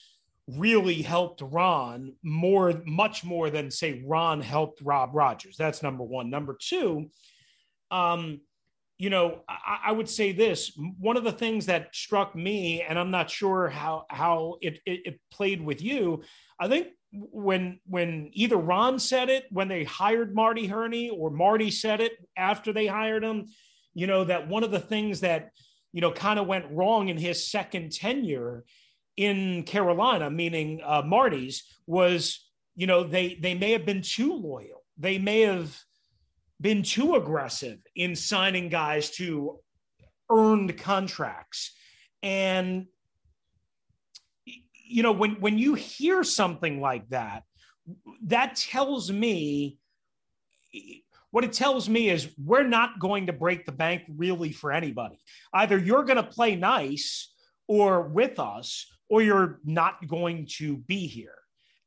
really 0.47 1.01
helped 1.01 1.41
Ron 1.41 2.13
more, 2.23 2.81
much 2.85 3.25
more 3.25 3.49
than, 3.49 3.69
say, 3.69 4.01
Ron 4.07 4.39
helped 4.39 4.79
Rob 4.81 5.09
Rogers. 5.13 5.57
That's 5.57 5.83
number 5.83 6.05
one. 6.05 6.29
Number 6.29 6.57
two, 6.57 7.09
um, 7.91 8.39
you 8.97 9.09
know, 9.09 9.41
I, 9.47 9.79
I, 9.85 9.91
would 9.91 10.09
say 10.09 10.31
this. 10.31 10.71
One 10.99 11.17
of 11.17 11.23
the 11.23 11.31
things 11.31 11.67
that 11.67 11.95
struck 11.95 12.35
me, 12.35 12.81
and 12.81 12.97
I'm 12.97 13.11
not 13.11 13.29
sure 13.29 13.69
how 13.69 14.05
how 14.09 14.57
it, 14.61 14.79
it, 14.85 15.01
it 15.05 15.19
played 15.31 15.61
with 15.61 15.81
you. 15.81 16.23
I 16.59 16.67
think 16.67 16.87
when 17.11 17.79
when 17.85 18.31
either 18.33 18.57
Ron 18.57 18.97
said 18.97 19.29
it 19.29 19.45
when 19.51 19.67
they 19.67 19.83
hired 19.83 20.33
Marty 20.33 20.65
Hurney, 20.65 21.09
or 21.09 21.29
Marty 21.29 21.69
said 21.69 22.01
it 22.01 22.13
after 22.35 22.73
they 22.73 22.87
hired 22.87 23.23
him. 23.23 23.47
You 23.93 24.07
know 24.07 24.23
that 24.23 24.47
one 24.47 24.63
of 24.63 24.71
the 24.71 24.79
things 24.79 25.19
that 25.21 25.51
you 25.93 26.01
know 26.01 26.11
kind 26.11 26.39
of 26.39 26.47
went 26.47 26.71
wrong 26.71 27.09
in 27.09 27.17
his 27.17 27.47
second 27.47 27.91
tenure 27.91 28.65
in 29.15 29.63
Carolina, 29.63 30.29
meaning 30.29 30.81
uh, 30.83 31.03
Marty's, 31.05 31.63
was 31.85 32.47
you 32.75 32.87
know 32.87 33.03
they 33.03 33.35
they 33.35 33.53
may 33.53 33.73
have 33.73 33.85
been 33.85 34.01
too 34.01 34.33
loyal. 34.33 34.83
They 34.97 35.19
may 35.19 35.41
have 35.41 35.77
been 36.59 36.83
too 36.83 37.15
aggressive 37.15 37.79
in 37.95 38.15
signing 38.15 38.69
guys 38.69 39.11
to 39.11 39.59
earned 40.29 40.77
contracts. 40.77 41.75
And 42.23 42.87
you 44.89 45.03
know, 45.03 45.11
when 45.11 45.39
when 45.39 45.57
you 45.57 45.73
hear 45.73 46.23
something 46.23 46.79
like 46.79 47.07
that, 47.09 47.43
that 48.23 48.55
tells 48.55 49.11
me 49.11 49.77
what 51.31 51.43
it 51.43 51.53
tells 51.53 51.89
me 51.89 52.09
is 52.09 52.29
we're 52.37 52.67
not 52.67 52.99
going 52.99 53.27
to 53.27 53.33
break 53.33 53.65
the 53.65 53.71
bank 53.71 54.03
really 54.09 54.51
for 54.51 54.71
anybody. 54.71 55.19
Either 55.53 55.77
you're 55.77 56.03
going 56.03 56.17
to 56.17 56.23
play 56.23 56.55
nice 56.55 57.33
or 57.67 58.03
with 58.03 58.39
us, 58.39 58.87
or 59.09 59.21
you're 59.21 59.59
not 59.65 60.07
going 60.07 60.47
to 60.57 60.77
be 60.77 61.05
here 61.05 61.35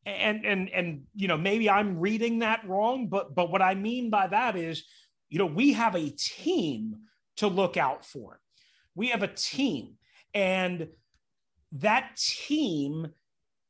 and 0.06 0.44
and 0.46 0.70
and 0.70 1.02
you 1.14 1.28
know 1.28 1.36
maybe 1.36 1.68
i'm 1.68 2.00
reading 2.00 2.38
that 2.38 2.66
wrong 2.66 3.08
but 3.08 3.34
but 3.34 3.50
what 3.50 3.60
i 3.60 3.74
mean 3.74 4.08
by 4.08 4.26
that 4.26 4.56
is 4.56 4.84
you 5.28 5.38
know 5.38 5.46
we 5.46 5.72
have 5.72 5.94
a 5.94 6.10
team 6.10 6.96
to 7.40 7.48
look 7.48 7.78
out 7.78 8.04
for. 8.04 8.38
We 8.94 9.08
have 9.08 9.22
a 9.22 9.28
team 9.28 9.94
and 10.34 10.88
that 11.72 12.16
team 12.16 13.08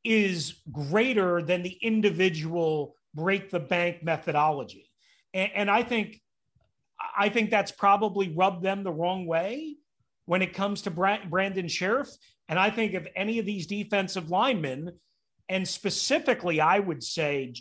is 0.03 0.55
greater 0.73 1.40
than 1.40 1.62
the 1.62 1.79
individual 1.81 2.97
break 3.14 3.51
the 3.51 3.61
bank 3.61 4.03
methodology. 4.03 4.90
And, 5.33 5.51
and 5.55 5.71
i 5.71 5.85
think 5.85 6.21
i 7.16 7.29
think 7.29 7.51
that's 7.51 7.71
probably 7.71 8.35
rubbed 8.35 8.64
them 8.64 8.83
the 8.83 8.93
wrong 8.93 9.27
way 9.27 9.77
when 10.25 10.43
it 10.43 10.55
comes 10.55 10.83
to 10.83 10.90
brandon 10.90 11.66
Scherff 11.66 12.09
and 12.49 12.59
i 12.59 12.71
think 12.71 12.95
if 12.95 13.07
any 13.14 13.38
of 13.38 13.47
these 13.47 13.69
defensive 13.69 14.31
linemen 14.31 14.99
and 15.51 15.67
specifically, 15.67 16.61
I 16.61 16.79
would 16.79 17.03
say 17.03 17.55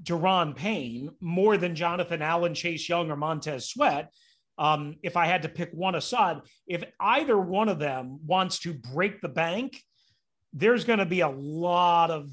Daron 0.00 0.54
Payne 0.54 1.10
more 1.20 1.56
than 1.56 1.74
Jonathan 1.74 2.22
Allen, 2.22 2.54
Chase 2.54 2.88
Young, 2.88 3.10
or 3.10 3.16
Montez 3.16 3.68
Sweat. 3.68 4.12
Um, 4.58 4.96
if 5.02 5.16
I 5.16 5.26
had 5.26 5.42
to 5.42 5.48
pick 5.48 5.72
one 5.72 5.96
aside, 5.96 6.38
if 6.68 6.84
either 7.00 7.36
one 7.36 7.68
of 7.68 7.80
them 7.80 8.20
wants 8.24 8.60
to 8.60 8.72
break 8.72 9.20
the 9.20 9.28
bank, 9.28 9.82
there's 10.52 10.84
going 10.84 11.00
to 11.00 11.04
be 11.04 11.20
a 11.20 11.28
lot 11.28 12.12
of, 12.12 12.32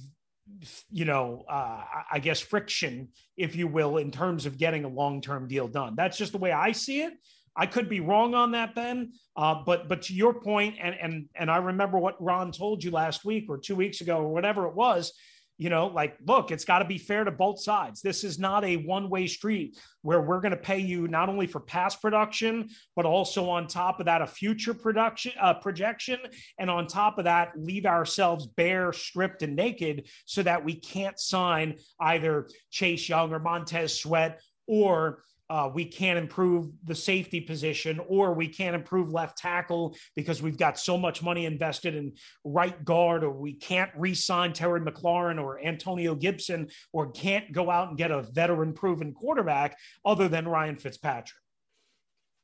you 0.91 1.05
know, 1.05 1.43
uh, 1.49 1.81
I 2.11 2.19
guess 2.19 2.39
friction, 2.39 3.07
if 3.35 3.55
you 3.55 3.67
will, 3.67 3.97
in 3.97 4.11
terms 4.11 4.45
of 4.45 4.59
getting 4.59 4.83
a 4.83 4.89
long 4.89 5.21
term 5.21 5.47
deal 5.47 5.67
done. 5.67 5.95
That's 5.95 6.17
just 6.17 6.33
the 6.33 6.37
way 6.37 6.51
I 6.51 6.71
see 6.71 7.01
it. 7.01 7.13
I 7.59 7.65
could 7.65 7.89
be 7.89 7.99
wrong 7.99 8.35
on 8.35 8.51
that, 8.51 8.73
Ben. 8.73 9.11
Uh, 9.35 9.55
but 9.65 9.89
but 9.89 10.01
to 10.03 10.13
your 10.13 10.33
point, 10.33 10.75
and 10.81 10.95
and 10.95 11.25
and 11.35 11.51
I 11.51 11.57
remember 11.57 11.99
what 11.99 12.21
Ron 12.23 12.53
told 12.53 12.81
you 12.81 12.89
last 12.89 13.25
week 13.25 13.47
or 13.49 13.57
two 13.57 13.75
weeks 13.75 13.99
ago 13.99 14.17
or 14.17 14.29
whatever 14.29 14.65
it 14.65 14.75
was. 14.75 15.11
You 15.57 15.69
know, 15.69 15.87
like, 15.87 16.15
look, 16.25 16.51
it's 16.51 16.63
got 16.63 16.79
to 16.79 16.85
be 16.85 16.97
fair 16.97 17.25
to 17.25 17.31
both 17.31 17.61
sides. 17.61 18.01
This 18.01 18.23
is 18.23 18.39
not 18.39 18.63
a 18.63 18.77
one 18.77 19.09
way 19.09 19.27
street 19.27 19.77
where 20.03 20.21
we're 20.21 20.39
going 20.39 20.51
to 20.51 20.57
pay 20.57 20.79
you 20.79 21.09
not 21.09 21.27
only 21.27 21.47
for 21.47 21.59
past 21.59 22.01
production, 22.01 22.69
but 22.95 23.05
also 23.05 23.49
on 23.49 23.67
top 23.67 23.99
of 23.99 24.05
that, 24.05 24.21
a 24.21 24.27
future 24.27 24.73
production 24.73 25.33
uh, 25.37 25.55
projection. 25.55 26.17
And 26.59 26.69
on 26.69 26.87
top 26.87 27.17
of 27.17 27.25
that, 27.25 27.51
leave 27.57 27.85
ourselves 27.85 28.47
bare, 28.47 28.93
stripped, 28.93 29.43
and 29.43 29.53
naked 29.53 30.07
so 30.23 30.43
that 30.43 30.63
we 30.63 30.75
can't 30.75 31.19
sign 31.19 31.75
either 31.99 32.47
Chase 32.71 33.09
Young 33.09 33.33
or 33.33 33.39
Montez 33.39 33.99
Sweat 33.99 34.39
or 34.65 35.23
uh, 35.49 35.69
we 35.73 35.83
can't 35.83 36.19
improve 36.19 36.69
the 36.83 36.93
safety 36.93 37.41
position 37.41 37.99
or 38.07 38.33
we 38.33 38.47
can't 38.47 38.75
improve 38.75 39.11
left 39.11 39.37
tackle 39.37 39.95
because 40.15 40.41
we've 40.41 40.57
got 40.57 40.77
so 40.77 40.97
much 40.97 41.23
money 41.23 41.45
invested 41.45 41.95
in 41.95 42.13
right 42.43 42.85
guard 42.85 43.23
or 43.23 43.31
we 43.31 43.53
can't 43.53 43.89
re-sign 43.95 44.53
Terry 44.53 44.79
McLaurin 44.79 45.41
or 45.41 45.59
Antonio 45.59 46.13
Gibson 46.13 46.67
or 46.93 47.11
can't 47.11 47.51
go 47.51 47.71
out 47.71 47.89
and 47.89 47.97
get 47.97 48.11
a 48.11 48.21
veteran 48.21 48.73
proven 48.73 49.13
quarterback 49.13 49.77
other 50.05 50.27
than 50.27 50.47
Ryan 50.47 50.75
Fitzpatrick. 50.75 51.39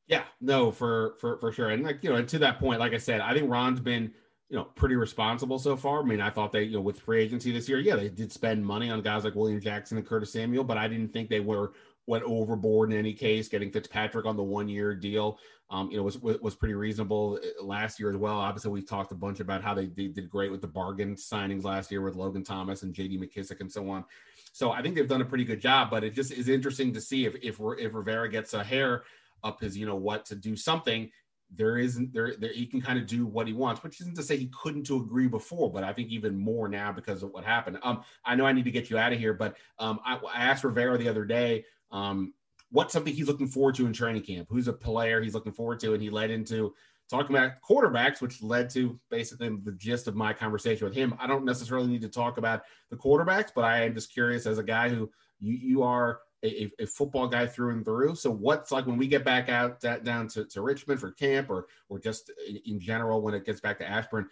Yeah, 0.08 0.24
no, 0.40 0.72
for 0.72 1.16
for 1.20 1.40
for 1.40 1.52
sure. 1.52 1.70
And 1.70 1.84
like, 1.84 2.04
you 2.04 2.12
know, 2.12 2.22
to 2.24 2.40
that 2.40 2.60
point, 2.60 2.80
like 2.80 2.94
I 2.94 2.98
said, 2.98 3.22
I 3.22 3.34
think 3.34 3.50
Ron's 3.50 3.80
been 3.80 4.14
you 4.50 4.58
know, 4.58 4.64
pretty 4.64 4.96
responsible 4.96 5.58
so 5.58 5.76
far. 5.76 6.02
I 6.02 6.06
mean, 6.06 6.22
I 6.22 6.30
thought 6.30 6.52
they, 6.52 6.64
you 6.64 6.76
know, 6.76 6.82
with 6.82 7.00
free 7.00 7.22
agency 7.22 7.52
this 7.52 7.68
year, 7.68 7.80
yeah, 7.80 7.96
they 7.96 8.10
did 8.10 8.32
spend 8.32 8.64
money 8.64 8.92
on 8.92 9.02
guys 9.02 9.24
like 9.24 9.34
William 9.34 9.60
Jackson 9.60 9.98
and 9.98 10.06
Curtis 10.06 10.32
Samuel, 10.32 10.64
but 10.64 10.78
I 10.78 10.88
didn't 10.88 11.14
think 11.14 11.30
they 11.30 11.40
were 11.40 11.74
went 12.08 12.24
overboard 12.24 12.92
in 12.92 12.98
any 12.98 13.14
case. 13.14 13.48
Getting 13.48 13.72
Fitzpatrick 13.72 14.26
on 14.26 14.36
the 14.36 14.44
one 14.44 14.68
year 14.68 14.94
deal, 14.96 15.40
um, 15.70 15.90
you 15.90 15.98
know, 15.98 16.04
was 16.04 16.20
was 16.20 16.56
pretty 16.56 16.76
reasonable 16.76 17.40
uh, 17.42 17.64
last 17.64 18.00
year 18.00 18.10
as 18.10 18.18
well. 18.18 18.38
Obviously, 18.38 18.72
we 18.72 18.82
talked 18.82 19.12
a 19.12 19.16
bunch 19.16 19.40
about 19.40 19.64
how 19.64 19.74
they, 19.74 19.88
they 19.88 20.08
did 20.08 20.30
great 20.30 20.52
with 20.52 20.62
the 20.62 20.68
bargain 20.68 21.16
signings 21.16 21.64
last 21.64 21.92
year 21.92 22.02
with 22.02 22.16
Logan 22.16 22.44
Thomas 22.44 22.84
and 22.84 22.94
J.D. 22.94 23.18
McKissic 23.18 23.62
and 23.62 23.72
so 23.72 23.90
on. 23.90 24.06
So 24.54 24.72
I 24.72 24.82
think 24.82 24.96
they've 24.96 25.08
done 25.08 25.22
a 25.22 25.26
pretty 25.26 25.46
good 25.46 25.60
job. 25.60 25.90
But 25.90 26.04
it 26.04 26.14
just 26.14 26.32
is 26.32 26.50
interesting 26.50 26.94
to 26.94 27.02
see 27.02 27.26
if 27.26 27.36
if 27.42 27.60
if 27.80 27.94
Rivera 27.94 28.30
gets 28.30 28.54
a 28.54 28.64
hair 28.64 29.04
up 29.44 29.62
his, 29.62 29.78
you 29.78 29.86
know, 29.86 29.96
what 29.96 30.26
to 30.26 30.36
do 30.36 30.56
something. 30.56 31.12
There 31.56 31.78
isn't 31.78 32.12
there, 32.12 32.36
there 32.38 32.52
he 32.52 32.66
can 32.66 32.82
kind 32.82 32.98
of 32.98 33.06
do 33.06 33.26
what 33.26 33.48
he 33.48 33.54
wants, 33.54 33.84
which 33.84 34.02
isn't 34.02 34.16
to 34.16 34.24
say 34.24 34.36
he 34.36 34.52
couldn't 34.62 34.86
to 34.86 34.98
agree 34.98 35.28
before, 35.28 35.72
but 35.72 35.84
I 35.84 35.94
think 35.94 36.10
even 36.10 36.38
more 36.38 36.68
now 36.68 36.92
because 36.92 37.22
of 37.22 37.32
what 37.32 37.44
happened. 37.46 37.78
Um, 37.84 38.04
I 38.26 38.36
know 38.36 38.46
I 38.46 38.52
need 38.52 38.66
to 38.66 38.72
get 38.72 38.90
you 38.90 38.98
out 38.98 39.14
of 39.14 39.20
here, 39.20 39.34
but 39.34 39.56
um, 39.78 40.00
I, 40.04 40.16
I 40.16 40.42
asked 40.42 40.64
Rivera 40.64 40.98
the 40.98 41.08
other 41.08 41.24
day 41.24 41.66
um, 41.92 42.34
what's 42.72 42.94
something 42.94 43.14
he's 43.14 43.28
looking 43.28 43.48
forward 43.48 43.76
to 43.76 43.86
in 43.86 43.94
training 43.94 44.24
camp? 44.24 44.48
Who's 44.50 44.68
a 44.68 44.74
player 44.74 45.22
he's 45.22 45.34
looking 45.34 45.54
forward 45.54 45.80
to? 45.82 45.94
And 45.94 46.02
he 46.02 46.10
led 46.10 46.32
into 46.32 46.74
talking 47.10 47.36
about 47.36 47.54
quarterbacks, 47.68 48.22
which 48.22 48.42
led 48.42 48.70
to 48.72 49.00
basically 49.10 49.50
the 49.64 49.72
gist 49.74 50.08
of 50.08 50.16
my 50.16 50.34
conversation 50.34 50.86
with 50.86 50.96
him. 50.96 51.16
I 51.20 51.28
don't 51.28 51.46
necessarily 51.46 51.88
need 51.88 52.02
to 52.02 52.10
talk 52.10 52.38
about 52.38 52.64
the 52.90 52.98
quarterbacks, 52.98 53.52
but 53.56 53.64
I 53.64 53.84
am 53.84 53.94
just 53.94 54.12
curious 54.12 54.46
as 54.46 54.58
a 54.58 54.64
guy 54.64 54.90
who 54.90 55.10
you, 55.40 55.54
you 55.54 55.84
are 55.84 56.20
a, 56.44 56.72
a, 56.80 56.86
football 56.86 57.28
guy 57.28 57.48
through 57.48 57.72
and 57.72 57.86
through. 57.86 58.16
So 58.16 58.32
what's 58.32 58.72
like 58.72 58.86
when 58.86 58.98
we 58.98 59.08
get 59.08 59.26
back 59.26 59.50
out 59.50 59.82
that, 59.82 60.04
down 60.04 60.28
to, 60.30 60.46
to 60.46 60.62
Richmond 60.62 61.00
for 61.00 61.12
camp 61.12 61.50
or 61.50 61.68
or 61.90 62.00
just 62.00 62.32
in, 62.48 62.60
in 62.66 62.80
general 62.80 63.22
when 63.22 63.34
it 63.34 63.46
gets 63.46 63.62
back 63.62 63.80
to 63.80 63.90
Ashburn, 63.90 64.28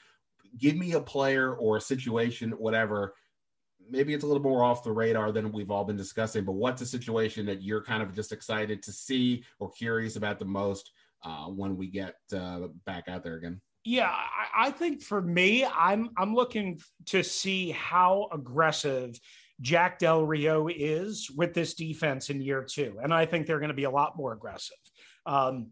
give 0.58 0.76
me 0.76 0.93
a 0.93 1.01
player 1.01 1.56
or 1.56 1.78
a 1.78 1.82
situation, 1.82 2.51
whatever. 2.51 3.16
Maybe 3.89 4.13
it's 4.13 4.23
a 4.23 4.27
little 4.27 4.41
more 4.41 4.63
off 4.63 4.84
the 4.84 4.91
radar 4.91 5.31
than 5.31 5.51
we've 5.51 5.71
all 5.71 5.84
been 5.84 5.97
discussing, 5.97 6.43
but 6.45 6.53
what's 6.53 6.81
a 6.81 6.86
situation 6.86 7.45
that 7.45 7.61
you're 7.61 7.84
kind 7.84 8.01
of 8.01 8.15
just 8.15 8.31
excited 8.31 8.81
to 8.84 8.91
see 8.91 9.43
or 9.59 9.69
curious 9.69 10.15
about 10.15 10.39
the 10.39 10.45
most 10.45 10.91
uh, 11.23 11.45
when 11.45 11.77
we 11.77 11.88
get 11.88 12.15
uh, 12.36 12.67
back 12.86 13.07
out 13.07 13.23
there 13.23 13.36
again? 13.36 13.61
Yeah, 13.86 14.09
I, 14.09 14.67
I 14.67 14.71
think 14.71 15.01
for 15.01 15.21
me, 15.21 15.65
I'm 15.65 16.09
I'm 16.17 16.34
looking 16.34 16.79
to 17.07 17.21
see 17.23 17.71
how 17.71 18.29
aggressive 18.31 19.19
Jack 19.59 19.99
Del 19.99 20.25
Rio 20.25 20.67
is 20.69 21.29
with 21.29 21.53
this 21.53 21.73
defense 21.73 22.29
in 22.29 22.41
year 22.41 22.63
two, 22.63 22.97
and 23.03 23.13
I 23.13 23.25
think 23.25 23.45
they're 23.45 23.59
going 23.59 23.69
to 23.69 23.75
be 23.75 23.84
a 23.84 23.91
lot 23.91 24.15
more 24.15 24.31
aggressive. 24.31 24.77
Um, 25.25 25.71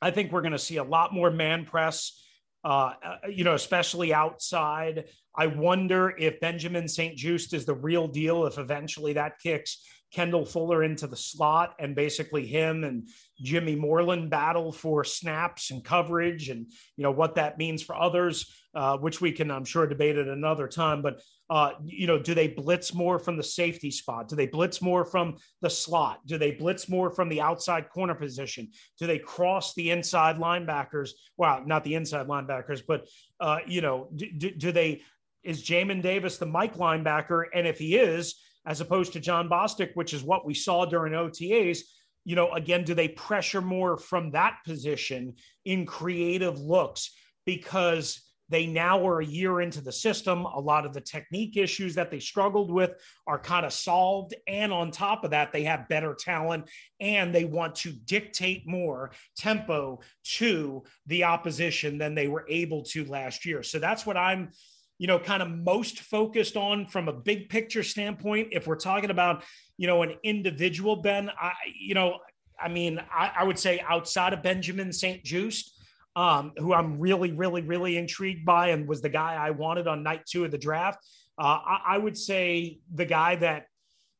I 0.00 0.10
think 0.10 0.32
we're 0.32 0.42
going 0.42 0.52
to 0.52 0.58
see 0.58 0.78
a 0.78 0.84
lot 0.84 1.12
more 1.12 1.30
man 1.30 1.64
press. 1.64 2.18
Uh, 2.64 2.92
uh, 3.04 3.16
you 3.28 3.42
know, 3.42 3.54
especially 3.54 4.14
outside. 4.14 5.06
I 5.36 5.46
wonder 5.46 6.14
if 6.16 6.38
Benjamin 6.38 6.86
St-Juste 6.86 7.54
is 7.54 7.64
the 7.64 7.74
real 7.74 8.06
deal, 8.06 8.46
if 8.46 8.56
eventually 8.56 9.14
that 9.14 9.40
kicks 9.40 9.84
Kendall 10.12 10.44
Fuller 10.44 10.84
into 10.84 11.06
the 11.06 11.16
slot 11.16 11.74
and 11.78 11.96
basically 11.96 12.46
him 12.46 12.84
and 12.84 13.08
Jimmy 13.40 13.74
Moreland 13.74 14.30
battle 14.30 14.70
for 14.70 15.04
snaps 15.04 15.70
and 15.70 15.82
coverage 15.82 16.50
and 16.50 16.66
you 16.96 17.02
know 17.02 17.10
what 17.10 17.34
that 17.36 17.58
means 17.58 17.82
for 17.82 17.96
others, 17.96 18.52
uh, 18.74 18.98
which 18.98 19.20
we 19.20 19.32
can 19.32 19.50
I'm 19.50 19.64
sure 19.64 19.86
debate 19.86 20.18
at 20.18 20.28
another 20.28 20.68
time. 20.68 21.00
But 21.00 21.22
uh, 21.52 21.74
you 21.84 22.06
know, 22.06 22.18
do 22.18 22.32
they 22.32 22.48
blitz 22.48 22.94
more 22.94 23.18
from 23.18 23.36
the 23.36 23.42
safety 23.42 23.90
spot? 23.90 24.26
Do 24.26 24.36
they 24.36 24.46
blitz 24.46 24.80
more 24.80 25.04
from 25.04 25.36
the 25.60 25.68
slot? 25.68 26.26
Do 26.26 26.38
they 26.38 26.52
blitz 26.52 26.88
more 26.88 27.10
from 27.10 27.28
the 27.28 27.42
outside 27.42 27.90
corner 27.90 28.14
position? 28.14 28.70
Do 28.98 29.06
they 29.06 29.18
cross 29.18 29.74
the 29.74 29.90
inside 29.90 30.38
linebackers? 30.38 31.10
Well, 31.36 31.62
not 31.66 31.84
the 31.84 31.94
inside 31.94 32.26
linebackers, 32.26 32.80
but 32.88 33.06
uh, 33.38 33.58
you 33.66 33.82
know, 33.82 34.08
do, 34.16 34.50
do 34.50 34.72
they? 34.72 35.02
Is 35.42 35.62
Jamin 35.62 36.00
Davis 36.00 36.38
the 36.38 36.46
Mike 36.46 36.78
linebacker? 36.78 37.44
And 37.52 37.66
if 37.66 37.78
he 37.78 37.96
is, 37.96 38.34
as 38.64 38.80
opposed 38.80 39.12
to 39.12 39.20
Jon 39.20 39.50
Bostic, 39.50 39.90
which 39.92 40.14
is 40.14 40.22
what 40.22 40.46
we 40.46 40.54
saw 40.54 40.86
during 40.86 41.12
OTAs. 41.12 41.80
You 42.24 42.34
know, 42.34 42.50
again, 42.52 42.82
do 42.82 42.94
they 42.94 43.08
pressure 43.08 43.60
more 43.60 43.98
from 43.98 44.30
that 44.30 44.60
position 44.64 45.34
in 45.66 45.84
creative 45.84 46.58
looks 46.58 47.10
because 47.44 48.22
they 48.52 48.66
now 48.66 49.04
are 49.06 49.20
a 49.20 49.26
year 49.26 49.60
into 49.60 49.80
the 49.80 49.90
system? 49.90 50.44
A 50.44 50.60
lot 50.60 50.86
of 50.86 50.92
the 50.92 51.00
technique 51.00 51.56
issues 51.56 51.96
that 51.96 52.10
they 52.10 52.20
struggled 52.20 52.70
with 52.70 52.92
are 53.26 53.38
kind 53.38 53.66
of 53.66 53.72
solved. 53.72 54.34
And 54.46 54.72
on 54.72 54.92
top 54.92 55.24
of 55.24 55.32
that, 55.32 55.52
they 55.52 55.64
have 55.64 55.88
better 55.88 56.14
talent 56.14 56.70
and 57.00 57.34
they 57.34 57.44
want 57.44 57.74
to 57.76 57.90
dictate 57.90 58.68
more 58.68 59.10
tempo 59.36 60.00
to 60.36 60.84
the 61.06 61.24
opposition 61.24 61.98
than 61.98 62.14
they 62.14 62.28
were 62.28 62.46
able 62.48 62.84
to 62.84 63.04
last 63.06 63.44
year. 63.44 63.64
So 63.64 63.80
that's 63.80 64.06
what 64.06 64.16
I'm 64.16 64.50
you 64.98 65.08
know, 65.08 65.18
kind 65.18 65.42
of 65.42 65.50
most 65.50 65.98
focused 65.98 66.56
on 66.56 66.86
from 66.86 67.08
a 67.08 67.12
big 67.12 67.48
picture 67.48 67.82
standpoint. 67.82 68.48
If 68.52 68.68
we're 68.68 68.76
talking 68.76 69.10
about, 69.10 69.42
you 69.76 69.88
know, 69.88 70.02
an 70.02 70.14
individual, 70.22 70.94
Ben, 70.94 71.28
I, 71.30 71.54
you 71.76 71.94
know, 71.94 72.20
I 72.60 72.68
mean, 72.68 73.00
I, 73.12 73.32
I 73.38 73.42
would 73.42 73.58
say 73.58 73.82
outside 73.88 74.32
of 74.32 74.44
Benjamin 74.44 74.92
St-Juste, 74.92 75.81
um, 76.16 76.52
who 76.58 76.74
I'm 76.74 76.98
really, 76.98 77.32
really, 77.32 77.62
really 77.62 77.96
intrigued 77.96 78.44
by 78.44 78.68
and 78.68 78.86
was 78.86 79.00
the 79.00 79.08
guy 79.08 79.34
I 79.34 79.50
wanted 79.50 79.86
on 79.86 80.02
night 80.02 80.22
two 80.26 80.44
of 80.44 80.50
the 80.50 80.58
draft. 80.58 80.98
Uh, 81.38 81.58
I, 81.64 81.80
I 81.88 81.98
would 81.98 82.18
say 82.18 82.78
the 82.94 83.06
guy 83.06 83.36
that, 83.36 83.66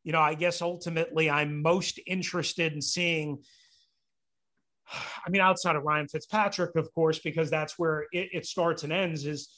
you 0.04 0.12
know, 0.12 0.20
I 0.20 0.34
guess 0.34 0.62
ultimately 0.62 1.30
I'm 1.30 1.62
most 1.62 2.00
interested 2.06 2.72
in 2.72 2.80
seeing. 2.80 3.42
I 5.24 5.30
mean, 5.30 5.40
outside 5.40 5.76
of 5.76 5.84
Ryan 5.84 6.08
Fitzpatrick, 6.08 6.76
of 6.76 6.92
course, 6.94 7.18
because 7.18 7.50
that's 7.50 7.78
where 7.78 8.06
it, 8.12 8.28
it 8.32 8.46
starts 8.46 8.82
and 8.82 8.92
ends, 8.92 9.24
is 9.24 9.48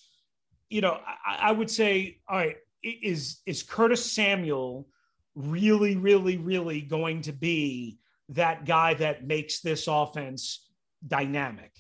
you 0.68 0.80
know, 0.80 0.99
I, 1.26 1.49
I 1.49 1.53
would 1.53 1.70
say, 1.70 2.18
all 2.28 2.37
right, 2.37 2.57
is 2.82 3.41
is 3.47 3.62
Curtis 3.62 4.12
Samuel 4.12 4.87
really, 5.35 5.97
really, 5.97 6.37
really 6.37 6.80
going 6.80 7.22
to 7.22 7.32
be 7.32 7.99
that 8.30 8.64
guy 8.64 8.95
that 8.95 9.26
makes 9.26 9.61
this 9.61 9.87
offense 9.89 10.68
dynamic? 11.07 11.72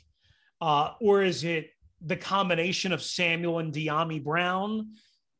Uh, 0.64 0.94
or 0.98 1.22
is 1.22 1.44
it 1.44 1.70
the 2.00 2.16
combination 2.16 2.90
of 2.90 3.02
Samuel 3.02 3.58
and 3.58 3.70
Dyami 3.70 4.24
Brown? 4.24 4.92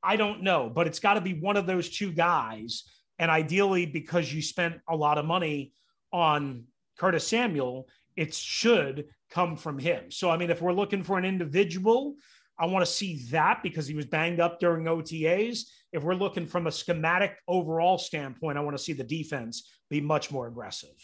I 0.03 0.16
don't 0.16 0.43
know, 0.43 0.68
but 0.68 0.87
it's 0.87 0.99
got 0.99 1.14
to 1.14 1.22
be 1.22 1.33
one 1.33 1.57
of 1.57 1.66
those 1.66 1.89
two 1.89 2.12
guys. 2.12 2.85
And 3.18 3.31
ideally, 3.31 3.87
because 3.87 4.31
you 4.31 4.43
spent 4.43 4.81
a 4.87 4.95
lot 4.95 5.16
of 5.16 5.25
money 5.25 5.72
on 6.12 6.64
Curtis 6.99 7.27
Samuel, 7.27 7.89
it 8.16 8.35
should 8.35 9.07
come 9.31 9.57
from 9.57 9.79
him. 9.79 10.11
So, 10.11 10.29
I 10.29 10.37
mean, 10.37 10.51
if 10.51 10.61
we're 10.61 10.75
looking 10.75 11.03
for 11.03 11.16
an 11.16 11.25
individual 11.25 12.16
I 12.59 12.66
want 12.66 12.85
to 12.85 12.91
see 12.91 13.27
that 13.31 13.62
because 13.62 13.87
he 13.87 13.95
was 13.95 14.07
banged 14.07 14.41
up 14.41 14.61
during 14.61 14.85
OTAs. 14.85 15.62
If 15.93 16.03
we're 16.03 16.14
looking 16.14 16.47
from 16.47 16.66
a 16.66 16.72
schematic 16.72 17.37
overall 17.49 17.99
standpoint, 17.99 18.59
I 18.59 18.61
want 18.61 18.77
to 18.77 18.83
see 18.83 18.93
the 18.93 19.05
defense 19.05 19.68
be 19.91 20.01
much 20.01 20.31
more 20.31 20.47
aggressive. 20.47 20.95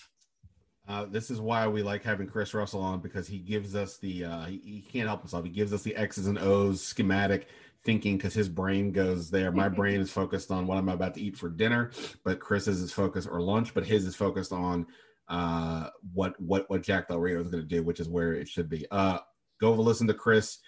Uh, 0.91 1.07
this 1.09 1.31
is 1.31 1.41
why 1.41 1.69
we 1.69 1.85
like 1.85 2.03
having 2.03 2.27
Chris 2.27 2.53
Russell 2.53 2.83
on 2.83 2.99
because 2.99 3.29
he 3.29 3.39
gives 3.39 3.77
us 3.77 3.99
the 3.99 4.25
uh, 4.25 4.45
he, 4.47 4.61
he, 4.65 4.81
can't 4.81 5.07
help 5.07 5.21
himself. 5.21 5.45
He 5.45 5.51
gives 5.51 5.73
us 5.73 5.83
the 5.83 5.95
X's 5.95 6.27
and 6.27 6.37
O's 6.37 6.83
schematic 6.85 7.47
thinking 7.85 8.17
because 8.17 8.35
his 8.35 8.49
brain 8.49 8.91
goes 8.91 9.31
there. 9.31 9.53
My 9.53 9.69
brain 9.69 10.01
is 10.01 10.11
focused 10.11 10.51
on 10.51 10.67
what 10.67 10.79
I'm 10.79 10.89
about 10.89 11.15
to 11.15 11.21
eat 11.21 11.37
for 11.37 11.49
dinner, 11.49 11.93
but 12.25 12.41
Chris's 12.41 12.83
is 12.83 12.93
focused 12.93 13.29
or 13.31 13.41
lunch, 13.41 13.73
but 13.73 13.87
his 13.87 14.05
is 14.05 14.17
focused 14.17 14.51
on 14.51 14.85
uh, 15.29 15.91
what 16.13 16.35
what 16.41 16.69
what 16.69 16.83
Jack 16.83 17.07
Del 17.07 17.21
Rio 17.21 17.41
is 17.41 17.51
going 17.51 17.63
to 17.63 17.69
do, 17.69 17.85
which 17.85 18.01
is 18.01 18.09
where 18.09 18.33
it 18.33 18.49
should 18.49 18.69
be. 18.69 18.85
Uh, 18.91 19.19
go 19.61 19.73
listen 19.73 20.09
to 20.09 20.15
Chris 20.15 20.59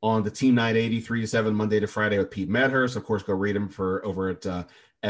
on 0.00 0.22
the 0.22 0.30
Team 0.30 0.54
980, 0.54 1.00
3 1.00 1.20
to 1.22 1.26
7, 1.26 1.54
Monday 1.54 1.80
to 1.80 1.88
Friday 1.88 2.18
with 2.18 2.30
Pete 2.30 2.48
Medhurst. 2.48 2.94
Of 2.94 3.02
course, 3.02 3.24
go 3.24 3.34
read 3.34 3.56
him 3.56 3.68
for 3.68 4.04
over 4.06 4.28
at 4.28 4.46
uh, 4.46 4.62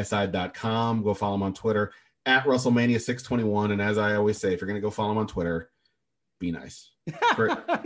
si.com. 0.03 1.03
Go 1.03 1.13
follow 1.13 1.35
him 1.35 1.43
on 1.43 1.53
Twitter 1.53 1.93
at 2.27 2.45
WrestleMania621. 2.45 3.73
And 3.73 3.83
as 3.83 3.99
I 3.99 4.15
always 4.15 4.39
say, 4.39 4.53
if 4.53 4.61
you're 4.61 4.69
going 4.69 4.81
to 4.81 4.85
go 4.85 4.91
follow 4.91 5.13
him 5.13 5.19
on 5.19 5.27
Twitter, 5.27 5.71
be 6.43 6.51
nice. 6.51 6.91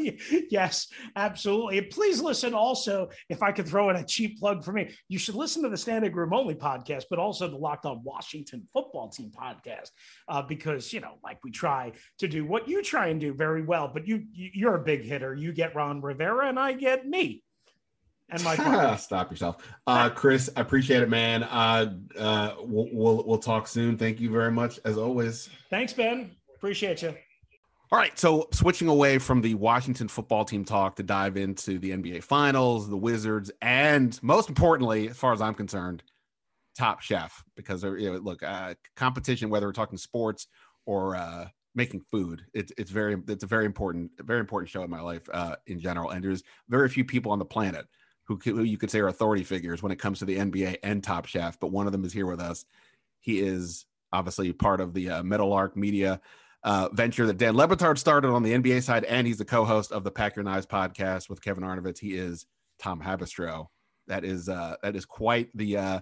yes, 0.51 0.89
absolutely. 1.14 1.78
And 1.78 1.91
please 1.91 2.20
listen 2.20 2.55
also, 2.55 3.09
if 3.28 3.43
I 3.43 3.53
could 3.53 3.66
throw 3.66 3.91
in 3.91 3.97
a 3.97 4.05
cheap 4.05 4.39
plug 4.39 4.64
for 4.64 4.72
me, 4.72 4.95
you 5.09 5.18
should 5.18 5.34
listen 5.34 5.62
to 5.62 5.68
the 5.68 5.76
Standing 5.76 6.12
Room 6.12 6.32
Only 6.32 6.55
podcast, 6.55 7.05
but 7.09 7.18
also 7.18 7.49
the 7.49 7.57
Locked 7.57 7.87
On 7.87 8.03
Washington 8.03 8.66
Football 8.72 9.09
Team 9.09 9.30
podcast, 9.30 9.91
uh, 10.28 10.43
because, 10.43 10.93
you 10.93 11.01
know, 11.01 11.18
like 11.22 11.39
we 11.45 11.51
try 11.51 11.93
to 12.18 12.28
do 12.28 12.45
what 12.45 12.68
you 12.68 12.82
try 12.82 13.09
and 13.09 13.20
do 13.20 13.32
very 13.32 13.62
well, 13.62 13.91
but 13.93 14.07
you, 14.07 14.24
you're 14.32 14.76
a 14.76 14.84
big 14.84 15.03
hitter. 15.03 15.34
You 15.34 15.53
get 15.53 15.74
Ron 15.74 16.01
Rivera 16.03 16.49
and 16.49 16.59
I 16.59 16.72
get 16.72 17.07
me. 17.07 17.43
And 18.29 18.43
my 18.43 18.97
stop 18.97 19.31
yourself, 19.31 19.59
uh, 19.87 20.11
Chris. 20.11 20.51
I 20.57 20.61
appreciate 20.61 21.03
it, 21.03 21.09
man. 21.09 21.45
Uh, 21.45 21.95
uh, 22.18 22.55
we'll, 22.61 22.89
we'll 22.93 23.24
we'll 23.24 23.39
talk 23.39 23.68
soon. 23.68 23.97
Thank 23.97 24.20
you 24.20 24.31
very 24.31 24.51
much, 24.51 24.81
as 24.85 24.99
always. 24.99 25.49
Thanks, 25.70 25.93
Ben. 25.93 26.33
Appreciate 26.57 27.03
you. 27.03 27.14
All 27.93 28.01
right, 28.01 28.18
so 28.18 28.49
switching 28.53 28.89
away 28.89 29.18
from 29.18 29.43
the 29.43 29.55
Washington 29.55 30.09
football 30.09 30.45
team 30.45 30.64
talk 30.64 30.97
to 30.97 31.05
dive 31.05 31.37
into 31.37 31.79
the 31.79 31.93
NBA 31.93 32.24
Finals, 32.24 32.89
the 32.89 32.97
Wizards, 32.97 33.53
and 33.62 34.20
most 34.24 34.49
importantly, 34.49 35.09
as 35.09 35.16
far 35.16 35.33
as 35.33 35.41
I'm 35.41 35.55
concerned, 35.55 36.03
Top 36.77 37.01
Chef. 37.01 37.45
Because 37.55 37.85
you 37.85 38.12
know, 38.12 38.18
look, 38.18 38.43
uh, 38.43 38.74
competition, 38.97 39.51
whether 39.51 39.66
we're 39.66 39.72
talking 39.72 39.99
sports 39.99 40.49
or 40.85 41.14
uh, 41.14 41.47
making 41.77 42.01
food, 42.11 42.43
it's 42.55 42.72
it's 42.77 42.91
very 42.91 43.22
it's 43.29 43.45
a 43.45 43.47
very 43.47 43.66
important 43.66 44.11
very 44.18 44.41
important 44.41 44.68
show 44.68 44.83
in 44.83 44.91
my 44.91 45.01
life 45.01 45.29
uh, 45.33 45.55
in 45.68 45.79
general. 45.79 46.11
And 46.11 46.24
there's 46.24 46.43
very 46.68 46.89
few 46.89 47.05
people 47.05 47.31
on 47.31 47.39
the 47.39 47.45
planet 47.45 47.87
who, 48.27 48.39
who 48.43 48.62
you 48.62 48.79
could 48.79 48.91
say 48.91 49.01
are 49.01 49.09
authority 49.09 49.45
figures 49.45 49.83
when 49.83 49.93
it 49.93 49.99
comes 49.99 50.18
to 50.18 50.24
the 50.24 50.37
NBA 50.37 50.79
and 50.83 51.03
Top 51.03 51.27
Chef. 51.27 51.59
But 51.59 51.68
one 51.68 51.87
of 51.87 51.93
them 51.93 52.05
is 52.05 52.12
here 52.12 52.27
with 52.27 52.41
us. 52.41 52.64
He 53.20 53.41
is 53.41 53.87
obviously 54.12 54.53
part 54.53 54.81
of 54.81 54.95
the 54.95 55.11
uh, 55.11 55.22
Meadowlark 55.22 55.77
Media 55.77 56.20
uh, 56.62 56.89
venture 56.93 57.27
that 57.27 57.39
Dan 57.39 57.57
Le 57.57 57.68
Batard 57.68 57.99
started 57.99 58.29
on 58.29 58.43
the 58.43 58.53
NBA 58.53 58.83
side, 58.83 59.05
and 59.05 59.27
he's 59.27 59.39
the 59.39 59.45
co-host 59.45 59.93
of 59.93 60.05
the 60.05 60.11
Pack 60.11 60.37
Your 60.37 60.45
Knives 60.45 60.66
podcast 60.66 61.29
with 61.29 61.41
Kevin 61.41 61.62
Arnovitz. 61.62 61.99
He 61.99 62.14
is 62.14 62.47
Tom 62.79 63.01
Haberstroh. 63.01 63.68
That 64.09 64.24
is 64.24 64.49
uh, 64.49 64.77
that 64.83 64.97
is 64.97 65.05
quite 65.05 65.49
the 65.57 65.77
uh, 65.77 66.01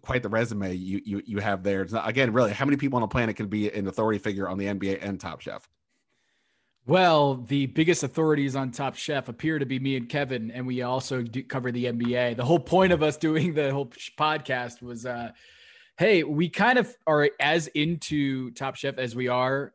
quite 0.00 0.22
the 0.22 0.28
resume 0.28 0.74
you 0.74 1.00
you 1.04 1.22
you 1.26 1.38
have 1.38 1.62
there. 1.62 1.82
It's 1.82 1.92
not, 1.92 2.08
again, 2.08 2.32
really, 2.32 2.52
how 2.52 2.64
many 2.64 2.76
people 2.76 2.96
on 2.96 3.02
the 3.02 3.08
planet 3.08 3.36
can 3.36 3.48
be 3.48 3.70
an 3.70 3.86
authority 3.86 4.18
figure 4.18 4.48
on 4.48 4.58
the 4.58 4.66
NBA 4.66 4.98
and 5.02 5.20
Top 5.20 5.40
Chef? 5.40 5.68
Well, 6.88 7.34
the 7.34 7.66
biggest 7.66 8.04
authorities 8.04 8.54
on 8.54 8.70
Top 8.70 8.94
Chef 8.94 9.28
appear 9.28 9.58
to 9.58 9.66
be 9.66 9.80
me 9.80 9.96
and 9.96 10.08
Kevin, 10.08 10.52
and 10.52 10.64
we 10.64 10.82
also 10.82 11.24
cover 11.48 11.72
the 11.72 11.86
NBA. 11.86 12.36
The 12.36 12.44
whole 12.44 12.60
point 12.60 12.92
of 12.92 13.02
us 13.02 13.16
doing 13.16 13.54
the 13.54 13.72
whole 13.72 13.90
podcast 14.16 14.82
was 14.82 15.04
uh, 15.04 15.32
hey, 15.98 16.22
we 16.22 16.48
kind 16.48 16.78
of 16.78 16.94
are 17.04 17.28
as 17.40 17.66
into 17.68 18.52
Top 18.52 18.76
Chef 18.76 18.98
as 18.98 19.16
we 19.16 19.26
are 19.26 19.74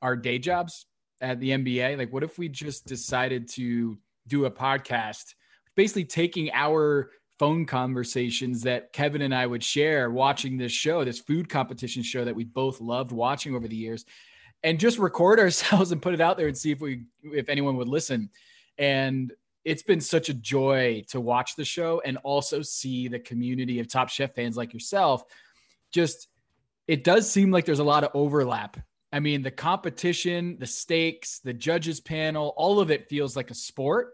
our 0.00 0.14
day 0.14 0.38
jobs 0.38 0.86
at 1.20 1.40
the 1.40 1.50
NBA. 1.50 1.98
Like, 1.98 2.12
what 2.12 2.22
if 2.22 2.38
we 2.38 2.48
just 2.48 2.86
decided 2.86 3.48
to 3.50 3.98
do 4.28 4.44
a 4.44 4.50
podcast, 4.50 5.34
basically 5.74 6.04
taking 6.04 6.52
our 6.52 7.10
phone 7.40 7.66
conversations 7.66 8.62
that 8.62 8.92
Kevin 8.92 9.22
and 9.22 9.34
I 9.34 9.44
would 9.44 9.64
share 9.64 10.08
watching 10.08 10.56
this 10.56 10.70
show, 10.70 11.04
this 11.04 11.18
food 11.18 11.48
competition 11.48 12.04
show 12.04 12.24
that 12.24 12.36
we 12.36 12.44
both 12.44 12.80
loved 12.80 13.10
watching 13.10 13.56
over 13.56 13.66
the 13.66 13.74
years, 13.74 14.04
and 14.64 14.80
just 14.80 14.98
record 14.98 15.38
ourselves 15.38 15.92
and 15.92 16.02
put 16.02 16.14
it 16.14 16.20
out 16.20 16.36
there 16.36 16.48
and 16.48 16.58
see 16.58 16.72
if 16.72 16.80
we 16.80 17.04
if 17.22 17.48
anyone 17.48 17.76
would 17.76 17.88
listen. 17.88 18.30
And 18.76 19.32
it's 19.64 19.82
been 19.82 20.00
such 20.00 20.28
a 20.28 20.34
joy 20.34 21.04
to 21.08 21.20
watch 21.20 21.54
the 21.54 21.64
show 21.64 22.02
and 22.04 22.18
also 22.18 22.60
see 22.62 23.06
the 23.06 23.20
community 23.20 23.78
of 23.78 23.88
Top 23.88 24.08
Chef 24.08 24.34
fans 24.34 24.56
like 24.56 24.74
yourself. 24.74 25.22
Just 25.92 26.28
it 26.88 27.04
does 27.04 27.30
seem 27.30 27.50
like 27.50 27.64
there's 27.64 27.78
a 27.78 27.84
lot 27.84 28.02
of 28.02 28.10
overlap. 28.14 28.78
I 29.12 29.20
mean, 29.20 29.42
the 29.42 29.50
competition, 29.50 30.56
the 30.58 30.66
stakes, 30.66 31.38
the 31.38 31.52
judges 31.52 32.00
panel, 32.00 32.52
all 32.56 32.80
of 32.80 32.90
it 32.90 33.08
feels 33.08 33.36
like 33.36 33.52
a 33.52 33.54
sport. 33.54 34.12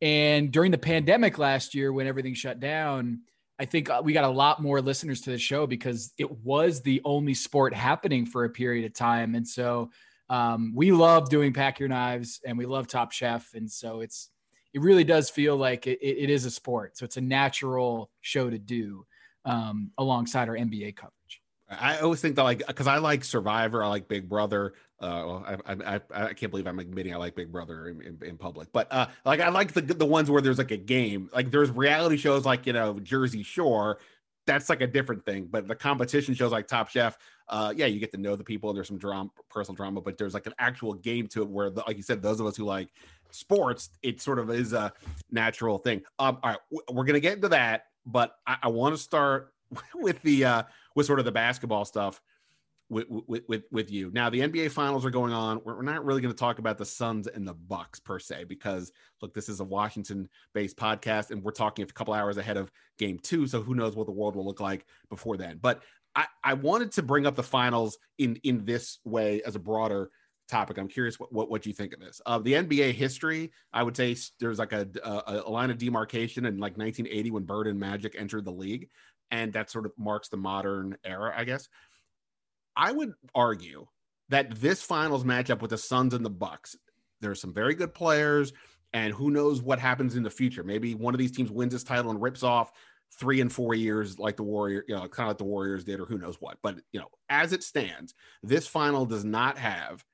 And 0.00 0.50
during 0.50 0.70
the 0.70 0.78
pandemic 0.78 1.36
last 1.36 1.74
year, 1.74 1.92
when 1.92 2.06
everything 2.06 2.32
shut 2.32 2.58
down, 2.58 3.20
I 3.60 3.66
think 3.66 3.90
uh, 3.90 4.00
we 4.02 4.14
got 4.14 4.24
a 4.24 4.28
lot 4.28 4.62
more 4.62 4.80
listeners 4.80 5.20
to 5.22 5.30
the 5.30 5.38
show 5.38 5.66
because 5.66 6.14
it 6.16 6.30
was 6.38 6.80
the 6.80 7.02
only 7.04 7.34
sport 7.34 7.74
happening 7.74 8.24
for 8.24 8.44
a 8.44 8.48
period 8.48 8.86
of 8.86 8.94
time. 8.94 9.34
And 9.34 9.46
so 9.46 9.90
um, 10.30 10.72
we 10.74 10.92
love 10.92 11.28
doing 11.28 11.52
Pack 11.52 11.78
Your 11.78 11.90
Knives 11.90 12.40
and 12.46 12.56
we 12.56 12.64
love 12.64 12.86
Top 12.86 13.12
Chef. 13.12 13.52
And 13.52 13.70
so 13.70 14.00
it's, 14.00 14.30
it 14.72 14.80
really 14.80 15.04
does 15.04 15.28
feel 15.28 15.58
like 15.58 15.86
it, 15.86 15.98
it 16.00 16.30
is 16.30 16.46
a 16.46 16.50
sport. 16.50 16.96
So 16.96 17.04
it's 17.04 17.18
a 17.18 17.20
natural 17.20 18.10
show 18.22 18.48
to 18.48 18.58
do 18.58 19.04
um, 19.44 19.90
alongside 19.98 20.48
our 20.48 20.56
NBA 20.56 20.96
coverage. 20.96 21.42
I 21.68 21.98
always 21.98 22.22
think 22.22 22.36
that 22.36 22.42
like 22.42 22.66
because 22.66 22.86
I 22.86 22.98
like 22.98 23.22
Survivor, 23.22 23.84
I 23.84 23.88
like 23.88 24.08
Big 24.08 24.28
Brother. 24.28 24.72
Uh, 25.00 25.24
well, 25.26 25.60
I, 25.66 25.74
I, 25.94 26.00
I 26.12 26.34
can't 26.34 26.50
believe 26.50 26.66
I'm 26.66 26.78
admitting 26.78 27.14
I 27.14 27.16
like 27.16 27.34
Big 27.34 27.50
Brother 27.50 27.88
in, 27.88 28.02
in, 28.02 28.18
in, 28.22 28.36
public, 28.36 28.68
but 28.70 28.86
uh, 28.92 29.06
like 29.24 29.40
I 29.40 29.48
like 29.48 29.72
the 29.72 29.80
the 29.80 30.04
ones 30.04 30.30
where 30.30 30.42
there's 30.42 30.58
like 30.58 30.72
a 30.72 30.76
game. 30.76 31.30
Like 31.32 31.50
there's 31.50 31.70
reality 31.70 32.18
shows 32.18 32.44
like 32.44 32.66
you 32.66 32.74
know 32.74 33.00
Jersey 33.00 33.42
Shore. 33.42 33.98
That's 34.46 34.68
like 34.68 34.82
a 34.82 34.86
different 34.86 35.24
thing. 35.24 35.48
But 35.50 35.68
the 35.68 35.74
competition 35.74 36.34
shows 36.34 36.52
like 36.52 36.66
Top 36.66 36.90
Chef, 36.90 37.16
uh, 37.48 37.72
yeah, 37.74 37.86
you 37.86 37.98
get 37.98 38.12
to 38.12 38.18
know 38.18 38.36
the 38.36 38.44
people. 38.44 38.74
There's 38.74 38.88
some 38.88 38.98
drama, 38.98 39.30
personal 39.48 39.76
drama, 39.76 40.02
but 40.02 40.18
there's 40.18 40.34
like 40.34 40.46
an 40.46 40.54
actual 40.58 40.92
game 40.92 41.28
to 41.28 41.42
it 41.42 41.48
where, 41.48 41.70
the, 41.70 41.82
like 41.86 41.96
you 41.96 42.02
said, 42.02 42.20
those 42.20 42.38
of 42.38 42.46
us 42.46 42.56
who 42.56 42.64
like 42.64 42.88
sports, 43.30 43.88
it 44.02 44.20
sort 44.20 44.38
of 44.38 44.50
is 44.50 44.74
a 44.74 44.92
natural 45.30 45.78
thing. 45.78 46.02
Um, 46.18 46.38
all 46.42 46.50
right, 46.50 46.58
we're 46.92 47.04
gonna 47.04 47.20
get 47.20 47.34
into 47.34 47.48
that, 47.48 47.86
but 48.04 48.36
I, 48.46 48.58
I 48.64 48.68
want 48.68 48.94
to 48.94 49.00
start 49.00 49.54
with 49.94 50.20
the 50.22 50.44
uh, 50.44 50.62
with 50.94 51.06
sort 51.06 51.20
of 51.20 51.24
the 51.24 51.32
basketball 51.32 51.86
stuff 51.86 52.20
with 52.90 53.06
with 53.48 53.62
with, 53.70 53.90
you. 53.90 54.10
Now 54.12 54.28
the 54.28 54.40
NBA 54.40 54.72
finals 54.72 55.06
are 55.06 55.10
going 55.10 55.32
on. 55.32 55.60
We're, 55.64 55.76
we're 55.76 55.82
not 55.82 56.04
really 56.04 56.20
going 56.20 56.34
to 56.34 56.38
talk 56.38 56.58
about 56.58 56.76
the 56.76 56.84
Suns 56.84 57.28
and 57.28 57.46
the 57.46 57.54
Bucks 57.54 58.00
per 58.00 58.18
se 58.18 58.44
because 58.44 58.92
look, 59.22 59.32
this 59.32 59.48
is 59.48 59.60
a 59.60 59.64
Washington 59.64 60.28
based 60.52 60.76
podcast 60.76 61.30
and 61.30 61.42
we're 61.42 61.52
talking 61.52 61.84
a 61.84 61.86
couple 61.86 62.12
hours 62.12 62.36
ahead 62.36 62.56
of 62.56 62.70
game 62.98 63.18
2, 63.22 63.46
so 63.46 63.62
who 63.62 63.74
knows 63.74 63.96
what 63.96 64.06
the 64.06 64.12
world 64.12 64.36
will 64.36 64.44
look 64.44 64.60
like 64.60 64.84
before 65.08 65.36
then. 65.36 65.58
But 65.62 65.82
I, 66.14 66.26
I 66.42 66.54
wanted 66.54 66.92
to 66.92 67.02
bring 67.02 67.26
up 67.26 67.36
the 67.36 67.42
finals 67.42 67.96
in 68.18 68.36
in 68.42 68.64
this 68.64 68.98
way 69.04 69.40
as 69.42 69.54
a 69.54 69.60
broader 69.60 70.10
topic. 70.48 70.76
I'm 70.76 70.88
curious 70.88 71.18
what, 71.20 71.32
what, 71.32 71.48
what 71.48 71.64
you 71.64 71.72
think 71.72 71.94
of 71.94 72.00
this. 72.00 72.20
Of 72.26 72.40
uh, 72.40 72.42
the 72.42 72.54
NBA 72.54 72.92
history, 72.94 73.52
I 73.72 73.84
would 73.84 73.96
say 73.96 74.16
there's 74.40 74.58
like 74.58 74.72
a, 74.72 74.88
a, 75.04 75.42
a 75.46 75.50
line 75.50 75.70
of 75.70 75.78
demarcation 75.78 76.44
in 76.44 76.58
like 76.58 76.76
1980 76.76 77.30
when 77.30 77.44
Bird 77.44 77.68
and 77.68 77.78
Magic 77.78 78.16
entered 78.18 78.44
the 78.44 78.50
league 78.50 78.88
and 79.30 79.52
that 79.52 79.70
sort 79.70 79.86
of 79.86 79.92
marks 79.96 80.28
the 80.28 80.36
modern 80.36 80.96
era, 81.04 81.32
I 81.36 81.44
guess. 81.44 81.68
I 82.76 82.92
would 82.92 83.12
argue 83.34 83.86
that 84.28 84.54
this 84.56 84.82
finals 84.82 85.24
matchup 85.24 85.60
with 85.60 85.70
the 85.70 85.78
Suns 85.78 86.14
and 86.14 86.24
the 86.24 86.30
Bucks, 86.30 86.76
there's 87.20 87.40
some 87.40 87.52
very 87.52 87.74
good 87.74 87.94
players, 87.94 88.52
and 88.92 89.12
who 89.12 89.30
knows 89.30 89.62
what 89.62 89.78
happens 89.78 90.16
in 90.16 90.22
the 90.22 90.30
future. 90.30 90.64
Maybe 90.64 90.94
one 90.94 91.14
of 91.14 91.18
these 91.18 91.32
teams 91.32 91.50
wins 91.50 91.72
this 91.72 91.84
title 91.84 92.10
and 92.10 92.22
rips 92.22 92.42
off 92.42 92.72
three 93.18 93.40
and 93.40 93.52
four 93.52 93.74
years 93.74 94.18
like 94.18 94.36
the 94.36 94.42
Warrior, 94.42 94.84
you 94.88 94.94
know, 94.94 95.06
kind 95.08 95.26
of 95.26 95.30
like 95.30 95.38
the 95.38 95.44
Warriors 95.44 95.84
did, 95.84 96.00
or 96.00 96.06
who 96.06 96.18
knows 96.18 96.40
what. 96.40 96.58
But 96.62 96.76
you 96.92 97.00
know, 97.00 97.08
as 97.28 97.52
it 97.52 97.62
stands, 97.62 98.14
this 98.42 98.66
final 98.66 99.04
does 99.04 99.24
not 99.24 99.58
have 99.58 100.04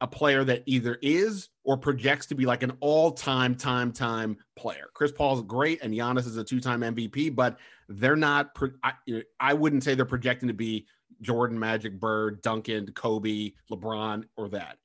a 0.00 0.06
player 0.06 0.44
that 0.44 0.62
either 0.66 0.98
is 1.00 1.48
or 1.64 1.76
projects 1.76 2.26
to 2.26 2.34
be 2.34 2.44
like 2.44 2.62
an 2.62 2.72
all-time 2.80 3.54
time 3.54 3.92
time 3.92 4.36
player. 4.54 4.88
Chris 4.92 5.10
Paul's 5.10 5.42
great 5.42 5.82
and 5.82 5.94
Giannis 5.94 6.26
is 6.26 6.36
a 6.36 6.44
two-time 6.44 6.82
MVP, 6.82 7.34
but 7.34 7.58
they're 7.88 8.16
not 8.16 8.50
I, 8.82 8.92
I 9.40 9.54
wouldn't 9.54 9.84
say 9.84 9.94
they're 9.94 10.04
projecting 10.04 10.48
to 10.48 10.54
be 10.54 10.86
Jordan, 11.22 11.58
Magic, 11.58 11.98
Bird, 11.98 12.42
Duncan, 12.42 12.92
Kobe, 12.92 13.52
LeBron 13.70 14.24
or 14.36 14.48
that. 14.50 14.78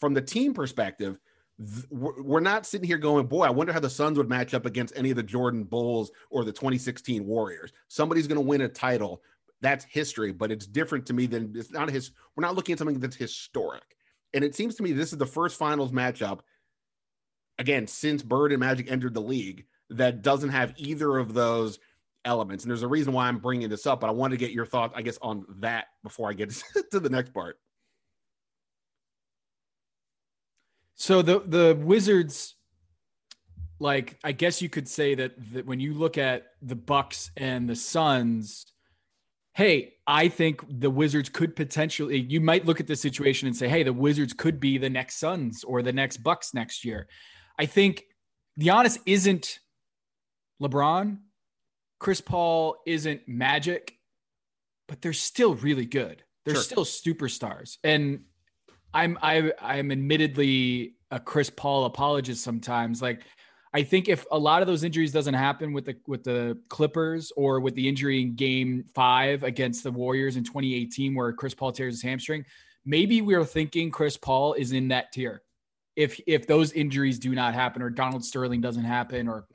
From 0.00 0.14
the 0.14 0.22
team 0.22 0.54
perspective, 0.54 1.18
we're 1.90 2.40
not 2.40 2.66
sitting 2.66 2.86
here 2.86 2.98
going, 2.98 3.26
boy, 3.26 3.44
I 3.44 3.50
wonder 3.50 3.72
how 3.72 3.80
the 3.80 3.90
Suns 3.90 4.18
would 4.18 4.28
match 4.28 4.54
up 4.54 4.66
against 4.66 4.96
any 4.96 5.10
of 5.10 5.16
the 5.16 5.22
Jordan 5.22 5.64
Bulls 5.64 6.10
or 6.30 6.44
the 6.44 6.52
2016 6.52 7.24
Warriors. 7.24 7.72
Somebody's 7.88 8.26
going 8.26 8.40
to 8.40 8.46
win 8.46 8.62
a 8.62 8.68
title. 8.68 9.22
That's 9.60 9.84
history, 9.84 10.32
but 10.32 10.50
it's 10.50 10.66
different 10.66 11.06
to 11.06 11.12
me 11.12 11.26
than 11.26 11.52
it's 11.54 11.70
not 11.70 11.90
his. 11.90 12.10
We're 12.34 12.42
not 12.42 12.56
looking 12.56 12.72
at 12.72 12.78
something 12.78 12.98
that's 12.98 13.14
historic. 13.14 13.96
And 14.34 14.42
it 14.42 14.56
seems 14.56 14.74
to 14.76 14.82
me 14.82 14.92
this 14.92 15.12
is 15.12 15.18
the 15.18 15.26
first 15.26 15.56
finals 15.56 15.92
matchup, 15.92 16.40
again, 17.58 17.86
since 17.86 18.22
Bird 18.22 18.50
and 18.50 18.60
Magic 18.60 18.90
entered 18.90 19.14
the 19.14 19.20
league, 19.20 19.66
that 19.90 20.22
doesn't 20.22 20.48
have 20.48 20.72
either 20.76 21.18
of 21.18 21.34
those 21.34 21.78
elements. 22.24 22.64
And 22.64 22.70
there's 22.70 22.82
a 22.82 22.88
reason 22.88 23.12
why 23.12 23.28
I'm 23.28 23.38
bringing 23.38 23.68
this 23.68 23.86
up, 23.86 24.00
but 24.00 24.08
I 24.08 24.12
wanted 24.12 24.38
to 24.38 24.44
get 24.44 24.52
your 24.52 24.66
thoughts, 24.66 24.94
I 24.96 25.02
guess, 25.02 25.18
on 25.22 25.44
that 25.60 25.86
before 26.02 26.30
I 26.30 26.34
get 26.34 26.50
to 26.90 27.00
the 27.00 27.10
next 27.10 27.32
part. 27.32 27.58
So 30.94 31.22
the 31.22 31.40
the 31.40 31.78
Wizards, 31.82 32.54
like 33.80 34.18
I 34.22 34.32
guess 34.32 34.62
you 34.62 34.68
could 34.68 34.86
say 34.86 35.14
that, 35.16 35.32
that 35.52 35.66
when 35.66 35.80
you 35.80 35.94
look 35.94 36.16
at 36.16 36.44
the 36.60 36.76
Bucks 36.76 37.30
and 37.36 37.68
the 37.68 37.74
Suns, 37.74 38.66
hey, 39.54 39.94
I 40.06 40.28
think 40.28 40.64
the 40.68 40.90
Wizards 40.90 41.28
could 41.28 41.54
potentially, 41.56 42.18
you 42.18 42.40
might 42.40 42.64
look 42.64 42.80
at 42.80 42.86
the 42.86 42.96
situation 42.96 43.48
and 43.48 43.56
say, 43.56 43.68
hey, 43.68 43.82
the 43.82 43.92
Wizards 43.92 44.32
could 44.32 44.60
be 44.60 44.78
the 44.78 44.88
next 44.88 45.18
Suns 45.18 45.64
or 45.64 45.82
the 45.82 45.92
next 45.92 46.18
Bucks 46.18 46.54
next 46.54 46.84
year. 46.84 47.06
I 47.58 47.66
think 47.66 48.04
Giannis 48.58 48.98
isn't 49.06 49.58
LeBron. 50.60 51.18
Chris 52.02 52.20
Paul 52.20 52.78
isn't 52.84 53.28
Magic, 53.28 53.96
but 54.88 55.00
they're 55.00 55.12
still 55.12 55.54
really 55.54 55.86
good. 55.86 56.24
They're 56.44 56.56
sure. 56.56 56.84
still 56.84 56.84
superstars. 56.84 57.78
And 57.84 58.24
I'm 58.92 59.16
I 59.22 59.52
I'm 59.60 59.92
admittedly 59.92 60.96
a 61.12 61.20
Chris 61.20 61.48
Paul 61.48 61.84
apologist 61.84 62.42
sometimes. 62.42 63.00
Like 63.00 63.22
I 63.72 63.84
think 63.84 64.08
if 64.08 64.26
a 64.32 64.38
lot 64.38 64.62
of 64.62 64.66
those 64.66 64.82
injuries 64.82 65.12
doesn't 65.12 65.34
happen 65.34 65.72
with 65.72 65.84
the 65.84 65.96
with 66.08 66.24
the 66.24 66.58
Clippers 66.68 67.30
or 67.36 67.60
with 67.60 67.76
the 67.76 67.88
injury 67.88 68.20
in 68.20 68.34
Game 68.34 68.84
Five 68.96 69.44
against 69.44 69.84
the 69.84 69.92
Warriors 69.92 70.36
in 70.36 70.42
2018, 70.42 71.14
where 71.14 71.32
Chris 71.32 71.54
Paul 71.54 71.70
tears 71.70 71.94
his 71.94 72.02
hamstring, 72.02 72.44
maybe 72.84 73.22
we 73.22 73.34
are 73.34 73.44
thinking 73.44 73.92
Chris 73.92 74.16
Paul 74.16 74.54
is 74.54 74.72
in 74.72 74.88
that 74.88 75.12
tier. 75.12 75.42
If 75.94 76.20
if 76.26 76.48
those 76.48 76.72
injuries 76.72 77.20
do 77.20 77.32
not 77.32 77.54
happen, 77.54 77.80
or 77.80 77.90
Donald 77.90 78.24
Sterling 78.24 78.60
doesn't 78.60 78.82
happen, 78.82 79.28
or 79.28 79.46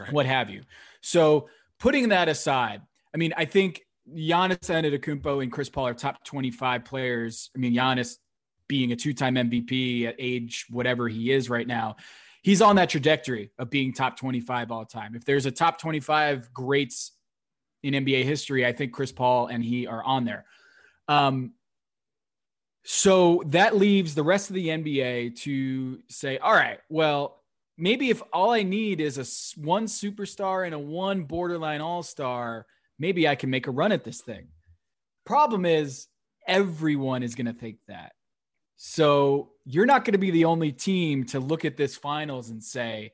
right. 0.00 0.12
what 0.12 0.26
have 0.26 0.50
you. 0.50 0.62
So 1.00 1.48
putting 1.82 2.08
that 2.10 2.28
aside, 2.28 2.80
I 3.12 3.18
mean, 3.18 3.34
I 3.36 3.44
think 3.44 3.82
Giannis 4.08 4.58
Antetokounmpo 4.58 5.42
and 5.42 5.52
Chris 5.52 5.68
Paul 5.68 5.88
are 5.88 5.94
top 5.94 6.24
25 6.24 6.84
players. 6.84 7.50
I 7.54 7.58
mean, 7.58 7.74
Giannis 7.74 8.16
being 8.68 8.92
a 8.92 8.96
two-time 8.96 9.34
MVP 9.34 10.06
at 10.06 10.14
age 10.18 10.66
whatever 10.70 11.08
he 11.08 11.30
is 11.30 11.50
right 11.50 11.66
now 11.66 11.96
he's 12.42 12.60
on 12.60 12.76
that 12.76 12.90
trajectory 12.90 13.50
of 13.58 13.70
being 13.70 13.92
top 13.92 14.16
25 14.16 14.70
all 14.70 14.84
time. 14.84 15.14
If 15.14 15.24
there's 15.24 15.46
a 15.46 15.50
top 15.50 15.78
25 15.78 16.52
greats 16.52 17.12
in 17.82 17.94
NBA 17.94 18.24
history, 18.24 18.66
I 18.66 18.72
think 18.72 18.92
Chris 18.92 19.12
Paul 19.12 19.46
and 19.46 19.64
he 19.64 19.86
are 19.86 20.02
on 20.02 20.24
there. 20.24 20.44
Um, 21.08 21.52
so 22.84 23.42
that 23.46 23.76
leaves 23.76 24.14
the 24.14 24.24
rest 24.24 24.50
of 24.50 24.54
the 24.54 24.68
NBA 24.68 25.36
to 25.42 26.00
say, 26.08 26.38
all 26.38 26.52
right, 26.52 26.80
well, 26.88 27.41
maybe 27.76 28.10
if 28.10 28.22
all 28.32 28.50
I 28.50 28.62
need 28.62 29.00
is 29.00 29.18
a 29.18 29.60
one 29.60 29.86
superstar 29.86 30.64
and 30.64 30.74
a 30.74 30.78
one 30.78 31.24
borderline 31.24 31.80
all 31.80 32.02
star, 32.02 32.66
maybe 32.98 33.26
I 33.26 33.34
can 33.34 33.50
make 33.50 33.66
a 33.66 33.70
run 33.70 33.92
at 33.92 34.04
this 34.04 34.20
thing. 34.20 34.48
Problem 35.24 35.64
is, 35.64 36.08
everyone 36.46 37.22
is 37.22 37.34
going 37.34 37.46
to 37.46 37.52
think 37.52 37.78
that. 37.88 38.12
So 38.76 39.50
you're 39.64 39.86
not 39.86 40.04
going 40.04 40.12
to 40.12 40.18
be 40.18 40.32
the 40.32 40.46
only 40.46 40.72
team 40.72 41.24
to 41.26 41.38
look 41.38 41.64
at 41.64 41.76
this 41.76 41.96
finals 41.96 42.50
and 42.50 42.62
say, 42.62 43.12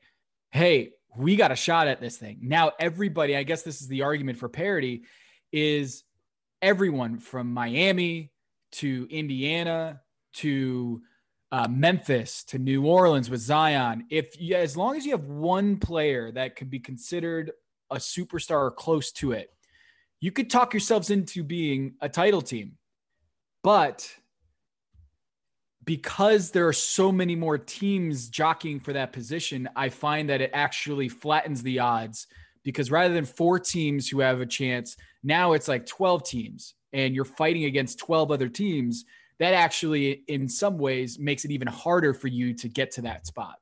hey, 0.51 0.93
we 1.15 1.35
got 1.35 1.51
a 1.51 1.55
shot 1.55 1.87
at 1.87 2.01
this 2.01 2.17
thing. 2.17 2.39
Now, 2.41 2.71
everybody, 2.79 3.35
I 3.35 3.43
guess 3.43 3.61
this 3.61 3.81
is 3.81 3.87
the 3.87 4.01
argument 4.01 4.39
for 4.39 4.49
parity, 4.49 5.03
is 5.51 6.03
everyone 6.61 7.19
from 7.19 7.53
Miami 7.53 8.31
to 8.71 9.07
Indiana 9.09 10.01
to 10.33 11.01
uh, 11.51 11.67
Memphis 11.69 12.43
to 12.45 12.59
New 12.59 12.85
Orleans 12.85 13.29
with 13.29 13.41
Zion. 13.41 14.05
If 14.09 14.39
you, 14.39 14.55
as 14.55 14.77
long 14.77 14.95
as 14.95 15.05
you 15.05 15.11
have 15.11 15.25
one 15.25 15.77
player 15.77 16.31
that 16.31 16.55
could 16.55 16.69
be 16.69 16.79
considered 16.79 17.51
a 17.89 17.95
superstar 17.95 18.61
or 18.61 18.71
close 18.71 19.11
to 19.13 19.31
it, 19.31 19.51
you 20.19 20.31
could 20.31 20.49
talk 20.49 20.73
yourselves 20.73 21.09
into 21.09 21.43
being 21.43 21.93
a 22.01 22.09
title 22.09 22.41
team. 22.41 22.77
But 23.63 24.09
because 25.85 26.51
there 26.51 26.67
are 26.67 26.73
so 26.73 27.11
many 27.11 27.35
more 27.35 27.57
teams 27.57 28.29
jockeying 28.29 28.79
for 28.79 28.93
that 28.93 29.11
position, 29.11 29.67
I 29.75 29.89
find 29.89 30.29
that 30.29 30.41
it 30.41 30.51
actually 30.53 31.09
flattens 31.09 31.63
the 31.63 31.79
odds 31.79 32.27
because 32.63 32.91
rather 32.91 33.13
than 33.13 33.25
four 33.25 33.59
teams 33.59 34.07
who 34.07 34.19
have 34.19 34.41
a 34.41 34.45
chance, 34.45 34.97
now 35.23 35.53
it's 35.53 35.67
like 35.67 35.87
12 35.87 36.23
teams 36.23 36.75
and 36.93 37.15
you're 37.15 37.25
fighting 37.25 37.65
against 37.65 37.99
12 37.99 38.31
other 38.31 38.49
teams. 38.49 39.05
That 39.39 39.53
actually, 39.53 40.23
in 40.27 40.49
some 40.49 40.77
ways, 40.77 41.17
makes 41.17 41.45
it 41.45 41.51
even 41.51 41.67
harder 41.67 42.13
for 42.13 42.27
you 42.27 42.53
to 42.55 42.67
get 42.67 42.91
to 42.91 43.01
that 43.03 43.25
spot. 43.25 43.55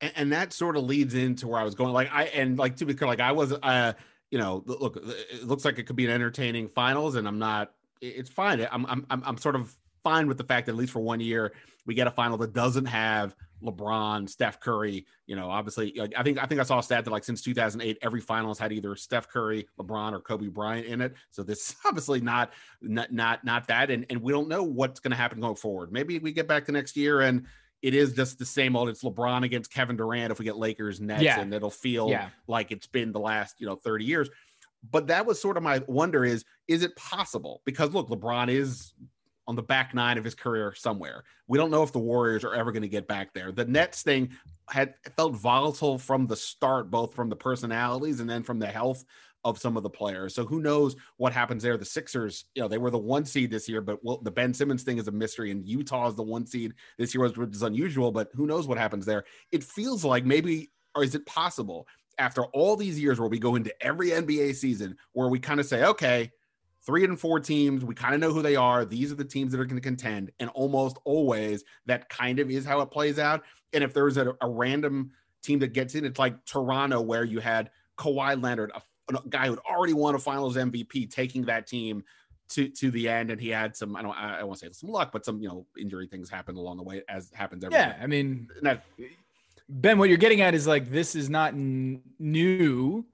and, 0.00 0.12
and, 0.16 0.32
that 0.32 0.52
sort 0.52 0.76
of 0.76 0.84
leads 0.84 1.14
into 1.14 1.48
where 1.48 1.60
I 1.60 1.64
was 1.64 1.74
going. 1.74 1.92
Like 1.92 2.10
I 2.12 2.24
and 2.24 2.58
like 2.58 2.76
to 2.76 2.86
be 2.86 2.94
clear, 2.94 3.08
like 3.08 3.20
I 3.20 3.32
was, 3.32 3.52
uh, 3.52 3.94
you 4.30 4.38
know, 4.38 4.62
look, 4.66 4.96
it 4.96 5.44
looks 5.44 5.64
like 5.64 5.78
it 5.78 5.84
could 5.84 5.96
be 5.96 6.04
an 6.04 6.10
entertaining 6.10 6.68
finals, 6.68 7.14
and 7.14 7.26
I'm 7.26 7.38
not. 7.38 7.72
It's 8.00 8.30
fine. 8.30 8.66
I'm 8.70 8.86
I'm 8.86 9.06
I'm, 9.10 9.22
I'm 9.24 9.38
sort 9.38 9.56
of 9.56 9.74
fine 10.04 10.28
with 10.28 10.38
the 10.38 10.44
fact 10.44 10.66
that 10.66 10.72
at 10.72 10.78
least 10.78 10.92
for 10.92 11.00
one 11.00 11.20
year 11.20 11.52
we 11.86 11.94
get 11.94 12.06
a 12.06 12.10
final 12.10 12.38
that 12.38 12.52
doesn't 12.52 12.86
have 12.86 13.34
LeBron, 13.62 14.28
Steph 14.28 14.60
Curry. 14.60 15.06
You 15.26 15.36
know, 15.36 15.50
obviously, 15.50 16.00
I 16.16 16.22
think 16.22 16.42
I 16.42 16.46
think 16.46 16.60
I 16.60 16.64
saw 16.64 16.78
a 16.78 16.82
stat 16.82 17.04
that 17.04 17.10
like 17.10 17.24
since 17.24 17.42
2008, 17.42 17.98
every 18.02 18.20
finals 18.20 18.58
had 18.58 18.72
either 18.72 18.94
Steph 18.96 19.28
Curry, 19.28 19.68
LeBron, 19.78 20.12
or 20.12 20.20
Kobe 20.20 20.48
Bryant 20.48 20.86
in 20.86 21.00
it. 21.00 21.14
So 21.30 21.42
this 21.42 21.70
is 21.70 21.76
obviously 21.84 22.20
not 22.20 22.52
not 22.80 23.12
not 23.12 23.44
not 23.44 23.66
that, 23.68 23.90
and 23.90 24.06
and 24.10 24.22
we 24.22 24.32
don't 24.32 24.48
know 24.48 24.62
what's 24.62 25.00
going 25.00 25.12
to 25.12 25.16
happen 25.16 25.40
going 25.40 25.56
forward. 25.56 25.92
Maybe 25.92 26.18
we 26.18 26.32
get 26.32 26.48
back 26.48 26.66
the 26.66 26.72
next 26.72 26.96
year 26.96 27.20
and 27.20 27.46
it 27.82 27.94
is 27.94 28.12
just 28.12 28.38
the 28.38 28.44
same 28.44 28.74
old. 28.76 28.88
It's 28.88 29.02
LeBron 29.02 29.44
against 29.44 29.72
Kevin 29.72 29.96
Durant 29.96 30.32
if 30.32 30.38
we 30.38 30.44
get 30.44 30.56
Lakers 30.56 31.00
Nets, 31.00 31.22
yeah. 31.22 31.40
and 31.40 31.52
it'll 31.54 31.70
feel 31.70 32.08
yeah. 32.08 32.30
like 32.48 32.72
it's 32.72 32.86
been 32.86 33.12
the 33.12 33.20
last 33.20 33.60
you 33.60 33.66
know 33.66 33.76
30 33.76 34.04
years. 34.04 34.28
But 34.90 35.08
that 35.08 35.26
was 35.26 35.40
sort 35.40 35.56
of 35.56 35.62
my 35.62 35.82
wonder: 35.86 36.24
is 36.24 36.44
is 36.66 36.82
it 36.82 36.96
possible? 36.96 37.62
Because 37.64 37.92
look, 37.92 38.08
LeBron 38.08 38.48
is 38.48 38.94
on 39.48 39.56
the 39.56 39.62
back 39.62 39.94
nine 39.94 40.18
of 40.18 40.24
his 40.24 40.34
career 40.34 40.74
somewhere. 40.76 41.24
We 41.46 41.56
don't 41.56 41.70
know 41.70 41.82
if 41.82 41.90
the 41.90 41.98
Warriors 41.98 42.44
are 42.44 42.54
ever 42.54 42.70
going 42.70 42.82
to 42.82 42.88
get 42.88 43.08
back 43.08 43.32
there. 43.32 43.50
The 43.50 43.64
Nets 43.64 44.02
thing 44.02 44.30
had 44.68 44.94
felt 45.16 45.34
volatile 45.34 45.98
from 45.98 46.26
the 46.26 46.36
start, 46.36 46.90
both 46.90 47.14
from 47.14 47.30
the 47.30 47.36
personalities 47.36 48.20
and 48.20 48.28
then 48.28 48.42
from 48.42 48.58
the 48.58 48.66
health 48.66 49.04
of 49.44 49.58
some 49.58 49.78
of 49.78 49.82
the 49.82 49.88
players. 49.88 50.34
So 50.34 50.44
who 50.44 50.60
knows 50.60 50.96
what 51.16 51.32
happens 51.32 51.62
there? 51.62 51.78
The 51.78 51.84
Sixers, 51.86 52.44
you 52.54 52.60
know, 52.60 52.68
they 52.68 52.76
were 52.76 52.90
the 52.90 52.98
one 52.98 53.24
seed 53.24 53.50
this 53.50 53.70
year, 53.70 53.80
but 53.80 54.04
well, 54.04 54.18
the 54.18 54.30
Ben 54.30 54.52
Simmons 54.52 54.82
thing 54.82 54.98
is 54.98 55.08
a 55.08 55.12
mystery, 55.12 55.50
and 55.50 55.66
Utah 55.66 56.08
is 56.08 56.14
the 56.14 56.22
one 56.22 56.46
seed 56.46 56.74
this 56.98 57.14
year, 57.14 57.26
which 57.26 57.54
is 57.54 57.62
unusual. 57.62 58.12
But 58.12 58.28
who 58.34 58.46
knows 58.46 58.68
what 58.68 58.76
happens 58.76 59.06
there? 59.06 59.24
It 59.50 59.64
feels 59.64 60.04
like 60.04 60.26
maybe, 60.26 60.70
or 60.94 61.02
is 61.02 61.14
it 61.14 61.24
possible? 61.24 61.86
After 62.18 62.44
all 62.46 62.76
these 62.76 63.00
years 63.00 63.18
where 63.18 63.28
we 63.28 63.38
go 63.38 63.54
into 63.54 63.72
every 63.80 64.10
NBA 64.10 64.56
season 64.56 64.96
where 65.12 65.28
we 65.28 65.38
kind 65.38 65.60
of 65.60 65.66
say, 65.66 65.84
okay, 65.84 66.32
three 66.88 67.04
and 67.04 67.20
four 67.20 67.38
teams. 67.38 67.84
We 67.84 67.94
kind 67.94 68.14
of 68.14 68.20
know 68.20 68.32
who 68.32 68.40
they 68.40 68.56
are. 68.56 68.86
These 68.86 69.12
are 69.12 69.14
the 69.14 69.22
teams 69.22 69.52
that 69.52 69.60
are 69.60 69.66
going 69.66 69.76
to 69.76 69.82
contend. 69.82 70.32
And 70.40 70.48
almost 70.50 70.96
always 71.04 71.62
that 71.84 72.08
kind 72.08 72.38
of 72.38 72.50
is 72.50 72.64
how 72.64 72.80
it 72.80 72.86
plays 72.86 73.18
out. 73.18 73.42
And 73.74 73.84
if 73.84 73.92
there's 73.92 74.16
a, 74.16 74.34
a 74.40 74.48
random 74.48 75.10
team 75.42 75.58
that 75.58 75.74
gets 75.74 75.94
in, 75.94 76.06
it's 76.06 76.18
like 76.18 76.42
Toronto, 76.46 77.02
where 77.02 77.24
you 77.24 77.40
had 77.40 77.68
Kawhi 77.98 78.42
Leonard, 78.42 78.72
a, 78.74 78.80
a 79.14 79.20
guy 79.28 79.48
who'd 79.48 79.58
already 79.70 79.92
won 79.92 80.14
a 80.14 80.18
finals 80.18 80.56
MVP, 80.56 81.10
taking 81.10 81.42
that 81.42 81.66
team 81.66 82.04
to 82.52 82.70
to 82.70 82.90
the 82.90 83.06
end, 83.06 83.30
and 83.30 83.38
he 83.38 83.50
had 83.50 83.76
some 83.76 83.94
I 83.94 84.00
don't 84.00 84.16
I, 84.16 84.38
I 84.38 84.42
want 84.44 84.58
to 84.60 84.66
say 84.66 84.72
some 84.72 84.88
luck, 84.88 85.12
but 85.12 85.26
some 85.26 85.42
you 85.42 85.48
know 85.48 85.66
injury 85.78 86.06
things 86.06 86.30
happened 86.30 86.56
along 86.56 86.78
the 86.78 86.84
way 86.84 87.02
as 87.06 87.30
happens 87.34 87.64
every 87.64 87.76
yeah. 87.76 87.98
I 88.00 88.06
mean, 88.06 88.48
that, 88.62 88.86
Ben, 89.68 89.98
what 89.98 90.08
you're 90.08 90.16
getting 90.16 90.40
at 90.40 90.54
is 90.54 90.66
like 90.66 90.90
this 90.90 91.14
is 91.14 91.28
not 91.28 91.52
n- 91.52 92.00
new 92.18 93.04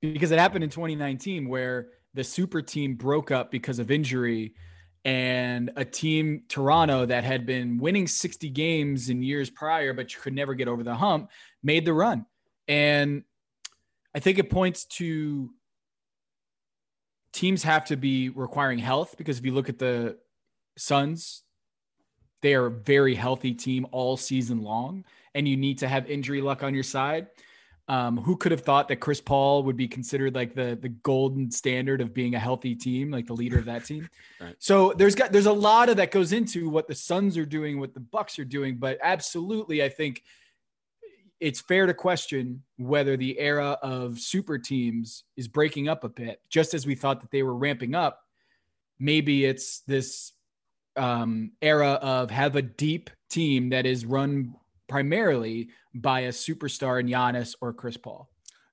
because 0.00 0.30
it 0.30 0.38
happened 0.38 0.64
in 0.64 0.70
2019 0.70 1.46
where 1.50 1.88
the 2.14 2.24
super 2.24 2.62
team 2.62 2.94
broke 2.94 3.30
up 3.30 3.50
because 3.50 3.78
of 3.78 3.90
injury 3.90 4.54
and 5.04 5.70
a 5.76 5.84
team 5.84 6.42
Toronto 6.48 7.06
that 7.06 7.24
had 7.24 7.46
been 7.46 7.78
winning 7.78 8.06
60 8.06 8.50
games 8.50 9.10
in 9.10 9.22
years 9.22 9.48
prior 9.48 9.92
but 9.92 10.12
you 10.12 10.20
could 10.20 10.34
never 10.34 10.54
get 10.54 10.68
over 10.68 10.82
the 10.82 10.94
hump 10.94 11.30
made 11.62 11.84
the 11.84 11.92
run. 11.92 12.26
And 12.66 13.22
I 14.14 14.20
think 14.20 14.38
it 14.38 14.50
points 14.50 14.84
to 14.96 15.50
teams 17.32 17.62
have 17.62 17.84
to 17.86 17.96
be 17.96 18.30
requiring 18.30 18.78
health 18.78 19.14
because 19.16 19.38
if 19.38 19.44
you 19.44 19.52
look 19.52 19.68
at 19.68 19.78
the 19.78 20.18
Suns 20.76 21.44
they 22.40 22.54
are 22.54 22.66
a 22.66 22.70
very 22.70 23.14
healthy 23.14 23.52
team 23.52 23.86
all 23.90 24.16
season 24.16 24.62
long 24.62 25.04
and 25.34 25.46
you 25.46 25.56
need 25.56 25.78
to 25.78 25.88
have 25.88 26.08
injury 26.10 26.40
luck 26.40 26.62
on 26.62 26.74
your 26.74 26.84
side 26.84 27.28
um, 27.88 28.18
who 28.18 28.36
could 28.36 28.52
have 28.52 28.60
thought 28.60 28.88
that 28.88 28.96
Chris 28.96 29.20
Paul 29.20 29.62
would 29.62 29.76
be 29.76 29.88
considered 29.88 30.34
like 30.34 30.54
the 30.54 30.78
the 30.80 30.90
golden 30.90 31.50
standard 31.50 32.00
of 32.00 32.12
being 32.12 32.34
a 32.34 32.38
healthy 32.38 32.74
team, 32.74 33.10
like 33.10 33.26
the 33.26 33.32
leader 33.32 33.58
of 33.58 33.64
that 33.64 33.84
team? 33.86 34.08
right. 34.40 34.54
So 34.58 34.92
there's 34.96 35.14
got 35.14 35.32
there's 35.32 35.46
a 35.46 35.52
lot 35.52 35.88
of 35.88 35.96
that 35.96 36.10
goes 36.10 36.32
into 36.32 36.68
what 36.68 36.86
the 36.86 36.94
Suns 36.94 37.38
are 37.38 37.46
doing, 37.46 37.80
what 37.80 37.94
the 37.94 38.00
Bucks 38.00 38.38
are 38.38 38.44
doing, 38.44 38.76
but 38.76 38.98
absolutely, 39.02 39.82
I 39.82 39.88
think 39.88 40.22
it's 41.40 41.60
fair 41.60 41.86
to 41.86 41.94
question 41.94 42.62
whether 42.76 43.16
the 43.16 43.38
era 43.38 43.78
of 43.82 44.18
super 44.18 44.58
teams 44.58 45.24
is 45.36 45.48
breaking 45.48 45.88
up 45.88 46.04
a 46.04 46.08
bit. 46.08 46.40
Just 46.50 46.74
as 46.74 46.86
we 46.86 46.94
thought 46.94 47.20
that 47.20 47.30
they 47.30 47.42
were 47.42 47.54
ramping 47.54 47.94
up, 47.94 48.20
maybe 48.98 49.44
it's 49.44 49.80
this 49.80 50.32
um, 50.96 51.52
era 51.62 51.92
of 51.92 52.30
have 52.30 52.56
a 52.56 52.62
deep 52.62 53.08
team 53.30 53.70
that 53.70 53.86
is 53.86 54.04
run 54.04 54.54
primarily 54.88 55.68
by 55.94 56.20
a 56.20 56.30
superstar 56.30 57.00
in 57.00 57.06
Giannis 57.06 57.54
or 57.60 57.72
Chris 57.72 57.96
Paul. 57.96 58.28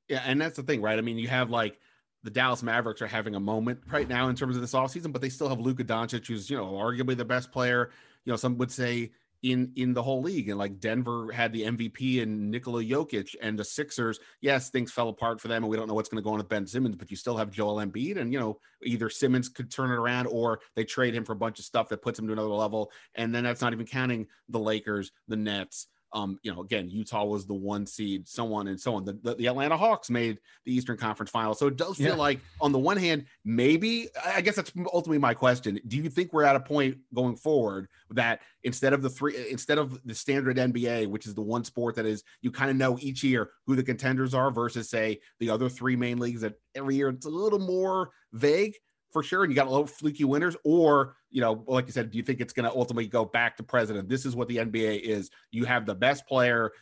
Yeah, 0.07 0.23
and 0.25 0.39
that's 0.39 0.55
the 0.55 0.63
thing, 0.63 0.81
right? 0.81 0.97
I 0.97 1.01
mean, 1.01 1.17
you 1.17 1.27
have 1.27 1.49
like 1.49 1.79
the 2.23 2.29
Dallas 2.29 2.63
Mavericks 2.63 3.01
are 3.01 3.07
having 3.07 3.35
a 3.35 3.39
moment 3.39 3.81
right 3.91 4.07
now 4.07 4.29
in 4.29 4.35
terms 4.35 4.55
of 4.55 4.61
this 4.61 4.73
offseason, 4.73 5.11
but 5.11 5.21
they 5.21 5.29
still 5.29 5.49
have 5.49 5.59
Luka 5.59 5.83
Doncic, 5.83 6.27
who's, 6.27 6.49
you 6.49 6.57
know, 6.57 6.73
arguably 6.73 7.15
the 7.15 7.25
best 7.25 7.51
player, 7.51 7.91
you 8.23 8.31
know, 8.31 8.37
some 8.37 8.57
would 8.57 8.71
say 8.71 9.11
in 9.43 9.71
in 9.75 9.93
the 9.93 10.01
whole 10.01 10.21
league. 10.21 10.49
And 10.49 10.57
like 10.57 10.79
Denver 10.79 11.31
had 11.31 11.53
the 11.53 11.63
MVP 11.63 12.21
and 12.21 12.49
Nikola 12.49 12.83
Jokic 12.83 13.35
and 13.41 13.57
the 13.57 13.63
Sixers. 13.63 14.19
Yes, 14.41 14.69
things 14.69 14.91
fell 14.91 15.09
apart 15.09 15.39
for 15.39 15.47
them, 15.47 15.63
and 15.63 15.69
we 15.69 15.77
don't 15.77 15.87
know 15.87 15.93
what's 15.93 16.09
going 16.09 16.21
to 16.21 16.23
go 16.23 16.31
on 16.31 16.37
with 16.37 16.49
Ben 16.49 16.65
Simmons, 16.65 16.95
but 16.95 17.11
you 17.11 17.17
still 17.17 17.37
have 17.37 17.51
Joel 17.51 17.75
Embiid, 17.75 18.17
and 18.17 18.33
you 18.33 18.39
know 18.39 18.59
either 18.83 19.09
Simmons 19.09 19.49
could 19.49 19.71
turn 19.71 19.91
it 19.91 19.95
around 19.95 20.27
or 20.27 20.59
they 20.75 20.83
trade 20.83 21.13
him 21.13 21.25
for 21.25 21.33
a 21.33 21.37
bunch 21.37 21.59
of 21.59 21.65
stuff 21.65 21.89
that 21.89 22.01
puts 22.01 22.17
him 22.17 22.27
to 22.27 22.33
another 22.33 22.49
level. 22.49 22.91
And 23.13 23.33
then 23.33 23.43
that's 23.43 23.61
not 23.61 23.73
even 23.73 23.85
counting 23.85 24.27
the 24.49 24.59
Lakers, 24.59 25.11
the 25.27 25.35
Nets, 25.35 25.87
um, 26.15 26.39
you 26.43 26.53
know, 26.53 26.61
again, 26.61 26.89
Utah 26.89 27.25
was 27.25 27.45
the 27.45 27.53
one 27.53 27.85
seed, 27.85 28.25
so 28.25 28.53
on 28.53 28.69
and 28.69 28.79
so 28.79 28.95
on. 28.95 29.03
The, 29.03 29.19
the, 29.21 29.35
the 29.35 29.47
Atlanta 29.47 29.75
Hawks 29.75 30.09
made 30.09 30.39
the 30.63 30.73
Eastern 30.73 30.95
Conference 30.95 31.29
final. 31.29 31.53
So 31.53 31.67
it 31.67 31.75
does 31.75 31.97
feel 31.97 32.07
yeah. 32.07 32.15
like, 32.15 32.39
on 32.61 32.71
the 32.71 32.79
one 32.79 32.95
hand, 32.95 33.25
maybe, 33.43 34.07
I 34.25 34.39
guess 34.39 34.55
that's 34.55 34.71
ultimately 34.93 35.17
my 35.17 35.33
question. 35.33 35.77
Do 35.87 35.97
you 35.97 36.09
think 36.09 36.31
we're 36.31 36.45
at 36.45 36.55
a 36.55 36.61
point 36.61 36.97
going 37.13 37.35
forward 37.35 37.89
that 38.11 38.39
instead 38.63 38.93
of 38.93 39.01
the 39.01 39.09
three, 39.09 39.51
instead 39.51 39.77
of 39.77 39.99
the 40.05 40.15
standard 40.15 40.55
NBA, 40.55 41.07
which 41.07 41.27
is 41.27 41.35
the 41.35 41.41
one 41.41 41.65
sport 41.65 41.95
that 41.95 42.05
is, 42.05 42.23
you 42.41 42.49
kind 42.49 42.71
of 42.71 42.77
know 42.77 42.97
each 43.01 43.21
year 43.21 43.49
who 43.67 43.75
the 43.75 43.83
contenders 43.83 44.33
are 44.33 44.51
versus, 44.51 44.89
say, 44.89 45.19
the 45.41 45.49
other 45.49 45.67
three 45.67 45.97
main 45.97 46.17
leagues 46.17 46.41
that 46.41 46.53
every 46.75 46.95
year 46.95 47.09
it's 47.09 47.25
a 47.25 47.29
little 47.29 47.59
more 47.59 48.11
vague? 48.31 48.73
For 49.15 49.23
sure, 49.23 49.45
and 49.45 49.51
you 49.51 49.55
got 49.55 49.67
a 49.67 49.69
little 49.69 49.87
fluky 49.87 50.25
winners, 50.25 50.57
or 50.65 51.15
you 51.31 51.39
know, 51.39 51.63
like 51.67 51.85
you 51.85 51.93
said, 51.93 52.11
do 52.11 52.17
you 52.17 52.23
think 52.25 52.41
it's 52.41 52.51
going 52.51 52.69
to 52.69 52.77
ultimately 52.77 53.07
go 53.07 53.23
back 53.23 53.55
to 53.55 53.63
president? 53.63 54.09
This 54.09 54.25
is 54.25 54.35
what 54.35 54.49
the 54.49 54.57
NBA 54.57 54.99
is. 54.99 55.31
You 55.51 55.63
have 55.63 55.85
the 55.85 55.95
best 55.95 56.27
player, 56.27 56.73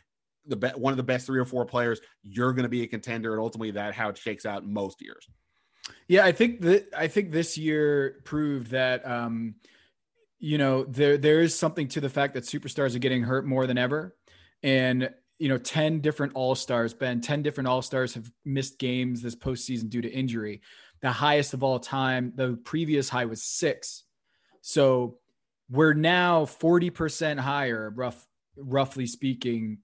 the 0.47 0.55
be- 0.55 0.69
one 0.69 0.91
of 0.91 0.97
the 0.97 1.03
best 1.03 1.27
three 1.27 1.39
or 1.39 1.45
four 1.45 1.63
players. 1.63 2.01
You're 2.23 2.51
going 2.53 2.63
to 2.63 2.69
be 2.69 2.81
a 2.81 2.88
contender, 2.88 3.34
and 3.34 3.39
ultimately 3.39 3.69
that 3.69 3.93
how 3.93 4.09
it 4.09 4.17
shakes 4.17 4.47
out 4.47 4.65
most 4.65 4.99
years. 4.99 5.29
Yeah, 6.07 6.25
I 6.25 6.31
think 6.31 6.61
that 6.61 6.88
I 6.97 7.07
think 7.07 7.31
this 7.31 7.55
year 7.55 8.19
proved 8.23 8.71
that 8.71 9.07
um, 9.07 9.53
you 10.39 10.57
know 10.57 10.86
there 10.86 11.17
there 11.19 11.41
is 11.41 11.55
something 11.55 11.88
to 11.89 12.01
the 12.01 12.09
fact 12.09 12.34
that 12.34 12.45
superstars 12.45 12.95
are 12.95 12.99
getting 12.99 13.21
hurt 13.21 13.45
more 13.45 13.67
than 13.67 13.77
ever, 13.77 14.15
and 14.63 15.11
you 15.38 15.49
know 15.49 15.59
10 15.59 15.99
different 15.99 16.31
all-stars 16.36 16.93
ben 16.93 17.19
10 17.19 17.41
different 17.41 17.67
all-stars 17.67 18.13
have 18.13 18.31
missed 18.45 18.77
games 18.77 19.21
this 19.21 19.36
postseason 19.36 19.89
due 19.89 20.01
to 20.01 20.09
injury 20.09 20.61
the 21.03 21.11
highest 21.11 21.53
of 21.53 21.61
all 21.63 21.77
time. 21.79 22.31
The 22.35 22.57
previous 22.63 23.09
high 23.09 23.25
was 23.25 23.43
six. 23.43 24.03
So 24.61 25.19
we're 25.69 25.93
now 25.93 26.45
40% 26.45 27.37
higher, 27.37 27.93
rough, 27.95 28.25
roughly 28.55 29.05
speaking, 29.05 29.79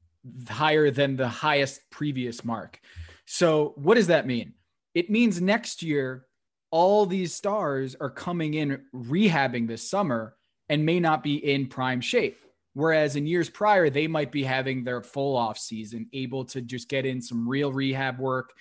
higher 0.48 0.90
than 0.90 1.18
the 1.18 1.28
highest 1.28 1.82
previous 1.92 2.44
mark. 2.44 2.80
So 3.26 3.74
what 3.76 3.96
does 3.96 4.08
that 4.08 4.26
mean? 4.26 4.54
It 4.96 5.10
means 5.10 5.42
next 5.42 5.84
year, 5.84 6.26
all 6.72 7.06
these 7.06 7.34
stars 7.34 7.96
are 8.00 8.10
coming 8.10 8.54
in 8.54 8.82
rehabbing 8.96 9.68
this 9.68 9.90
summer 9.90 10.36
and 10.70 10.86
may 10.86 11.00
not 11.00 11.22
be 11.22 11.36
in 11.36 11.68
prime 11.68 12.00
shape. 12.00 12.38
Whereas 12.74 13.16
in 13.16 13.26
years 13.26 13.50
prior, 13.50 13.90
they 13.90 14.08
might 14.08 14.32
be 14.32 14.44
having 14.44 14.84
their 14.84 15.02
full 15.02 15.36
off 15.36 15.58
season, 15.58 16.08
able 16.14 16.46
to 16.46 16.62
just 16.62 16.88
get 16.88 17.06
in 17.06 17.22
some 17.22 17.50
real 17.50 17.74
rehab 17.74 18.20
work, 18.20 18.54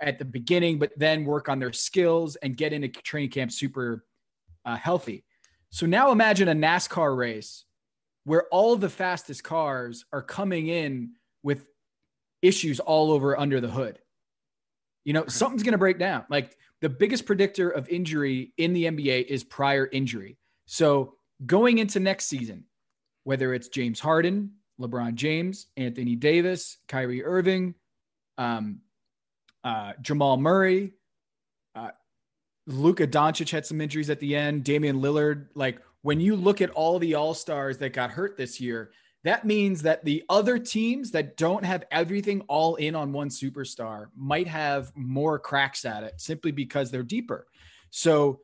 at 0.00 0.18
the 0.18 0.24
beginning, 0.24 0.78
but 0.78 0.92
then 0.96 1.24
work 1.24 1.48
on 1.48 1.58
their 1.58 1.72
skills 1.72 2.36
and 2.36 2.56
get 2.56 2.72
into 2.72 2.88
training 2.88 3.30
camp 3.30 3.52
super 3.52 4.04
uh, 4.64 4.76
healthy. 4.76 5.24
So 5.70 5.86
now 5.86 6.12
imagine 6.12 6.48
a 6.48 6.54
NASCAR 6.54 7.16
race 7.16 7.64
where 8.24 8.44
all 8.50 8.76
the 8.76 8.88
fastest 8.88 9.44
cars 9.44 10.04
are 10.12 10.22
coming 10.22 10.68
in 10.68 11.12
with 11.42 11.66
issues 12.42 12.80
all 12.80 13.10
over 13.10 13.38
under 13.38 13.60
the 13.60 13.68
hood. 13.68 13.98
You 15.04 15.12
know, 15.12 15.26
something's 15.26 15.62
going 15.62 15.72
to 15.72 15.78
break 15.78 15.98
down. 15.98 16.24
Like 16.30 16.56
the 16.80 16.88
biggest 16.88 17.26
predictor 17.26 17.70
of 17.70 17.88
injury 17.88 18.52
in 18.56 18.72
the 18.72 18.84
NBA 18.84 19.26
is 19.26 19.44
prior 19.44 19.88
injury. 19.92 20.38
So 20.66 21.14
going 21.44 21.78
into 21.78 22.00
next 22.00 22.26
season, 22.26 22.64
whether 23.24 23.52
it's 23.52 23.68
James 23.68 24.00
Harden, 24.00 24.52
LeBron 24.80 25.14
James, 25.14 25.66
Anthony 25.76 26.16
Davis, 26.16 26.78
Kyrie 26.88 27.24
Irving, 27.24 27.74
um, 28.38 28.80
uh, 29.64 29.94
Jamal 30.00 30.36
Murray, 30.36 30.92
uh, 31.74 31.90
Luka 32.66 33.06
Doncic 33.06 33.50
had 33.50 33.66
some 33.66 33.80
injuries 33.80 34.10
at 34.10 34.20
the 34.20 34.36
end. 34.36 34.64
Damian 34.64 35.00
Lillard, 35.00 35.48
like 35.54 35.80
when 36.02 36.20
you 36.20 36.36
look 36.36 36.60
at 36.60 36.70
all 36.70 36.98
the 36.98 37.14
all 37.14 37.34
stars 37.34 37.78
that 37.78 37.92
got 37.92 38.10
hurt 38.10 38.36
this 38.36 38.60
year, 38.60 38.92
that 39.24 39.46
means 39.46 39.82
that 39.82 40.04
the 40.04 40.22
other 40.28 40.58
teams 40.58 41.10
that 41.12 41.38
don't 41.38 41.64
have 41.64 41.84
everything 41.90 42.42
all 42.42 42.74
in 42.76 42.94
on 42.94 43.12
one 43.12 43.30
superstar 43.30 44.08
might 44.14 44.46
have 44.46 44.92
more 44.94 45.38
cracks 45.38 45.86
at 45.86 46.04
it 46.04 46.20
simply 46.20 46.52
because 46.52 46.90
they're 46.90 47.02
deeper. 47.02 47.46
So 47.88 48.40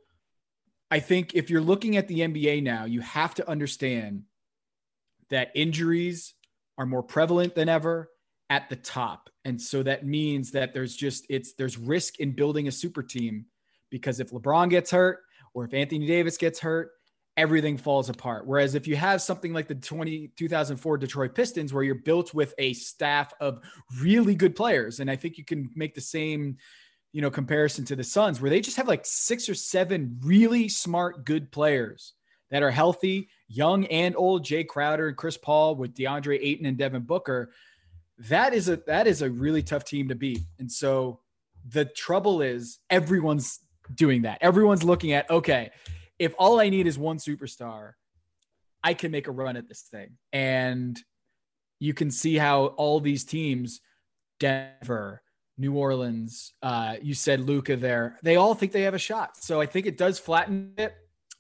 I 0.90 1.00
think 1.00 1.34
if 1.34 1.50
you're 1.50 1.60
looking 1.60 1.98
at 1.98 2.08
the 2.08 2.20
NBA 2.20 2.62
now, 2.62 2.86
you 2.86 3.02
have 3.02 3.34
to 3.34 3.48
understand 3.48 4.24
that 5.28 5.52
injuries 5.54 6.34
are 6.78 6.86
more 6.86 7.02
prevalent 7.02 7.54
than 7.54 7.68
ever 7.68 8.10
at 8.50 8.68
the 8.68 8.76
top. 8.76 9.30
And 9.44 9.60
so 9.60 9.82
that 9.84 10.04
means 10.04 10.50
that 10.50 10.74
there's 10.74 10.94
just 10.94 11.24
it's 11.30 11.54
there's 11.54 11.78
risk 11.78 12.18
in 12.20 12.32
building 12.32 12.68
a 12.68 12.72
super 12.72 13.02
team 13.02 13.46
because 13.90 14.20
if 14.20 14.30
LeBron 14.30 14.68
gets 14.68 14.90
hurt 14.90 15.20
or 15.54 15.64
if 15.64 15.72
Anthony 15.72 16.06
Davis 16.06 16.36
gets 16.36 16.58
hurt, 16.58 16.90
everything 17.36 17.78
falls 17.78 18.10
apart. 18.10 18.46
Whereas 18.46 18.74
if 18.74 18.86
you 18.86 18.96
have 18.96 19.22
something 19.22 19.52
like 19.52 19.68
the 19.68 19.74
20, 19.74 20.32
2004 20.36 20.98
Detroit 20.98 21.34
Pistons, 21.34 21.72
where 21.72 21.82
you're 21.82 21.94
built 21.94 22.34
with 22.34 22.52
a 22.58 22.72
staff 22.74 23.32
of 23.40 23.60
really 24.00 24.34
good 24.34 24.54
players, 24.54 25.00
and 25.00 25.10
I 25.10 25.16
think 25.16 25.38
you 25.38 25.44
can 25.44 25.70
make 25.74 25.94
the 25.94 26.00
same, 26.00 26.58
you 27.12 27.22
know, 27.22 27.30
comparison 27.30 27.84
to 27.86 27.96
the 27.96 28.04
Suns, 28.04 28.40
where 28.40 28.50
they 28.50 28.60
just 28.60 28.76
have 28.76 28.88
like 28.88 29.06
six 29.06 29.48
or 29.48 29.54
seven 29.54 30.18
really 30.22 30.68
smart, 30.68 31.24
good 31.24 31.50
players 31.50 32.14
that 32.50 32.62
are 32.62 32.70
healthy, 32.70 33.28
young 33.48 33.86
and 33.86 34.16
old. 34.16 34.44
Jae 34.44 34.66
Crowder 34.66 35.08
and 35.08 35.16
Chris 35.16 35.36
Paul 35.36 35.76
with 35.76 35.94
DeAndre 35.94 36.38
Ayton 36.42 36.66
and 36.66 36.76
Devin 36.76 37.02
Booker 37.02 37.52
that 38.28 38.52
is 38.52 38.68
a 38.68 38.76
that 38.86 39.06
is 39.06 39.22
a 39.22 39.30
really 39.30 39.62
tough 39.62 39.84
team 39.84 40.08
to 40.08 40.14
beat. 40.14 40.42
And 40.58 40.70
so 40.70 41.20
the 41.68 41.84
trouble 41.84 42.42
is 42.42 42.78
everyone's 42.90 43.60
doing 43.94 44.22
that. 44.22 44.38
Everyone's 44.40 44.84
looking 44.84 45.12
at 45.12 45.30
okay, 45.30 45.70
if 46.18 46.34
all 46.38 46.60
I 46.60 46.68
need 46.68 46.86
is 46.86 46.98
one 46.98 47.18
superstar, 47.18 47.92
I 48.84 48.94
can 48.94 49.10
make 49.10 49.26
a 49.26 49.32
run 49.32 49.56
at 49.56 49.68
this 49.68 49.82
thing. 49.82 50.18
And 50.32 50.98
you 51.78 51.94
can 51.94 52.10
see 52.10 52.36
how 52.36 52.66
all 52.66 53.00
these 53.00 53.24
teams, 53.24 53.80
Denver, 54.38 55.22
New 55.56 55.74
Orleans, 55.74 56.52
uh, 56.62 56.96
you 57.00 57.14
said 57.14 57.40
Luka 57.40 57.76
there, 57.76 58.18
they 58.22 58.36
all 58.36 58.54
think 58.54 58.72
they 58.72 58.82
have 58.82 58.94
a 58.94 58.98
shot. 58.98 59.36
So 59.38 59.60
I 59.60 59.66
think 59.66 59.86
it 59.86 59.96
does 59.96 60.18
flatten 60.18 60.74
it. 60.76 60.94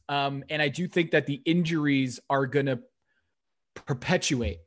Um, 0.08 0.44
and 0.48 0.60
I 0.60 0.68
do 0.68 0.88
think 0.88 1.12
that 1.12 1.26
the 1.26 1.40
injuries 1.44 2.20
are 2.28 2.46
going 2.46 2.66
to 2.66 2.80
perpetuate 3.74 4.58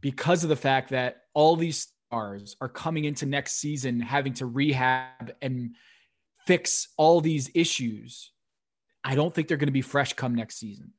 because 0.00 0.44
of 0.44 0.48
the 0.48 0.56
fact 0.56 0.90
that 0.90 1.22
all 1.38 1.54
these 1.54 1.86
stars 2.08 2.56
are 2.60 2.68
coming 2.68 3.04
into 3.04 3.24
next 3.24 3.60
season 3.60 4.00
having 4.00 4.34
to 4.34 4.44
rehab 4.44 5.36
and 5.40 5.76
fix 6.48 6.88
all 6.96 7.20
these 7.20 7.48
issues. 7.54 8.32
I 9.04 9.14
don't 9.14 9.32
think 9.32 9.46
they're 9.46 9.56
going 9.56 9.68
to 9.68 9.72
be 9.72 9.80
fresh 9.80 10.14
come 10.14 10.34
next 10.34 10.56
season. 10.58 10.94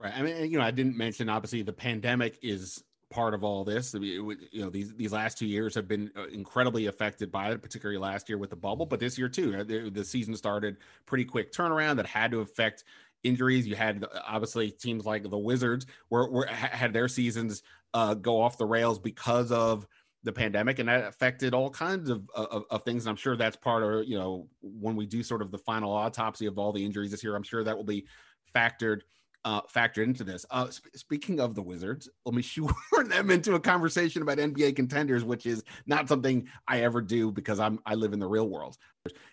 Right. 0.00 0.12
I 0.12 0.22
mean, 0.22 0.50
you 0.50 0.58
know, 0.58 0.64
I 0.64 0.72
didn't 0.72 0.96
mention 0.96 1.28
obviously 1.28 1.62
the 1.62 1.72
pandemic 1.72 2.36
is 2.42 2.82
part 3.12 3.32
of 3.32 3.44
all 3.44 3.62
this. 3.62 3.94
I 3.94 4.00
mean, 4.00 4.28
it, 4.32 4.38
you 4.50 4.62
know, 4.62 4.70
these 4.70 4.92
these 4.96 5.12
last 5.12 5.38
two 5.38 5.46
years 5.46 5.72
have 5.76 5.86
been 5.86 6.10
uh, 6.16 6.26
incredibly 6.26 6.86
affected 6.86 7.30
by 7.30 7.52
it, 7.52 7.62
particularly 7.62 7.98
last 7.98 8.28
year 8.28 8.38
with 8.38 8.50
the 8.50 8.56
bubble, 8.56 8.86
but 8.86 8.98
this 8.98 9.16
year 9.16 9.28
too. 9.28 9.54
Uh, 9.56 9.62
the, 9.62 9.88
the 9.88 10.04
season 10.04 10.34
started 10.34 10.78
pretty 11.06 11.24
quick 11.24 11.52
turnaround 11.52 11.94
that 11.98 12.06
had 12.06 12.32
to 12.32 12.40
affect 12.40 12.82
injuries. 13.22 13.68
You 13.68 13.76
had 13.76 14.04
obviously 14.26 14.72
teams 14.72 15.06
like 15.06 15.22
the 15.30 15.38
Wizards 15.38 15.86
were, 16.10 16.28
were 16.28 16.46
had 16.46 16.92
their 16.92 17.06
seasons 17.06 17.62
uh, 17.94 18.14
go 18.14 18.40
off 18.40 18.58
the 18.58 18.66
rails 18.66 18.98
because 18.98 19.50
of 19.50 19.86
the 20.24 20.32
pandemic, 20.32 20.78
and 20.78 20.88
that 20.88 21.04
affected 21.04 21.54
all 21.54 21.70
kinds 21.70 22.10
of, 22.10 22.28
of, 22.34 22.64
of 22.70 22.82
things. 22.82 23.04
And 23.04 23.10
I'm 23.10 23.16
sure 23.16 23.36
that's 23.36 23.56
part 23.56 23.82
of 23.82 24.06
you 24.06 24.18
know 24.18 24.48
when 24.60 24.96
we 24.96 25.06
do 25.06 25.22
sort 25.22 25.42
of 25.42 25.50
the 25.50 25.58
final 25.58 25.92
autopsy 25.92 26.46
of 26.46 26.58
all 26.58 26.72
the 26.72 26.84
injuries 26.84 27.10
this 27.10 27.22
year. 27.22 27.36
I'm 27.36 27.42
sure 27.42 27.64
that 27.64 27.76
will 27.76 27.84
be 27.84 28.06
factored 28.54 29.02
uh, 29.44 29.60
factored 29.62 30.04
into 30.04 30.24
this. 30.24 30.46
Uh, 30.50 30.70
sp- 30.72 30.94
speaking 30.96 31.38
of 31.38 31.54
the 31.54 31.62
Wizards, 31.62 32.08
let 32.24 32.34
me 32.34 32.42
shoehorn 32.42 33.08
them 33.08 33.30
into 33.30 33.54
a 33.54 33.60
conversation 33.60 34.22
about 34.22 34.38
NBA 34.38 34.76
contenders, 34.76 35.24
which 35.24 35.46
is 35.46 35.62
not 35.86 36.08
something 36.08 36.48
I 36.66 36.80
ever 36.80 37.00
do 37.00 37.30
because 37.30 37.60
I'm 37.60 37.78
I 37.86 37.94
live 37.94 38.12
in 38.12 38.18
the 38.18 38.26
real 38.26 38.48
world. 38.48 38.78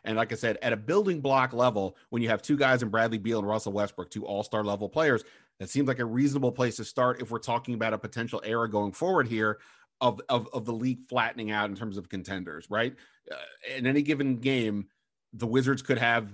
And 0.04 0.18
like 0.18 0.34
I 0.34 0.36
said, 0.36 0.58
at 0.62 0.74
a 0.74 0.78
building 0.78 1.22
block 1.22 1.54
level, 1.54 1.96
when 2.10 2.22
you 2.22 2.28
have 2.28 2.42
two 2.42 2.58
guys 2.58 2.84
in 2.84 2.90
Bradley 2.90 3.18
Beal 3.18 3.40
and 3.40 3.48
Russell 3.48 3.72
Westbrook, 3.72 4.10
two 4.10 4.26
All 4.26 4.44
Star 4.44 4.64
level 4.64 4.90
players, 4.90 5.24
that 5.62 5.70
seems 5.70 5.88
like 5.88 6.00
a 6.00 6.06
reasonable 6.06 6.52
place 6.52 6.78
to 6.78 6.84
start 6.84 7.22
if 7.22 7.30
we're 7.30 7.38
talking 7.38 7.76
about 7.76 7.94
a 7.94 7.98
potential 7.98 8.42
era 8.44 8.68
going 8.70 8.92
forward 8.92 9.28
here. 9.28 9.60
Of, 10.04 10.20
of, 10.30 10.50
of 10.52 10.66
the 10.66 10.74
league 10.74 11.08
flattening 11.08 11.52
out 11.52 11.70
in 11.70 11.76
terms 11.76 11.96
of 11.96 12.10
contenders, 12.10 12.66
right? 12.72 12.96
Uh, 13.32 13.36
in 13.78 13.86
any 13.86 14.02
given 14.02 14.38
game, 14.38 14.88
the 15.32 15.46
Wizards 15.46 15.84
could 15.84 16.00
have 16.00 16.34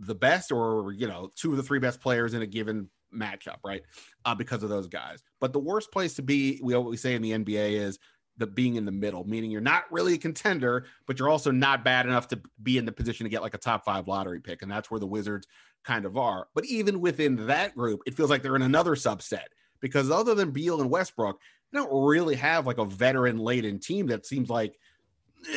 the 0.00 0.16
best 0.16 0.50
or 0.50 0.92
you 0.92 1.06
know 1.06 1.30
two 1.36 1.52
of 1.52 1.56
the 1.56 1.62
three 1.62 1.78
best 1.78 2.00
players 2.00 2.34
in 2.34 2.42
a 2.42 2.46
given 2.46 2.88
matchup 3.14 3.58
right 3.64 3.82
uh, 4.24 4.34
because 4.34 4.62
of 4.62 4.68
those 4.70 4.88
guys 4.88 5.22
but 5.40 5.52
the 5.52 5.58
worst 5.58 5.92
place 5.92 6.14
to 6.14 6.22
be 6.22 6.58
we 6.62 6.74
always 6.74 7.00
say 7.00 7.14
in 7.14 7.22
the 7.22 7.32
nba 7.32 7.72
is 7.72 7.98
the 8.42 8.46
being 8.46 8.74
in 8.74 8.84
the 8.84 8.92
middle 8.92 9.24
meaning 9.24 9.50
you're 9.50 9.60
not 9.60 9.84
really 9.90 10.14
a 10.14 10.18
contender 10.18 10.84
but 11.06 11.18
you're 11.18 11.28
also 11.28 11.50
not 11.50 11.84
bad 11.84 12.04
enough 12.06 12.26
to 12.28 12.40
be 12.62 12.76
in 12.76 12.84
the 12.84 12.92
position 12.92 13.24
to 13.24 13.30
get 13.30 13.40
like 13.40 13.54
a 13.54 13.58
top 13.58 13.84
five 13.84 14.08
lottery 14.08 14.40
pick 14.40 14.62
and 14.62 14.70
that's 14.70 14.90
where 14.90 15.00
the 15.00 15.06
wizards 15.06 15.46
kind 15.84 16.04
of 16.04 16.16
are. 16.16 16.48
But 16.54 16.64
even 16.66 17.00
within 17.00 17.46
that 17.46 17.76
group 17.76 18.00
it 18.06 18.14
feels 18.14 18.30
like 18.30 18.42
they're 18.42 18.56
in 18.56 18.62
another 18.62 18.94
subset 18.94 19.46
because 19.80 20.10
other 20.10 20.34
than 20.34 20.50
beal 20.50 20.80
and 20.80 20.90
westbrook 20.90 21.40
they 21.72 21.78
don't 21.78 22.06
really 22.06 22.36
have 22.36 22.66
like 22.66 22.78
a 22.78 22.84
veteran 22.84 23.38
laden 23.38 23.78
team 23.78 24.06
that 24.08 24.26
seems 24.26 24.50
like 24.50 24.78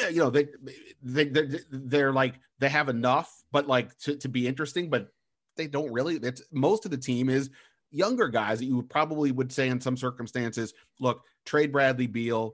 you 0.09 0.17
know 0.17 0.29
they 0.29 0.47
they 1.03 1.25
they're, 1.25 1.59
they're, 1.69 2.13
like 2.13 2.35
they 2.59 2.69
have 2.69 2.89
enough 2.89 3.43
but 3.51 3.67
like 3.67 3.95
to, 3.99 4.15
to 4.17 4.27
be 4.27 4.47
interesting 4.47 4.89
but 4.89 5.09
they 5.57 5.67
don't 5.67 5.91
really 5.91 6.15
it's 6.15 6.41
most 6.51 6.85
of 6.85 6.91
the 6.91 6.97
team 6.97 7.29
is 7.29 7.49
younger 7.91 8.27
guys 8.27 8.59
that 8.59 8.65
you 8.65 8.81
probably 8.81 9.31
would 9.31 9.51
say 9.51 9.69
in 9.69 9.79
some 9.79 9.95
circumstances 9.95 10.73
look 10.99 11.23
trade 11.45 11.71
bradley 11.71 12.07
beal 12.07 12.53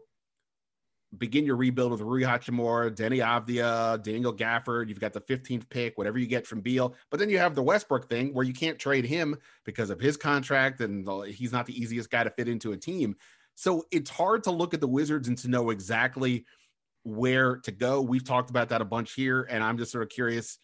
begin 1.18 1.45
your 1.45 1.57
rebuild 1.57 1.91
with 1.91 2.01
Rui 2.01 2.22
Hachimura, 2.22 2.89
Deni 2.89 3.20
Avdija, 3.20 4.01
Daniel 4.01 4.34
Gafford. 4.34 4.88
You've 4.88 4.99
got 4.99 5.14
the 5.14 5.22
15th 5.22 5.70
pick, 5.70 5.97
whatever 5.97 6.18
you 6.18 6.28
get 6.28 6.47
from 6.47 6.62
Beal. 6.62 6.95
But 7.09 7.20
then 7.20 7.30
you 7.30 7.38
have 7.38 7.53
the 7.53 7.64
Westbrook 7.64 8.09
thing 8.09 8.34
where 8.34 8.45
you 8.45 8.53
can't 8.53 8.80
trade 8.80 9.05
him 9.05 9.36
because 9.66 9.89
of 9.89 9.99
his 9.99 10.16
contract 10.16 10.80
and 10.82 11.07
he's 11.28 11.51
not 11.51 11.66
the 11.66 11.80
easiest 11.80 12.09
guy 12.09 12.24
to 12.24 12.30
fit 12.30 12.47
into 12.47 12.72
a 12.72 12.78
team. 12.78 13.16
So 13.55 13.84
it's 13.91 14.09
hard 14.09 14.43
to 14.43 14.51
look 14.51 14.74
at 14.74 14.80
the 14.80 14.88
Wizards 14.88 15.28
and 15.28 15.38
to 15.39 15.47
know 15.49 15.70
exactly– 15.70 16.45
where 17.03 17.57
to 17.57 17.72
go. 17.72 18.01
We've 18.01 18.24
talked 18.24 18.49
about 18.49 18.70
that 18.70 18.82
a 18.82 18.86
bunch 18.86 19.14
here, 19.14 19.47
and 19.49 19.64
I'm 19.64 19.78
just 19.78 19.91
sort 19.91 20.03
of 20.03 20.09
curious 20.09 20.59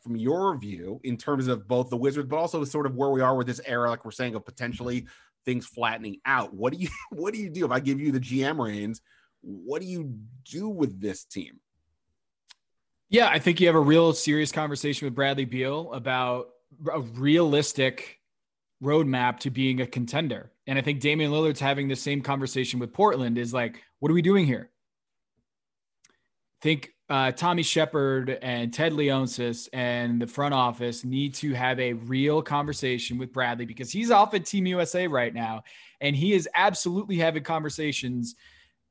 from 0.00 0.16
your 0.16 0.56
view 0.58 1.00
in 1.04 1.16
terms 1.16 1.46
of 1.46 1.68
both 1.68 1.90
the 1.90 1.96
Wizards, 1.96 2.28
but 2.28 2.36
also 2.36 2.64
sort 2.64 2.86
of 2.86 2.96
where 2.96 3.10
we 3.10 3.20
are 3.20 3.36
with 3.36 3.46
this 3.46 3.60
era, 3.64 3.90
like 3.90 4.04
we're 4.04 4.10
saying, 4.10 4.34
of 4.34 4.44
potentially 4.44 5.06
things 5.44 5.66
flattening 5.66 6.18
out. 6.24 6.52
What 6.54 6.72
do 6.72 6.78
you 6.78 6.88
what 7.10 7.34
do 7.34 7.40
you 7.40 7.50
do 7.50 7.64
if 7.64 7.70
I 7.70 7.80
give 7.80 8.00
you 8.00 8.12
the 8.12 8.20
GM 8.20 8.58
reins? 8.62 9.00
What 9.42 9.82
do 9.82 9.88
you 9.88 10.14
do 10.44 10.68
with 10.68 11.00
this 11.00 11.24
team? 11.24 11.60
Yeah, 13.08 13.28
I 13.28 13.38
think 13.38 13.60
you 13.60 13.66
have 13.66 13.76
a 13.76 13.80
real 13.80 14.12
serious 14.14 14.52
conversation 14.52 15.06
with 15.06 15.14
Bradley 15.14 15.44
Beal 15.44 15.92
about 15.92 16.48
a 16.90 17.00
realistic 17.00 18.20
roadmap 18.82 19.40
to 19.40 19.50
being 19.50 19.80
a 19.80 19.86
contender. 19.86 20.50
And 20.66 20.78
I 20.78 20.82
think 20.82 21.00
Damian 21.00 21.30
Lillard's 21.30 21.60
having 21.60 21.88
the 21.88 21.96
same 21.96 22.22
conversation 22.22 22.80
with 22.80 22.92
Portland 22.92 23.36
is 23.36 23.52
like, 23.52 23.82
what 23.98 24.10
are 24.10 24.14
we 24.14 24.22
doing 24.22 24.46
here? 24.46 24.70
think 26.62 26.94
uh, 27.10 27.32
Tommy 27.32 27.62
Sheppard 27.62 28.38
and 28.40 28.72
Ted 28.72 28.92
Leonsis 28.92 29.68
and 29.72 30.22
the 30.22 30.26
front 30.26 30.54
office 30.54 31.04
need 31.04 31.34
to 31.34 31.52
have 31.52 31.78
a 31.78 31.92
real 31.92 32.40
conversation 32.40 33.18
with 33.18 33.32
Bradley 33.32 33.66
because 33.66 33.90
he's 33.90 34.10
off 34.10 34.32
at 34.32 34.46
Team 34.46 34.64
USA 34.66 35.06
right 35.08 35.34
now, 35.34 35.64
and 36.00 36.16
he 36.16 36.32
is 36.32 36.48
absolutely 36.54 37.16
having 37.16 37.42
conversations. 37.42 38.36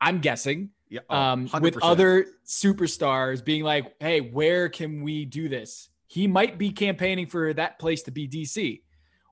I'm 0.01 0.19
guessing 0.19 0.71
yeah, 0.89 0.99
oh, 1.09 1.15
um, 1.15 1.49
with 1.61 1.81
other 1.81 2.25
superstars, 2.45 3.43
being 3.43 3.63
like, 3.63 3.95
"Hey, 3.99 4.19
where 4.19 4.67
can 4.67 5.03
we 5.03 5.23
do 5.23 5.47
this?" 5.47 5.89
He 6.07 6.27
might 6.27 6.57
be 6.57 6.71
campaigning 6.71 7.27
for 7.27 7.53
that 7.53 7.79
place 7.79 8.03
to 8.03 8.11
be 8.11 8.27
DC, 8.27 8.81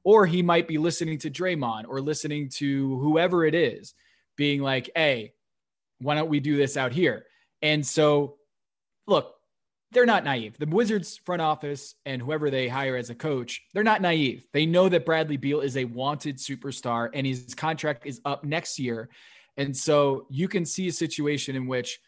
or 0.06 0.26
he 0.26 0.42
might 0.42 0.68
be 0.68 0.78
listening 0.78 1.18
to 1.20 1.30
Draymond 1.30 1.84
or 1.90 2.00
listening 2.00 2.48
to 2.58 2.98
whoever 3.00 3.44
it 3.44 3.56
is, 3.56 3.94
being 4.38 4.62
like, 4.62 4.90
"Hey, 4.96 5.34
why 6.00 6.16
don't 6.16 6.30
we 6.30 6.40
do 6.40 6.56
this 6.56 6.78
out 6.78 6.94
here?" 6.94 7.26
And 7.62 7.86
so, 7.86 8.38
look, 9.06 9.36
they're 9.92 10.06
not 10.06 10.24
naive. 10.24 10.58
The 10.58 10.68
Wizards 10.68 11.18
front 11.26 11.42
office 11.42 11.96
and 12.06 12.22
whoever 12.22 12.50
they 12.50 12.68
hire 12.68 12.96
as 12.96 13.10
a 13.10 13.16
coach, 13.16 13.64
they're 13.74 13.84
not 13.84 14.02
naive. 14.02 14.46
They 14.54 14.66
know 14.66 14.88
that 14.88 15.06
Bradley 15.06 15.38
Beal 15.38 15.62
is 15.62 15.78
a 15.78 15.86
wanted 15.86 16.38
superstar 16.38 17.10
and 17.14 17.26
his 17.26 17.56
contract 17.56 18.06
is 18.06 18.22
up 18.24 18.44
next 18.44 18.78
year. 18.78 19.10
And 19.60 19.76
so 19.76 20.26
you 20.30 20.48
can 20.48 20.66
see 20.66 20.88
a 20.88 20.92
situation 20.92 21.56
in 21.56 21.68
which 21.68 22.00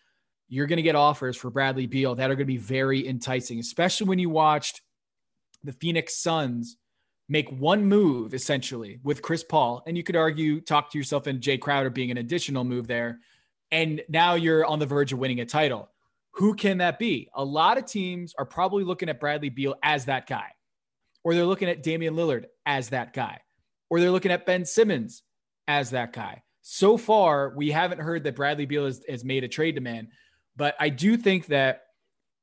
you're 0.49 0.65
going 0.65 0.77
to 0.77 0.83
get 0.83 0.95
offers 0.95 1.37
for 1.37 1.49
Bradley 1.49 1.85
Beal 1.85 2.15
that 2.15 2.31
are 2.31 2.35
going 2.35 2.47
to 2.47 2.53
be 2.53 2.57
very 2.57 3.07
enticing, 3.07 3.59
especially 3.59 4.07
when 4.07 4.19
you 4.19 4.29
watched 4.29 4.81
the 5.63 5.73
Phoenix 5.73 6.17
Suns 6.17 6.77
make 7.29 7.49
one 7.51 7.85
move 7.85 8.33
essentially 8.33 8.99
with 9.03 9.21
Chris 9.21 9.43
Paul. 9.43 9.83
And 9.85 9.95
you 9.95 10.03
could 10.03 10.15
argue, 10.15 10.59
talk 10.61 10.91
to 10.91 10.97
yourself 10.97 11.27
and 11.27 11.39
Jae 11.39 11.59
Crowder 11.59 11.89
being 11.89 12.09
an 12.09 12.17
additional 12.17 12.63
move 12.63 12.87
there 12.87 13.19
and 13.71 14.01
now 14.09 14.35
you're 14.35 14.65
on 14.65 14.79
the 14.79 14.85
verge 14.85 15.13
of 15.13 15.19
winning 15.19 15.39
a 15.39 15.45
title. 15.45 15.89
Who 16.35 16.53
can 16.53 16.77
that 16.79 16.99
be? 16.99 17.29
A 17.33 17.43
lot 17.43 17.77
of 17.77 17.85
teams 17.85 18.33
are 18.37 18.45
probably 18.45 18.83
looking 18.83 19.09
at 19.09 19.19
Bradley 19.19 19.49
Beal 19.49 19.75
as 19.81 20.05
that 20.05 20.27
guy, 20.27 20.47
or 21.23 21.33
they're 21.33 21.45
looking 21.45 21.69
at 21.69 21.83
Damian 21.83 22.15
Lillard 22.15 22.45
as 22.65 22.89
that 22.89 23.13
guy, 23.13 23.39
or 23.89 23.99
they're 23.99 24.11
looking 24.11 24.31
at 24.31 24.45
Ben 24.45 24.65
Simmons 24.65 25.23
as 25.67 25.91
that 25.91 26.13
guy. 26.13 26.43
So 26.61 26.97
far, 26.97 27.53
we 27.55 27.71
haven't 27.71 27.99
heard 27.99 28.23
that 28.23 28.35
Bradley 28.35 28.65
Beal 28.65 28.85
has, 28.85 29.01
has 29.09 29.25
made 29.25 29.43
a 29.43 29.47
trade 29.47 29.75
demand, 29.75 30.09
but 30.55 30.75
I 30.79 30.89
do 30.89 31.17
think 31.17 31.47
that 31.47 31.83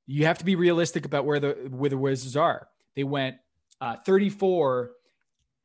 you 0.06 0.24
have 0.24 0.38
to 0.38 0.44
be 0.44 0.56
realistic 0.56 1.04
about 1.04 1.24
where 1.24 1.38
the 1.38 1.68
where 1.70 1.90
the 1.90 1.98
Wizards 1.98 2.36
are. 2.36 2.68
They 2.96 3.04
went 3.04 3.36
uh, 3.80 3.96
34 4.04 4.90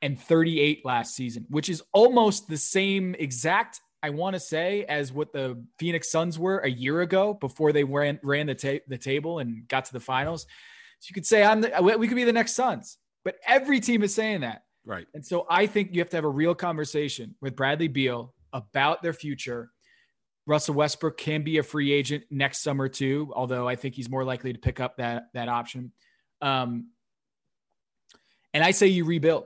and 0.02 0.20
38 0.20 0.86
last 0.86 1.16
season, 1.16 1.46
which 1.50 1.70
is 1.70 1.82
almost 1.94 2.48
the 2.50 2.58
same 2.58 3.16
exact, 3.18 3.80
I 4.04 4.10
want 4.10 4.36
to 4.36 4.40
say, 4.40 4.84
as 4.84 5.14
what 5.14 5.32
the 5.32 5.64
Phoenix 5.80 6.12
Suns 6.12 6.38
were 6.38 6.60
a 6.60 6.70
year 6.70 7.02
ago 7.02 7.34
before 7.34 7.72
they 7.72 7.86
ran 7.86 8.20
ran 8.22 8.48
the, 8.48 8.56
ta- 8.56 8.84
the 8.88 8.98
table 8.98 9.40
and 9.40 9.68
got 9.68 9.86
to 9.86 9.94
the 9.94 10.00
finals. 10.02 10.46
So 11.00 11.08
you 11.10 11.14
could 11.14 11.26
say 11.26 11.44
I'm 11.44 11.62
the, 11.62 11.98
we 11.98 12.08
could 12.08 12.16
be 12.16 12.26
the 12.26 12.34
next 12.34 12.54
Suns, 12.54 12.98
but 13.24 13.36
every 13.48 13.80
team 13.80 14.04
is 14.04 14.14
saying 14.14 14.42
that. 14.42 14.64
Right. 14.86 15.08
And 15.14 15.26
so 15.26 15.48
I 15.50 15.66
think 15.68 15.94
you 15.94 16.02
have 16.02 16.10
to 16.10 16.18
have 16.18 16.26
a 16.26 16.30
real 16.30 16.54
conversation 16.54 17.36
with 17.40 17.56
Bradley 17.56 17.88
Beal 17.88 18.33
about 18.54 19.02
their 19.02 19.14
future. 19.14 19.72
Russell 20.46 20.76
Westbrook 20.76 21.18
can 21.18 21.44
be 21.44 21.58
a 21.58 21.64
free 21.64 21.92
agent 21.92 22.26
next 22.30 22.60
summer 22.60 22.88
too, 22.88 23.32
although 23.36 23.68
I 23.68 23.76
think 23.76 23.96
he's 23.96 24.10
more 24.10 24.24
likely 24.24 24.54
to 24.54 24.60
pick 24.60 24.80
up 24.80 24.98
that 24.98 25.28
that 25.34 25.50
option. 25.50 25.92
Um, 26.42 26.90
and 28.54 28.64
I 28.64 28.72
say 28.72 28.88
you 28.88 29.06
rebuild 29.06 29.46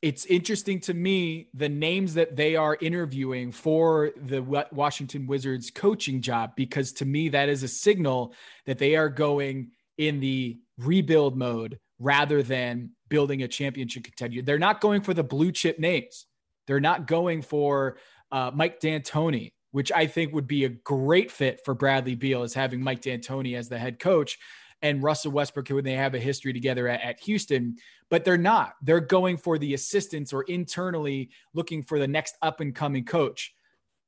it's 0.00 0.26
interesting 0.26 0.80
to 0.80 0.94
me 0.94 1.48
the 1.54 1.68
names 1.68 2.14
that 2.14 2.36
they 2.36 2.54
are 2.54 2.76
interviewing 2.80 3.50
for 3.50 4.12
the 4.16 4.40
Washington 4.70 5.26
Wizards 5.26 5.70
coaching 5.70 6.20
job 6.20 6.52
because 6.56 6.92
to 6.94 7.04
me 7.04 7.28
that 7.30 7.48
is 7.48 7.62
a 7.64 7.68
signal 7.68 8.32
that 8.66 8.78
they 8.78 8.94
are 8.94 9.08
going 9.08 9.72
in 9.96 10.20
the 10.20 10.58
rebuild 10.78 11.36
mode 11.36 11.80
rather 11.98 12.44
than 12.44 12.90
building 13.08 13.42
a 13.42 13.48
championship 13.48 14.04
contender. 14.04 14.40
They're 14.42 14.58
not 14.58 14.80
going 14.80 15.02
for 15.02 15.14
the 15.14 15.24
blue 15.24 15.50
chip 15.50 15.80
names. 15.80 16.26
They're 16.68 16.80
not 16.80 17.06
going 17.06 17.42
for 17.42 17.96
uh, 18.30 18.52
Mike 18.54 18.78
D'Antoni, 18.78 19.52
which 19.72 19.90
I 19.90 20.06
think 20.06 20.34
would 20.34 20.46
be 20.46 20.64
a 20.64 20.68
great 20.68 21.32
fit 21.32 21.62
for 21.64 21.74
Bradley 21.74 22.14
Beal 22.14 22.42
as 22.42 22.54
having 22.54 22.80
Mike 22.80 23.00
D'Antoni 23.00 23.56
as 23.56 23.68
the 23.68 23.78
head 23.78 23.98
coach 23.98 24.38
and 24.82 25.02
Russell 25.02 25.32
Westbrook 25.32 25.68
when 25.70 25.82
they 25.82 25.94
have 25.94 26.14
a 26.14 26.20
history 26.20 26.52
together 26.52 26.86
at, 26.86 27.00
at 27.00 27.20
Houston, 27.20 27.76
but 28.10 28.24
they're 28.24 28.36
not. 28.36 28.74
They're 28.82 29.00
going 29.00 29.38
for 29.38 29.58
the 29.58 29.74
assistants 29.74 30.32
or 30.32 30.42
internally 30.42 31.30
looking 31.54 31.82
for 31.82 31.98
the 31.98 32.06
next 32.06 32.36
up 32.42 32.60
and 32.60 32.74
coming 32.74 33.04
coach. 33.04 33.54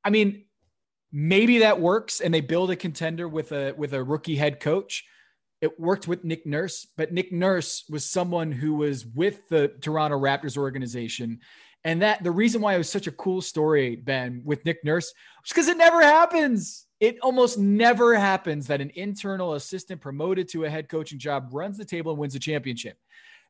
I 0.04 0.10
mean, 0.10 0.44
maybe 1.10 1.58
that 1.58 1.80
works 1.80 2.20
and 2.20 2.32
they 2.32 2.42
build 2.42 2.70
a 2.70 2.76
contender 2.76 3.26
with 3.26 3.52
a 3.52 3.74
with 3.76 3.94
a 3.94 4.04
rookie 4.04 4.36
head 4.36 4.60
coach. 4.60 5.04
It 5.60 5.78
worked 5.78 6.08
with 6.08 6.24
Nick 6.24 6.46
Nurse, 6.46 6.86
but 6.96 7.12
Nick 7.12 7.32
Nurse 7.32 7.84
was 7.88 8.04
someone 8.04 8.52
who 8.52 8.74
was 8.74 9.04
with 9.04 9.48
the 9.48 9.68
Toronto 9.80 10.18
Raptors 10.18 10.56
organization. 10.56 11.40
And 11.84 12.02
that 12.02 12.22
the 12.22 12.30
reason 12.30 12.60
why 12.60 12.74
it 12.74 12.78
was 12.78 12.90
such 12.90 13.06
a 13.06 13.12
cool 13.12 13.40
story, 13.40 13.96
Ben, 13.96 14.42
with 14.44 14.64
Nick 14.64 14.84
Nurse 14.84 15.14
was 15.42 15.48
because 15.48 15.68
it 15.68 15.78
never 15.78 16.02
happens. 16.02 16.86
It 17.00 17.18
almost 17.20 17.58
never 17.58 18.14
happens 18.14 18.66
that 18.66 18.82
an 18.82 18.90
internal 18.94 19.54
assistant 19.54 20.00
promoted 20.02 20.48
to 20.48 20.64
a 20.64 20.70
head 20.70 20.90
coaching 20.90 21.18
job 21.18 21.48
runs 21.52 21.78
the 21.78 21.84
table 21.86 22.12
and 22.12 22.20
wins 22.20 22.34
a 22.34 22.38
championship. 22.38 22.98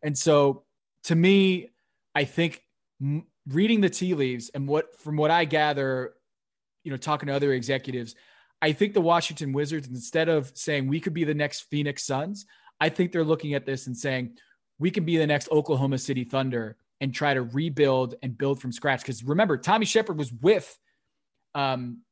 And 0.03 0.17
so, 0.17 0.65
to 1.05 1.17
me, 1.17 1.71
I 2.15 2.25
think 2.25 2.63
reading 3.49 3.81
the 3.81 3.91
tea 3.91 4.15
leaves 4.15 4.51
and 4.51 4.69
what, 4.69 5.01
from 5.01 5.17
what 5.17 5.31
I 5.31 5.45
gather, 5.45 6.15
you 6.85 6.91
know, 6.93 6.97
talking 6.97 7.27
to 7.27 7.35
other 7.35 7.53
executives, 7.53 8.15
I 8.63 8.73
think 8.73 8.95
the 8.95 9.01
Washington 9.01 9.53
Wizards, 9.53 9.89
instead 9.89 10.29
of 10.29 10.53
saying 10.55 10.87
we 10.87 11.01
could 11.01 11.15
be 11.15 11.25
the 11.25 11.35
next 11.35 11.63
Phoenix 11.63 12.05
Suns, 12.05 12.47
I 12.81 12.91
think 12.91 13.11
they're 13.11 13.25
looking 13.25 13.55
at 13.55 13.67
this 13.67 13.87
and 13.87 13.97
saying 13.97 14.37
we 14.79 14.91
can 14.91 15.05
be 15.05 15.17
the 15.17 15.27
next 15.27 15.51
Oklahoma 15.51 15.99
City 15.99 16.25
Thunder 16.25 16.77
and 17.01 17.15
try 17.15 17.35
to 17.35 17.43
rebuild 17.43 18.15
and 18.23 18.37
build 18.37 18.61
from 18.61 18.73
scratch. 18.73 19.01
Because 19.01 19.25
remember, 19.25 19.57
Tommy 19.57 19.87
Sheppard 19.87 20.19
was 20.19 20.33
with 20.33 20.79
um, 21.55 22.03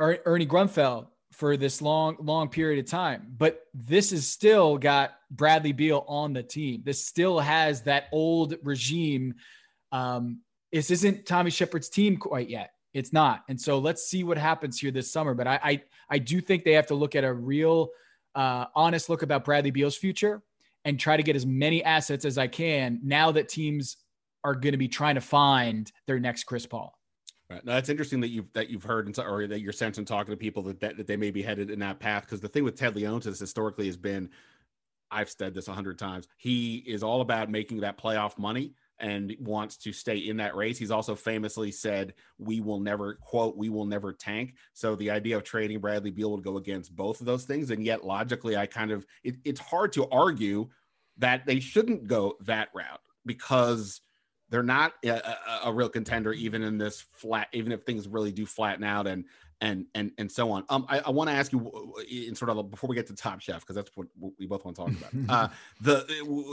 er- 0.00 0.20
Ernie 0.24 0.46
Grunfeld 0.46 1.08
for 1.32 1.56
this 1.56 1.80
long, 1.80 2.16
long 2.20 2.48
period 2.48 2.84
of 2.84 2.90
time. 2.90 3.34
But 3.36 3.60
this 3.74 4.12
is 4.12 4.26
still 4.26 4.78
got 4.78 5.12
Bradley 5.30 5.72
Beal 5.72 6.04
on 6.08 6.32
the 6.32 6.42
team. 6.42 6.82
This 6.84 7.06
still 7.06 7.38
has 7.38 7.82
that 7.82 8.04
old 8.12 8.56
regime. 8.62 9.34
Um, 9.92 10.40
this 10.72 10.90
isn't 10.90 11.26
Tommy 11.26 11.50
Sheppard's 11.50 11.88
team 11.88 12.16
quite 12.16 12.48
yet. 12.48 12.72
It's 12.94 13.12
not. 13.12 13.44
And 13.48 13.60
so 13.60 13.78
let's 13.78 14.02
see 14.04 14.24
what 14.24 14.38
happens 14.38 14.80
here 14.80 14.90
this 14.90 15.12
summer. 15.12 15.34
But 15.34 15.46
I, 15.46 15.60
I, 15.62 15.82
I 16.10 16.18
do 16.18 16.40
think 16.40 16.64
they 16.64 16.72
have 16.72 16.88
to 16.88 16.94
look 16.94 17.14
at 17.14 17.22
a 17.22 17.32
real, 17.32 17.90
uh, 18.34 18.66
honest 18.74 19.08
look 19.08 19.22
about 19.22 19.44
Bradley 19.44 19.70
Beal's 19.70 19.96
future 19.96 20.42
and 20.84 20.98
try 20.98 21.16
to 21.16 21.22
get 21.22 21.36
as 21.36 21.46
many 21.46 21.84
assets 21.84 22.24
as 22.24 22.38
I 22.38 22.46
can 22.46 23.00
now 23.02 23.32
that 23.32 23.48
teams 23.48 23.96
are 24.44 24.54
going 24.54 24.72
to 24.72 24.78
be 24.78 24.88
trying 24.88 25.16
to 25.16 25.20
find 25.20 25.90
their 26.06 26.18
next 26.18 26.44
Chris 26.44 26.66
Paul. 26.66 26.96
Right. 27.50 27.64
Now 27.64 27.74
that's 27.74 27.88
interesting 27.88 28.20
that 28.20 28.28
you've 28.28 28.52
that 28.52 28.70
you've 28.70 28.84
heard 28.84 29.06
and 29.06 29.18
or 29.18 29.46
that 29.48 29.60
you're 29.60 29.72
sensing 29.72 30.04
talking 30.04 30.32
to 30.32 30.36
people 30.36 30.62
that, 30.64 30.80
that, 30.80 30.96
that 30.96 31.06
they 31.06 31.16
may 31.16 31.32
be 31.32 31.42
headed 31.42 31.70
in 31.70 31.80
that 31.80 31.98
path. 31.98 32.22
Because 32.22 32.40
the 32.40 32.48
thing 32.48 32.64
with 32.64 32.76
Ted 32.76 32.94
Leonsis 32.94 33.40
historically 33.40 33.86
has 33.86 33.96
been, 33.96 34.30
I've 35.10 35.30
said 35.30 35.52
this 35.52 35.66
a 35.66 35.72
hundred 35.72 35.98
times, 35.98 36.28
he 36.36 36.76
is 36.86 37.02
all 37.02 37.20
about 37.20 37.50
making 37.50 37.80
that 37.80 37.98
playoff 37.98 38.38
money 38.38 38.74
and 39.00 39.34
wants 39.40 39.76
to 39.78 39.92
stay 39.92 40.18
in 40.18 40.36
that 40.38 40.56
race. 40.56 40.78
He's 40.78 40.90
also 40.90 41.14
famously 41.14 41.72
said, 41.72 42.14
"We 42.38 42.60
will 42.60 42.80
never 42.80 43.14
quote, 43.14 43.56
we 43.56 43.68
will 43.68 43.86
never 43.86 44.12
tank." 44.12 44.54
So 44.72 44.96
the 44.96 45.10
idea 45.10 45.36
of 45.36 45.44
trading 45.44 45.80
Bradley 45.80 46.10
Beal 46.10 46.32
would 46.32 46.44
go 46.44 46.56
against 46.56 46.94
both 46.94 47.20
of 47.20 47.26
those 47.26 47.44
things, 47.44 47.70
and 47.70 47.84
yet 47.84 48.04
logically, 48.04 48.56
I 48.56 48.66
kind 48.66 48.90
of 48.90 49.06
it, 49.24 49.36
it's 49.44 49.60
hard 49.60 49.92
to 49.92 50.08
argue 50.10 50.68
that 51.18 51.46
they 51.46 51.60
shouldn't 51.60 52.06
go 52.06 52.36
that 52.40 52.68
route 52.74 53.00
because 53.26 54.00
they're 54.48 54.62
not 54.62 54.94
a, 55.04 55.10
a, 55.10 55.60
a, 55.66 55.72
real 55.72 55.88
contender 55.88 56.32
even 56.32 56.62
in 56.62 56.76
this 56.76 57.04
flat 57.12 57.48
even 57.52 57.72
if 57.72 57.82
things 57.82 58.08
really 58.08 58.32
do 58.32 58.46
flatten 58.46 58.82
out 58.82 59.06
and 59.06 59.24
and 59.60 59.86
and 59.94 60.12
and 60.18 60.30
so 60.30 60.50
on. 60.50 60.64
Um 60.68 60.86
i, 60.88 61.00
I 61.00 61.10
want 61.10 61.28
to 61.28 61.34
ask 61.34 61.52
you 61.52 61.94
in 62.10 62.34
sort 62.34 62.50
of 62.50 62.70
before 62.70 62.88
we 62.88 62.96
get 62.96 63.06
to 63.08 63.14
top 63.14 63.40
chef 63.40 63.60
because 63.60 63.76
that's 63.76 63.90
what 63.94 64.06
we 64.38 64.46
both 64.46 64.64
want 64.64 64.76
to 64.76 64.82
talk 64.82 64.92
about. 64.92 65.30
Uh 65.30 65.48
the 65.80 66.06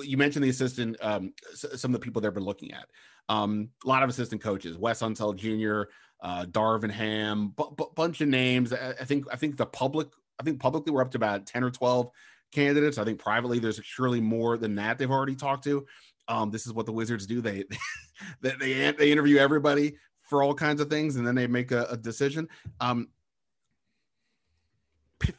you 0.05 0.17
mentioned 0.17 0.43
the 0.43 0.49
assistant 0.49 0.97
um 1.01 1.33
some 1.53 1.93
of 1.93 1.99
the 1.99 2.03
people 2.03 2.21
they've 2.21 2.33
been 2.33 2.43
looking 2.43 2.71
at. 2.73 2.87
Um 3.29 3.69
a 3.85 3.87
lot 3.87 4.03
of 4.03 4.09
assistant 4.09 4.41
coaches 4.41 4.77
wes 4.77 5.01
unseld 5.01 5.37
jr 5.37 5.89
uh 6.21 6.45
darvin 6.45 6.91
ham 6.91 7.53
b- 7.57 7.63
b- 7.77 7.85
bunch 7.95 8.21
of 8.21 8.27
names. 8.27 8.73
I, 8.73 8.91
I 8.99 9.05
think 9.05 9.25
i 9.31 9.35
think 9.35 9.57
the 9.57 9.65
public 9.65 10.07
i 10.39 10.43
think 10.43 10.59
publicly 10.59 10.91
we're 10.91 11.01
up 11.01 11.11
to 11.11 11.17
about 11.17 11.45
10 11.45 11.63
or 11.63 11.71
12 11.71 12.09
candidates. 12.51 12.97
I 12.97 13.03
think 13.03 13.19
privately 13.19 13.59
there's 13.59 13.79
surely 13.83 14.21
more 14.21 14.57
than 14.57 14.75
that 14.75 14.97
they've 14.97 15.11
already 15.11 15.35
talked 15.35 15.63
to. 15.65 15.85
Um, 16.27 16.51
this 16.51 16.65
is 16.65 16.73
what 16.73 16.85
the 16.85 16.91
Wizards 16.91 17.25
do. 17.25 17.41
They 17.41 17.63
they 18.41 18.51
they, 18.59 18.91
they 18.91 19.11
interview 19.11 19.37
everybody 19.37 19.97
for 20.27 20.43
all 20.43 20.53
kinds 20.53 20.81
of 20.81 20.89
things, 20.89 21.15
and 21.15 21.25
then 21.25 21.35
they 21.35 21.47
make 21.47 21.71
a, 21.71 21.85
a 21.85 21.97
decision. 21.97 22.47
Um, 22.79 23.09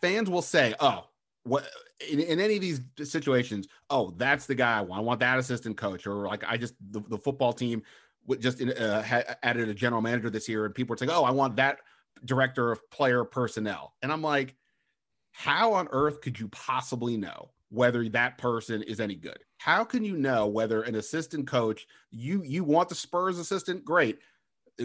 fans 0.00 0.28
will 0.28 0.42
say, 0.42 0.74
"Oh, 0.80 1.06
what?" 1.44 1.68
In, 2.10 2.20
in, 2.20 2.38
any 2.38 2.54
of 2.54 2.60
these 2.60 2.80
situations, 3.02 3.66
oh, 3.90 4.14
that's 4.16 4.46
the 4.46 4.54
guy 4.54 4.78
I 4.78 4.80
want. 4.82 5.00
I 5.00 5.02
want 5.02 5.20
that 5.20 5.38
assistant 5.38 5.76
coach, 5.76 6.06
or 6.06 6.26
like 6.26 6.44
I 6.46 6.56
just 6.56 6.74
the, 6.90 7.00
the 7.08 7.18
football 7.18 7.52
team 7.52 7.82
just 8.38 8.62
uh, 8.62 9.02
had 9.02 9.36
added 9.42 9.68
a 9.68 9.74
general 9.74 10.00
manager 10.00 10.30
this 10.30 10.48
year, 10.48 10.64
and 10.64 10.74
people 10.74 10.94
are 10.94 10.96
saying, 10.96 11.10
"Oh, 11.10 11.24
I 11.24 11.30
want 11.30 11.56
that 11.56 11.78
director 12.24 12.72
of 12.72 12.88
player 12.90 13.24
personnel," 13.24 13.94
and 14.02 14.12
I'm 14.12 14.22
like, 14.22 14.54
how 15.32 15.74
on 15.74 15.88
earth 15.92 16.20
could 16.20 16.38
you 16.38 16.48
possibly 16.48 17.16
know 17.16 17.50
whether 17.70 18.08
that 18.08 18.38
person 18.38 18.82
is 18.82 19.00
any 19.00 19.14
good. 19.14 19.38
How 19.58 19.84
can 19.84 20.04
you 20.04 20.16
know 20.16 20.46
whether 20.46 20.82
an 20.82 20.94
assistant 20.94 21.46
coach 21.46 21.86
you 22.10 22.42
you 22.42 22.64
want 22.64 22.88
the 22.88 22.94
Spurs 22.94 23.38
assistant? 23.38 23.84
Great. 23.84 24.18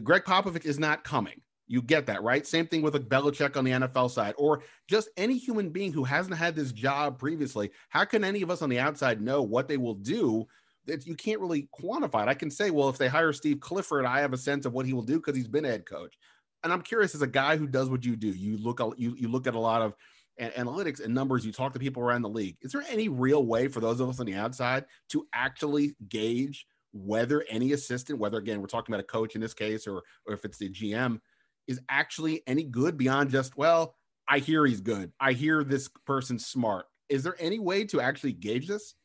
Gregg 0.01 0.23
Popovich 0.23 0.65
is 0.65 0.79
not 0.79 1.03
coming. 1.03 1.41
You 1.67 1.81
get 1.81 2.05
that, 2.07 2.23
right? 2.23 2.45
Same 2.45 2.67
thing 2.67 2.81
with 2.81 2.95
a 2.95 2.99
Belichick 2.99 3.55
on 3.55 3.63
the 3.63 3.71
NFL 3.71 4.11
side, 4.11 4.33
or 4.37 4.63
just 4.87 5.09
any 5.17 5.37
human 5.37 5.69
being 5.69 5.93
who 5.93 6.03
hasn't 6.03 6.35
had 6.35 6.55
this 6.55 6.71
job 6.71 7.17
previously. 7.17 7.71
How 7.89 8.05
can 8.05 8.23
any 8.23 8.41
of 8.41 8.51
us 8.51 8.61
on 8.61 8.69
the 8.69 8.79
outside 8.79 9.21
know 9.21 9.41
what 9.41 9.67
they 9.67 9.77
will 9.77 9.95
do? 9.95 10.45
That 10.85 11.07
you 11.07 11.15
can't 11.15 11.39
really 11.39 11.69
quantify 11.73 12.23
it. 12.23 12.29
I 12.29 12.33
can 12.33 12.51
say, 12.51 12.69
well, 12.69 12.89
if 12.89 12.97
they 12.97 13.07
hire 13.07 13.31
Steve 13.31 13.61
Clifford, 13.61 14.05
I 14.05 14.19
have 14.19 14.33
a 14.33 14.37
sense 14.37 14.65
of 14.65 14.73
what 14.73 14.85
he 14.85 14.91
will 14.91 15.03
do 15.03 15.15
because 15.15 15.37
he's 15.37 15.47
been 15.47 15.63
head 15.63 15.85
coach. 15.85 16.17
And 16.63 16.73
I'm 16.73 16.81
curious, 16.81 17.15
as 17.15 17.21
a 17.21 17.27
guy 17.27 17.55
who 17.55 17.67
does 17.67 17.89
what 17.89 18.03
you 18.03 18.17
do, 18.17 18.27
you 18.27 18.57
look 18.57 18.81
you 18.97 19.15
you 19.17 19.29
look 19.29 19.47
at 19.47 19.55
a 19.55 19.59
lot 19.59 19.81
of 19.81 19.95
analytics 20.39 21.03
and 21.03 21.13
numbers, 21.13 21.45
you 21.45 21.51
talk 21.51 21.73
to 21.73 21.79
people 21.79 22.03
around 22.03 22.23
the 22.23 22.29
league. 22.29 22.57
Is 22.61 22.71
there 22.71 22.83
any 22.89 23.07
real 23.07 23.45
way 23.45 23.67
for 23.67 23.79
those 23.79 23.99
of 23.99 24.09
us 24.09 24.19
on 24.19 24.25
the 24.25 24.35
outside 24.35 24.85
to 25.09 25.27
actually 25.33 25.95
gauge 26.09 26.65
whether 26.93 27.43
any 27.49 27.73
assistant, 27.73 28.19
whether 28.19 28.37
again 28.37 28.61
we're 28.61 28.67
talking 28.67 28.93
about 28.93 29.03
a 29.03 29.07
coach 29.07 29.35
in 29.35 29.41
this 29.41 29.53
case, 29.53 29.87
or 29.87 30.03
or 30.25 30.33
if 30.33 30.45
it's 30.45 30.57
the 30.57 30.69
GM, 30.69 31.19
is 31.67 31.81
actually 31.89 32.43
any 32.47 32.63
good 32.63 32.97
beyond 32.97 33.31
just 33.31 33.57
well, 33.57 33.95
I 34.27 34.39
hear 34.39 34.65
he's 34.65 34.81
good. 34.81 35.11
I 35.19 35.33
hear 35.33 35.63
this 35.63 35.89
person's 36.05 36.45
smart. 36.45 36.85
Is 37.09 37.23
there 37.23 37.35
any 37.39 37.59
way 37.59 37.85
to 37.85 38.01
actually 38.01 38.33
gauge 38.33 38.67
this? 38.67 38.95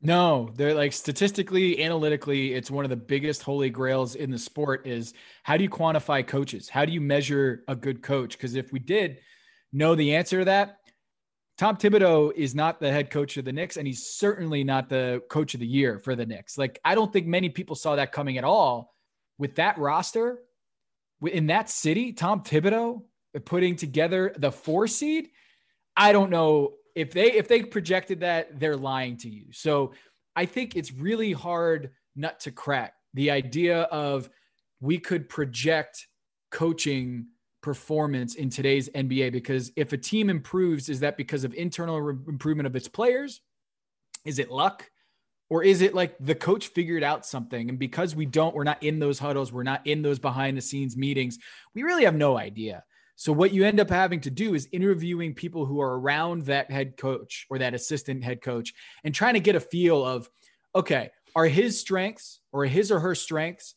No, 0.00 0.52
they're 0.54 0.74
like 0.74 0.92
statistically, 0.92 1.82
analytically, 1.82 2.54
it's 2.54 2.70
one 2.70 2.84
of 2.84 2.88
the 2.88 2.96
biggest 2.96 3.42
holy 3.42 3.68
grails 3.68 4.14
in 4.14 4.30
the 4.30 4.38
sport 4.38 4.86
is 4.86 5.12
how 5.42 5.56
do 5.56 5.64
you 5.64 5.70
quantify 5.70 6.24
coaches? 6.24 6.68
How 6.68 6.84
do 6.84 6.92
you 6.92 7.00
measure 7.00 7.64
a 7.66 7.74
good 7.74 8.00
coach? 8.00 8.36
Because 8.36 8.54
if 8.54 8.72
we 8.72 8.78
did, 8.78 9.18
know 9.72 9.96
the 9.96 10.14
answer 10.14 10.40
to 10.40 10.44
that, 10.44 10.77
Tom 11.58 11.76
Thibodeau 11.76 12.32
is 12.34 12.54
not 12.54 12.78
the 12.78 12.90
head 12.90 13.10
coach 13.10 13.36
of 13.36 13.44
the 13.44 13.52
Knicks, 13.52 13.76
and 13.76 13.86
he's 13.86 14.06
certainly 14.06 14.62
not 14.62 14.88
the 14.88 15.20
coach 15.28 15.54
of 15.54 15.60
the 15.60 15.66
year 15.66 15.98
for 15.98 16.14
the 16.14 16.24
Knicks. 16.24 16.56
Like, 16.56 16.78
I 16.84 16.94
don't 16.94 17.12
think 17.12 17.26
many 17.26 17.48
people 17.48 17.74
saw 17.74 17.96
that 17.96 18.12
coming 18.12 18.38
at 18.38 18.44
all. 18.44 18.94
with 19.38 19.54
that 19.54 19.78
roster, 19.78 20.40
in 21.24 21.46
that 21.46 21.70
city, 21.70 22.12
Tom 22.12 22.42
Thibodeau 22.42 23.02
putting 23.44 23.76
together 23.76 24.34
the 24.36 24.50
four 24.52 24.86
seed, 24.86 25.28
I 25.96 26.12
don't 26.12 26.30
know 26.30 26.74
if 26.94 27.12
they 27.12 27.32
if 27.32 27.48
they 27.48 27.62
projected 27.62 28.20
that, 28.20 28.58
they're 28.58 28.76
lying 28.76 29.16
to 29.18 29.28
you. 29.28 29.52
So 29.52 29.92
I 30.34 30.46
think 30.46 30.76
it's 30.76 30.92
really 30.92 31.32
hard 31.32 31.90
nut 32.16 32.40
to 32.40 32.50
crack. 32.50 32.94
The 33.14 33.30
idea 33.30 33.82
of 33.82 34.28
we 34.80 34.98
could 34.98 35.28
project 35.28 36.06
coaching 36.50 37.26
performance 37.68 38.34
in 38.34 38.48
today's 38.48 38.88
NBA 38.88 39.30
because 39.30 39.70
if 39.76 39.92
a 39.92 39.98
team 39.98 40.30
improves, 40.30 40.88
is 40.88 41.00
that 41.00 41.18
because 41.18 41.44
of 41.44 41.52
internal 41.52 42.00
re- 42.00 42.16
improvement 42.26 42.66
of 42.66 42.74
its 42.74 42.88
players? 42.88 43.42
Is 44.24 44.38
it 44.38 44.50
luck? 44.50 44.90
Or 45.50 45.62
is 45.62 45.82
it 45.82 45.94
like 45.94 46.16
the 46.18 46.34
coach 46.34 46.68
figured 46.68 47.02
out 47.02 47.26
something? 47.26 47.68
And 47.68 47.78
because 47.78 48.16
we 48.16 48.24
don't, 48.24 48.54
we're 48.54 48.64
not 48.64 48.82
in 48.82 49.00
those 49.00 49.18
huddles, 49.18 49.52
we're 49.52 49.64
not 49.64 49.86
in 49.86 50.00
those 50.00 50.18
behind 50.18 50.56
the 50.56 50.62
scenes 50.62 50.96
meetings, 50.96 51.38
we 51.74 51.82
really 51.82 52.04
have 52.04 52.14
no 52.14 52.38
idea. 52.38 52.84
So, 53.16 53.32
what 53.32 53.52
you 53.52 53.66
end 53.66 53.80
up 53.80 53.90
having 53.90 54.22
to 54.22 54.30
do 54.30 54.54
is 54.54 54.66
interviewing 54.72 55.34
people 55.34 55.66
who 55.66 55.82
are 55.82 56.00
around 56.00 56.46
that 56.46 56.70
head 56.70 56.96
coach 56.96 57.46
or 57.50 57.58
that 57.58 57.74
assistant 57.74 58.24
head 58.24 58.40
coach 58.40 58.72
and 59.04 59.14
trying 59.14 59.34
to 59.34 59.40
get 59.40 59.56
a 59.56 59.60
feel 59.60 60.06
of, 60.06 60.30
okay, 60.74 61.10
are 61.36 61.46
his 61.46 61.78
strengths 61.78 62.40
or 62.50 62.64
his 62.64 62.90
or 62.90 63.00
her 63.00 63.14
strengths 63.14 63.74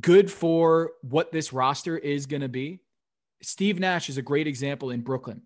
good 0.00 0.30
for 0.30 0.92
what 1.02 1.32
this 1.32 1.52
roster 1.52 1.96
is 1.96 2.26
going 2.26 2.42
to 2.42 2.48
be? 2.48 2.80
Steve 3.42 3.78
Nash 3.78 4.08
is 4.08 4.18
a 4.18 4.22
great 4.22 4.46
example 4.46 4.90
in 4.90 5.02
Brooklyn 5.02 5.42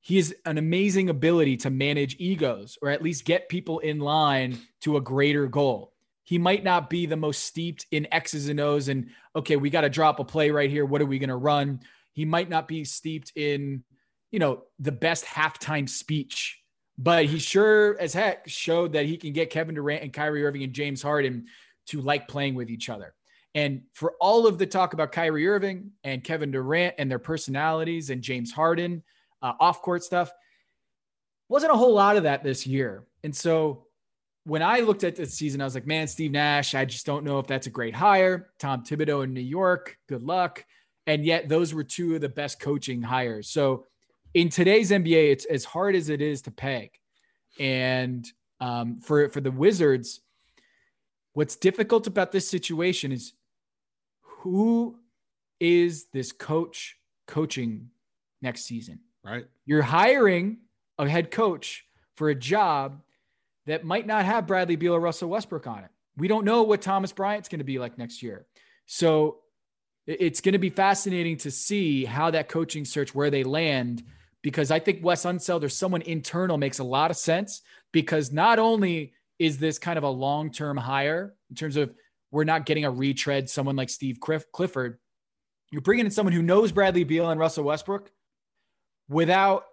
he 0.00 0.16
has 0.16 0.34
an 0.46 0.58
amazing 0.58 1.10
ability 1.10 1.58
to 1.58 1.70
manage 1.70 2.16
egos 2.18 2.78
or 2.80 2.88
at 2.88 3.02
least 3.02 3.24
get 3.24 3.48
people 3.48 3.80
in 3.80 4.00
line 4.00 4.58
to 4.80 4.96
a 4.96 5.00
greater 5.00 5.46
goal. 5.46 5.92
He 6.24 6.38
might 6.38 6.64
not 6.64 6.88
be 6.88 7.06
the 7.06 7.16
most 7.16 7.44
steeped 7.44 7.86
in 7.90 8.06
X's 8.12 8.48
and 8.48 8.60
O's 8.60 8.88
and, 8.88 9.10
okay, 9.36 9.56
we 9.56 9.68
got 9.68 9.82
to 9.82 9.90
drop 9.90 10.18
a 10.18 10.24
play 10.24 10.50
right 10.50 10.70
here. 10.70 10.86
What 10.86 11.02
are 11.02 11.06
we 11.06 11.18
going 11.18 11.28
to 11.28 11.36
run? 11.36 11.80
He 12.12 12.24
might 12.24 12.48
not 12.48 12.66
be 12.66 12.84
steeped 12.84 13.32
in, 13.36 13.84
you 14.30 14.38
know, 14.38 14.62
the 14.78 14.92
best 14.92 15.24
halftime 15.24 15.88
speech, 15.88 16.60
but 16.96 17.26
he 17.26 17.38
sure 17.38 17.98
as 18.00 18.14
heck 18.14 18.48
showed 18.48 18.92
that 18.94 19.06
he 19.06 19.16
can 19.16 19.32
get 19.32 19.50
Kevin 19.50 19.74
Durant 19.74 20.02
and 20.02 20.12
Kyrie 20.12 20.44
Irving 20.44 20.62
and 20.62 20.72
James 20.72 21.02
Harden 21.02 21.46
to 21.88 22.00
like 22.00 22.28
playing 22.28 22.54
with 22.54 22.70
each 22.70 22.88
other. 22.88 23.14
And 23.54 23.82
for 23.94 24.14
all 24.20 24.46
of 24.46 24.58
the 24.58 24.66
talk 24.66 24.92
about 24.92 25.12
Kyrie 25.12 25.48
Irving 25.48 25.90
and 26.04 26.22
Kevin 26.22 26.52
Durant 26.52 26.94
and 26.98 27.10
their 27.10 27.18
personalities 27.18 28.10
and 28.10 28.22
James 28.22 28.52
Harden, 28.52 29.02
uh, 29.42 29.52
off 29.58 29.82
court 29.82 30.04
stuff. 30.04 30.32
Wasn't 31.48 31.72
a 31.72 31.76
whole 31.76 31.94
lot 31.94 32.16
of 32.16 32.24
that 32.24 32.44
this 32.44 32.66
year. 32.66 33.04
And 33.24 33.34
so 33.34 33.86
when 34.44 34.62
I 34.62 34.80
looked 34.80 35.04
at 35.04 35.16
this 35.16 35.34
season, 35.34 35.60
I 35.60 35.64
was 35.64 35.74
like, 35.74 35.86
man, 35.86 36.06
Steve 36.06 36.30
Nash, 36.30 36.74
I 36.74 36.84
just 36.84 37.06
don't 37.06 37.24
know 37.24 37.38
if 37.38 37.46
that's 37.46 37.66
a 37.66 37.70
great 37.70 37.94
hire. 37.94 38.50
Tom 38.58 38.84
Thibodeau 38.84 39.24
in 39.24 39.34
New 39.34 39.40
York, 39.40 39.98
good 40.08 40.22
luck. 40.22 40.64
And 41.06 41.24
yet 41.24 41.48
those 41.48 41.74
were 41.74 41.84
two 41.84 42.14
of 42.14 42.20
the 42.20 42.28
best 42.28 42.60
coaching 42.60 43.02
hires. 43.02 43.48
So 43.50 43.86
in 44.32 44.48
today's 44.48 44.90
NBA, 44.90 45.32
it's 45.32 45.44
as 45.44 45.64
hard 45.64 45.96
as 45.96 46.08
it 46.08 46.22
is 46.22 46.42
to 46.42 46.50
peg. 46.50 46.90
And 47.58 48.26
um, 48.60 49.00
for, 49.00 49.28
for 49.28 49.40
the 49.40 49.50
Wizards, 49.50 50.20
what's 51.32 51.56
difficult 51.56 52.06
about 52.06 52.30
this 52.32 52.48
situation 52.48 53.12
is 53.12 53.32
who 54.40 54.96
is 55.58 56.06
this 56.12 56.32
coach 56.32 56.96
coaching 57.26 57.90
next 58.42 58.64
season? 58.64 59.00
Right. 59.24 59.46
You're 59.66 59.82
hiring 59.82 60.58
a 60.98 61.08
head 61.08 61.30
coach 61.30 61.84
for 62.16 62.30
a 62.30 62.34
job 62.34 63.02
that 63.66 63.84
might 63.84 64.06
not 64.06 64.24
have 64.24 64.46
Bradley 64.46 64.76
Beal 64.76 64.94
or 64.94 65.00
Russell 65.00 65.28
Westbrook 65.28 65.66
on 65.66 65.84
it. 65.84 65.90
We 66.16 66.28
don't 66.28 66.44
know 66.44 66.62
what 66.62 66.82
Thomas 66.82 67.12
Bryant's 67.12 67.48
going 67.48 67.60
to 67.60 67.64
be 67.64 67.78
like 67.78 67.98
next 67.98 68.22
year. 68.22 68.46
So 68.86 69.38
it's 70.06 70.40
going 70.40 70.54
to 70.54 70.58
be 70.58 70.70
fascinating 70.70 71.36
to 71.38 71.50
see 71.50 72.04
how 72.04 72.30
that 72.30 72.48
coaching 72.48 72.84
search 72.84 73.14
where 73.14 73.30
they 73.30 73.44
land 73.44 74.02
because 74.42 74.70
I 74.70 74.78
think 74.78 75.04
Wes 75.04 75.24
Unseld 75.24 75.62
or 75.62 75.68
someone 75.68 76.02
internal 76.02 76.56
makes 76.56 76.78
a 76.78 76.84
lot 76.84 77.10
of 77.10 77.16
sense 77.16 77.60
because 77.92 78.32
not 78.32 78.58
only 78.58 79.12
is 79.38 79.58
this 79.58 79.78
kind 79.78 79.98
of 79.98 80.04
a 80.04 80.08
long-term 80.08 80.78
hire 80.78 81.34
in 81.50 81.56
terms 81.56 81.76
of 81.76 81.94
we're 82.30 82.44
not 82.44 82.66
getting 82.66 82.84
a 82.84 82.90
retread 82.90 83.48
someone 83.48 83.76
like 83.76 83.90
Steve 83.90 84.18
Clifford 84.20 84.98
you're 85.70 85.82
bringing 85.82 86.04
in 86.04 86.10
someone 86.10 86.32
who 86.32 86.42
knows 86.42 86.72
Bradley 86.72 87.04
Beal 87.04 87.30
and 87.30 87.38
Russell 87.38 87.64
Westbrook 87.64 88.10
without 89.08 89.64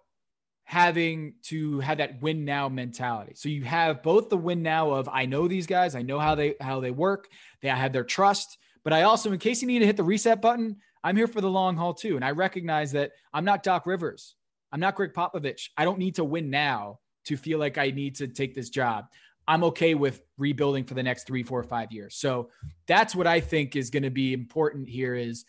having 0.64 1.36
to 1.44 1.80
have 1.80 2.00
that 2.00 2.22
win 2.22 2.44
now 2.44 2.68
mentality. 2.68 3.34
So 3.36 3.50
you 3.50 3.64
have 3.64 4.04
both 4.04 4.30
the 4.30 4.38
win 4.38 4.62
now 4.62 4.92
of 4.92 5.08
I 5.08 5.26
know 5.26 5.48
these 5.48 5.66
guys, 5.66 5.96
I 5.96 6.02
know 6.02 6.20
how 6.20 6.36
they 6.36 6.56
how 6.60 6.82
they 6.82 6.92
work, 6.92 7.30
they 7.62 7.70
have 7.70 7.94
their 7.94 8.04
trust, 8.04 8.58
but 8.84 8.94
I 8.94 9.04
also 9.04 9.32
in 9.32 9.40
case 9.40 9.62
you 9.62 9.68
need 9.68 9.80
to 9.80 9.86
hit 9.86 9.98
the 9.98 10.04
reset 10.04 10.42
button, 10.42 10.78
I'm 11.04 11.16
here 11.16 11.28
for 11.28 11.42
the 11.42 11.50
long 11.50 11.78
haul 11.78 11.94
too 11.94 12.16
and 12.16 12.26
I 12.26 12.32
recognize 12.32 12.92
that 12.92 13.12
I'm 13.34 13.46
not 13.46 13.64
Doc 13.64 13.88
Rivers. 13.88 14.36
I'm 14.72 14.82
not 14.82 14.96
Gregg 14.96 15.14
Popovich. 15.14 15.70
I 15.78 15.86
don't 15.86 16.00
need 16.00 16.16
to 16.16 16.26
win 16.26 16.50
now 16.50 17.00
to 17.26 17.38
feel 17.38 17.60
like 17.60 17.78
I 17.78 17.92
need 17.92 18.16
to 18.16 18.28
take 18.28 18.54
this 18.54 18.70
job. 18.70 19.06
I'm 19.48 19.64
okay 19.66 19.96
with 19.96 20.22
rebuilding 20.38 20.84
for 20.84 20.94
the 20.94 21.04
next 21.04 21.26
three, 21.26 21.44
four, 21.44 21.64
five 21.64 21.92
years. 21.92 22.16
So 22.16 22.50
that's 22.88 23.16
what 23.16 23.28
I 23.28 23.40
think 23.40 23.76
is 23.76 23.90
going 23.90 24.04
to 24.04 24.10
be 24.10 24.34
important 24.34 24.90
here 24.90 25.16
is 25.16 25.46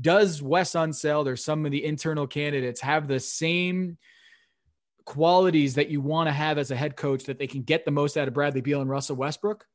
does 0.00 0.40
Wes 0.40 0.72
Unseld 0.72 1.26
or 1.26 1.36
some 1.36 1.66
of 1.66 1.72
the 1.72 1.84
internal 1.84 2.26
candidates 2.26 2.80
have 2.80 3.08
the 3.08 3.20
same 3.20 3.98
qualities 5.04 5.74
that 5.74 5.90
you 5.90 6.00
want 6.00 6.28
to 6.28 6.32
have 6.32 6.58
as 6.58 6.70
a 6.70 6.76
head 6.76 6.96
coach 6.96 7.24
that 7.24 7.38
they 7.38 7.46
can 7.46 7.62
get 7.62 7.84
the 7.84 7.90
most 7.90 8.16
out 8.16 8.28
of 8.28 8.34
Bradley 8.34 8.60
Beal 8.60 8.80
and 8.80 8.88
Russell 8.88 9.16
Westbrook? 9.16 9.66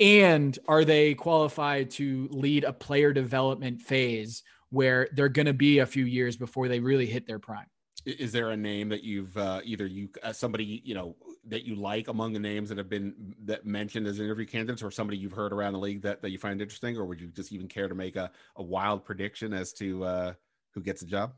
And 0.00 0.56
are 0.68 0.84
they 0.84 1.14
qualified 1.14 1.90
to 1.92 2.28
lead 2.30 2.64
a 2.64 2.72
player 2.72 3.12
development 3.12 3.82
phase 3.82 4.42
where 4.70 5.08
they're 5.12 5.28
going 5.28 5.46
to 5.46 5.54
be 5.54 5.78
a 5.78 5.86
few 5.86 6.04
years 6.04 6.36
before 6.36 6.68
they 6.68 6.80
really 6.80 7.06
hit 7.06 7.26
their 7.26 7.38
prime? 7.38 7.66
Is 8.04 8.30
there 8.30 8.50
a 8.50 8.56
name 8.56 8.90
that 8.90 9.02
you've 9.02 9.36
uh, 9.36 9.60
either 9.64 9.86
you 9.86 10.08
uh, 10.22 10.32
somebody 10.32 10.82
you 10.84 10.94
know 10.94 11.16
that 11.48 11.64
you 11.64 11.74
like 11.74 12.08
among 12.08 12.32
the 12.32 12.38
names 12.38 12.68
that 12.68 12.78
have 12.78 12.88
been 12.88 13.34
that 13.44 13.66
mentioned 13.66 14.06
as 14.06 14.20
interview 14.20 14.46
candidates, 14.46 14.82
or 14.82 14.90
somebody 14.90 15.18
you've 15.18 15.32
heard 15.32 15.52
around 15.52 15.72
the 15.72 15.78
league 15.78 16.02
that, 16.02 16.22
that 16.22 16.30
you 16.30 16.38
find 16.38 16.60
interesting, 16.60 16.96
or 16.96 17.04
would 17.04 17.20
you 17.20 17.28
just 17.28 17.52
even 17.52 17.68
care 17.68 17.88
to 17.88 17.94
make 17.94 18.16
a, 18.16 18.30
a 18.56 18.62
wild 18.62 19.04
prediction 19.04 19.52
as 19.52 19.72
to 19.74 20.04
uh, 20.04 20.32
who 20.74 20.80
gets 20.80 21.00
the 21.00 21.06
job? 21.06 21.32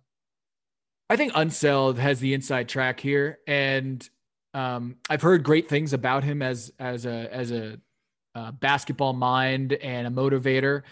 I 1.08 1.16
think 1.16 1.32
Unseld 1.32 1.96
has 1.98 2.20
the 2.20 2.34
inside 2.34 2.68
track 2.68 3.00
here, 3.00 3.38
and 3.46 4.08
um, 4.54 4.96
I've 5.08 5.22
heard 5.22 5.42
great 5.42 5.68
things 5.68 5.92
about 5.92 6.24
him 6.24 6.42
as 6.42 6.72
as 6.78 7.06
a 7.06 7.32
as 7.32 7.50
a 7.52 7.78
uh, 8.34 8.52
basketball 8.52 9.12
mind 9.12 9.72
and 9.72 10.06
a 10.06 10.10
motivator. 10.10 10.82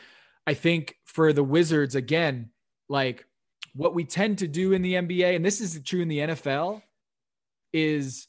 I 0.46 0.54
think 0.54 0.96
for 1.04 1.32
the 1.32 1.44
Wizards 1.44 1.94
again, 1.94 2.50
like 2.88 3.26
what 3.74 3.94
we 3.94 4.04
tend 4.04 4.38
to 4.38 4.48
do 4.48 4.72
in 4.72 4.82
the 4.82 4.94
NBA, 4.94 5.36
and 5.36 5.44
this 5.44 5.60
is 5.60 5.80
true 5.82 6.00
in 6.00 6.08
the 6.08 6.18
NFL, 6.18 6.82
is 7.72 8.27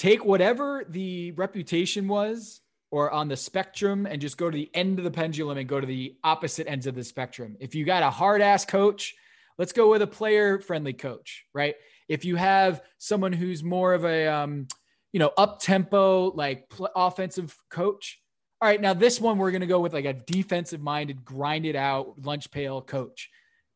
take 0.00 0.24
whatever 0.24 0.82
the 0.88 1.30
reputation 1.32 2.08
was 2.08 2.62
or 2.90 3.10
on 3.10 3.28
the 3.28 3.36
spectrum 3.36 4.06
and 4.06 4.18
just 4.18 4.38
go 4.38 4.50
to 4.50 4.56
the 4.56 4.70
end 4.72 4.98
of 4.98 5.04
the 5.04 5.10
pendulum 5.10 5.58
and 5.58 5.68
go 5.68 5.78
to 5.78 5.86
the 5.86 6.16
opposite 6.24 6.66
ends 6.66 6.86
of 6.86 6.94
the 6.94 7.04
spectrum. 7.04 7.54
If 7.60 7.74
you 7.74 7.84
got 7.84 8.02
a 8.02 8.08
hard 8.08 8.40
ass 8.40 8.64
coach, 8.64 9.14
let's 9.58 9.74
go 9.74 9.90
with 9.90 10.00
a 10.00 10.06
player 10.06 10.58
friendly 10.58 10.94
coach, 10.94 11.44
right? 11.52 11.74
If 12.08 12.24
you 12.24 12.36
have 12.36 12.80
someone 12.96 13.34
who's 13.34 13.62
more 13.62 13.92
of 13.92 14.06
a, 14.06 14.26
um, 14.26 14.68
you 15.12 15.18
know, 15.20 15.32
up 15.36 15.60
tempo, 15.60 16.30
like 16.30 16.70
pl- 16.70 16.88
offensive 16.96 17.54
coach. 17.68 18.22
All 18.62 18.68
right, 18.70 18.80
now 18.80 18.94
this 18.94 19.20
one 19.20 19.36
we're 19.36 19.50
going 19.50 19.60
to 19.60 19.66
go 19.66 19.80
with 19.80 19.92
like 19.92 20.06
a 20.06 20.14
defensive 20.14 20.80
minded, 20.80 21.26
grinded 21.26 21.76
out 21.76 22.14
lunch 22.24 22.50
pail 22.50 22.80
coach. 22.80 23.28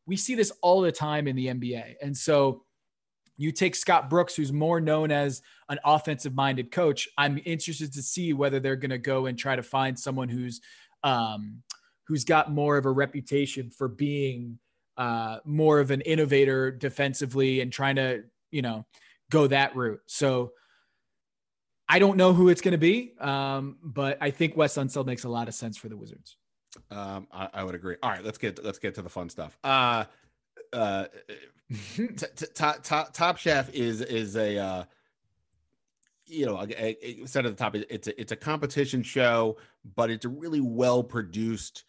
We 0.07 0.17
see 0.17 0.33
this 0.33 0.51
all 0.63 0.81
the 0.81 0.91
time 0.91 1.27
in 1.27 1.35
the 1.35 1.47
NBA. 1.47 1.95
And 2.01 2.17
so 2.17 2.64
you 3.37 3.51
take 3.51 3.75
Scott 3.75 4.09
Brooks, 4.09 4.35
who's 4.35 4.53
more 4.53 4.79
known 4.79 5.11
as 5.11 5.41
an 5.69 5.79
offensive 5.83 6.33
minded 6.33 6.71
coach. 6.71 7.07
I'm 7.17 7.39
interested 7.45 7.93
to 7.93 8.01
see 8.01 8.33
whether 8.33 8.59
they're 8.59 8.75
going 8.75 8.91
to 8.91 8.97
go 8.97 9.25
and 9.25 9.37
try 9.37 9.55
to 9.55 9.63
find 9.63 9.97
someone 9.97 10.29
who's 10.29 10.61
um, 11.03 11.61
who's 12.07 12.23
got 12.23 12.51
more 12.51 12.77
of 12.77 12.85
a 12.85 12.91
reputation 12.91 13.69
for 13.69 13.87
being 13.87 14.59
uh, 14.97 15.39
more 15.43 15.79
of 15.79 15.91
an 15.91 16.01
innovator 16.01 16.71
defensively 16.71 17.61
and 17.61 17.71
trying 17.71 17.97
to 17.97 18.23
you 18.51 18.61
know 18.61 18.85
go 19.29 19.47
that 19.47 19.75
route. 19.75 20.01
So 20.05 20.53
I 21.87 21.99
don't 21.99 22.17
know 22.17 22.33
who 22.33 22.49
it's 22.49 22.61
going 22.61 22.71
to 22.71 22.77
be, 22.77 23.13
um, 23.19 23.77
but 23.83 24.17
I 24.21 24.31
think 24.31 24.57
Wes 24.57 24.75
Unseld 24.75 25.05
makes 25.05 25.23
a 25.23 25.29
lot 25.29 25.47
of 25.47 25.53
sense 25.53 25.77
for 25.77 25.89
the 25.89 25.97
Wizards. 25.97 26.37
Um, 26.89 27.27
I, 27.31 27.49
I, 27.53 27.63
would 27.63 27.75
agree. 27.75 27.95
All 28.01 28.09
right, 28.09 28.23
let's 28.23 28.37
get 28.37 28.63
let's 28.63 28.79
get 28.79 28.95
to 28.95 29.01
the 29.01 29.09
fun 29.09 29.29
stuff. 29.29 29.57
Uh, 29.63 30.05
uh, 30.73 31.05
top, 32.53 32.83
top 32.83 33.13
top 33.13 33.37
chef 33.37 33.73
is 33.73 34.01
is 34.01 34.35
a 34.35 34.57
uh, 34.57 34.83
you 36.27 36.45
know, 36.45 36.65
set 37.25 37.45
at 37.45 37.55
the 37.55 37.63
top, 37.63 37.75
it's 37.75 38.07
a, 38.07 38.19
it's 38.19 38.31
a 38.31 38.35
competition 38.35 39.03
show, 39.03 39.57
but 39.95 40.09
it's 40.09 40.25
a 40.25 40.29
really 40.29 40.59
well 40.59 41.03
produced 41.03 41.83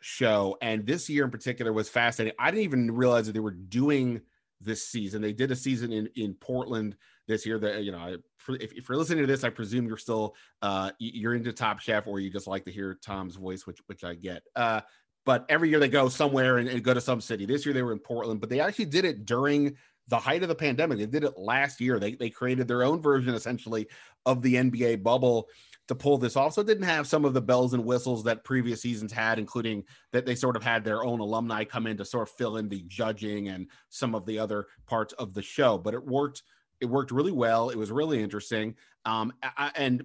show. 0.00 0.56
And 0.60 0.86
this 0.86 1.08
year 1.08 1.24
in 1.24 1.30
particular 1.30 1.72
was 1.72 1.88
fascinating. 1.88 2.36
I 2.38 2.50
didn't 2.50 2.64
even 2.64 2.90
realize 2.90 3.26
that 3.26 3.32
they 3.32 3.40
were 3.40 3.50
doing 3.50 4.20
this 4.60 4.86
season. 4.86 5.22
They 5.22 5.32
did 5.32 5.50
a 5.50 5.56
season 5.56 5.92
in 5.92 6.08
in 6.16 6.34
Portland 6.34 6.96
this 7.26 7.46
year. 7.46 7.58
That 7.58 7.82
you 7.82 7.92
know, 7.92 8.18
if, 8.48 8.72
if 8.72 8.88
you're 8.88 8.98
listening 8.98 9.22
to 9.22 9.26
this, 9.26 9.44
I 9.44 9.50
presume 9.50 9.86
you're 9.86 9.96
still 9.96 10.34
uh, 10.60 10.90
you're 10.98 11.34
into 11.34 11.52
Top 11.52 11.80
Chef, 11.80 12.06
or 12.06 12.20
you 12.20 12.30
just 12.30 12.46
like 12.46 12.64
to 12.66 12.70
hear 12.70 12.94
Tom's 12.94 13.36
voice, 13.36 13.66
which 13.66 13.78
which 13.86 14.04
I 14.04 14.14
get. 14.14 14.42
Uh, 14.54 14.82
but 15.24 15.44
every 15.48 15.68
year 15.68 15.78
they 15.78 15.88
go 15.88 16.08
somewhere 16.08 16.58
and, 16.58 16.68
and 16.68 16.82
go 16.82 16.94
to 16.94 17.00
some 17.00 17.20
city. 17.20 17.46
This 17.46 17.64
year 17.64 17.72
they 17.72 17.82
were 17.82 17.92
in 17.92 17.98
Portland, 17.98 18.40
but 18.40 18.48
they 18.48 18.60
actually 18.60 18.86
did 18.86 19.04
it 19.04 19.24
during 19.26 19.76
the 20.08 20.18
height 20.18 20.42
of 20.42 20.48
the 20.48 20.54
pandemic. 20.54 20.98
They 20.98 21.06
did 21.06 21.24
it 21.24 21.38
last 21.38 21.80
year. 21.80 21.98
They 21.98 22.14
they 22.14 22.30
created 22.30 22.66
their 22.66 22.82
own 22.82 23.00
version 23.00 23.34
essentially 23.34 23.86
of 24.26 24.42
the 24.42 24.54
NBA 24.54 25.02
bubble 25.02 25.48
to 25.88 25.94
pull 25.94 26.18
this 26.18 26.36
off. 26.36 26.52
So 26.52 26.60
it 26.60 26.68
didn't 26.68 26.84
have 26.84 27.08
some 27.08 27.24
of 27.24 27.34
the 27.34 27.40
bells 27.40 27.74
and 27.74 27.84
whistles 27.84 28.22
that 28.24 28.44
previous 28.44 28.80
seasons 28.80 29.12
had, 29.12 29.40
including 29.40 29.82
that 30.12 30.24
they 30.24 30.36
sort 30.36 30.56
of 30.56 30.62
had 30.62 30.84
their 30.84 31.04
own 31.04 31.18
alumni 31.18 31.64
come 31.64 31.88
in 31.88 31.96
to 31.96 32.04
sort 32.04 32.28
of 32.28 32.34
fill 32.36 32.58
in 32.58 32.68
the 32.68 32.84
judging 32.86 33.48
and 33.48 33.68
some 33.88 34.14
of 34.14 34.24
the 34.24 34.38
other 34.38 34.66
parts 34.86 35.12
of 35.14 35.34
the 35.34 35.42
show. 35.42 35.78
But 35.78 35.94
it 35.94 36.04
worked. 36.04 36.42
It 36.80 36.86
worked 36.86 37.10
really 37.10 37.32
well. 37.32 37.70
It 37.70 37.76
was 37.76 37.90
really 37.90 38.22
interesting. 38.22 38.74
Um, 39.04 39.32
I, 39.42 39.70
and 39.74 40.04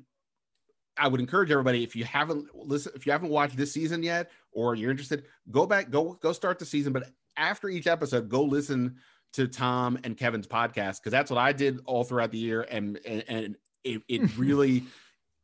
I 0.98 1.08
would 1.08 1.20
encourage 1.20 1.52
everybody 1.52 1.84
if 1.84 1.96
you 1.96 2.06
haven't 2.06 2.48
listen, 2.56 2.92
if 2.96 3.06
you 3.06 3.12
haven't 3.12 3.30
watched 3.30 3.58
this 3.58 3.72
season 3.72 4.04
yet, 4.04 4.32
or 4.52 4.76
you're 4.76 4.92
interested, 4.92 5.26
go 5.52 5.66
back, 5.66 5.90
go 5.90 6.14
go 6.22 6.32
start 6.32 6.60
the 6.60 6.66
season. 6.66 6.94
But 6.94 7.10
after 7.38 7.70
each 7.70 7.88
episode, 7.88 8.30
go 8.30 8.44
listen 8.44 8.98
to 9.34 9.48
Tom 9.48 10.00
and 10.04 10.18
Kevin's 10.18 10.48
podcast 10.48 11.00
because 11.00 11.12
that's 11.12 11.30
what 11.30 11.40
I 11.40 11.52
did 11.52 11.80
all 11.86 12.04
throughout 12.04 12.32
the 12.32 12.38
year, 12.38 12.62
and 12.62 13.00
and, 13.06 13.24
and 13.28 13.56
it, 13.84 14.02
it 14.08 14.22
really. 14.38 14.84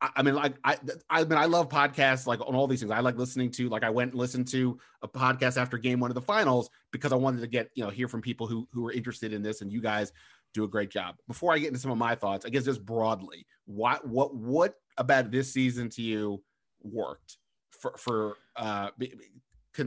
I 0.03 0.23
mean, 0.23 0.33
like 0.33 0.55
I, 0.63 0.77
I 1.11 1.23
mean, 1.25 1.37
I 1.37 1.45
love 1.45 1.69
podcasts 1.69 2.25
like 2.25 2.39
on 2.39 2.55
all 2.55 2.65
these 2.65 2.79
things. 2.79 2.91
I 2.91 3.01
like 3.01 3.17
listening 3.17 3.51
to, 3.51 3.69
like, 3.69 3.83
I 3.83 3.91
went 3.91 4.13
and 4.13 4.19
listened 4.19 4.47
to 4.47 4.79
a 5.03 5.07
podcast 5.07 5.57
after 5.57 5.77
game 5.77 5.99
one 5.99 6.09
of 6.09 6.15
the 6.15 6.21
finals 6.21 6.71
because 6.91 7.11
I 7.11 7.17
wanted 7.17 7.41
to 7.41 7.47
get, 7.47 7.69
you 7.75 7.83
know, 7.83 7.91
hear 7.91 8.07
from 8.07 8.19
people 8.19 8.47
who 8.47 8.67
who 8.73 8.81
were 8.81 8.91
interested 8.91 9.31
in 9.31 9.43
this, 9.43 9.61
and 9.61 9.71
you 9.71 9.79
guys 9.79 10.11
do 10.55 10.63
a 10.63 10.67
great 10.67 10.89
job. 10.89 11.17
Before 11.27 11.53
I 11.53 11.59
get 11.59 11.67
into 11.67 11.79
some 11.79 11.91
of 11.91 11.99
my 11.99 12.15
thoughts, 12.15 12.47
I 12.47 12.49
guess 12.49 12.65
just 12.65 12.83
broadly, 12.83 13.45
what 13.65 14.07
what 14.07 14.33
what 14.35 14.73
about 14.97 15.31
this 15.31 15.53
season 15.53 15.89
to 15.89 16.01
you 16.01 16.43
worked 16.81 17.37
for 17.71 17.95
for 17.97 18.37
uh, 18.55 18.89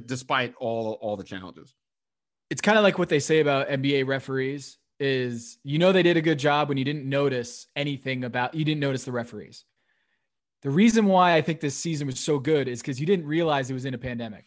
despite 0.07 0.55
all 0.59 0.93
all 1.01 1.17
the 1.17 1.25
challenges? 1.25 1.75
It's 2.51 2.61
kind 2.61 2.79
of 2.79 2.85
like 2.85 2.99
what 2.99 3.09
they 3.09 3.21
say 3.21 3.41
about 3.41 3.69
NBA 3.69 4.07
referees 4.07 4.79
is 5.01 5.59
you 5.65 5.79
know 5.79 5.93
they 5.93 6.03
did 6.03 6.17
a 6.17 6.23
good 6.23 6.39
job 6.39 6.69
when 6.69 6.79
you 6.79 6.85
didn't 6.85 7.09
notice 7.09 7.67
anything 7.75 8.25
about 8.25 8.55
you 8.55 8.65
didn't 8.65 8.81
notice 8.81 9.05
the 9.05 9.13
referees 9.13 9.65
the 10.65 10.71
reason 10.71 11.05
why 11.05 11.35
I 11.35 11.43
think 11.43 11.61
this 11.61 11.77
season 11.77 12.07
was 12.07 12.19
so 12.19 12.39
good 12.39 12.69
is 12.69 12.81
because 12.81 12.99
you 12.99 13.05
didn't 13.05 13.27
realize 13.27 13.71
it 13.71 13.75
was 13.75 13.85
in 13.85 13.93
a 13.93 13.99
pandemic. 13.99 14.47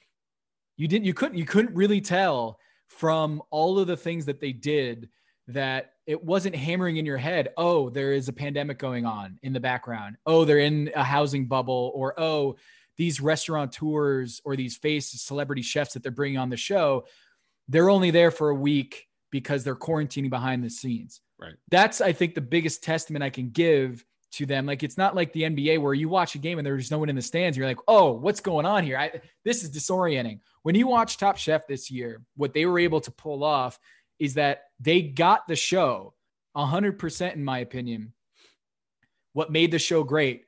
You 0.75 0.87
didn't, 0.87 1.05
you 1.05 1.13
couldn't, 1.13 1.37
you 1.37 1.45
couldn't 1.45 1.75
really 1.75 2.01
tell 2.01 2.59
from 2.87 3.43
all 3.51 3.77
of 3.77 3.85
the 3.85 3.95
things 3.95 4.25
that 4.25 4.41
they 4.41 4.51
did 4.51 5.09
that 5.49 5.91
it 6.07 6.23
wasn't 6.23 6.55
hammering 6.55 6.97
in 6.97 7.05
your 7.05 7.17
head, 7.17 7.49
oh, 7.57 7.89
there 7.89 8.13
is 8.13 8.29
a 8.29 8.33
pandemic 8.33 8.79
going 8.79 9.05
on 9.05 9.37
in 9.43 9.51
the 9.51 9.59
background. 9.59 10.15
Oh, 10.25 10.45
they're 10.45 10.59
in 10.59 10.89
a 10.95 11.03
housing 11.03 11.47
bubble, 11.47 11.91
or 11.93 12.17
oh, 12.19 12.55
these 12.95 13.21
restaurateurs 13.21 14.41
or 14.45 14.55
these 14.55 14.77
face 14.77 15.09
celebrity 15.09 15.61
chefs 15.61 15.93
that 15.93 16.03
they're 16.03 16.11
bringing 16.11 16.39
on 16.39 16.49
the 16.49 16.57
show, 16.57 17.05
they're 17.67 17.89
only 17.89 18.09
there 18.09 18.31
for 18.31 18.49
a 18.49 18.55
week 18.55 19.07
because 19.29 19.63
they're 19.63 19.75
quarantining 19.75 20.29
behind 20.29 20.63
the 20.63 20.69
scenes. 20.69 21.21
Right. 21.37 21.55
That's, 21.69 22.01
I 22.01 22.13
think, 22.13 22.33
the 22.33 22.41
biggest 22.41 22.83
testament 22.83 23.21
I 23.21 23.29
can 23.29 23.49
give 23.49 24.03
to 24.31 24.45
them. 24.45 24.65
Like 24.65 24.83
it's 24.83 24.97
not 24.97 25.15
like 25.15 25.33
the 25.33 25.43
NBA 25.43 25.81
where 25.81 25.93
you 25.93 26.09
watch 26.09 26.35
a 26.35 26.39
game 26.39 26.57
and 26.57 26.65
there's 26.65 26.89
no 26.89 26.99
one 26.99 27.09
in 27.09 27.15
the 27.15 27.21
stands. 27.21 27.57
You're 27.57 27.67
like, 27.67 27.79
oh, 27.87 28.13
what's 28.13 28.39
going 28.39 28.65
on 28.65 28.83
here? 28.83 28.97
I, 28.97 29.21
this 29.43 29.63
is 29.63 29.71
disorienting. 29.71 30.39
When 30.63 30.73
you 30.73 30.87
watch 30.87 31.17
Top 31.17 31.37
Chef 31.37 31.67
this 31.67 31.91
year, 31.91 32.21
what 32.35 32.53
they 32.53 32.65
were 32.65 32.79
able 32.79 33.01
to 33.01 33.11
pull 33.11 33.43
off 33.43 33.79
is 34.19 34.35
that 34.35 34.63
they 34.79 35.01
got 35.01 35.47
the 35.47 35.55
show 35.55 36.13
100%, 36.55 37.33
in 37.33 37.43
my 37.43 37.59
opinion. 37.59 38.13
What 39.33 39.51
made 39.51 39.71
the 39.71 39.79
show 39.79 40.03
great. 40.03 40.45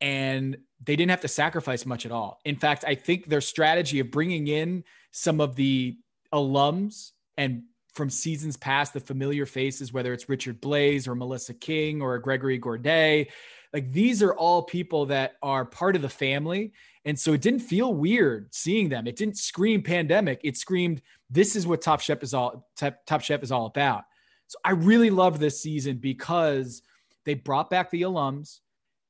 And 0.00 0.56
they 0.84 0.96
didn't 0.96 1.10
have 1.10 1.20
to 1.20 1.28
sacrifice 1.28 1.86
much 1.86 2.06
at 2.06 2.12
all. 2.12 2.40
In 2.44 2.56
fact, 2.56 2.84
I 2.86 2.94
think 2.94 3.26
their 3.26 3.40
strategy 3.40 4.00
of 4.00 4.10
bringing 4.10 4.48
in 4.48 4.84
some 5.12 5.40
of 5.40 5.54
the 5.54 5.96
alums 6.32 7.12
and 7.36 7.62
from 7.94 8.10
seasons 8.10 8.56
past, 8.56 8.94
the 8.94 9.00
familiar 9.00 9.46
faces, 9.46 9.92
whether 9.92 10.12
it's 10.12 10.28
Richard 10.28 10.60
Blais 10.60 11.06
or 11.06 11.14
Melissa 11.14 11.54
King 11.54 12.00
or 12.00 12.18
Gregory 12.18 12.58
Gourdet. 12.58 13.28
Like 13.72 13.92
these 13.92 14.22
are 14.22 14.34
all 14.34 14.62
people 14.62 15.06
that 15.06 15.34
are 15.42 15.64
part 15.64 15.94
of 15.94 16.02
the 16.02 16.08
family. 16.08 16.72
And 17.04 17.18
so 17.18 17.32
it 17.32 17.40
didn't 17.40 17.60
feel 17.60 17.94
weird 17.94 18.54
seeing 18.54 18.88
them. 18.88 19.06
It 19.06 19.16
didn't 19.16 19.36
scream 19.36 19.82
pandemic. 19.82 20.40
It 20.42 20.56
screamed, 20.56 21.02
this 21.32 21.56
is 21.56 21.66
what 21.66 21.80
Top 21.80 22.00
Chef 22.00 22.22
is 22.22 22.34
all 22.34 22.68
Top 22.76 23.22
Chef 23.22 23.42
is 23.42 23.50
all 23.50 23.66
about. 23.66 24.04
So 24.48 24.58
I 24.64 24.72
really 24.72 25.10
love 25.10 25.38
this 25.38 25.60
season 25.60 25.96
because 25.96 26.82
they 27.24 27.34
brought 27.34 27.70
back 27.70 27.90
the 27.90 28.02
alums 28.02 28.60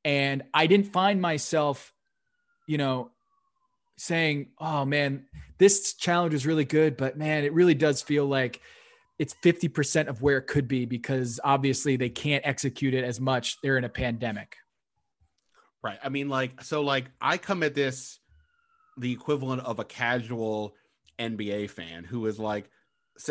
and 0.05 0.43
I 0.53 0.67
didn't 0.67 0.87
find 0.87 1.21
myself, 1.21 1.93
you 2.65 2.77
know, 2.77 3.11
saying, 3.97 4.51
"Oh 4.57 4.85
man, 4.85 5.25
this 5.57 5.93
challenge 5.95 6.33
is 6.33 6.45
really 6.45 6.65
good, 6.65 6.95
but 6.95 7.17
man, 7.17 7.43
it 7.43 7.53
really 7.53 7.75
does 7.75 8.01
feel 8.01 8.25
like 8.25 8.61
it's 9.19 9.35
50% 9.43 10.07
of 10.07 10.21
where 10.21 10.37
it 10.37 10.47
could 10.47 10.67
be 10.67 10.85
because 10.85 11.39
obviously 11.43 11.97
they 11.97 12.09
can't 12.09 12.45
execute 12.45 12.93
it 12.93 13.03
as 13.03 13.19
much. 13.19 13.59
They're 13.61 13.77
in 13.77 13.83
a 13.83 13.89
pandemic." 13.89 14.55
Right. 15.83 15.99
I 16.01 16.07
mean 16.07 16.29
like 16.29 16.63
so 16.63 16.81
like 16.81 17.11
I 17.19 17.37
come 17.37 17.61
at 17.63 17.75
this 17.75 18.19
the 18.97 19.11
equivalent 19.11 19.63
of 19.63 19.79
a 19.79 19.83
casual 19.83 20.75
NBA 21.19 21.69
fan 21.69 22.03
who 22.03 22.25
is 22.25 22.39
like 22.39 22.69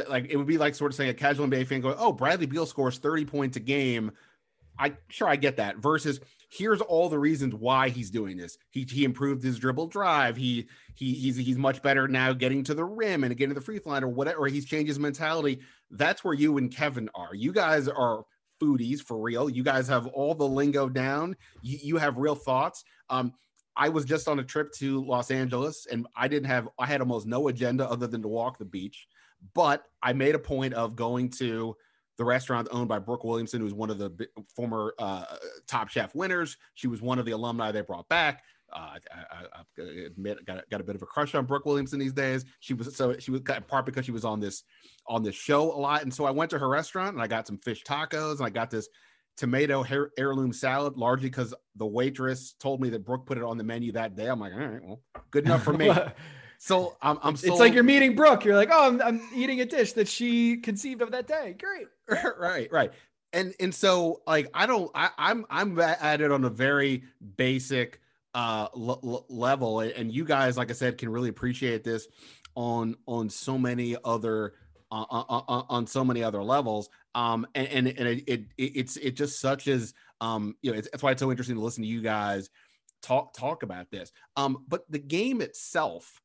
like 0.08 0.30
it 0.30 0.36
would 0.36 0.46
be 0.46 0.58
like 0.58 0.74
sort 0.74 0.92
of 0.92 0.96
saying 0.96 1.10
a 1.10 1.14
casual 1.14 1.46
NBA 1.46 1.66
fan 1.66 1.80
going, 1.80 1.96
"Oh, 1.98 2.12
Bradley 2.12 2.46
Beal 2.46 2.66
scores 2.66 2.98
30 2.98 3.24
points 3.24 3.56
a 3.56 3.60
game." 3.60 4.12
I 4.78 4.94
sure 5.08 5.28
I 5.28 5.36
get 5.36 5.56
that 5.56 5.76
versus 5.76 6.20
here's 6.50 6.80
all 6.80 7.08
the 7.08 7.18
reasons 7.18 7.54
why 7.54 7.88
he's 7.90 8.10
doing 8.10 8.36
this. 8.36 8.56
He, 8.70 8.86
he 8.88 9.04
improved 9.04 9.42
his 9.42 9.58
dribble 9.58 9.88
drive. 9.88 10.36
He 10.36 10.68
he 10.94 11.12
he's 11.12 11.36
he's 11.36 11.58
much 11.58 11.82
better 11.82 12.08
now 12.08 12.32
getting 12.32 12.64
to 12.64 12.74
the 12.74 12.84
rim 12.84 13.24
and 13.24 13.36
getting 13.36 13.54
to 13.54 13.60
the 13.60 13.64
free 13.64 13.78
throw 13.78 13.92
line 13.92 14.04
or 14.04 14.08
whatever. 14.08 14.46
He's 14.46 14.64
changed 14.64 14.88
his 14.88 14.98
mentality. 14.98 15.60
That's 15.90 16.24
where 16.24 16.34
you 16.34 16.58
and 16.58 16.74
Kevin 16.74 17.10
are. 17.14 17.34
You 17.34 17.52
guys 17.52 17.88
are 17.88 18.24
foodies 18.62 19.00
for 19.00 19.20
real. 19.20 19.50
You 19.50 19.62
guys 19.62 19.88
have 19.88 20.06
all 20.06 20.34
the 20.34 20.48
lingo 20.48 20.88
down. 20.88 21.36
You, 21.62 21.78
you 21.82 21.96
have 21.98 22.16
real 22.16 22.34
thoughts. 22.34 22.84
Um, 23.10 23.32
I 23.76 23.88
was 23.88 24.04
just 24.04 24.28
on 24.28 24.38
a 24.38 24.44
trip 24.44 24.72
to 24.74 25.04
Los 25.04 25.30
Angeles 25.30 25.86
and 25.90 26.06
I 26.14 26.28
didn't 26.28 26.48
have 26.48 26.68
I 26.78 26.86
had 26.86 27.00
almost 27.00 27.26
no 27.26 27.48
agenda 27.48 27.88
other 27.88 28.06
than 28.06 28.22
to 28.22 28.28
walk 28.28 28.58
the 28.58 28.64
beach. 28.64 29.08
But 29.54 29.84
I 30.02 30.12
made 30.12 30.34
a 30.34 30.38
point 30.38 30.74
of 30.74 30.94
going 30.94 31.30
to 31.30 31.76
the 32.16 32.24
restaurant 32.24 32.68
owned 32.70 32.88
by 32.88 32.98
Brooke 32.98 33.24
Williamson, 33.24 33.60
who's 33.60 33.74
one 33.74 33.90
of 33.90 33.98
the 33.98 34.28
former 34.54 34.94
uh, 34.98 35.24
Top 35.66 35.88
Chef 35.88 36.14
winners. 36.14 36.56
She 36.74 36.86
was 36.86 37.02
one 37.02 37.18
of 37.18 37.24
the 37.24 37.32
alumni 37.32 37.72
they 37.72 37.80
brought 37.80 38.08
back. 38.08 38.44
Uh, 38.72 38.78
I, 38.78 38.98
I, 39.14 39.60
I, 39.60 39.82
admit, 40.06 40.46
got, 40.46 40.68
got 40.70 40.80
a 40.80 40.84
bit 40.84 40.94
of 40.94 41.02
a 41.02 41.06
crush 41.06 41.34
on 41.34 41.44
Brooke 41.44 41.66
Williamson 41.66 41.98
these 41.98 42.12
days. 42.12 42.44
She 42.60 42.72
was 42.74 42.96
so 42.96 43.18
she 43.18 43.30
was 43.30 43.40
in 43.40 43.62
part 43.64 43.84
because 43.84 44.06
she 44.06 44.12
was 44.12 44.24
on 44.24 44.40
this 44.40 44.62
on 45.06 45.22
this 45.22 45.34
show 45.34 45.72
a 45.72 45.78
lot, 45.78 46.02
and 46.02 46.14
so 46.14 46.24
I 46.24 46.30
went 46.30 46.50
to 46.52 46.58
her 46.58 46.68
restaurant 46.68 47.14
and 47.14 47.22
I 47.22 47.26
got 47.26 47.46
some 47.46 47.58
fish 47.58 47.82
tacos 47.84 48.38
and 48.38 48.46
I 48.46 48.50
got 48.50 48.70
this 48.70 48.88
tomato 49.36 49.84
heirloom 50.18 50.52
salad, 50.52 50.96
largely 50.96 51.28
because 51.28 51.54
the 51.76 51.86
waitress 51.86 52.54
told 52.60 52.80
me 52.80 52.90
that 52.90 53.04
Brooke 53.04 53.26
put 53.26 53.38
it 53.38 53.44
on 53.44 53.58
the 53.58 53.64
menu 53.64 53.92
that 53.92 54.14
day. 54.14 54.26
I'm 54.26 54.40
like, 54.40 54.52
all 54.52 54.58
right, 54.58 54.82
well, 54.82 55.00
good 55.30 55.44
enough 55.44 55.62
for 55.62 55.72
me. 55.72 55.90
So 56.64 56.96
I'm, 57.02 57.18
I'm 57.24 57.34
It's 57.34 57.48
like 57.48 57.74
you're 57.74 57.82
meeting 57.82 58.14
Brooke. 58.14 58.44
You're 58.44 58.54
like, 58.54 58.68
oh, 58.70 58.86
I'm, 58.86 59.02
I'm 59.02 59.20
eating 59.34 59.60
a 59.62 59.64
dish 59.64 59.94
that 59.94 60.06
she 60.06 60.58
conceived 60.58 61.02
of 61.02 61.10
that 61.10 61.26
day. 61.26 61.56
Great. 61.58 61.88
right, 62.38 62.70
right. 62.70 62.92
And 63.32 63.52
and 63.58 63.74
so 63.74 64.22
like 64.28 64.48
I 64.54 64.66
don't 64.66 64.88
I, 64.94 65.10
I'm 65.18 65.44
I'm 65.50 65.76
at 65.80 66.20
it 66.20 66.30
on 66.30 66.44
a 66.44 66.48
very 66.48 67.02
basic 67.36 68.00
uh 68.32 68.68
l- 68.76 69.26
level, 69.28 69.80
and 69.80 70.12
you 70.12 70.24
guys, 70.24 70.56
like 70.56 70.70
I 70.70 70.74
said, 70.74 70.98
can 70.98 71.08
really 71.08 71.30
appreciate 71.30 71.82
this 71.82 72.06
on 72.54 72.94
on 73.06 73.28
so 73.28 73.58
many 73.58 73.96
other 74.04 74.54
on, 74.92 75.64
on 75.68 75.86
so 75.86 76.04
many 76.04 76.22
other 76.22 76.42
levels. 76.42 76.88
Um, 77.14 77.46
and 77.54 77.68
and, 77.68 77.88
and 77.88 78.08
it, 78.08 78.24
it 78.26 78.44
it's 78.58 78.96
it 78.96 79.12
just 79.12 79.40
such 79.40 79.68
as 79.68 79.94
um 80.20 80.54
you 80.62 80.70
know 80.70 80.78
it's, 80.78 80.88
that's 80.90 81.02
why 81.02 81.10
it's 81.10 81.20
so 81.20 81.30
interesting 81.30 81.56
to 81.56 81.62
listen 81.62 81.82
to 81.82 81.88
you 81.88 82.02
guys 82.02 82.50
talk 83.02 83.34
talk 83.34 83.62
about 83.62 83.90
this. 83.90 84.12
Um, 84.36 84.64
but 84.68 84.84
the 84.90 84.98
game 84.98 85.40
itself 85.40 86.20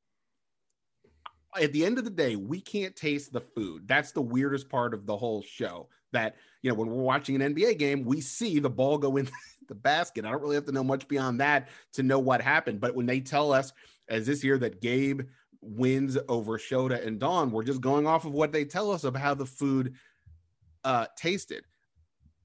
at 1.60 1.74
the 1.74 1.86
end 1.86 1.98
of 1.98 2.04
the 2.04 2.10
day, 2.10 2.36
we 2.36 2.62
can't 2.62 2.96
taste 2.96 3.34
the 3.34 3.42
food. 3.42 3.88
That's 3.88 4.12
the 4.12 4.22
weirdest 4.22 4.70
part 4.70 4.94
of 4.94 5.06
the 5.06 5.18
whole 5.18 5.42
show. 5.42 5.90
That 6.14 6.36
you 6.62 6.70
know, 6.70 6.76
when 6.76 6.90
we're 6.90 7.04
watching 7.04 7.42
an 7.42 7.54
NBA 7.54 7.78
game, 7.78 8.06
we 8.06 8.22
see 8.22 8.60
the 8.60 8.70
ball 8.70 8.98
go 8.98 9.18
in 9.18 9.30
the 9.68 9.76
basket. 9.76 10.26
I 10.26 10.32
don't 10.32 10.42
really 10.42 10.56
have 10.56 10.66
to 10.66 10.72
know 10.72 10.84
much 10.84 11.08
beyond 11.08 11.42
that 11.42 11.68
to 11.94 12.04
know 12.04 12.20
what 12.20 12.42
happened. 12.42 12.80
But 12.80 12.96
when 12.96 13.06
they 13.06 13.20
tell 13.20 13.52
us, 13.52 13.74
as 14.08 14.26
this 14.26 14.44
year, 14.44 14.58
that 14.60 14.82
Gabe 14.82 15.22
wins 15.62 16.18
over 16.28 16.58
Shota 16.58 17.06
and 17.06 17.20
Dawn, 17.20 17.52
we're 17.52 17.64
just 17.64 17.82
going 17.82 18.08
off 18.08 18.26
of 18.26 18.34
what 18.34 18.52
they 18.52 18.66
tell 18.66 18.92
us 18.92 19.04
of 19.04 19.16
how 19.16 19.34
the 19.34 19.46
food 19.46 19.96
uh, 20.84 21.08
tasted. 21.16 21.64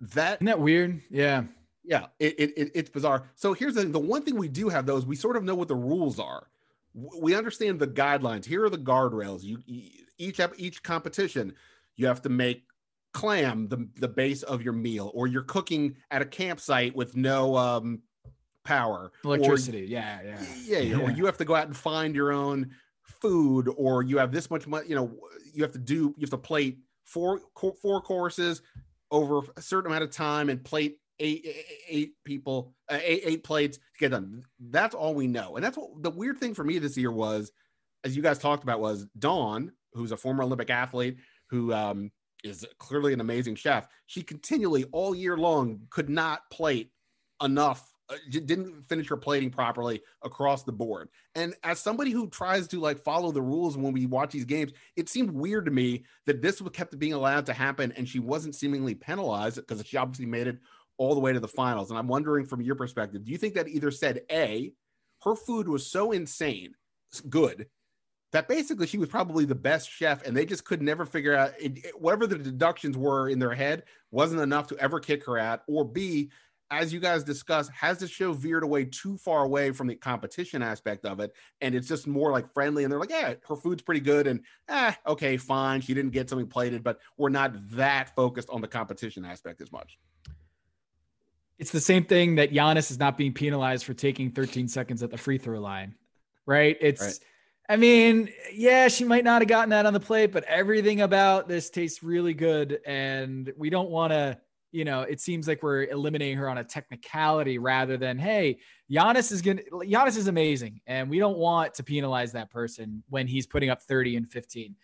That 0.01 0.39
isn't 0.39 0.47
that 0.47 0.61
weird? 0.61 1.01
Yeah. 1.11 1.45
Yeah, 1.85 2.07
it, 2.21 2.39
it, 2.39 2.71
it's 2.75 2.91
bizarre. 2.91 3.25
So 3.35 3.55
here's 3.55 3.75
the, 3.75 3.83
the 3.83 3.99
one 3.99 4.23
thing 4.23 4.37
we 4.37 4.47
do 4.47 4.69
have 4.69 4.87
those 4.87 5.05
we 5.05 5.17
sort 5.17 5.37
of 5.37 5.43
know 5.43 5.57
what 5.57 5.67
the 5.67 5.75
rules 5.75 6.21
are 6.21 6.47
we 6.95 7.35
understand 7.35 7.79
the 7.79 7.87
guidelines. 7.87 8.45
Here 8.45 8.65
are 8.65 8.71
the 8.71 8.79
guardrails. 8.79 9.43
You 9.43 9.59
each 10.19 10.37
have 10.37 10.53
each 10.57 10.83
competition, 10.83 11.55
you 11.97 12.07
have 12.07 12.23
to 12.23 12.29
make 12.29 12.65
clam 13.13 13.69
the 13.69 13.89
the 13.97 14.09
base 14.09 14.43
of 14.43 14.63
your 14.63 14.73
meal 14.73 15.11
or 15.15 15.27
you're 15.27 15.43
cooking 15.43 15.95
at 16.11 16.23
a 16.23 16.25
campsite 16.25 16.97
with 16.97 17.15
no 17.15 17.55
um 17.57 18.01
power 18.65 19.13
electricity 19.23 19.83
or, 19.83 19.87
yeah, 19.87 20.21
yeah 20.25 20.45
yeah 20.65 20.79
yeah 20.79 20.97
or 20.97 21.11
you 21.11 21.27
have 21.27 21.37
to 21.37 21.45
go 21.45 21.55
out 21.55 21.67
and 21.67 21.77
find 21.77 22.15
your 22.15 22.33
own 22.33 22.71
food 23.21 23.69
or 23.77 24.03
you 24.03 24.19
have 24.19 24.33
this 24.33 24.51
much 24.51 24.67
money 24.67 24.89
you 24.89 24.95
know 24.95 25.13
you 25.53 25.63
have 25.63 25.73
to 25.73 25.79
do 25.79 26.15
you 26.17 26.23
have 26.23 26.31
to 26.31 26.39
plate 26.39 26.79
four 27.05 27.41
four 27.81 28.01
courses 28.01 28.63
over 29.11 29.41
a 29.57 29.63
certain 29.63 29.91
amount 29.91 30.05
of 30.05 30.11
time 30.11 30.49
and 30.49 30.65
plate 30.65 30.99
eight 31.19 31.47
eight 31.89 32.15
people 32.25 32.75
uh, 32.91 32.99
eight, 33.03 33.23
eight 33.25 33.45
plates 33.45 33.77
to 33.77 33.83
get 33.99 34.11
done 34.11 34.43
that's 34.71 34.95
all 34.95 35.15
we 35.15 35.27
know 35.27 35.57
and 35.57 35.65
that's 35.65 35.77
what 35.77 35.91
the 36.03 36.11
weird 36.11 36.39
thing 36.39 36.55
for 36.55 36.65
me 36.65 36.79
this 36.79 36.97
year 36.97 37.13
was 37.13 37.53
as 38.05 38.17
you 38.17 38.23
guys 38.23 38.39
talked 38.39 38.63
about 38.63 38.81
was 38.81 39.07
dawn 39.19 39.71
who's 39.93 40.13
a 40.13 40.17
former 40.17 40.43
olympic 40.43 40.71
athlete 40.71 41.17
who 41.51 41.73
um, 41.73 42.11
is 42.43 42.67
clearly 42.79 43.13
an 43.13 43.21
amazing 43.21 43.55
chef. 43.55 43.87
She 44.07 44.23
continually 44.23 44.85
all 44.93 45.15
year 45.15 45.37
long 45.37 45.83
could 45.91 46.09
not 46.09 46.43
plate 46.51 46.91
enough 47.43 47.91
uh, 48.09 48.16
didn't 48.31 48.89
finish 48.89 49.09
her 49.09 49.16
plating 49.16 49.51
properly 49.51 50.03
across 50.23 50.65
the 50.65 50.73
board. 50.73 51.09
And 51.35 51.55
as 51.62 51.79
somebody 51.79 52.11
who 52.11 52.29
tries 52.29 52.66
to 52.69 52.81
like 52.81 52.99
follow 52.99 53.31
the 53.31 53.43
rules 53.43 53.77
when 53.77 53.93
we 53.93 54.07
watch 54.07 54.33
these 54.33 54.45
games, 54.45 54.73
it 54.97 55.09
seemed 55.09 55.31
weird 55.31 55.65
to 55.66 55.70
me 55.70 56.05
that 56.27 56.43
this 56.43 56.61
was 56.61 56.73
kept 56.73 56.99
being 56.99 57.12
allowed 57.12 57.47
to 57.47 57.53
happen 57.53 57.93
and 57.97 58.09
she 58.09 58.19
wasn't 58.19 58.55
seemingly 58.55 58.95
penalized 58.95 59.57
because 59.57 59.85
she 59.87 59.97
obviously 59.97 60.27
made 60.27 60.47
it 60.47 60.59
all 60.99 61.15
the 61.15 61.20
way 61.20 61.33
to 61.33 61.41
the 61.41 61.49
finals. 61.49 61.91
And 61.91 61.99
I'm 61.99 62.09
wondering 62.09 62.45
from 62.45 62.61
your 62.61 62.74
perspective, 62.74 63.24
do 63.24 63.33
you 63.33 63.39
think 63.39 63.55
that 63.55 63.69
either 63.69 63.91
said 63.91 64.23
A, 64.31 64.73
her 65.23 65.35
food 65.35 65.69
was 65.69 65.87
so 65.91 66.12
insane 66.12 66.74
good 67.29 67.66
that 68.33 68.49
basically 68.49 68.87
she 68.87 68.99
was 68.99 69.09
probably 69.09 69.45
the 69.45 69.55
best 69.55 69.91
chef 69.91 70.27
and 70.27 70.37
they 70.37 70.47
just 70.47 70.65
could 70.65 70.83
never 70.83 71.05
figure 71.05 71.37
out 71.37 71.53
it, 71.61 71.93
whatever 71.99 72.27
the 72.27 72.39
deductions 72.39 72.97
were 72.97 73.29
in 73.29 73.39
their 73.39 73.55
head 73.55 73.85
wasn't 74.11 74.41
enough 74.41 74.69
to 74.69 74.79
ever 74.79 74.99
kick 74.99 75.24
her 75.27 75.39
out 75.39 75.62
or 75.69 75.85
b 75.85 76.31
as 76.73 76.93
you 76.93 76.99
guys 76.99 77.23
discussed 77.23 77.70
has 77.73 77.99
the 77.99 78.09
show 78.09 78.32
veered 78.32 78.65
away 78.65 78.85
too 78.85 79.16
far 79.19 79.44
away 79.44 79.70
from 79.70 79.86
the 79.86 79.94
competition 79.94 80.62
aspect 80.62 81.05
of 81.05 81.20
it? 81.20 81.32
And 81.61 81.74
it's 81.74 81.86
just 81.86 82.07
more 82.09 82.32
like 82.32 82.53
friendly 82.53 82.82
and 82.82 82.90
they're 82.90 82.99
like 82.99 83.11
yeah 83.11 83.35
her 83.47 83.57
food's 83.57 83.82
pretty 83.82 84.01
good 84.01 84.27
and 84.27 84.40
ah 84.69 84.97
okay 85.07 85.36
fine 85.36 85.81
she 85.81 85.94
didn't 85.94 86.12
get 86.12 86.28
something 86.28 86.49
plated 86.49 86.82
but 86.82 86.99
we're 87.16 87.28
not 87.28 87.53
that 87.70 88.15
focused 88.16 88.51
on 88.51 88.61
the 88.61 88.69
competition 88.69 89.24
aspect 89.24 89.61
as 89.61 89.70
much. 89.70 89.99
It's 91.59 91.70
the 91.70 91.81
same 91.81 92.05
thing 92.05 92.36
that 92.36 92.53
Giannis 92.53 92.90
is 92.90 92.99
not 92.99 93.16
being 93.16 93.32
penalized 93.32 93.85
for 93.85 93.94
taking 93.94 94.32
13 94.32 94.66
seconds 94.66 95.03
at 95.05 95.11
the 95.12 95.19
free 95.19 95.39
throw 95.39 95.61
line 95.61 95.94
right? 96.47 96.77
It's 96.81 97.03
right. 97.03 97.19
I 97.69 97.77
mean, 97.77 98.28
yeah, 98.53 98.89
she 98.89 99.05
might 99.05 99.24
not 99.24 99.40
have 99.40 99.49
gotten 99.49 99.70
that 99.70 99.86
on 99.86 99.93
the 99.93 100.01
plate, 100.01 100.32
but 100.32 100.44
everything 100.44 101.01
about 101.01 101.49
this 101.49 101.70
tastes 101.70 102.03
really 102.03 102.35
good. 102.35 102.81
And 102.85 103.53
we 103.57 103.70
don't 103.70 103.89
want 103.89 104.12
to, 104.12 104.39
you 104.73 104.85
know, 104.86 105.03
it 105.03 105.20
seems 105.20 105.47
like 105.47 105.62
we're 105.62 105.85
eliminating 105.85 106.39
her 106.39 106.49
on 106.49 106.59
a 106.59 106.65
technicality 106.65 107.59
rather 107.59 107.99
than, 107.99 108.19
hey, 108.19 108.59
Giannis 108.90 109.31
is 109.31 109.43
going 109.43 109.59
to, 109.59 109.65
Giannis 109.70 110.16
is 110.16 110.27
amazing. 110.27 110.81
And 110.86 111.11
we 111.11 111.19
don't 111.19 111.36
want 111.36 111.74
to 111.74 111.85
penalize 111.85 112.32
that 112.32 112.51
person 112.51 113.05
when 113.11 113.27
he's 113.27 113.47
putting 113.47 113.69
up 113.69 113.82
30 113.82 114.16
and 114.16 114.32
15. 114.32 114.74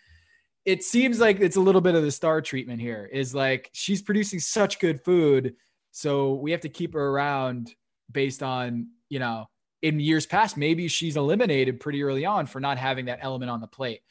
It 0.66 0.85
seems 0.85 1.19
like 1.19 1.40
it's 1.40 1.56
a 1.56 1.60
little 1.60 1.81
bit 1.81 1.94
of 1.94 2.02
the 2.02 2.10
star 2.10 2.43
treatment 2.43 2.82
here 2.82 3.09
is 3.10 3.35
like 3.35 3.70
she's 3.73 4.02
producing 4.02 4.39
such 4.39 4.78
good 4.78 5.02
food. 5.02 5.55
So 5.90 6.35
we 6.35 6.51
have 6.51 6.60
to 6.60 6.69
keep 6.69 6.93
her 6.93 7.09
around 7.09 7.74
based 8.12 8.43
on, 8.43 8.89
you 9.09 9.19
know, 9.19 9.47
in 9.81 10.01
years 10.01 10.27
past, 10.27 10.59
maybe 10.59 10.89
she's 10.89 11.16
eliminated 11.16 11.81
pretty 11.81 12.02
early 12.02 12.27
on 12.27 12.47
for 12.47 12.60
not 12.60 12.77
having 12.77 13.06
that 13.06 13.20
element 13.23 13.51
on 13.51 13.60
the 13.60 13.66
plate. 13.66 14.02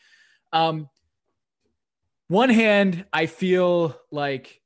Um, 0.51 0.89
one 2.29 2.49
hand, 2.49 3.05
I 3.13 3.27
feel 3.27 3.95
like 4.11 4.61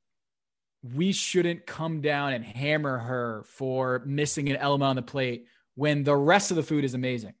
we 0.82 1.12
shouldn't 1.12 1.66
come 1.66 2.00
down 2.00 2.32
and 2.32 2.44
hammer 2.44 2.98
her 2.98 3.44
for 3.46 4.02
missing 4.04 4.48
an 4.48 4.56
element 4.56 4.90
on 4.90 4.96
the 4.96 5.02
plate 5.02 5.46
when 5.74 6.02
the 6.02 6.16
rest 6.16 6.50
of 6.50 6.56
the 6.56 6.62
food 6.62 6.84
is 6.84 6.94
amazing. 6.94 7.34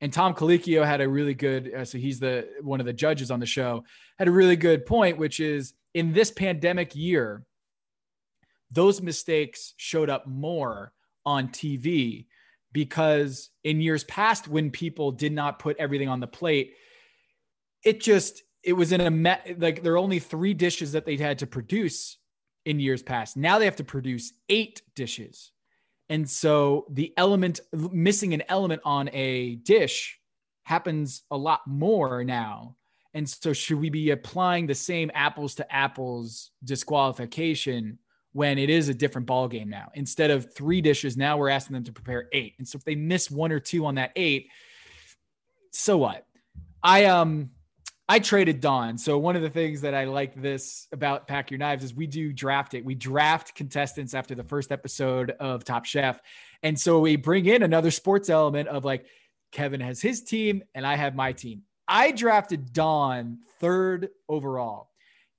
And 0.00 0.12
Tom 0.12 0.34
Colicchio 0.34 0.84
had 0.84 1.00
a 1.00 1.08
really 1.08 1.34
good, 1.34 1.72
uh, 1.74 1.84
so 1.84 1.98
he's 1.98 2.20
the 2.20 2.48
one 2.60 2.80
of 2.80 2.86
the 2.86 2.92
judges 2.92 3.30
on 3.30 3.40
the 3.40 3.46
show, 3.46 3.84
had 4.18 4.28
a 4.28 4.32
really 4.32 4.56
good 4.56 4.86
point, 4.86 5.18
which 5.18 5.40
is 5.40 5.74
in 5.94 6.12
this 6.12 6.30
pandemic 6.30 6.94
year, 6.94 7.44
those 8.70 9.00
mistakes 9.00 9.74
showed 9.76 10.10
up 10.10 10.26
more 10.26 10.92
on 11.24 11.48
TV 11.48 12.26
because 12.72 13.50
in 13.62 13.80
years 13.80 14.04
past 14.04 14.48
when 14.48 14.70
people 14.70 15.12
did 15.12 15.32
not 15.32 15.58
put 15.58 15.76
everything 15.78 16.08
on 16.08 16.20
the 16.20 16.26
plate 16.26 16.74
it 17.84 18.00
just 18.00 18.42
it 18.62 18.72
was 18.72 18.92
in 18.92 19.00
a 19.00 19.10
met 19.10 19.56
like 19.58 19.82
there 19.82 19.94
are 19.94 19.98
only 19.98 20.18
three 20.18 20.52
dishes 20.52 20.92
that 20.92 21.06
they 21.06 21.16
had 21.16 21.38
to 21.38 21.46
produce 21.46 22.18
in 22.64 22.80
years 22.80 23.02
past 23.02 23.36
now 23.36 23.58
they 23.58 23.64
have 23.64 23.76
to 23.76 23.84
produce 23.84 24.32
eight 24.48 24.82
dishes 24.94 25.52
and 26.08 26.28
so 26.28 26.86
the 26.90 27.12
element 27.16 27.60
missing 27.72 28.34
an 28.34 28.42
element 28.48 28.80
on 28.84 29.08
a 29.12 29.56
dish 29.56 30.18
happens 30.64 31.22
a 31.30 31.36
lot 31.36 31.60
more 31.66 32.24
now 32.24 32.76
and 33.12 33.28
so 33.28 33.52
should 33.52 33.78
we 33.78 33.90
be 33.90 34.10
applying 34.10 34.66
the 34.66 34.74
same 34.74 35.10
apples 35.14 35.54
to 35.54 35.74
apples 35.74 36.50
disqualification 36.64 37.98
when 38.34 38.58
it 38.58 38.68
is 38.68 38.88
a 38.88 38.94
different 38.94 39.28
ball 39.28 39.46
game 39.46 39.70
now. 39.70 39.90
Instead 39.94 40.32
of 40.32 40.52
three 40.52 40.80
dishes, 40.80 41.16
now 41.16 41.38
we're 41.38 41.48
asking 41.48 41.74
them 41.74 41.84
to 41.84 41.92
prepare 41.92 42.28
eight. 42.32 42.54
And 42.58 42.66
so 42.66 42.76
if 42.76 42.84
they 42.84 42.96
miss 42.96 43.30
one 43.30 43.52
or 43.52 43.60
two 43.60 43.86
on 43.86 43.94
that 43.94 44.10
eight, 44.16 44.48
so 45.70 45.96
what? 45.96 46.26
I 46.82 47.04
um 47.06 47.50
I 48.06 48.18
traded 48.18 48.60
Dawn. 48.60 48.98
So 48.98 49.16
one 49.16 49.34
of 49.34 49.40
the 49.40 49.48
things 49.48 49.80
that 49.80 49.94
I 49.94 50.04
like 50.04 50.34
this 50.34 50.88
about 50.92 51.26
Pack 51.26 51.50
Your 51.50 51.56
Knives 51.56 51.82
is 51.82 51.94
we 51.94 52.06
do 52.06 52.34
draft 52.34 52.74
it. 52.74 52.84
We 52.84 52.94
draft 52.94 53.54
contestants 53.54 54.12
after 54.12 54.34
the 54.34 54.44
first 54.44 54.70
episode 54.70 55.30
of 55.40 55.64
Top 55.64 55.86
Chef. 55.86 56.20
And 56.62 56.78
so 56.78 57.00
we 57.00 57.16
bring 57.16 57.46
in 57.46 57.62
another 57.62 57.90
sports 57.90 58.28
element 58.28 58.68
of 58.68 58.84
like 58.84 59.06
Kevin 59.52 59.80
has 59.80 60.02
his 60.02 60.22
team 60.22 60.62
and 60.74 60.86
I 60.86 60.96
have 60.96 61.14
my 61.14 61.32
team. 61.32 61.62
I 61.88 62.12
drafted 62.12 62.74
Dawn 62.74 63.38
third 63.58 64.10
overall. 64.28 64.90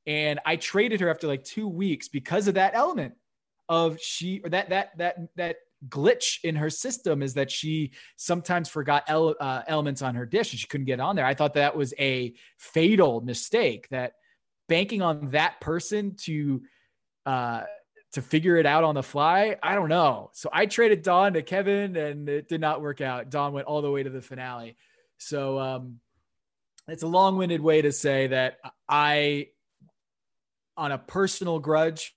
And 0.08 0.40
I 0.44 0.56
traded 0.56 1.02
her 1.02 1.10
after 1.10 1.28
like 1.28 1.44
two 1.44 1.68
weeks 1.68 2.08
because 2.08 2.48
of 2.48 2.56
that 2.56 2.74
element 2.74 3.14
of 3.70 4.00
she 4.00 4.42
or 4.44 4.50
that 4.52 4.70
that 4.70 4.98
that 4.98 5.18
that 5.36 5.56
glitch 5.90 6.44
in 6.44 6.56
her 6.56 6.70
system 6.70 7.22
is 7.22 7.36
that 7.36 7.52
she 7.52 7.92
sometimes 8.16 8.70
forgot 8.70 9.04
ele- 9.08 9.36
uh, 9.40 9.62
elements 9.68 10.02
on 10.02 10.16
her 10.16 10.26
dish 10.26 10.52
and 10.52 10.60
she 10.60 10.68
couldn't 10.68 10.86
get 10.86 11.00
on 11.00 11.16
there. 11.16 11.26
I 11.26 11.34
thought 11.34 11.56
that 11.56 11.76
was 11.76 11.94
a 12.00 12.34
fatal 12.58 13.22
mistake 13.22 13.88
that 13.90 14.14
banking 14.68 15.02
on 15.02 15.32
that 15.32 15.60
person 15.62 16.16
to 16.24 16.62
uh, 17.26 17.64
to 18.14 18.22
figure 18.22 18.56
it 18.56 18.66
out 18.66 18.84
on 18.86 18.96
the 18.96 19.04
fly. 19.04 19.58
I 19.62 19.76
don't 19.76 19.90
know. 19.90 20.30
So 20.34 20.50
I 20.54 20.68
traded 20.68 21.02
Dawn 21.02 21.34
to 21.34 21.42
Kevin 21.42 21.98
and 21.98 22.30
it 22.30 22.48
did 22.48 22.62
not 22.62 22.82
work 22.82 23.02
out. 23.02 23.30
Dawn 23.30 23.52
went 23.52 23.68
all 23.68 23.82
the 23.82 23.92
way 23.92 24.04
to 24.04 24.10
the 24.10 24.22
finale. 24.22 24.78
So 25.18 25.60
um, 25.60 26.00
it's 26.88 27.04
a 27.04 27.08
long 27.08 27.38
winded 27.38 27.60
way 27.60 27.82
to 27.82 27.92
say 27.92 28.28
that 28.28 28.58
I 28.88 29.50
on 30.78 30.92
a 30.92 30.98
personal 30.98 31.60
grudge. 31.60 32.16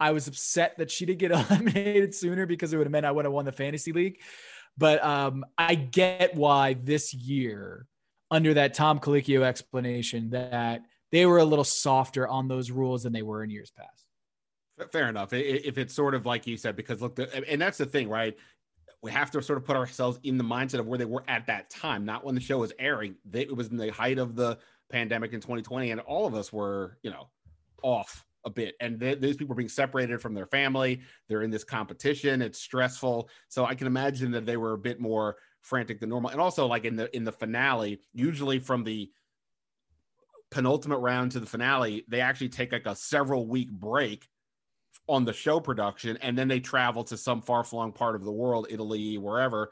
I 0.00 0.12
was 0.12 0.26
upset 0.26 0.78
that 0.78 0.90
she 0.90 1.06
didn't 1.06 1.18
get 1.18 1.30
eliminated 1.50 2.14
sooner 2.14 2.46
because 2.46 2.72
it 2.72 2.78
would 2.78 2.86
have 2.86 2.92
meant 2.92 3.06
I 3.06 3.12
would 3.12 3.26
have 3.26 3.34
won 3.34 3.44
the 3.44 3.52
fantasy 3.52 3.92
league. 3.92 4.20
But 4.78 5.04
um, 5.04 5.44
I 5.58 5.74
get 5.74 6.34
why 6.34 6.74
this 6.74 7.12
year, 7.12 7.86
under 8.30 8.54
that 8.54 8.74
Tom 8.74 8.98
Colicchio 8.98 9.42
explanation, 9.42 10.30
that 10.30 10.82
they 11.12 11.26
were 11.26 11.38
a 11.38 11.44
little 11.44 11.64
softer 11.64 12.26
on 12.26 12.48
those 12.48 12.70
rules 12.70 13.02
than 13.02 13.12
they 13.12 13.22
were 13.22 13.44
in 13.44 13.50
years 13.50 13.70
past. 13.70 14.06
Fair 14.92 15.08
enough. 15.08 15.32
If 15.32 15.76
it's 15.76 15.92
sort 15.92 16.14
of 16.14 16.24
like 16.24 16.46
you 16.46 16.56
said, 16.56 16.76
because 16.76 17.02
look, 17.02 17.18
and 17.46 17.60
that's 17.60 17.76
the 17.76 17.84
thing, 17.84 18.08
right? 18.08 18.34
We 19.02 19.10
have 19.10 19.30
to 19.32 19.42
sort 19.42 19.58
of 19.58 19.64
put 19.64 19.76
ourselves 19.76 20.18
in 20.22 20.38
the 20.38 20.44
mindset 20.44 20.78
of 20.78 20.86
where 20.86 20.98
they 20.98 21.04
were 21.04 21.24
at 21.28 21.46
that 21.48 21.68
time, 21.68 22.06
not 22.06 22.24
when 22.24 22.34
the 22.34 22.40
show 22.40 22.58
was 22.58 22.72
airing. 22.78 23.16
It 23.32 23.54
was 23.54 23.68
in 23.68 23.76
the 23.76 23.90
height 23.90 24.18
of 24.18 24.36
the 24.36 24.58
pandemic 24.90 25.32
in 25.32 25.40
2020, 25.40 25.90
and 25.90 26.00
all 26.00 26.26
of 26.26 26.34
us 26.34 26.52
were, 26.52 26.96
you 27.02 27.10
know, 27.10 27.28
off 27.82 28.24
a 28.44 28.50
bit. 28.50 28.74
And 28.80 28.98
th- 29.00 29.20
these 29.20 29.36
people 29.36 29.52
are 29.52 29.56
being 29.56 29.68
separated 29.68 30.20
from 30.20 30.34
their 30.34 30.46
family. 30.46 31.00
They're 31.28 31.42
in 31.42 31.50
this 31.50 31.64
competition. 31.64 32.42
It's 32.42 32.60
stressful. 32.60 33.28
So 33.48 33.64
i 33.64 33.74
can 33.74 33.86
imagine 33.86 34.30
that 34.32 34.46
they 34.46 34.56
were 34.56 34.72
a 34.72 34.78
bit 34.78 35.00
more 35.00 35.36
frantic 35.62 36.00
than 36.00 36.08
normal. 36.08 36.30
And 36.30 36.40
also 36.40 36.66
like 36.66 36.84
in 36.84 36.96
the 36.96 37.14
in 37.14 37.24
the 37.24 37.32
finale 37.32 38.00
usually 38.12 38.58
from 38.58 38.84
the 38.84 39.10
penultimate 40.50 40.98
round 40.98 41.30
to 41.30 41.38
the 41.38 41.46
finale 41.46 42.04
they 42.08 42.20
actually 42.20 42.48
take 42.48 42.72
like 42.72 42.86
a 42.86 42.96
several 42.96 43.46
week 43.46 43.70
break 43.70 44.26
on 45.06 45.24
the 45.24 45.32
show 45.32 45.60
production 45.60 46.16
and 46.22 46.36
then 46.36 46.48
they 46.48 46.58
travel 46.58 47.04
to 47.04 47.16
some 47.16 47.40
far-flung 47.40 47.92
part 47.92 48.16
of 48.16 48.24
the 48.24 48.32
world 48.32 48.66
italy 48.68 49.16
wherever 49.16 49.70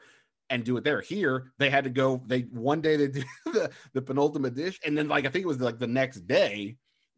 and 0.49 0.63
do 0.63 0.77
it 0.77 0.83
there. 0.83 1.01
Here 1.01 1.51
they 1.57 1.69
had 1.69 1.83
to 1.83 1.89
go 1.89 2.21
they 2.25 2.41
one 2.41 2.81
day 2.81 2.95
they 2.95 3.07
do 3.19 3.23
the, 3.45 3.69
the 3.93 4.01
penultimate 4.01 4.55
dish 4.55 4.79
and 4.85 4.97
then 4.97 5.07
like 5.07 5.25
i 5.25 5.29
think 5.29 5.43
it 5.43 5.47
was 5.47 5.59
like 5.59 5.79
the 5.79 5.87
next 5.87 6.21
day 6.27 6.77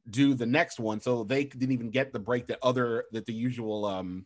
do 0.10 0.34
the 0.34 0.46
next 0.46 0.80
one. 0.80 1.00
So 1.00 1.24
they 1.24 1.46
didn't 1.46 1.72
even 1.72 1.90
get 1.90 2.12
the 2.12 2.20
break 2.20 2.48
that 2.48 2.60
other 2.62 3.06
that 3.12 3.26
the 3.26 3.34
usual 3.34 3.86
um, 3.86 4.26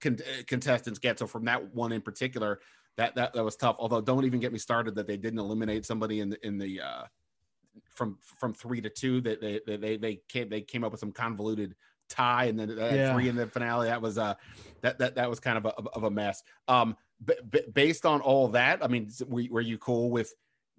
con- 0.00 0.18
contestants 0.46 0.98
get. 0.98 1.18
So 1.18 1.26
from 1.26 1.44
that 1.46 1.74
one 1.74 1.92
in 1.92 2.00
particular, 2.00 2.60
that 2.96 3.14
that 3.14 3.32
that 3.34 3.44
was 3.44 3.56
tough. 3.56 3.76
Although 3.78 4.00
don't 4.00 4.24
even 4.24 4.40
get 4.40 4.52
me 4.52 4.58
started 4.58 4.94
that 4.96 5.06
they 5.06 5.16
didn't 5.16 5.38
eliminate 5.38 5.86
somebody 5.86 6.20
in 6.20 6.30
the 6.30 6.46
in 6.46 6.58
the 6.58 6.80
uh, 6.80 7.02
from 7.94 8.18
from 8.38 8.52
three 8.52 8.80
to 8.80 8.90
two 8.90 9.20
that 9.22 9.40
they 9.40 9.60
they 9.64 9.96
they 9.96 10.20
came 10.28 10.48
they 10.48 10.60
came 10.60 10.84
up 10.84 10.92
with 10.92 11.00
some 11.00 11.12
convoluted 11.12 11.74
tie 12.08 12.44
and 12.44 12.58
then 12.58 12.74
yeah. 12.76 13.12
three 13.12 13.28
in 13.28 13.36
the 13.36 13.46
finale. 13.46 13.88
That 13.88 14.02
was 14.02 14.18
uh 14.18 14.34
that 14.82 14.98
that 14.98 15.14
that 15.14 15.30
was 15.30 15.40
kind 15.40 15.58
of 15.58 15.66
a 15.66 15.70
of 15.70 16.04
a 16.04 16.10
mess. 16.10 16.42
Um, 16.66 16.96
b- 17.24 17.34
b- 17.50 17.64
based 17.72 18.06
on 18.06 18.20
all 18.20 18.48
that, 18.48 18.82
I 18.84 18.88
mean, 18.88 19.10
were, 19.26 19.44
were 19.50 19.60
you 19.60 19.78
cool 19.78 20.10
with 20.10 20.32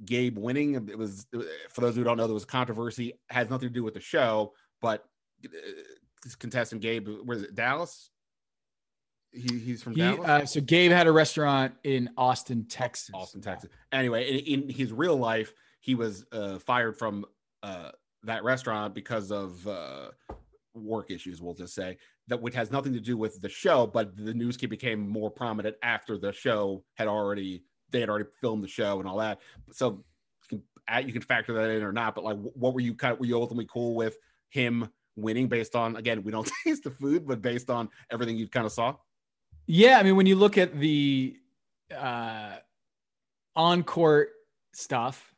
Gabe 0.05 0.37
winning? 0.37 0.75
It 0.75 0.97
was 0.97 1.27
for 1.69 1.81
those 1.81 1.95
who 1.95 2.03
don't 2.03 2.17
know, 2.17 2.27
there 2.27 2.33
was 2.33 2.45
controversy. 2.45 3.13
Has 3.29 3.49
nothing 3.49 3.69
to 3.69 3.73
do 3.73 3.83
with 3.83 3.93
the 3.93 3.99
show, 3.99 4.53
but 4.81 5.05
uh, 5.45 5.49
contestant 6.39 6.81
Gabe, 6.81 7.07
where 7.23 7.37
is 7.37 7.43
it? 7.43 7.55
Dallas. 7.55 8.11
He, 9.31 9.59
he's 9.59 9.83
from 9.83 9.93
he, 9.93 10.01
Dallas. 10.01 10.27
Uh, 10.27 10.45
so 10.45 10.61
Gabe 10.61 10.91
had 10.91 11.07
a 11.07 11.11
restaurant 11.11 11.73
in 11.83 12.09
Austin, 12.17 12.65
Texas. 12.65 13.11
Austin, 13.13 13.41
Texas. 13.41 13.69
Anyway, 13.91 14.39
in, 14.39 14.63
in 14.63 14.69
his 14.69 14.91
real 14.91 15.17
life, 15.17 15.53
he 15.81 15.95
was 15.95 16.25
uh, 16.31 16.59
fired 16.59 16.97
from 16.97 17.25
uh, 17.63 17.91
that 18.23 18.43
restaurant 18.43 18.95
because 18.95 19.31
of 19.31 19.65
uh, 19.67 20.09
work 20.73 21.11
issues, 21.11 21.41
we'll 21.41 21.53
just 21.53 21.73
say 21.73 21.97
that 22.27 22.41
which 22.41 22.53
has 22.53 22.71
nothing 22.71 22.93
to 22.93 22.99
do 22.99 23.17
with 23.17 23.41
the 23.41 23.49
show, 23.49 23.87
but 23.87 24.15
the 24.15 24.33
news 24.33 24.57
became 24.57 25.07
more 25.07 25.31
prominent 25.31 25.75
after 25.83 26.17
the 26.17 26.31
show 26.31 26.83
had 26.95 27.07
already 27.07 27.63
they 27.91 27.99
had 27.99 28.09
already 28.09 28.29
filmed 28.41 28.63
the 28.63 28.67
show 28.67 28.99
and 28.99 29.07
all 29.07 29.17
that. 29.17 29.39
So 29.71 30.03
you 30.51 30.61
can, 30.87 31.07
you 31.07 31.13
can 31.13 31.21
factor 31.21 31.53
that 31.53 31.69
in 31.69 31.83
or 31.83 31.91
not. 31.91 32.15
But 32.15 32.23
like, 32.23 32.37
what 32.37 32.73
were 32.73 32.79
you 32.79 32.93
kind 32.93 33.13
of 33.13 33.19
were 33.19 33.25
you 33.25 33.35
ultimately 33.35 33.67
cool 33.71 33.95
with 33.95 34.17
him 34.49 34.89
winning 35.15 35.47
based 35.47 35.75
on 35.75 35.95
again 35.97 36.23
we 36.23 36.31
don't 36.31 36.49
taste 36.63 36.83
the 36.83 36.91
food, 36.91 37.27
but 37.27 37.41
based 37.41 37.69
on 37.69 37.89
everything 38.11 38.37
you 38.37 38.47
kind 38.47 38.65
of 38.65 38.71
saw? 38.71 38.95
Yeah, 39.65 39.99
I 39.99 40.03
mean 40.03 40.15
when 40.15 40.25
you 40.25 40.35
look 40.35 40.57
at 40.57 40.79
the 40.79 41.37
uh, 41.95 42.55
on 43.55 43.83
court 43.83 44.29
stuff, 44.73 45.33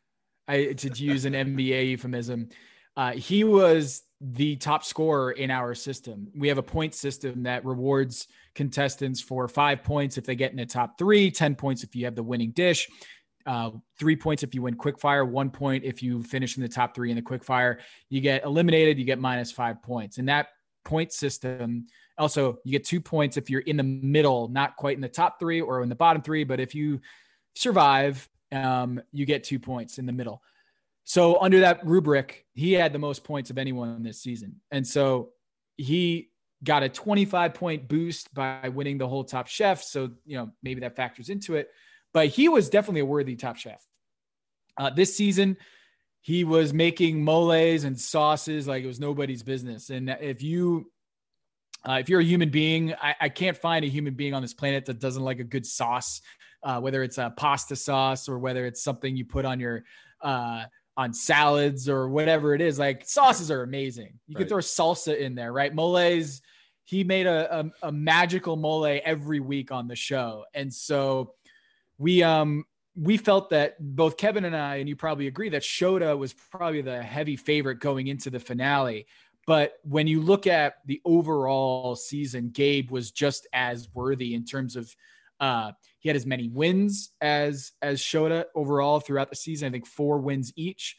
I 0.47 0.73
to 0.73 0.89
use 1.03 1.25
an 1.25 1.33
NBA 1.33 1.89
euphemism, 1.89 2.49
uh, 2.95 3.11
he 3.13 3.43
was 3.43 4.03
the 4.21 4.55
top 4.55 4.83
scorer 4.83 5.31
in 5.31 5.49
our 5.49 5.73
system. 5.73 6.27
We 6.35 6.47
have 6.47 6.59
a 6.59 6.63
point 6.63 6.93
system 6.93 7.43
that 7.43 7.65
rewards 7.65 8.27
contestants 8.53 9.19
for 9.19 9.47
five 9.47 9.83
points 9.83 10.17
if 10.17 10.25
they 10.25 10.35
get 10.35 10.51
in 10.51 10.57
the 10.57 10.65
top 10.65 10.97
three, 10.97 11.31
10 11.31 11.55
points 11.55 11.83
if 11.83 11.95
you 11.95 12.05
have 12.05 12.15
the 12.15 12.23
winning 12.23 12.51
dish, 12.51 12.87
uh, 13.47 13.71
three 13.97 14.15
points 14.15 14.43
if 14.43 14.53
you 14.53 14.61
win 14.61 14.75
quickfire, 14.75 15.27
one 15.27 15.49
point 15.49 15.83
if 15.83 16.03
you 16.03 16.21
finish 16.21 16.55
in 16.55 16.61
the 16.61 16.69
top 16.69 16.93
three 16.93 17.09
in 17.09 17.15
the 17.15 17.21
quickfire. 17.21 17.77
You 18.09 18.21
get 18.21 18.45
eliminated, 18.45 18.99
you 18.99 19.05
get 19.05 19.19
minus 19.19 19.51
five 19.51 19.81
points. 19.81 20.19
And 20.19 20.29
that 20.29 20.49
point 20.85 21.11
system 21.11 21.87
also, 22.17 22.59
you 22.63 22.71
get 22.71 22.85
two 22.85 23.01
points 23.01 23.37
if 23.37 23.49
you're 23.49 23.61
in 23.61 23.77
the 23.77 23.83
middle, 23.83 24.47
not 24.49 24.75
quite 24.75 24.95
in 24.95 25.01
the 25.01 25.09
top 25.09 25.39
three 25.39 25.59
or 25.59 25.81
in 25.81 25.89
the 25.89 25.95
bottom 25.95 26.21
three, 26.21 26.43
but 26.43 26.59
if 26.59 26.75
you 26.75 27.01
survive, 27.55 28.29
um, 28.51 29.01
you 29.11 29.25
get 29.25 29.43
two 29.43 29.57
points 29.57 29.97
in 29.97 30.05
the 30.05 30.11
middle. 30.11 30.41
So 31.03 31.41
under 31.41 31.61
that 31.61 31.85
rubric, 31.85 32.45
he 32.53 32.73
had 32.73 32.93
the 32.93 32.99
most 32.99 33.23
points 33.23 33.49
of 33.49 33.57
anyone 33.57 34.03
this 34.03 34.21
season. 34.21 34.61
And 34.69 34.85
so 34.85 35.29
he 35.77 36.29
got 36.63 36.83
a 36.83 36.89
25 36.89 37.53
point 37.53 37.87
boost 37.87 38.33
by 38.33 38.69
winning 38.69 38.97
the 38.97 39.07
whole 39.07 39.23
top 39.23 39.47
chef. 39.47 39.83
So, 39.83 40.11
you 40.25 40.37
know, 40.37 40.51
maybe 40.61 40.81
that 40.81 40.95
factors 40.95 41.29
into 41.29 41.55
it, 41.55 41.69
but 42.13 42.27
he 42.27 42.49
was 42.49 42.69
definitely 42.69 43.01
a 43.01 43.05
worthy 43.05 43.35
top 43.35 43.57
chef. 43.57 43.83
Uh, 44.77 44.89
this 44.89 45.15
season, 45.15 45.57
he 46.21 46.43
was 46.43 46.73
making 46.73 47.23
moles 47.23 47.83
and 47.83 47.99
sauces 47.99 48.67
like 48.67 48.83
it 48.83 48.87
was 48.87 48.99
nobody's 48.99 49.43
business. 49.43 49.89
And 49.89 50.09
if 50.21 50.43
you, 50.43 50.91
uh, 51.87 51.93
if 51.93 52.09
you're 52.09 52.19
a 52.19 52.23
human 52.23 52.49
being, 52.49 52.93
I, 52.93 53.15
I, 53.19 53.29
can't 53.29 53.57
find 53.57 53.83
a 53.83 53.87
human 53.87 54.13
being 54.13 54.35
on 54.35 54.43
this 54.43 54.53
planet 54.53 54.85
that 54.85 54.99
doesn't 54.99 55.23
like 55.23 55.39
a 55.39 55.43
good 55.43 55.65
sauce, 55.65 56.21
uh, 56.61 56.79
whether 56.79 57.01
it's 57.01 57.17
a 57.17 57.33
pasta 57.35 57.75
sauce 57.75 58.29
or 58.29 58.37
whether 58.37 58.67
it's 58.67 58.83
something 58.83 59.15
you 59.15 59.25
put 59.25 59.45
on 59.45 59.59
your, 59.59 59.83
uh, 60.21 60.65
on 60.97 61.13
salads 61.13 61.87
or 61.89 62.09
whatever 62.09 62.53
it 62.53 62.61
is. 62.61 62.77
Like 62.77 63.07
sauces 63.07 63.49
are 63.51 63.63
amazing. 63.63 64.19
You 64.27 64.35
right. 64.35 64.41
can 64.41 64.49
throw 64.49 64.59
salsa 64.59 65.17
in 65.17 65.35
there, 65.35 65.53
right? 65.53 65.73
Moles. 65.73 66.41
He 66.83 67.03
made 67.03 67.25
a, 67.25 67.59
a, 67.59 67.71
a 67.83 67.91
magical 67.91 68.57
mole 68.57 68.99
every 69.05 69.39
week 69.39 69.71
on 69.71 69.87
the 69.87 69.95
show, 69.95 70.45
and 70.53 70.73
so 70.73 71.35
we 71.97 72.23
um 72.23 72.65
we 72.95 73.15
felt 73.15 73.51
that 73.51 73.75
both 73.79 74.17
Kevin 74.17 74.45
and 74.45 74.55
I, 74.55 74.77
and 74.77 74.89
you 74.89 74.95
probably 74.95 75.27
agree 75.27 75.49
that 75.49 75.61
Shota 75.61 76.17
was 76.17 76.33
probably 76.33 76.81
the 76.81 77.01
heavy 77.01 77.37
favorite 77.37 77.79
going 77.79 78.07
into 78.07 78.29
the 78.29 78.39
finale. 78.39 79.07
But 79.47 79.73
when 79.83 80.07
you 80.07 80.21
look 80.21 80.45
at 80.45 80.75
the 80.85 81.01
overall 81.05 81.95
season, 81.95 82.49
Gabe 82.49 82.91
was 82.91 83.11
just 83.11 83.47
as 83.53 83.87
worthy 83.93 84.33
in 84.33 84.45
terms 84.45 84.75
of 84.75 84.93
uh, 85.39 85.71
he 86.01 86.09
had 86.09 86.15
as 86.15 86.25
many 86.25 86.49
wins 86.49 87.11
as 87.21 87.71
as 87.81 88.01
Shota 88.01 88.45
overall 88.53 88.99
throughout 88.99 89.29
the 89.29 89.35
season. 89.35 89.69
I 89.69 89.71
think 89.71 89.87
four 89.87 90.19
wins 90.19 90.51
each. 90.55 90.97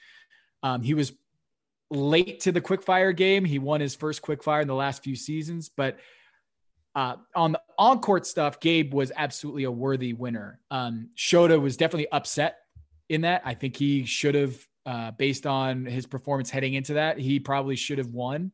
Um, 0.63 0.83
he 0.83 0.95
was 0.95 1.13
late 1.91 2.41
to 2.41 2.53
the 2.53 2.61
quickfire 2.61 3.15
game. 3.15 3.45
He 3.45 3.59
won 3.59 3.81
his 3.81 3.95
first 3.95 4.23
quickfire 4.23 4.63
in 4.63 4.69
the 4.69 4.75
last 4.75 5.03
few 5.03 5.15
seasons, 5.15 5.69
but 5.69 5.99
uh, 6.95 7.17
on 7.35 7.53
the 7.53 7.61
on 7.79 8.01
court 8.01 8.27
stuff, 8.27 8.61
Gabe 8.61 8.95
was 8.95 9.13
absolutely 9.15 9.65
a 9.65 9.71
worthy 9.71 10.13
winner. 10.13 10.61
Um, 10.71 11.11
Shota 11.17 11.61
was 11.61 11.77
definitely 11.77 12.11
upset 12.11 12.59
in 13.09 13.23
that. 13.23 13.43
I 13.45 13.55
think 13.55 13.77
he 13.77 14.05
should 14.05 14.35
have, 14.35 14.69
uh, 14.87 15.11
based 15.13 15.47
on 15.47 15.85
his 15.85 16.07
performance 16.07 16.51
heading 16.51 16.75
into 16.75 16.95
that, 16.95 17.19
he 17.19 17.41
probably 17.41 17.77
should 17.77 17.99
have 17.99 18.11
won. 18.11 18.53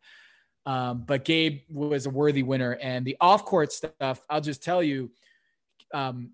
Um, 0.67 1.05
but 1.07 1.25
Gabe 1.25 1.63
was 1.69 2.07
a 2.07 2.11
worthy 2.11 2.43
winner. 2.43 2.73
And 2.73 3.05
the 3.05 3.17
off 3.21 3.45
court 3.45 3.73
stuff, 3.73 4.21
I'll 4.29 4.41
just 4.41 4.63
tell 4.63 4.83
you, 4.83 5.11
um, 5.95 6.33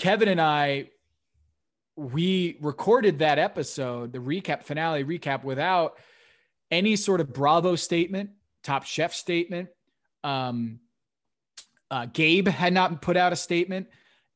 Kevin 0.00 0.28
and 0.28 0.40
I, 0.40 0.88
we 1.94 2.56
recorded 2.62 3.18
that 3.18 3.38
episode, 3.38 4.14
the 4.14 4.18
recap 4.18 4.62
finale 4.62 5.04
recap, 5.04 5.44
without 5.44 5.98
any 6.70 6.96
sort 6.96 7.20
of 7.20 7.34
Bravo 7.34 7.76
statement, 7.76 8.30
Top 8.62 8.86
Chef 8.86 9.12
statement. 9.12 9.68
Um, 10.24 10.80
uh, 11.90 12.06
Gabe 12.06 12.48
had 12.48 12.72
not 12.72 13.02
put 13.02 13.18
out 13.18 13.34
a 13.34 13.36
statement 13.36 13.88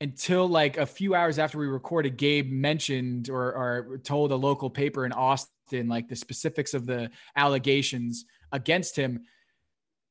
until 0.02 0.46
like 0.46 0.76
a 0.76 0.84
few 0.84 1.14
hours 1.14 1.38
after 1.38 1.56
we 1.56 1.66
recorded. 1.66 2.18
Gabe 2.18 2.52
mentioned 2.52 3.30
or, 3.30 3.54
or 3.54 3.98
told 4.04 4.32
a 4.32 4.36
local 4.36 4.68
paper 4.68 5.06
in 5.06 5.12
Austin 5.12 5.88
like 5.88 6.08
the 6.08 6.16
specifics 6.16 6.74
of 6.74 6.84
the 6.84 7.10
allegations 7.36 8.26
against 8.52 8.96
him. 8.96 9.22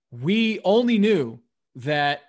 We 0.09 0.61
only 0.63 0.97
knew 0.97 1.41
that 1.75 2.21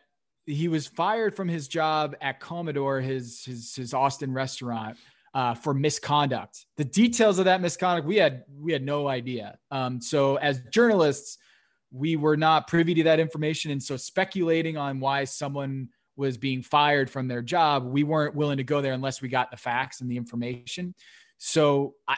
he 0.47 0.69
was 0.69 0.87
fired 0.87 1.35
from 1.35 1.49
his 1.49 1.69
job 1.69 2.17
at 2.21 2.41
Comedor, 2.41 3.03
his 3.03 3.45
his 3.45 3.75
his 3.75 3.95
Austin 3.95 4.33
restaurant, 4.33 4.97
uh, 5.35 5.55
for 5.55 5.75
misconduct. 5.75 6.67
The 6.77 6.85
details 6.85 7.39
of 7.39 7.47
that 7.47 7.61
misconduct 7.61 8.07
we 8.07 8.17
had 8.17 8.45
we 8.59 8.73
had 8.73 8.83
no 8.83 9.09
idea. 9.09 9.59
Um, 9.71 10.01
so 10.01 10.37
as 10.37 10.61
journalists, 10.71 11.39
we 11.91 12.17
were 12.17 12.37
not 12.37 12.67
privy 12.67 12.95
to 12.95 13.05
that 13.05 13.21
information, 13.21 13.71
and 13.71 13.83
so 13.83 13.97
speculating 13.97 14.77
on 14.77 15.01
why 15.01 15.25
someone 15.25 15.89
was 16.17 16.37
being 16.37 16.63
fired 16.63 17.11
from 17.11 17.27
their 17.27 17.43
job, 17.43 17.85
we 17.85 18.05
weren't 18.05 18.37
willing 18.37 18.59
to 18.59 18.65
go 18.65 18.81
there 18.81 18.93
unless 18.93 19.21
we 19.21 19.29
got 19.29 19.51
the 19.51 19.57
facts 19.57 20.01
and 20.01 20.09
the 20.09 20.17
information. 20.17 20.95
So 21.39 21.95
I 22.07 22.17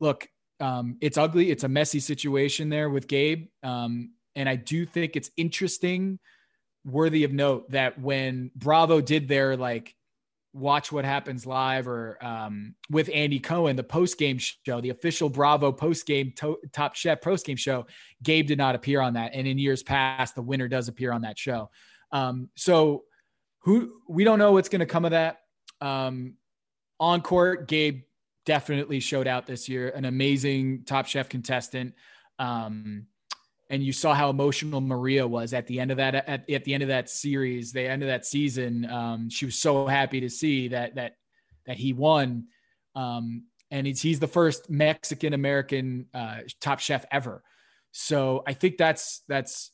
look, 0.00 0.26
um, 0.58 0.96
it's 1.00 1.16
ugly. 1.16 1.50
It's 1.50 1.64
a 1.64 1.68
messy 1.68 2.00
situation 2.00 2.68
there 2.68 2.90
with 2.90 3.06
Gabe, 3.06 3.48
um, 3.62 4.12
and 4.34 4.48
I 4.48 4.56
do 4.56 4.86
think 4.86 5.16
it's 5.16 5.30
interesting 5.36 6.18
worthy 6.84 7.24
of 7.24 7.32
note 7.32 7.70
that 7.70 8.00
when 8.00 8.50
Bravo 8.56 9.00
did 9.00 9.28
their 9.28 9.56
like 9.56 9.94
watch 10.54 10.92
what 10.92 11.04
happens 11.04 11.46
live 11.46 11.88
or 11.88 12.18
um, 12.22 12.74
with 12.90 13.08
Andy 13.12 13.38
Cohen, 13.38 13.76
the 13.76 13.82
post 13.82 14.18
game 14.18 14.38
show, 14.38 14.80
the 14.80 14.90
official 14.90 15.28
Bravo 15.28 15.72
post 15.72 16.06
game 16.06 16.32
to- 16.36 16.58
Top 16.72 16.94
Chef 16.94 17.20
post 17.20 17.46
game 17.46 17.56
show, 17.56 17.86
Gabe 18.22 18.46
did 18.46 18.58
not 18.58 18.74
appear 18.74 19.00
on 19.00 19.14
that. 19.14 19.32
And 19.34 19.46
in 19.46 19.58
years 19.58 19.82
past, 19.82 20.34
the 20.34 20.42
winner 20.42 20.68
does 20.68 20.88
appear 20.88 21.12
on 21.12 21.22
that 21.22 21.38
show. 21.38 21.70
Um, 22.10 22.50
so 22.56 23.04
who 23.60 23.94
we 24.08 24.24
don't 24.24 24.38
know 24.38 24.52
what's 24.52 24.68
going 24.68 24.80
to 24.80 24.86
come 24.86 25.04
of 25.04 25.12
that. 25.12 25.38
Um, 25.80 26.34
on 27.00 27.22
court, 27.22 27.66
Gabe 27.68 28.02
definitely 28.44 29.00
showed 29.00 29.26
out 29.26 29.46
this 29.46 29.68
year, 29.68 29.88
an 29.90 30.04
amazing 30.04 30.84
Top 30.84 31.06
Chef 31.06 31.28
contestant. 31.28 31.94
Um, 32.38 33.06
and 33.72 33.82
you 33.82 33.92
saw 33.92 34.12
how 34.12 34.28
emotional 34.28 34.82
Maria 34.82 35.26
was 35.26 35.54
at 35.54 35.66
the 35.66 35.80
end 35.80 35.90
of 35.90 35.96
that 35.96 36.14
at, 36.14 36.48
at 36.48 36.62
the 36.64 36.74
end 36.74 36.82
of 36.82 36.90
that 36.90 37.08
series, 37.08 37.72
the 37.72 37.80
end 37.80 38.02
of 38.02 38.08
that 38.08 38.26
season. 38.26 38.84
Um, 38.88 39.30
she 39.30 39.46
was 39.46 39.56
so 39.56 39.86
happy 39.86 40.20
to 40.20 40.28
see 40.28 40.68
that 40.68 40.94
that 40.96 41.16
that 41.66 41.78
he 41.78 41.94
won, 41.94 42.48
um, 42.94 43.44
and 43.70 43.86
he's 43.86 44.02
he's 44.02 44.20
the 44.20 44.28
first 44.28 44.68
Mexican 44.68 45.32
American 45.32 46.06
uh, 46.12 46.40
top 46.60 46.80
chef 46.80 47.06
ever. 47.10 47.42
So 47.92 48.42
I 48.46 48.52
think 48.52 48.76
that's 48.76 49.22
that's 49.26 49.72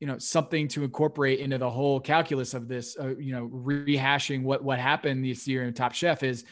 you 0.00 0.06
know 0.06 0.16
something 0.16 0.66
to 0.68 0.82
incorporate 0.82 1.40
into 1.40 1.58
the 1.58 1.68
whole 1.68 2.00
calculus 2.00 2.54
of 2.54 2.68
this. 2.68 2.96
Uh, 2.98 3.16
you 3.18 3.32
know, 3.32 3.48
rehashing 3.48 4.44
what 4.44 4.64
what 4.64 4.78
happened 4.78 5.22
this 5.26 5.46
year 5.46 5.64
in 5.64 5.74
Top 5.74 5.92
Chef 5.92 6.22
is 6.22 6.44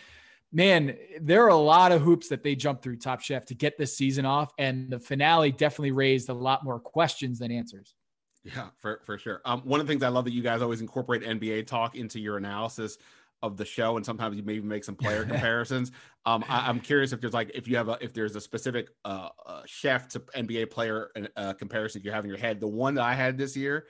man, 0.56 0.96
there 1.20 1.44
are 1.44 1.50
a 1.50 1.54
lot 1.54 1.92
of 1.92 2.00
hoops 2.00 2.28
that 2.28 2.42
they 2.42 2.54
jumped 2.54 2.82
through 2.82 2.96
Top 2.96 3.20
Chef 3.20 3.44
to 3.44 3.54
get 3.54 3.76
this 3.76 3.94
season 3.94 4.24
off, 4.24 4.50
and 4.58 4.90
the 4.90 4.98
finale 4.98 5.52
definitely 5.52 5.92
raised 5.92 6.30
a 6.30 6.34
lot 6.34 6.64
more 6.64 6.80
questions 6.80 7.38
than 7.40 7.52
answers. 7.52 7.94
Yeah, 8.42 8.68
for, 8.78 9.02
for 9.04 9.18
sure. 9.18 9.42
Um, 9.44 9.60
one 9.64 9.80
of 9.80 9.86
the 9.86 9.92
things 9.92 10.02
I 10.02 10.08
love 10.08 10.24
that 10.24 10.32
you 10.32 10.42
guys 10.42 10.62
always 10.62 10.80
incorporate 10.80 11.22
NBA 11.22 11.66
talk 11.66 11.94
into 11.94 12.18
your 12.18 12.38
analysis 12.38 12.96
of 13.42 13.58
the 13.58 13.66
show, 13.66 13.98
and 13.98 14.06
sometimes 14.06 14.34
you 14.34 14.44
maybe 14.44 14.62
make 14.62 14.82
some 14.82 14.94
player 14.94 15.24
comparisons. 15.28 15.92
Um, 16.24 16.42
I, 16.48 16.70
am 16.70 16.80
curious 16.80 17.12
if 17.12 17.20
there's 17.20 17.34
like 17.34 17.50
if 17.54 17.68
you 17.68 17.76
have 17.76 17.90
a 17.90 17.98
if 18.00 18.14
there's 18.14 18.34
a 18.34 18.40
specific 18.40 18.88
uh, 19.04 19.28
uh 19.44 19.60
chef 19.66 20.08
to 20.08 20.20
NBA 20.20 20.70
player 20.70 21.10
uh, 21.36 21.52
comparison 21.52 22.00
you 22.02 22.12
have 22.12 22.24
in 22.24 22.30
your 22.30 22.38
head. 22.38 22.60
The 22.60 22.66
one 22.66 22.94
that 22.94 23.04
I 23.04 23.12
had 23.12 23.36
this 23.36 23.58
year, 23.58 23.88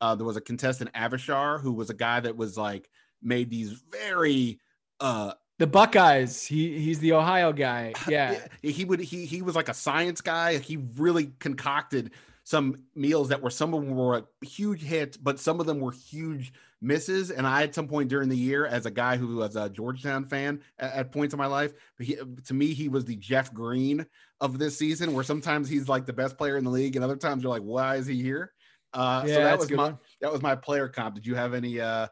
uh, 0.00 0.14
there 0.14 0.24
was 0.24 0.36
a 0.36 0.40
contestant 0.40 0.92
Avishar 0.92 1.60
who 1.60 1.72
was 1.72 1.90
a 1.90 1.94
guy 1.94 2.20
that 2.20 2.36
was 2.36 2.56
like 2.56 2.88
made 3.20 3.50
these 3.50 3.82
very 3.90 4.60
uh 5.00 5.32
the 5.58 5.66
Buckeyes. 5.66 6.44
He 6.44 6.78
he's 6.78 6.98
the 6.98 7.12
Ohio 7.12 7.52
guy. 7.52 7.92
Yeah. 8.08 8.38
he 8.62 8.84
would 8.84 9.00
he 9.00 9.26
he 9.26 9.42
was 9.42 9.54
like 9.54 9.68
a 9.68 9.74
science 9.74 10.20
guy. 10.20 10.58
He 10.58 10.78
really 10.96 11.32
concocted 11.38 12.12
some 12.44 12.82
meals 12.94 13.28
that 13.30 13.40
were 13.40 13.50
some 13.50 13.72
of 13.72 13.84
them 13.84 13.96
were 13.96 14.18
a 14.18 14.46
huge 14.46 14.82
hits, 14.82 15.16
but 15.16 15.40
some 15.40 15.60
of 15.60 15.66
them 15.66 15.80
were 15.80 15.92
huge 15.92 16.52
misses. 16.82 17.30
And 17.30 17.46
I, 17.46 17.62
at 17.62 17.74
some 17.74 17.88
point 17.88 18.10
during 18.10 18.28
the 18.28 18.36
year, 18.36 18.66
as 18.66 18.84
a 18.84 18.90
guy 18.90 19.16
who 19.16 19.36
was 19.36 19.56
a 19.56 19.70
Georgetown 19.70 20.26
fan 20.26 20.60
at, 20.78 20.92
at 20.92 21.12
points 21.12 21.32
in 21.32 21.38
my 21.38 21.46
life, 21.46 21.72
he, 21.98 22.16
to 22.46 22.54
me, 22.54 22.74
he 22.74 22.88
was 22.88 23.06
the 23.06 23.16
Jeff 23.16 23.52
Green 23.52 24.04
of 24.40 24.58
this 24.58 24.76
season, 24.76 25.14
where 25.14 25.24
sometimes 25.24 25.68
he's 25.70 25.88
like 25.88 26.04
the 26.04 26.12
best 26.12 26.36
player 26.36 26.58
in 26.58 26.64
the 26.64 26.70
league, 26.70 26.96
and 26.96 27.04
other 27.04 27.16
times 27.16 27.42
you're 27.42 27.50
like, 27.50 27.62
why 27.62 27.96
is 27.96 28.06
he 28.06 28.20
here? 28.20 28.52
Uh, 28.92 29.24
yeah, 29.26 29.34
so 29.34 29.40
that 29.44 29.58
was 29.58 29.70
my 29.70 29.82
one. 29.84 29.98
that 30.20 30.30
was 30.32 30.42
my 30.42 30.54
player 30.54 30.88
comp. 30.88 31.14
Did 31.14 31.26
you 31.26 31.34
have 31.34 31.54
any 31.54 31.80
uh, 31.80 32.06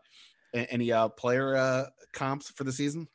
any 0.55 0.91
uh, 0.91 1.09
player 1.09 1.55
uh, 1.55 1.85
comps 2.13 2.51
for 2.51 2.65
the 2.65 2.73
season? 2.73 3.07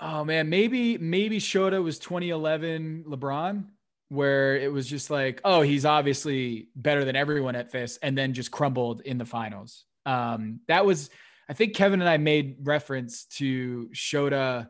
Oh 0.00 0.24
man, 0.24 0.48
maybe 0.48 0.96
maybe 0.98 1.38
Shota 1.38 1.82
was 1.82 1.98
2011 1.98 3.04
LeBron 3.08 3.64
where 4.08 4.56
it 4.56 4.72
was 4.72 4.88
just 4.88 5.10
like, 5.10 5.40
oh, 5.44 5.60
he's 5.60 5.84
obviously 5.84 6.68
better 6.74 7.04
than 7.04 7.16
everyone 7.16 7.54
at 7.54 7.70
this, 7.70 7.98
and 8.02 8.16
then 8.16 8.32
just 8.32 8.50
crumbled 8.50 9.02
in 9.02 9.18
the 9.18 9.24
finals. 9.24 9.84
Um, 10.06 10.60
that 10.68 10.86
was, 10.86 11.10
I 11.48 11.52
think 11.52 11.74
Kevin 11.74 12.00
and 12.00 12.08
I 12.08 12.16
made 12.16 12.56
reference 12.62 13.26
to 13.36 13.90
Shota. 13.94 14.68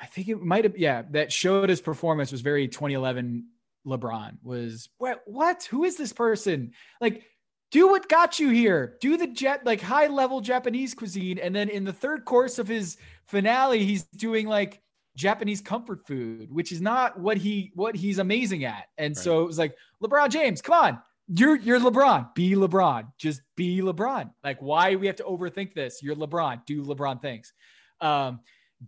I 0.00 0.06
think 0.06 0.28
it 0.28 0.40
might 0.40 0.64
have, 0.64 0.76
yeah, 0.76 1.02
that 1.10 1.30
Shota's 1.30 1.80
performance 1.80 2.32
was 2.32 2.40
very 2.40 2.66
2011 2.66 3.46
LeBron 3.86 4.38
was 4.42 4.88
what, 4.98 5.20
what, 5.26 5.62
who 5.64 5.84
is 5.84 5.96
this 5.96 6.12
person? 6.12 6.72
Like, 7.00 7.24
do 7.70 7.88
what 7.88 8.08
got 8.08 8.38
you 8.38 8.50
here. 8.50 8.96
Do 9.00 9.16
the 9.16 9.26
jet, 9.26 9.64
like 9.64 9.80
high 9.80 10.08
level 10.08 10.40
Japanese 10.40 10.94
cuisine. 10.94 11.38
And 11.38 11.54
then 11.54 11.68
in 11.68 11.84
the 11.84 11.92
third 11.92 12.24
course 12.24 12.58
of 12.58 12.66
his 12.66 12.96
finale, 13.26 13.84
he's 13.84 14.04
doing 14.04 14.46
like 14.46 14.82
Japanese 15.16 15.60
comfort 15.60 16.06
food, 16.06 16.50
which 16.50 16.72
is 16.72 16.80
not 16.80 17.18
what 17.18 17.36
he 17.36 17.72
what 17.74 17.94
he's 17.94 18.18
amazing 18.18 18.64
at. 18.64 18.84
And 18.98 19.16
right. 19.16 19.22
so 19.22 19.42
it 19.42 19.46
was 19.46 19.58
like 19.58 19.74
LeBron 20.02 20.30
James, 20.30 20.62
come 20.62 20.74
on, 20.74 21.02
you're 21.28 21.56
you're 21.56 21.80
LeBron, 21.80 22.34
be 22.34 22.54
LeBron, 22.54 23.12
just 23.18 23.42
be 23.56 23.80
LeBron. 23.80 24.30
Like 24.42 24.60
why 24.60 24.96
we 24.96 25.06
have 25.06 25.16
to 25.16 25.24
overthink 25.24 25.74
this? 25.74 26.02
You're 26.02 26.16
LeBron, 26.16 26.64
do 26.66 26.82
LeBron 26.82 27.22
things. 27.22 27.52
Um, 28.00 28.40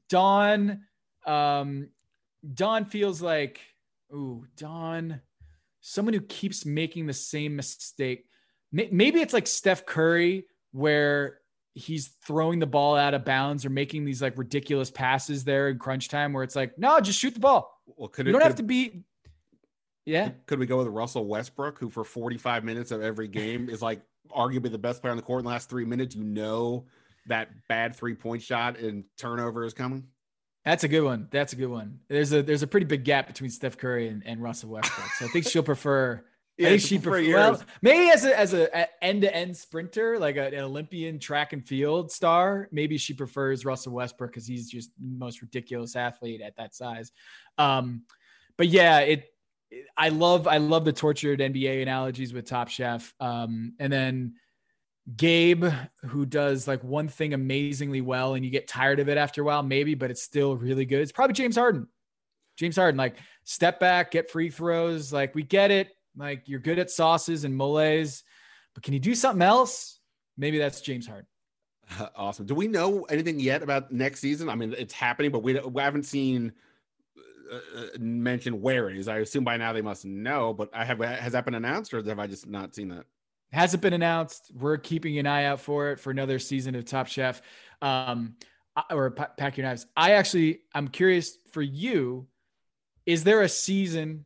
Dawn, 0.09 0.81
um, 1.27 1.89
Dawn 2.55 2.87
feels 2.87 3.23
like 3.23 3.61
ooh 4.13 4.47
Dawn, 4.57 5.21
someone 5.81 6.15
who 6.15 6.21
keeps 6.21 6.67
making 6.67 7.07
the 7.07 7.13
same 7.13 7.55
mistake. 7.55 8.27
Maybe 8.73 9.21
it's 9.21 9.35
like 9.35 9.47
Steph 9.47 9.85
Curry, 9.85 10.47
where 10.73 11.39
he's 11.75 12.09
throwing 12.27 12.59
the 12.59 12.67
ball 12.67 12.97
out 12.97 13.15
of 13.15 13.25
bounds 13.25 13.65
or 13.65 13.71
making 13.71 14.05
these 14.05 14.21
like 14.21 14.37
ridiculous 14.37 14.91
passes 14.91 15.45
there 15.45 15.69
in 15.69 15.79
crunch 15.79 16.09
time 16.09 16.33
where 16.33 16.45
it's 16.45 16.57
like, 16.57 16.79
no, 16.79 17.01
just 17.01 17.19
shoot 17.19 17.35
the 17.35 17.41
ball. 17.41 17.81
Well, 17.87 18.09
could 18.09 18.27
it, 18.27 18.29
you 18.29 18.33
don't 18.33 18.41
could, 18.41 18.47
have 18.47 18.57
to 18.57 18.63
be. 18.63 19.05
Yeah. 20.05 20.31
Could 20.47 20.59
we 20.59 20.67
go 20.67 20.79
with 20.79 20.89
Russell 20.89 21.27
Westbrook, 21.27 21.79
who 21.79 21.89
for 21.89 22.05
45 22.05 22.65
minutes 22.65 22.91
of 22.91 23.03
every 23.03 23.29
game 23.29 23.69
is 23.69 23.83
like 23.83 24.03
arguably 24.35 24.71
the 24.71 24.79
best 24.79 25.01
player 25.01 25.13
on 25.13 25.17
the 25.17 25.23
court 25.23 25.41
in 25.41 25.45
the 25.45 25.51
last 25.51 25.71
three 25.71 25.85
minutes? 25.85 26.15
You 26.15 26.25
know 26.25 26.87
that 27.27 27.51
bad 27.69 27.95
three 27.95 28.15
point 28.15 28.43
shot 28.43 28.79
and 28.79 29.05
turnover 29.17 29.65
is 29.65 29.75
coming. 29.75 30.05
That's 30.65 30.85
a 30.85 30.89
good 30.89 31.03
one. 31.03 31.29
That's 31.31 31.53
a 31.53 31.57
good 31.57 31.71
one. 31.71 32.01
There's 32.09 32.33
a 32.33 32.43
there's 32.43 32.63
a 32.63 32.67
pretty 32.67 32.87
big 32.87 33.05
gap 33.05 33.27
between 33.27 33.51
Steph 33.51 33.77
Curry 33.77 34.09
and, 34.09 34.23
and 34.25 34.41
Russell 34.43 34.71
Westbrook. 34.71 35.09
So 35.19 35.25
I 35.25 35.29
think 35.29 35.49
she'll 35.49 35.63
prefer 35.63 36.25
yeah, 36.63 36.69
I 36.69 36.71
think 36.71 36.83
she 36.83 36.99
prefer, 36.99 37.33
well, 37.33 37.63
maybe 37.83 38.11
as 38.11 38.25
a 38.25 38.39
as 38.39 38.55
a 38.55 39.05
end 39.05 39.23
to 39.23 39.35
end 39.35 39.57
sprinter, 39.57 40.19
like 40.19 40.37
a, 40.37 40.47
an 40.47 40.61
Olympian 40.61 41.19
track 41.19 41.53
and 41.53 41.67
field 41.67 42.11
star. 42.11 42.69
Maybe 42.73 42.99
she 42.99 43.15
prefers 43.15 43.65
Russell 43.65 43.93
Westbrook 43.93 44.31
because 44.31 44.47
he's 44.47 44.71
just 44.71 44.91
the 44.99 45.17
most 45.17 45.43
ridiculous 45.43 45.97
athlete 45.97 46.41
at 46.41 46.57
that 46.57 46.75
size. 46.75 47.13
Um, 47.59 48.03
but 48.57 48.69
yeah, 48.69 49.01
it, 49.01 49.25
it, 49.71 49.87
I 49.97 50.11
love 50.11 50.47
I 50.47 50.59
love 50.59 50.85
the 50.85 50.93
tortured 50.93 51.41
NBA 51.41 51.83
analogies 51.83 52.33
with 52.33 52.47
Top 52.47 52.69
Chef. 52.69 53.13
Um, 53.21 53.75
and 53.79 53.93
then 53.93 54.35
Gabe, 55.17 55.65
who 56.05 56.25
does 56.25 56.69
like 56.69 56.85
one 56.85 57.09
thing 57.09 57.35
amazingly 57.35 58.01
well, 58.01 58.35
and 58.35 58.45
you 58.45 58.51
get 58.51 58.69
tired 58.69 59.01
of 59.01 59.09
it 59.09 59.19
after 59.19 59.43
a 59.43 59.45
while, 59.45 59.63
maybe, 59.63 59.95
but 59.95 60.11
it's 60.11 60.23
still 60.23 60.57
really 60.57 60.85
good. 60.85 61.01
It's 61.01 61.13
probably 61.13 61.35
James 61.35 61.57
Harden. 61.57 61.89
James 62.57 62.77
Harden, 62.77 62.99
like 62.99 63.17
step 63.45 63.81
back, 63.81 64.13
get 64.13 64.31
free 64.31 64.51
throws. 64.51 65.13
Like 65.13 65.35
we 65.35 65.43
get 65.43 65.71
it 65.71 65.89
like 66.17 66.49
you're 66.49 66.61
good 66.61 66.79
at 66.79 66.91
sauces 66.91 67.45
and 67.45 67.57
moles, 67.57 68.23
but 68.75 68.83
can 68.83 68.95
you 68.95 69.01
do 69.01 69.15
something 69.15 69.43
else? 69.43 69.99
Maybe 70.37 70.59
that's 70.59 70.81
James 70.81 71.07
Harden. 71.07 71.27
Awesome. 72.17 72.47
Do 72.47 72.55
we 72.55 72.69
know 72.69 73.03
anything 73.05 73.39
yet 73.39 73.63
about 73.63 73.93
next 73.93 74.21
season? 74.21 74.49
I 74.49 74.55
mean, 74.55 74.75
it's 74.79 74.95
happening, 74.95 75.31
but 75.31 75.43
we, 75.43 75.59
we 75.59 75.83
haven't 75.83 76.05
seen 76.05 76.53
uh, 77.53 77.57
uh, 77.77 77.87
mentioned 77.99 78.63
where 78.63 78.89
it 78.89 78.97
is. 78.97 79.09
I 79.09 79.19
assume 79.19 79.45
by 79.45 79.59
now 79.59 79.75
they 79.75 79.83
must 79.83 80.07
know, 80.07 80.55
but 80.55 80.71
I 80.73 80.85
have 80.87 81.01
has 81.01 81.33
that 81.33 81.45
been 81.45 81.55
announced, 81.55 81.93
or 81.93 82.03
have 82.03 82.19
I 82.19 82.27
just 82.27 82.47
not 82.47 82.75
seen 82.75 82.89
that? 82.89 83.05
Hasn't 83.53 83.83
been 83.83 83.93
announced. 83.93 84.51
We're 84.55 84.79
keeping 84.79 85.19
an 85.19 85.27
eye 85.27 85.45
out 85.45 85.61
for 85.61 85.91
it 85.91 86.01
for 86.01 86.11
another 86.11 86.39
season 86.39 86.75
of 86.75 86.87
Top 86.87 87.09
Chef, 87.09 87.43
um, 87.83 88.37
or 88.91 89.11
Pack 89.11 89.59
Your 89.59 89.67
Knives. 89.67 89.85
I 89.95 90.13
actually, 90.13 90.61
I'm 90.75 90.89
curious 90.89 91.37
for 91.53 91.61
you. 91.61 92.27
Is 93.05 93.25
there 93.25 93.43
a 93.43 93.49
season 93.51 94.25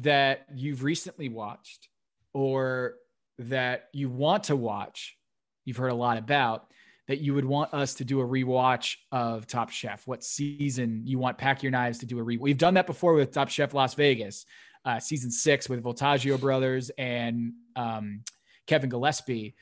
that 0.00 0.46
you've 0.54 0.82
recently 0.82 1.28
watched 1.28 1.88
or 2.32 2.94
that 3.38 3.88
you 3.92 4.08
want 4.08 4.44
to 4.44 4.56
watch, 4.56 5.16
you've 5.64 5.76
heard 5.76 5.92
a 5.92 5.94
lot 5.94 6.18
about, 6.18 6.70
that 7.08 7.20
you 7.20 7.34
would 7.34 7.44
want 7.44 7.72
us 7.72 7.94
to 7.94 8.04
do 8.04 8.20
a 8.20 8.26
rewatch 8.26 8.96
of 9.10 9.46
Top 9.46 9.70
Chef? 9.70 10.06
What 10.06 10.22
season 10.22 11.02
you 11.04 11.18
want 11.18 11.38
Pack 11.38 11.62
Your 11.62 11.72
Knives 11.72 11.98
to 11.98 12.06
do 12.06 12.18
a 12.18 12.22
re? 12.22 12.36
We've 12.36 12.58
done 12.58 12.74
that 12.74 12.86
before 12.86 13.14
with 13.14 13.32
Top 13.32 13.48
Chef 13.48 13.74
Las 13.74 13.94
Vegas, 13.94 14.44
uh, 14.84 15.00
season 15.00 15.30
six 15.30 15.68
with 15.68 15.82
Voltaggio 15.82 16.38
brothers 16.38 16.90
and 16.98 17.52
um, 17.76 18.22
Kevin 18.66 18.90
Gillespie, 18.90 19.54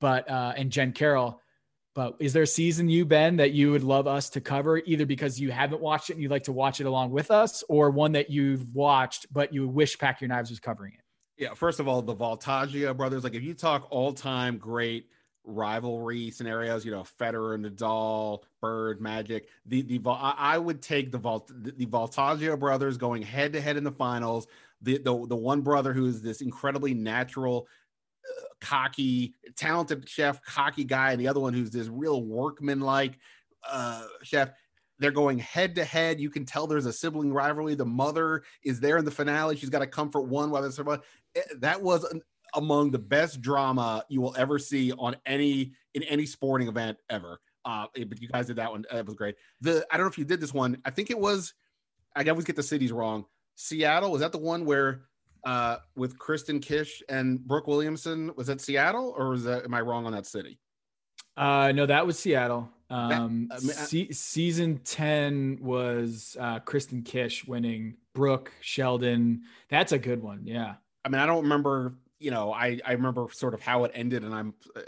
but 0.00 0.28
uh, 0.28 0.54
and 0.56 0.70
Jen 0.70 0.92
Carroll. 0.92 1.40
But 1.98 2.14
is 2.20 2.32
there 2.32 2.44
a 2.44 2.46
season 2.46 2.88
you 2.88 3.04
Ben 3.04 3.38
that 3.38 3.50
you 3.50 3.72
would 3.72 3.82
love 3.82 4.06
us 4.06 4.30
to 4.30 4.40
cover, 4.40 4.80
either 4.86 5.04
because 5.04 5.40
you 5.40 5.50
haven't 5.50 5.82
watched 5.82 6.10
it 6.10 6.12
and 6.12 6.22
you'd 6.22 6.30
like 6.30 6.44
to 6.44 6.52
watch 6.52 6.80
it 6.80 6.86
along 6.86 7.10
with 7.10 7.32
us, 7.32 7.64
or 7.68 7.90
one 7.90 8.12
that 8.12 8.30
you've 8.30 8.72
watched 8.72 9.26
but 9.32 9.52
you 9.52 9.66
wish 9.66 9.98
Pack 9.98 10.20
Your 10.20 10.28
Knives 10.28 10.48
was 10.48 10.60
covering 10.60 10.92
it? 10.92 11.00
Yeah, 11.42 11.54
first 11.54 11.80
of 11.80 11.88
all, 11.88 12.00
the 12.00 12.14
Voltaggio 12.14 12.96
brothers. 12.96 13.24
Like, 13.24 13.34
if 13.34 13.42
you 13.42 13.52
talk 13.52 13.88
all-time 13.90 14.58
great 14.58 15.08
rivalry 15.42 16.30
scenarios, 16.30 16.84
you 16.84 16.92
know, 16.92 17.04
Federer, 17.18 17.56
and 17.56 17.64
Nadal, 17.64 18.44
Bird, 18.60 19.00
Magic. 19.00 19.48
The 19.66 19.82
the 19.82 20.00
I 20.08 20.56
would 20.56 20.80
take 20.80 21.10
the 21.10 21.18
Volt 21.18 21.50
the 21.52 21.86
Voltaggio 21.86 22.56
brothers 22.56 22.96
going 22.96 23.22
head 23.22 23.54
to 23.54 23.60
head 23.60 23.76
in 23.76 23.82
the 23.82 23.90
finals. 23.90 24.46
The 24.82 24.98
the 24.98 25.26
the 25.26 25.34
one 25.34 25.62
brother 25.62 25.92
who 25.92 26.06
is 26.06 26.22
this 26.22 26.42
incredibly 26.42 26.94
natural 26.94 27.66
cocky, 28.60 29.34
talented 29.56 30.08
chef, 30.08 30.42
cocky 30.42 30.84
guy, 30.84 31.12
and 31.12 31.20
the 31.20 31.28
other 31.28 31.40
one 31.40 31.54
who's 31.54 31.70
this 31.70 31.88
real 31.88 32.22
workman 32.22 32.80
like 32.80 33.18
uh, 33.68 34.04
chef. 34.22 34.50
They're 35.00 35.12
going 35.12 35.38
head 35.38 35.76
to 35.76 35.84
head. 35.84 36.20
You 36.20 36.28
can 36.28 36.44
tell 36.44 36.66
there's 36.66 36.86
a 36.86 36.92
sibling 36.92 37.32
rivalry. 37.32 37.76
The 37.76 37.86
mother 37.86 38.42
is 38.64 38.80
there 38.80 38.98
in 38.98 39.04
the 39.04 39.12
finale. 39.12 39.56
She's 39.56 39.70
got 39.70 39.78
to 39.78 39.86
comfort 39.86 40.22
one 40.22 40.50
while 40.50 40.60
there's 40.60 40.78
eh, 40.80 41.40
that 41.58 41.80
was 41.80 42.02
an, 42.04 42.20
among 42.54 42.90
the 42.90 42.98
best 42.98 43.40
drama 43.40 44.04
you 44.08 44.20
will 44.20 44.34
ever 44.36 44.58
see 44.58 44.92
on 44.92 45.16
any 45.24 45.72
in 45.94 46.02
any 46.04 46.26
sporting 46.26 46.66
event 46.66 46.98
ever. 47.10 47.40
Uh, 47.64 47.86
eh, 47.96 48.04
but 48.04 48.20
you 48.20 48.28
guys 48.28 48.46
did 48.46 48.56
that 48.56 48.70
one. 48.70 48.84
That 48.90 49.06
was 49.06 49.14
great. 49.14 49.36
The 49.60 49.86
I 49.90 49.96
don't 49.96 50.06
know 50.06 50.10
if 50.10 50.18
you 50.18 50.24
did 50.24 50.40
this 50.40 50.52
one. 50.54 50.78
I 50.84 50.90
think 50.90 51.10
it 51.10 51.18
was. 51.18 51.54
I 52.16 52.24
always 52.28 52.44
get 52.44 52.56
the 52.56 52.62
cities 52.62 52.90
wrong. 52.90 53.26
Seattle 53.54 54.10
was 54.10 54.20
that 54.22 54.32
the 54.32 54.38
one 54.38 54.64
where 54.64 55.02
uh, 55.44 55.76
with 55.96 56.18
Kristen 56.18 56.60
Kish 56.60 57.02
and 57.08 57.44
Brooke 57.46 57.66
Williamson. 57.66 58.30
Was 58.36 58.46
that 58.48 58.60
Seattle 58.60 59.14
or 59.16 59.30
was 59.30 59.44
that, 59.44 59.64
am 59.64 59.74
I 59.74 59.80
wrong 59.80 60.06
on 60.06 60.12
that 60.12 60.26
city? 60.26 60.58
Uh, 61.36 61.72
no, 61.72 61.86
that 61.86 62.06
was 62.06 62.18
Seattle. 62.18 62.68
Um, 62.90 63.48
I 63.52 63.60
mean, 63.60 64.08
I, 64.10 64.12
season 64.12 64.78
10 64.84 65.58
was 65.60 66.36
uh, 66.40 66.58
Kristen 66.60 67.02
Kish 67.02 67.46
winning 67.46 67.96
Brooke 68.14 68.52
Sheldon. 68.60 69.42
That's 69.68 69.92
a 69.92 69.98
good 69.98 70.22
one. 70.22 70.42
Yeah. 70.44 70.74
I 71.04 71.08
mean, 71.08 71.20
I 71.20 71.26
don't 71.26 71.42
remember 71.42 71.94
you 72.18 72.30
know, 72.30 72.52
I 72.52 72.80
I 72.84 72.92
remember 72.92 73.26
sort 73.32 73.54
of 73.54 73.60
how 73.60 73.84
it 73.84 73.92
ended, 73.94 74.24
and 74.24 74.34
I'm 74.34 74.54
uh, 74.74 74.80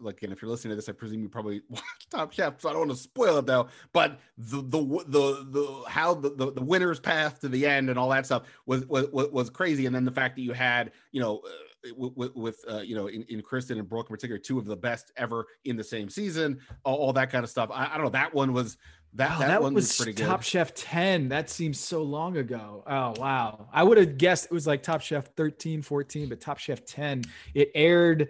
like, 0.00 0.22
and 0.22 0.32
if 0.32 0.42
you're 0.42 0.50
listening 0.50 0.70
to 0.70 0.76
this, 0.76 0.88
I 0.88 0.92
presume 0.92 1.22
you 1.22 1.28
probably 1.28 1.62
watched 1.68 2.10
Top 2.10 2.32
Chef, 2.32 2.60
so 2.60 2.68
I 2.68 2.72
don't 2.72 2.88
want 2.88 2.90
to 2.92 2.96
spoil 2.96 3.38
it 3.38 3.46
though. 3.46 3.68
But 3.92 4.18
the 4.38 4.62
the 4.62 4.82
the 5.08 5.46
the 5.50 5.84
how 5.88 6.14
the 6.14 6.30
the, 6.30 6.52
the 6.52 6.62
winner's 6.62 7.00
path 7.00 7.40
to 7.40 7.48
the 7.48 7.66
end 7.66 7.90
and 7.90 7.98
all 7.98 8.08
that 8.10 8.26
stuff 8.26 8.44
was 8.66 8.86
was 8.86 9.08
was 9.10 9.50
crazy, 9.50 9.86
and 9.86 9.94
then 9.94 10.04
the 10.04 10.12
fact 10.12 10.36
that 10.36 10.42
you 10.42 10.52
had 10.52 10.92
you 11.12 11.20
know. 11.20 11.40
Uh, 11.44 11.50
with, 11.96 12.34
with 12.34 12.64
uh, 12.68 12.78
you 12.78 12.96
know 12.96 13.06
in, 13.06 13.22
in 13.28 13.40
Kristen 13.42 13.78
and 13.78 13.88
Brooke 13.88 14.06
in 14.10 14.16
particular, 14.16 14.40
two 14.40 14.58
of 14.58 14.64
the 14.64 14.74
best 14.74 15.12
ever 15.16 15.46
in 15.64 15.76
the 15.76 15.84
same 15.84 16.08
season, 16.08 16.58
all, 16.84 16.96
all 16.96 17.12
that 17.12 17.30
kind 17.30 17.44
of 17.44 17.50
stuff. 17.50 17.70
I, 17.72 17.86
I, 17.86 17.94
don't 17.94 18.04
know. 18.04 18.10
That 18.10 18.34
one 18.34 18.52
was 18.52 18.76
that 19.16 19.30
wow, 19.30 19.38
that, 19.38 19.48
that 19.48 19.62
one 19.62 19.72
was, 19.74 19.84
was 19.84 19.96
pretty 19.96 20.12
good. 20.12 20.26
Top 20.26 20.42
Chef 20.42 20.74
ten. 20.74 21.28
That 21.28 21.48
seems 21.48 21.80
so 21.80 22.02
long 22.02 22.36
ago. 22.36 22.84
Oh 22.86 23.14
wow, 23.18 23.68
I 23.72 23.82
would 23.82 23.98
have 23.98 24.18
guessed 24.18 24.46
it 24.46 24.52
was 24.52 24.66
like 24.66 24.82
Top 24.82 25.00
Chef 25.00 25.34
13, 25.36 25.80
14, 25.82 26.28
but 26.28 26.40
Top 26.40 26.58
Chef 26.58 26.84
ten. 26.84 27.22
It 27.54 27.70
aired 27.74 28.28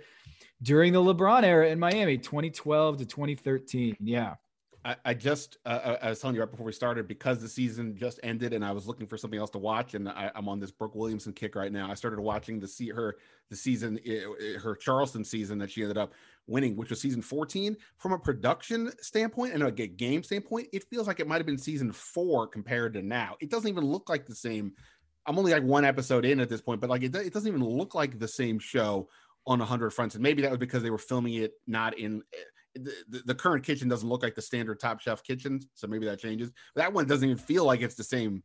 during 0.62 0.92
the 0.92 1.00
LeBron 1.00 1.42
era 1.42 1.68
in 1.68 1.78
Miami, 1.78 2.18
2012 2.18 2.98
to 2.98 3.06
2013. 3.06 3.96
Yeah. 4.00 4.34
I, 5.04 5.14
just 5.14 5.58
uh, 5.66 5.96
I 6.00 6.10
was 6.10 6.20
telling 6.20 6.36
you 6.36 6.42
right 6.42 6.50
before 6.50 6.66
we 6.66 6.72
started 6.72 7.08
because 7.08 7.40
the 7.40 7.48
season 7.48 7.96
just 7.96 8.20
ended 8.22 8.52
and 8.52 8.64
I 8.64 8.70
was 8.70 8.86
looking 8.86 9.06
for 9.06 9.16
something 9.16 9.38
else 9.38 9.50
to 9.50 9.58
watch 9.58 9.94
and 9.94 10.08
I, 10.08 10.30
am 10.36 10.48
on 10.48 10.60
this 10.60 10.70
Brooke 10.70 10.94
Williamson 10.94 11.32
kick 11.32 11.56
right 11.56 11.72
now. 11.72 11.90
I 11.90 11.94
started 11.94 12.20
watching 12.20 12.60
the 12.60 12.68
see 12.68 12.90
her 12.90 13.16
the 13.50 13.56
season 13.56 13.98
her 14.62 14.76
Charleston 14.76 15.24
season 15.24 15.58
that 15.58 15.70
she 15.70 15.82
ended 15.82 15.98
up 15.98 16.12
winning, 16.46 16.76
which 16.76 16.90
was 16.90 17.00
season 17.00 17.22
14. 17.22 17.76
From 17.96 18.12
a 18.12 18.18
production 18.18 18.92
standpoint 19.00 19.54
and 19.54 19.62
a 19.64 19.70
game 19.72 20.22
standpoint, 20.22 20.68
it 20.72 20.84
feels 20.84 21.08
like 21.08 21.18
it 21.18 21.26
might 21.26 21.38
have 21.38 21.46
been 21.46 21.58
season 21.58 21.90
four 21.90 22.46
compared 22.46 22.94
to 22.94 23.02
now. 23.02 23.36
It 23.40 23.50
doesn't 23.50 23.68
even 23.68 23.84
look 23.84 24.08
like 24.08 24.26
the 24.26 24.34
same. 24.34 24.72
I'm 25.26 25.38
only 25.38 25.52
like 25.52 25.64
one 25.64 25.84
episode 25.84 26.24
in 26.24 26.38
at 26.38 26.48
this 26.48 26.60
point, 26.60 26.80
but 26.80 26.90
like 26.90 27.02
it, 27.02 27.14
it 27.16 27.32
doesn't 27.32 27.48
even 27.48 27.64
look 27.64 27.96
like 27.96 28.20
the 28.20 28.28
same 28.28 28.60
show 28.60 29.08
on 29.46 29.58
100 29.58 29.90
fronts. 29.90 30.14
And 30.14 30.22
maybe 30.22 30.42
that 30.42 30.50
was 30.50 30.58
because 30.58 30.82
they 30.82 30.90
were 30.90 30.98
filming 30.98 31.34
it 31.34 31.52
not 31.66 31.98
in 31.98 32.22
eh, 32.34 32.80
the, 33.08 33.22
the, 33.24 33.34
current 33.34 33.64
kitchen 33.64 33.88
doesn't 33.88 34.08
look 34.08 34.22
like 34.22 34.34
the 34.34 34.42
standard 34.42 34.78
Top 34.78 35.00
Chef 35.00 35.22
kitchen, 35.22 35.60
so 35.74 35.86
maybe 35.86 36.04
that 36.06 36.18
changes. 36.18 36.50
But 36.74 36.82
that 36.82 36.92
one 36.92 37.06
doesn't 37.06 37.24
even 37.26 37.42
feel 37.42 37.64
like 37.64 37.80
it's 37.80 37.94
the 37.94 38.04
same 38.04 38.42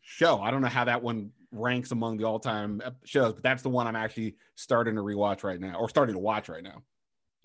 show. 0.00 0.40
I 0.40 0.50
don't 0.50 0.62
know 0.62 0.68
how 0.68 0.84
that 0.84 1.02
one 1.02 1.30
ranks 1.52 1.92
among 1.92 2.16
the 2.16 2.24
all-time 2.24 2.82
shows, 3.04 3.34
but 3.34 3.42
that's 3.42 3.62
the 3.62 3.68
one 3.68 3.86
I'm 3.86 3.96
actually 3.96 4.36
starting 4.56 4.96
to 4.96 5.02
rewatch 5.02 5.44
right 5.44 5.60
now, 5.60 5.76
or 5.78 5.88
starting 5.88 6.14
to 6.14 6.20
watch 6.20 6.48
right 6.48 6.62
now. 6.62 6.82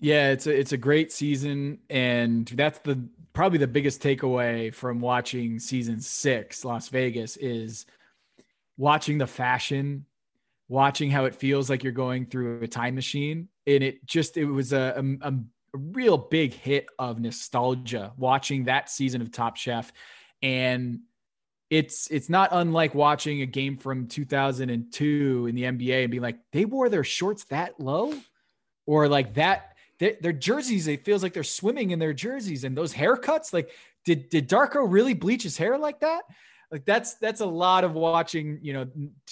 Yeah, 0.00 0.30
it's 0.30 0.46
a 0.46 0.58
it's 0.58 0.72
a 0.72 0.76
great 0.76 1.12
season, 1.12 1.78
and 1.88 2.46
that's 2.46 2.80
the 2.80 3.00
probably 3.32 3.58
the 3.58 3.66
biggest 3.66 4.02
takeaway 4.02 4.74
from 4.74 5.00
watching 5.00 5.58
season 5.58 6.00
six, 6.00 6.64
Las 6.64 6.88
Vegas, 6.88 7.36
is 7.36 7.86
watching 8.76 9.18
the 9.18 9.26
fashion, 9.26 10.04
watching 10.68 11.10
how 11.10 11.24
it 11.24 11.34
feels 11.34 11.68
like 11.68 11.82
you're 11.82 11.92
going 11.92 12.26
through 12.26 12.62
a 12.62 12.68
time 12.68 12.94
machine, 12.94 13.48
and 13.66 13.82
it 13.82 14.04
just 14.06 14.36
it 14.36 14.46
was 14.46 14.72
a, 14.72 14.94
a, 15.22 15.28
a 15.28 15.34
real 15.72 16.16
big 16.18 16.54
hit 16.54 16.86
of 16.98 17.20
nostalgia 17.20 18.12
watching 18.16 18.64
that 18.64 18.88
season 18.88 19.20
of 19.20 19.32
Top 19.32 19.56
Chef. 19.56 19.92
And 20.42 21.00
it's 21.70 22.08
it's 22.10 22.28
not 22.28 22.50
unlike 22.52 22.94
watching 22.94 23.42
a 23.42 23.46
game 23.46 23.78
from 23.78 24.06
2002 24.06 25.46
in 25.48 25.54
the 25.54 25.62
NBA 25.62 26.02
and 26.02 26.10
being 26.10 26.22
like, 26.22 26.38
they 26.52 26.64
wore 26.64 26.88
their 26.88 27.04
shorts 27.04 27.44
that 27.44 27.80
low, 27.80 28.14
or 28.86 29.08
like 29.08 29.34
that 29.34 29.74
their, 29.98 30.16
their 30.20 30.32
jerseys. 30.32 30.86
It 30.86 31.04
feels 31.04 31.22
like 31.22 31.32
they're 31.32 31.42
swimming 31.42 31.90
in 31.90 31.98
their 31.98 32.12
jerseys, 32.12 32.64
and 32.64 32.76
those 32.76 32.92
haircuts. 32.92 33.52
Like, 33.52 33.70
did 34.04 34.28
did 34.28 34.48
Darko 34.48 34.84
really 34.86 35.14
bleach 35.14 35.42
his 35.42 35.56
hair 35.56 35.78
like 35.78 36.00
that? 36.00 36.22
Like 36.74 36.84
that's 36.84 37.14
that's 37.14 37.40
a 37.40 37.46
lot 37.46 37.84
of 37.84 37.92
watching 37.92 38.58
you 38.60 38.72
know 38.72 38.84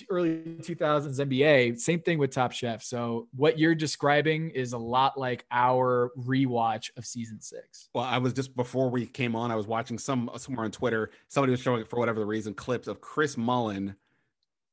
early 0.09 0.37
2000s 0.61 1.19
nba 1.19 1.77
same 1.77 1.99
thing 1.99 2.17
with 2.17 2.31
top 2.31 2.53
chef. 2.53 2.85
So 2.85 3.27
what 3.35 3.59
you're 3.59 3.75
describing 3.75 4.51
is 4.51 4.75
a 4.75 4.79
lot 4.79 5.19
like 5.19 5.45
our 5.51 6.13
rewatch 6.17 6.97
of 6.97 7.05
season 7.05 7.41
six. 7.41 7.89
Well 7.95 8.05
i 8.05 8.17
was 8.17 8.33
just 8.33 8.55
before 8.55 8.89
we 8.91 9.07
came 9.07 9.35
on 9.35 9.51
i 9.51 9.57
was 9.57 9.67
watching 9.67 9.99
some 9.99 10.31
somewhere 10.37 10.65
on 10.65 10.71
twitter 10.71 11.11
somebody 11.27 11.51
was 11.51 11.61
showing 11.61 11.85
for 11.85 11.99
whatever 11.99 12.21
the 12.21 12.27
reason 12.27 12.55
clips 12.55 12.87
of 12.87 13.01
chris 13.01 13.37
mullin 13.37 13.97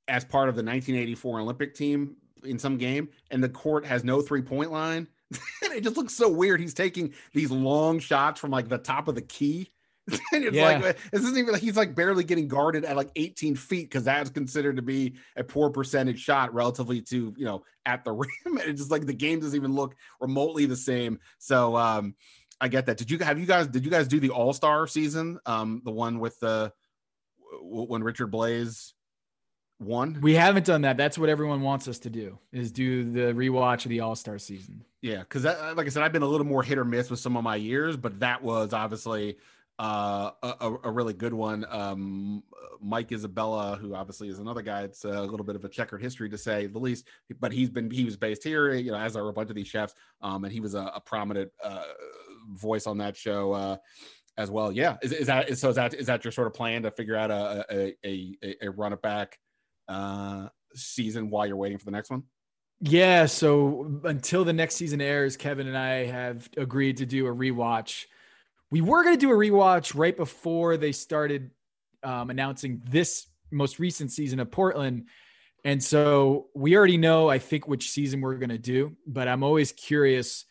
as 0.08 0.24
part 0.24 0.48
of 0.48 0.56
the 0.56 0.62
1984 0.62 1.40
olympic 1.40 1.74
team 1.74 2.18
in 2.44 2.60
some 2.60 2.78
game 2.78 3.10
and 3.32 3.44
the 3.44 3.50
court 3.50 3.84
has 3.84 4.04
no 4.04 4.22
three 4.22 4.44
point 4.44 4.72
line 4.72 5.08
it 5.62 5.82
just 5.82 5.96
looks 5.96 6.14
so 6.16 6.28
weird. 6.28 6.60
He's 6.60 6.74
taking 6.74 7.14
these 7.34 7.52
long 7.52 8.00
shots 8.00 8.40
from 8.40 8.52
like 8.52 8.68
the 8.68 8.80
top 8.80 9.08
of 9.08 9.14
the 9.14 9.22
key 9.22 9.70
and 10.34 10.44
it's 10.44 10.56
yeah. 10.56 10.80
like 10.80 10.98
this 11.12 11.22
isn't 11.22 11.38
even 11.38 11.54
like 11.54 11.62
he's 11.62 11.78
like 11.78 11.96
barely 11.96 12.24
getting 12.24 12.48
guarded 12.48 12.86
at 12.86 12.96
like 12.96 13.10
18 13.16 13.56
feet 13.56 13.90
because 13.90 14.04
that's 14.04 14.30
considered 14.30 14.76
to 14.76 14.82
be 14.82 15.16
a 15.36 15.44
poor 15.44 15.70
percentage 15.70 16.20
shot 16.20 16.54
relatively 16.54 17.02
to 17.02 17.34
you 17.38 17.46
know 17.46 17.64
at 17.86 18.04
the 18.04 18.12
rim. 18.14 18.30
And 18.46 18.62
it's 18.62 18.82
just 18.82 18.92
like 18.92 19.06
the 19.06 19.14
game 19.14 19.40
doesn't 19.40 19.56
even 19.56 19.74
look 19.74 19.96
remotely 20.20 20.66
the 20.66 20.76
same. 20.76 21.20
So 21.38 21.76
um 21.76 22.16
I 22.62 22.68
get 22.68 22.86
that. 22.88 22.98
Did 22.98 23.10
you 23.10 23.20
have 23.20 23.40
you 23.40 23.46
guys 23.46 23.68
did 23.68 23.86
you 23.86 23.92
guys 23.92 24.08
do 24.08 24.20
the 24.20 24.32
All 24.32 24.54
Star 24.54 24.86
season? 24.88 25.40
Um, 25.46 25.82
the 25.86 25.92
one 25.92 26.20
with 26.20 26.40
the 26.40 26.74
when 27.62 28.04
Richard 28.04 28.32
Blais 28.32 28.94
won. 29.80 30.20
We 30.22 30.36
haven't 30.36 30.66
done 30.66 30.82
that. 30.82 30.98
That's 30.98 31.18
what 31.18 31.30
everyone 31.30 31.62
wants 31.62 31.88
us 31.88 32.00
to 32.00 32.10
do 32.10 32.38
is 32.52 32.72
do 32.72 33.10
the 33.12 33.34
rewatch 33.34 33.86
of 33.86 33.90
the 33.90 34.02
All 34.02 34.16
Star 34.16 34.38
season. 34.38 34.84
Yeah, 35.02 35.20
because 35.20 35.46
like 35.46 35.86
I 35.86 35.90
said, 35.90 36.04
I've 36.04 36.12
been 36.12 36.24
a 36.24 36.28
little 36.28 36.46
more 36.46 36.64
hit 36.64 36.78
or 36.78 36.86
miss 36.86 37.10
with 37.10 37.20
some 37.20 37.38
of 37.38 37.44
my 37.44 37.56
years, 37.56 37.96
but 37.96 38.20
that 38.20 38.44
was 38.44 38.74
obviously 38.74 39.38
uh, 39.80 40.32
a, 40.44 40.76
a, 40.84 40.92
really 40.92 41.14
good 41.14 41.34
one. 41.34 41.66
Um, 41.70 42.44
Mike 42.82 43.14
Isabella, 43.14 43.78
who 43.78 43.96
obviously 43.96 44.28
is 44.28 44.40
another 44.40 44.62
guy, 44.62 44.84
it's 44.84 45.06
a 45.06 45.22
little 45.22 45.46
bit 45.46 45.56
of 45.56 45.64
a 45.64 45.70
checkered 45.70 46.02
history 46.02 46.30
to 46.30 46.38
say 46.38 46.68
the 46.68 46.78
least, 46.78 47.08
but 47.40 47.54
he's 47.54 47.70
been 47.70 47.90
he 47.90 48.04
was 48.04 48.18
based 48.18 48.44
here, 48.44 48.74
you 48.74 48.92
know, 48.92 48.98
as 48.98 49.16
are 49.16 49.30
a 49.30 49.34
bunch 49.34 49.50
of 49.50 49.56
these 49.56 49.70
chefs, 49.70 49.96
um, 50.22 50.44
and 50.44 50.52
he 50.52 50.60
was 50.60 50.76
a, 50.76 50.92
a 50.94 51.00
prominent 51.00 51.50
uh, 51.64 51.84
voice 52.52 52.88
on 52.88 52.98
that 52.98 53.16
show 53.16 53.54
uh, 53.54 53.78
as 54.38 54.52
well. 54.52 54.70
Yeah, 54.70 54.98
is, 55.02 55.14
is 55.14 55.28
that 55.28 55.50
is, 55.50 55.62
so? 55.62 55.70
Is 55.70 55.78
that 55.78 55.94
is 55.94 56.08
that 56.08 56.26
your 56.26 56.34
sort 56.34 56.48
of 56.48 56.54
plan 56.54 56.84
to 56.84 56.92
figure 56.92 57.16
out 57.16 57.32
a 57.32 57.66
a 57.72 57.96
a, 58.06 58.56
a 58.64 58.72
run 58.72 58.92
it 58.92 59.02
back 59.02 59.40
uh, 59.88 60.50
season 60.76 61.30
while 61.30 61.48
you're 61.48 61.56
waiting 61.56 61.78
for 61.78 61.86
the 61.86 61.92
next 61.92 62.10
one? 62.10 62.24
Yeah. 62.82 63.28
So 63.28 64.02
until 64.04 64.44
the 64.44 64.54
next 64.54 64.76
season 64.76 65.00
airs, 65.00 65.38
Kevin 65.38 65.68
and 65.68 65.78
I 65.78 66.06
have 66.06 66.50
agreed 66.58 66.98
to 66.98 67.06
do 67.06 67.28
a 67.28 67.34
rewatch 67.34 68.06
we 68.72 68.82
were 68.82 69.04
going 69.04 69.16
to 69.16 69.20
do 69.20 69.32
a 69.32 69.36
rewatch 69.36 69.96
right 69.96 70.16
before 70.16 70.78
they 70.78 70.92
started 70.92 71.52
um, 72.04 72.30
announcing 72.30 72.82
this 72.86 73.28
most 73.52 73.80
recent 73.80 74.12
season 74.12 74.40
of 74.40 74.52
Portland. 74.52 75.08
And 75.66 75.84
so 75.84 76.48
we 76.56 76.78
already 76.78 76.98
know, 76.98 77.30
I 77.30 77.40
think, 77.40 77.68
which 77.68 77.92
season 77.92 78.22
we're 78.22 78.36
going 78.36 78.50
to 78.50 78.58
do, 78.58 78.96
but 79.06 79.28
I'm 79.28 79.44
always 79.44 79.72
curious 79.72 80.46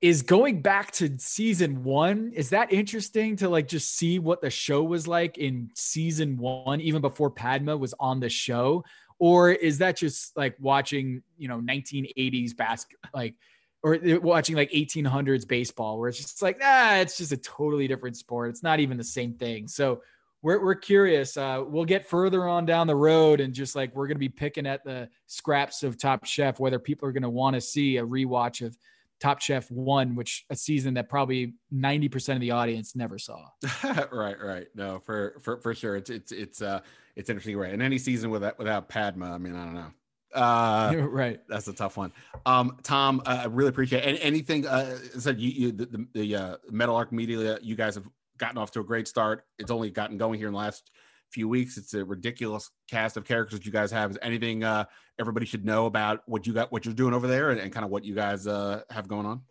is 0.00 0.22
going 0.22 0.62
back 0.62 0.90
to 0.92 1.18
season 1.18 1.84
one 1.84 2.32
is 2.34 2.50
that 2.50 2.72
interesting 2.72 3.36
to 3.36 3.48
like 3.48 3.68
just 3.68 3.96
see 3.96 4.18
what 4.18 4.40
the 4.40 4.48
show 4.48 4.82
was 4.82 5.06
like 5.06 5.36
in 5.36 5.70
season 5.74 6.38
one 6.38 6.80
even 6.80 7.02
before 7.02 7.30
padma 7.30 7.76
was 7.76 7.94
on 8.00 8.18
the 8.18 8.28
show 8.28 8.82
or 9.18 9.50
is 9.50 9.78
that 9.78 9.96
just 9.96 10.34
like 10.36 10.56
watching 10.58 11.22
you 11.36 11.48
know 11.48 11.60
1980s 11.60 12.56
basket 12.56 12.98
like 13.12 13.34
or 13.82 13.98
watching 14.20 14.56
like 14.56 14.70
1800s 14.72 15.46
baseball 15.46 15.98
where 15.98 16.08
it's 16.08 16.18
just 16.18 16.42
like 16.42 16.60
ah 16.62 16.96
it's 16.96 17.16
just 17.16 17.32
a 17.32 17.36
totally 17.36 17.88
different 17.88 18.16
sport. 18.16 18.50
It's 18.50 18.62
not 18.62 18.80
even 18.80 18.96
the 18.96 19.04
same 19.04 19.34
thing. 19.34 19.68
So 19.68 20.02
we're, 20.42 20.62
we're 20.62 20.74
curious 20.74 21.36
uh, 21.36 21.62
we'll 21.66 21.84
get 21.84 22.08
further 22.08 22.48
on 22.48 22.64
down 22.66 22.86
the 22.86 22.96
road 22.96 23.40
and 23.40 23.52
just 23.54 23.76
like 23.76 23.94
we're 23.94 24.06
going 24.06 24.16
to 24.16 24.20
be 24.20 24.28
picking 24.28 24.66
at 24.66 24.84
the 24.84 25.08
scraps 25.26 25.82
of 25.82 25.98
top 25.98 26.24
chef 26.24 26.58
whether 26.58 26.78
people 26.78 27.08
are 27.08 27.12
going 27.12 27.22
to 27.22 27.30
want 27.30 27.54
to 27.54 27.60
see 27.60 27.98
a 27.98 28.06
rewatch 28.06 28.64
of 28.64 28.76
top 29.18 29.40
chef 29.40 29.70
one 29.70 30.14
which 30.14 30.46
a 30.48 30.56
season 30.56 30.94
that 30.94 31.08
probably 31.08 31.54
90% 31.74 32.34
of 32.34 32.40
the 32.40 32.52
audience 32.52 32.96
never 32.96 33.18
saw. 33.18 33.46
Right 34.12 34.36
right. 34.40 34.66
No 34.74 34.98
for 35.00 35.36
for, 35.42 35.58
for 35.58 35.74
sure. 35.74 35.96
It's 35.96 36.10
it's 36.10 36.32
it's 36.32 36.62
uh 36.62 36.80
it's 37.16 37.28
interesting 37.28 37.56
right. 37.56 37.72
And 37.72 37.82
any 37.82 37.98
season 37.98 38.30
without 38.30 38.58
without 38.58 38.88
padma 38.88 39.32
i 39.32 39.38
mean 39.38 39.56
i 39.56 39.64
don't 39.64 39.74
know 39.74 39.92
uh, 40.34 40.94
right. 40.98 41.40
That's 41.48 41.68
a 41.68 41.72
tough 41.72 41.96
one. 41.96 42.12
Um, 42.46 42.78
Tom, 42.82 43.22
uh, 43.26 43.40
I 43.42 43.46
really 43.46 43.70
appreciate 43.70 44.04
it. 44.04 44.18
anything. 44.22 44.66
Uh, 44.66 44.96
said 45.18 45.40
you, 45.40 45.50
you 45.50 45.72
the, 45.72 46.06
the, 46.12 46.36
uh, 46.36 46.56
Meadowlark 46.70 47.12
Media. 47.12 47.58
You 47.62 47.76
guys 47.76 47.94
have 47.94 48.08
gotten 48.38 48.58
off 48.58 48.70
to 48.72 48.80
a 48.80 48.84
great 48.84 49.08
start. 49.08 49.44
It's 49.58 49.70
only 49.70 49.90
gotten 49.90 50.18
going 50.18 50.38
here 50.38 50.48
in 50.48 50.52
the 50.52 50.58
last 50.58 50.90
few 51.30 51.48
weeks. 51.48 51.76
It's 51.76 51.94
a 51.94 52.04
ridiculous 52.04 52.70
cast 52.88 53.16
of 53.16 53.24
characters 53.24 53.64
you 53.64 53.72
guys 53.72 53.90
have. 53.90 54.10
Is 54.10 54.18
anything 54.22 54.64
uh, 54.64 54.84
everybody 55.18 55.46
should 55.46 55.64
know 55.64 55.86
about 55.86 56.22
what 56.26 56.46
you 56.46 56.52
got, 56.52 56.72
what 56.72 56.84
you're 56.84 56.94
doing 56.94 57.14
over 57.14 57.26
there, 57.26 57.50
and, 57.50 57.60
and 57.60 57.72
kind 57.72 57.84
of 57.84 57.90
what 57.90 58.04
you 58.04 58.14
guys 58.14 58.46
uh, 58.46 58.82
have 58.90 59.08
going 59.08 59.26
on? 59.26 59.42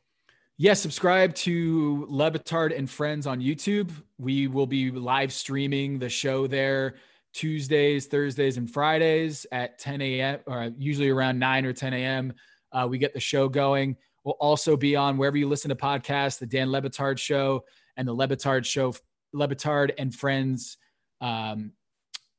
Yeah, 0.58 0.74
subscribe 0.74 1.36
to 1.36 2.06
Le 2.10 2.32
Batard 2.32 2.78
and 2.78 2.90
Friends 2.90 3.26
on 3.26 3.40
YouTube. 3.40 3.92
We 4.18 4.48
will 4.48 4.68
be 4.68 4.92
live 4.92 5.32
streaming 5.32 6.00
the 6.00 6.10
show 6.10 6.48
there 6.48 6.96
Tuesdays, 7.34 8.08
Thursdays, 8.08 8.58
and 8.58 8.70
Fridays 8.70 9.46
at 9.52 9.80
10 9.80 10.02
a.m. 10.02 10.40
or 10.46 10.72
usually 10.78 11.10
around 11.10 11.40
9 11.40 11.66
or 11.66 11.74
10 11.74 11.94
a.m. 11.94 12.34
Uh, 12.72 12.88
we 12.90 12.98
get 12.98 13.14
the 13.14 13.20
show 13.20 13.48
going. 13.48 13.96
We'll 14.24 14.38
also 14.40 14.76
be 14.76 14.96
on 14.96 15.18
wherever 15.18 15.38
you 15.38 15.48
listen 15.48 15.70
to 15.70 15.76
podcasts, 15.76 16.40
the 16.40 16.46
Dan 16.46 16.72
Le 16.72 16.82
Batard 16.82 17.18
Show 17.18 17.64
and 17.98 18.08
the 18.08 18.14
Le 18.14 18.28
Batard 18.28 18.66
Show, 18.66 18.94
Le 19.34 19.48
Batard 19.48 19.92
and 19.98 20.14
Friends 20.14 20.78
um, 21.22 21.72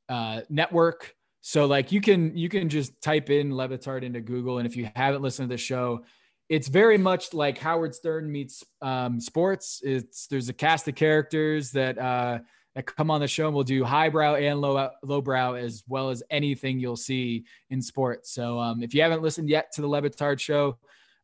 uh, 0.08 0.42
network. 0.48 1.14
So 1.40 1.66
like 1.66 1.90
you 1.90 2.00
can 2.00 2.36
you 2.36 2.48
can 2.48 2.68
just 2.68 3.00
type 3.00 3.30
in 3.30 3.56
Le 3.56 3.68
Batard 3.68 4.02
into 4.02 4.20
Google, 4.20 4.58
and 4.58 4.66
if 4.66 4.76
you 4.76 4.90
haven't 4.94 5.22
listened 5.22 5.48
to 5.48 5.54
the 5.54 5.58
show, 5.58 6.04
it's 6.50 6.68
very 6.68 6.98
much 6.98 7.32
like 7.32 7.56
Howard 7.58 7.94
Stern 7.94 8.30
meets 8.30 8.62
um, 8.82 9.20
sports. 9.20 9.80
It's 9.82 10.26
there's 10.26 10.48
a 10.48 10.52
cast 10.52 10.86
of 10.88 10.96
characters 10.96 11.70
that 11.70 11.96
uh, 11.96 12.40
that 12.74 12.86
come 12.86 13.10
on 13.10 13.20
the 13.20 13.28
show 13.28 13.46
and 13.46 13.54
we'll 13.54 13.64
do 13.64 13.84
highbrow 13.84 14.36
and 14.36 14.60
low 14.60 14.90
lowbrow 15.02 15.54
as 15.54 15.82
well 15.88 16.10
as 16.10 16.22
anything 16.30 16.78
you'll 16.78 16.96
see 16.96 17.44
in 17.70 17.82
sports. 17.82 18.32
So 18.32 18.58
um, 18.58 18.82
if 18.82 18.94
you 18.94 19.02
haven't 19.02 19.22
listened 19.22 19.48
yet 19.48 19.72
to 19.72 19.80
the 19.80 19.88
Le 19.88 20.02
Batard 20.02 20.38
show, 20.38 20.78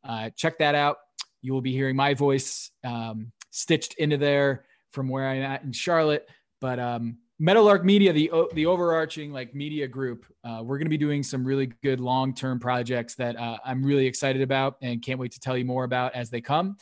uh, 0.05 0.31
check 0.37 0.59
that 0.59 0.75
out. 0.75 0.97
You 1.43 1.53
will 1.53 1.61
be 1.61 1.73
hearing 1.73 1.97
my 1.97 2.15
voice 2.15 2.71
um, 2.85 3.31
stitched 3.51 3.95
into 3.95 4.17
there 4.17 4.65
from 4.93 5.09
where 5.09 5.29
I'm 5.29 5.43
at 5.43 5.63
in 5.63 5.73
Charlotte. 5.73 6.29
But 6.61 6.79
um, 6.79 7.19
Meadowlark 7.39 7.85
Media, 7.85 8.13
the 8.13 8.31
the 8.55 8.67
overarching 8.67 9.31
like 9.33 9.55
media 9.55 9.87
group, 9.87 10.25
uh, 10.43 10.63
we're 10.65 10.79
going 10.79 10.87
to 10.87 10.91
be 10.91 10.97
doing 10.97 11.23
some 11.23 11.45
really 11.45 11.67
good 11.83 12.01
long 12.01 12.35
term 12.35 12.59
projects 12.59 13.15
that 13.17 13.37
uh, 13.37 13.59
I'm 13.65 13.85
really 13.85 14.07
excited 14.07 14.43
about 14.43 14.77
and 14.81 15.03
can't 15.03 15.21
wait 15.21 15.33
to 15.33 15.41
tell 15.41 15.57
you 15.57 15.65
more 15.65 15.85
about 15.85 16.15
as 16.15 16.31
they 16.31 16.41
come. 16.41 16.77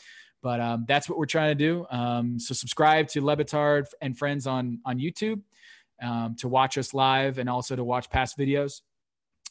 But 0.44 0.60
um, 0.60 0.84
that's 0.86 1.08
what 1.08 1.18
we're 1.18 1.24
trying 1.24 1.56
to 1.56 1.64
do. 1.68 1.86
Um, 1.90 2.38
so 2.38 2.52
subscribe 2.52 3.08
to 3.08 3.24
Le 3.24 3.34
Batard 3.34 3.86
and 4.02 4.16
friends 4.16 4.46
on 4.46 4.78
on 4.84 4.98
YouTube 4.98 5.40
um, 6.02 6.36
to 6.40 6.48
watch 6.48 6.76
us 6.76 6.92
live 6.92 7.38
and 7.38 7.48
also 7.48 7.74
to 7.74 7.82
watch 7.82 8.10
past 8.10 8.36
videos, 8.38 8.82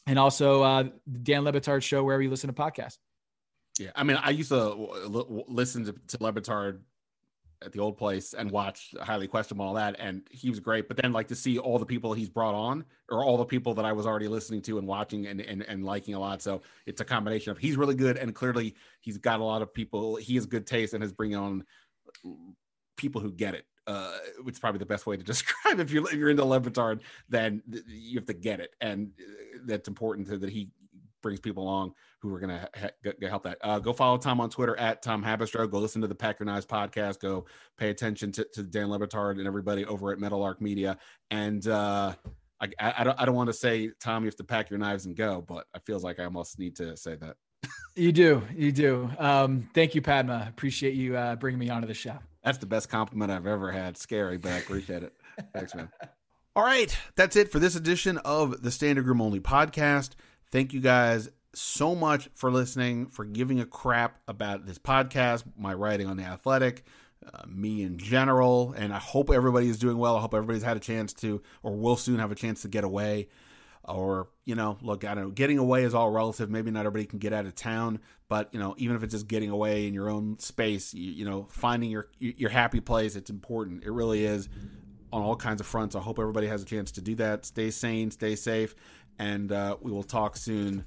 and 0.06 0.20
also 0.20 0.62
uh, 0.62 0.84
Dan 1.24 1.42
Le 1.42 1.52
Batard 1.52 1.82
show 1.82 2.04
wherever 2.04 2.22
you 2.22 2.30
listen 2.30 2.46
to 2.46 2.54
podcasts. 2.54 2.98
Yeah, 3.76 3.90
I 3.96 4.04
mean, 4.04 4.18
I 4.22 4.30
used 4.30 4.50
to 4.50 4.68
listen 5.48 5.86
to, 5.86 5.92
to 5.92 6.18
at 7.62 7.72
the 7.72 7.78
old 7.78 7.96
place 7.96 8.34
and 8.34 8.50
watch 8.50 8.94
highly 9.00 9.26
questionable 9.26 9.66
all 9.66 9.74
that 9.74 9.96
and 9.98 10.22
he 10.30 10.50
was 10.50 10.60
great. 10.60 10.88
But 10.88 10.96
then 10.96 11.12
like 11.12 11.28
to 11.28 11.34
see 11.34 11.58
all 11.58 11.78
the 11.78 11.86
people 11.86 12.12
he's 12.12 12.28
brought 12.28 12.54
on 12.54 12.84
or 13.10 13.24
all 13.24 13.36
the 13.36 13.44
people 13.44 13.74
that 13.74 13.84
i 13.84 13.92
was 13.92 14.06
already 14.06 14.28
listening 14.28 14.62
to 14.62 14.78
and 14.78 14.86
watching 14.86 15.26
and, 15.26 15.40
and, 15.40 15.62
and 15.62 15.84
liking 15.84 16.14
a 16.14 16.20
lot. 16.20 16.42
So 16.42 16.62
it's 16.86 17.00
a 17.00 17.04
combination 17.04 17.52
of 17.52 17.58
he's 17.58 17.76
really 17.76 17.94
good 17.94 18.16
and 18.16 18.34
clearly 18.34 18.74
he's 19.00 19.18
got 19.18 19.40
a 19.40 19.44
lot 19.44 19.62
of 19.62 19.72
people 19.72 20.16
he 20.16 20.34
has 20.34 20.46
good 20.46 20.66
taste 20.66 20.94
and 20.94 21.02
has 21.02 21.12
bringing 21.12 21.36
on 21.36 21.64
people 22.96 23.20
who 23.20 23.32
get 23.32 23.54
it 23.54 23.66
uh, 23.86 24.16
it's 24.46 24.58
probably 24.58 24.78
the 24.78 24.86
best 24.86 25.06
way 25.06 25.16
to 25.16 25.22
describe 25.24 25.80
if 25.80 25.90
you're 25.90 26.06
if 26.08 26.14
you're 26.14 26.30
into 26.30 26.44
Le 26.44 26.60
Batard, 26.60 27.00
then 27.28 27.62
you 27.86 28.18
have 28.18 28.26
to 28.26 28.34
get 28.34 28.60
it, 28.60 28.74
and 28.80 29.10
uh, 29.20 29.58
that's 29.66 29.88
important 29.88 30.26
to, 30.28 30.38
that 30.38 30.50
he 30.50 30.70
brings 31.22 31.40
people 31.40 31.62
along 31.62 31.94
who 32.24 32.34
are 32.34 32.40
going 32.40 32.58
to 32.58 32.68
ha- 32.74 33.28
help 33.28 33.42
that. 33.42 33.58
Uh, 33.60 33.78
go 33.78 33.92
follow 33.92 34.16
Tom 34.16 34.40
on 34.40 34.48
Twitter 34.48 34.76
at 34.78 35.02
Tom 35.02 35.22
Haberstroh. 35.22 35.70
Go 35.70 35.78
listen 35.78 36.00
to 36.00 36.08
the 36.08 36.14
Pack 36.14 36.40
Your 36.40 36.46
Knives 36.46 36.64
podcast. 36.64 37.20
Go 37.20 37.44
pay 37.76 37.90
attention 37.90 38.32
to, 38.32 38.46
to 38.54 38.62
Dan 38.62 38.88
Le 38.88 38.98
Batard 38.98 39.32
and 39.38 39.46
everybody 39.46 39.84
over 39.84 40.10
at 40.10 40.18
Meadowlark 40.18 40.60
Media. 40.60 40.96
And 41.30 41.66
uh, 41.68 42.14
I, 42.60 42.68
I, 42.80 42.94
I, 42.98 43.04
don't, 43.04 43.20
I 43.20 43.26
don't 43.26 43.34
want 43.34 43.48
to 43.48 43.52
say, 43.52 43.90
Tom, 44.00 44.22
you 44.22 44.28
have 44.28 44.36
to 44.36 44.44
pack 44.44 44.70
your 44.70 44.78
knives 44.78 45.04
and 45.04 45.14
go, 45.14 45.44
but 45.46 45.66
I 45.74 45.80
feels 45.80 46.02
like 46.02 46.18
I 46.18 46.24
almost 46.24 46.58
need 46.58 46.76
to 46.76 46.96
say 46.96 47.14
that. 47.16 47.36
you 47.94 48.10
do. 48.10 48.42
You 48.56 48.72
do. 48.72 49.10
Um, 49.18 49.68
thank 49.74 49.94
you, 49.94 50.00
Padma. 50.00 50.46
Appreciate 50.48 50.94
you 50.94 51.18
uh, 51.18 51.36
bringing 51.36 51.58
me 51.58 51.68
onto 51.68 51.86
the 51.86 51.94
show. 51.94 52.18
That's 52.42 52.58
the 52.58 52.66
best 52.66 52.88
compliment 52.88 53.32
I've 53.32 53.46
ever 53.46 53.70
had. 53.70 53.98
Scary, 53.98 54.38
but 54.38 54.52
I 54.52 54.56
appreciate 54.56 55.02
it. 55.02 55.12
Thanks, 55.52 55.74
man. 55.74 55.90
All 56.56 56.64
right. 56.64 56.96
That's 57.16 57.36
it 57.36 57.52
for 57.52 57.58
this 57.58 57.76
edition 57.76 58.16
of 58.18 58.62
the 58.62 58.70
Standig 58.70 59.04
Room 59.04 59.20
Only 59.20 59.40
podcast. 59.40 60.12
Thank 60.50 60.72
you 60.72 60.80
guys 60.80 61.28
so 61.56 61.94
much 61.94 62.28
for 62.34 62.50
listening, 62.50 63.06
for 63.06 63.24
giving 63.24 63.60
a 63.60 63.66
crap 63.66 64.20
about 64.28 64.66
this 64.66 64.78
podcast, 64.78 65.44
my 65.56 65.74
writing 65.74 66.06
on 66.06 66.16
the 66.16 66.24
athletic, 66.24 66.84
uh, 67.26 67.42
me 67.46 67.82
in 67.82 67.98
general. 67.98 68.74
And 68.76 68.92
I 68.92 68.98
hope 68.98 69.30
everybody 69.30 69.68
is 69.68 69.78
doing 69.78 69.98
well. 69.98 70.16
I 70.16 70.20
hope 70.20 70.34
everybody's 70.34 70.62
had 70.62 70.76
a 70.76 70.80
chance 70.80 71.12
to, 71.14 71.42
or 71.62 71.76
will 71.76 71.96
soon 71.96 72.18
have 72.18 72.32
a 72.32 72.34
chance 72.34 72.62
to 72.62 72.68
get 72.68 72.84
away. 72.84 73.28
Or, 73.86 74.28
you 74.44 74.54
know, 74.54 74.78
look, 74.80 75.04
I 75.04 75.14
don't 75.14 75.24
know, 75.24 75.30
getting 75.30 75.58
away 75.58 75.84
is 75.84 75.94
all 75.94 76.10
relative. 76.10 76.48
Maybe 76.48 76.70
not 76.70 76.86
everybody 76.86 77.04
can 77.04 77.18
get 77.18 77.34
out 77.34 77.44
of 77.44 77.54
town, 77.54 78.00
but, 78.28 78.48
you 78.52 78.58
know, 78.58 78.74
even 78.78 78.96
if 78.96 79.02
it's 79.02 79.12
just 79.12 79.28
getting 79.28 79.50
away 79.50 79.86
in 79.86 79.92
your 79.92 80.08
own 80.08 80.38
space, 80.38 80.94
you, 80.94 81.12
you 81.12 81.24
know, 81.26 81.46
finding 81.50 81.90
your, 81.90 82.08
your 82.18 82.48
happy 82.48 82.80
place, 82.80 83.14
it's 83.14 83.28
important. 83.28 83.84
It 83.84 83.90
really 83.90 84.24
is 84.24 84.48
on 85.12 85.20
all 85.20 85.36
kinds 85.36 85.60
of 85.60 85.66
fronts. 85.66 85.94
I 85.94 86.00
hope 86.00 86.18
everybody 86.18 86.46
has 86.46 86.62
a 86.62 86.64
chance 86.64 86.92
to 86.92 87.02
do 87.02 87.14
that. 87.16 87.44
Stay 87.44 87.70
sane, 87.70 88.10
stay 88.10 88.36
safe, 88.36 88.74
and 89.18 89.52
uh, 89.52 89.76
we 89.82 89.92
will 89.92 90.02
talk 90.02 90.36
soon. 90.38 90.86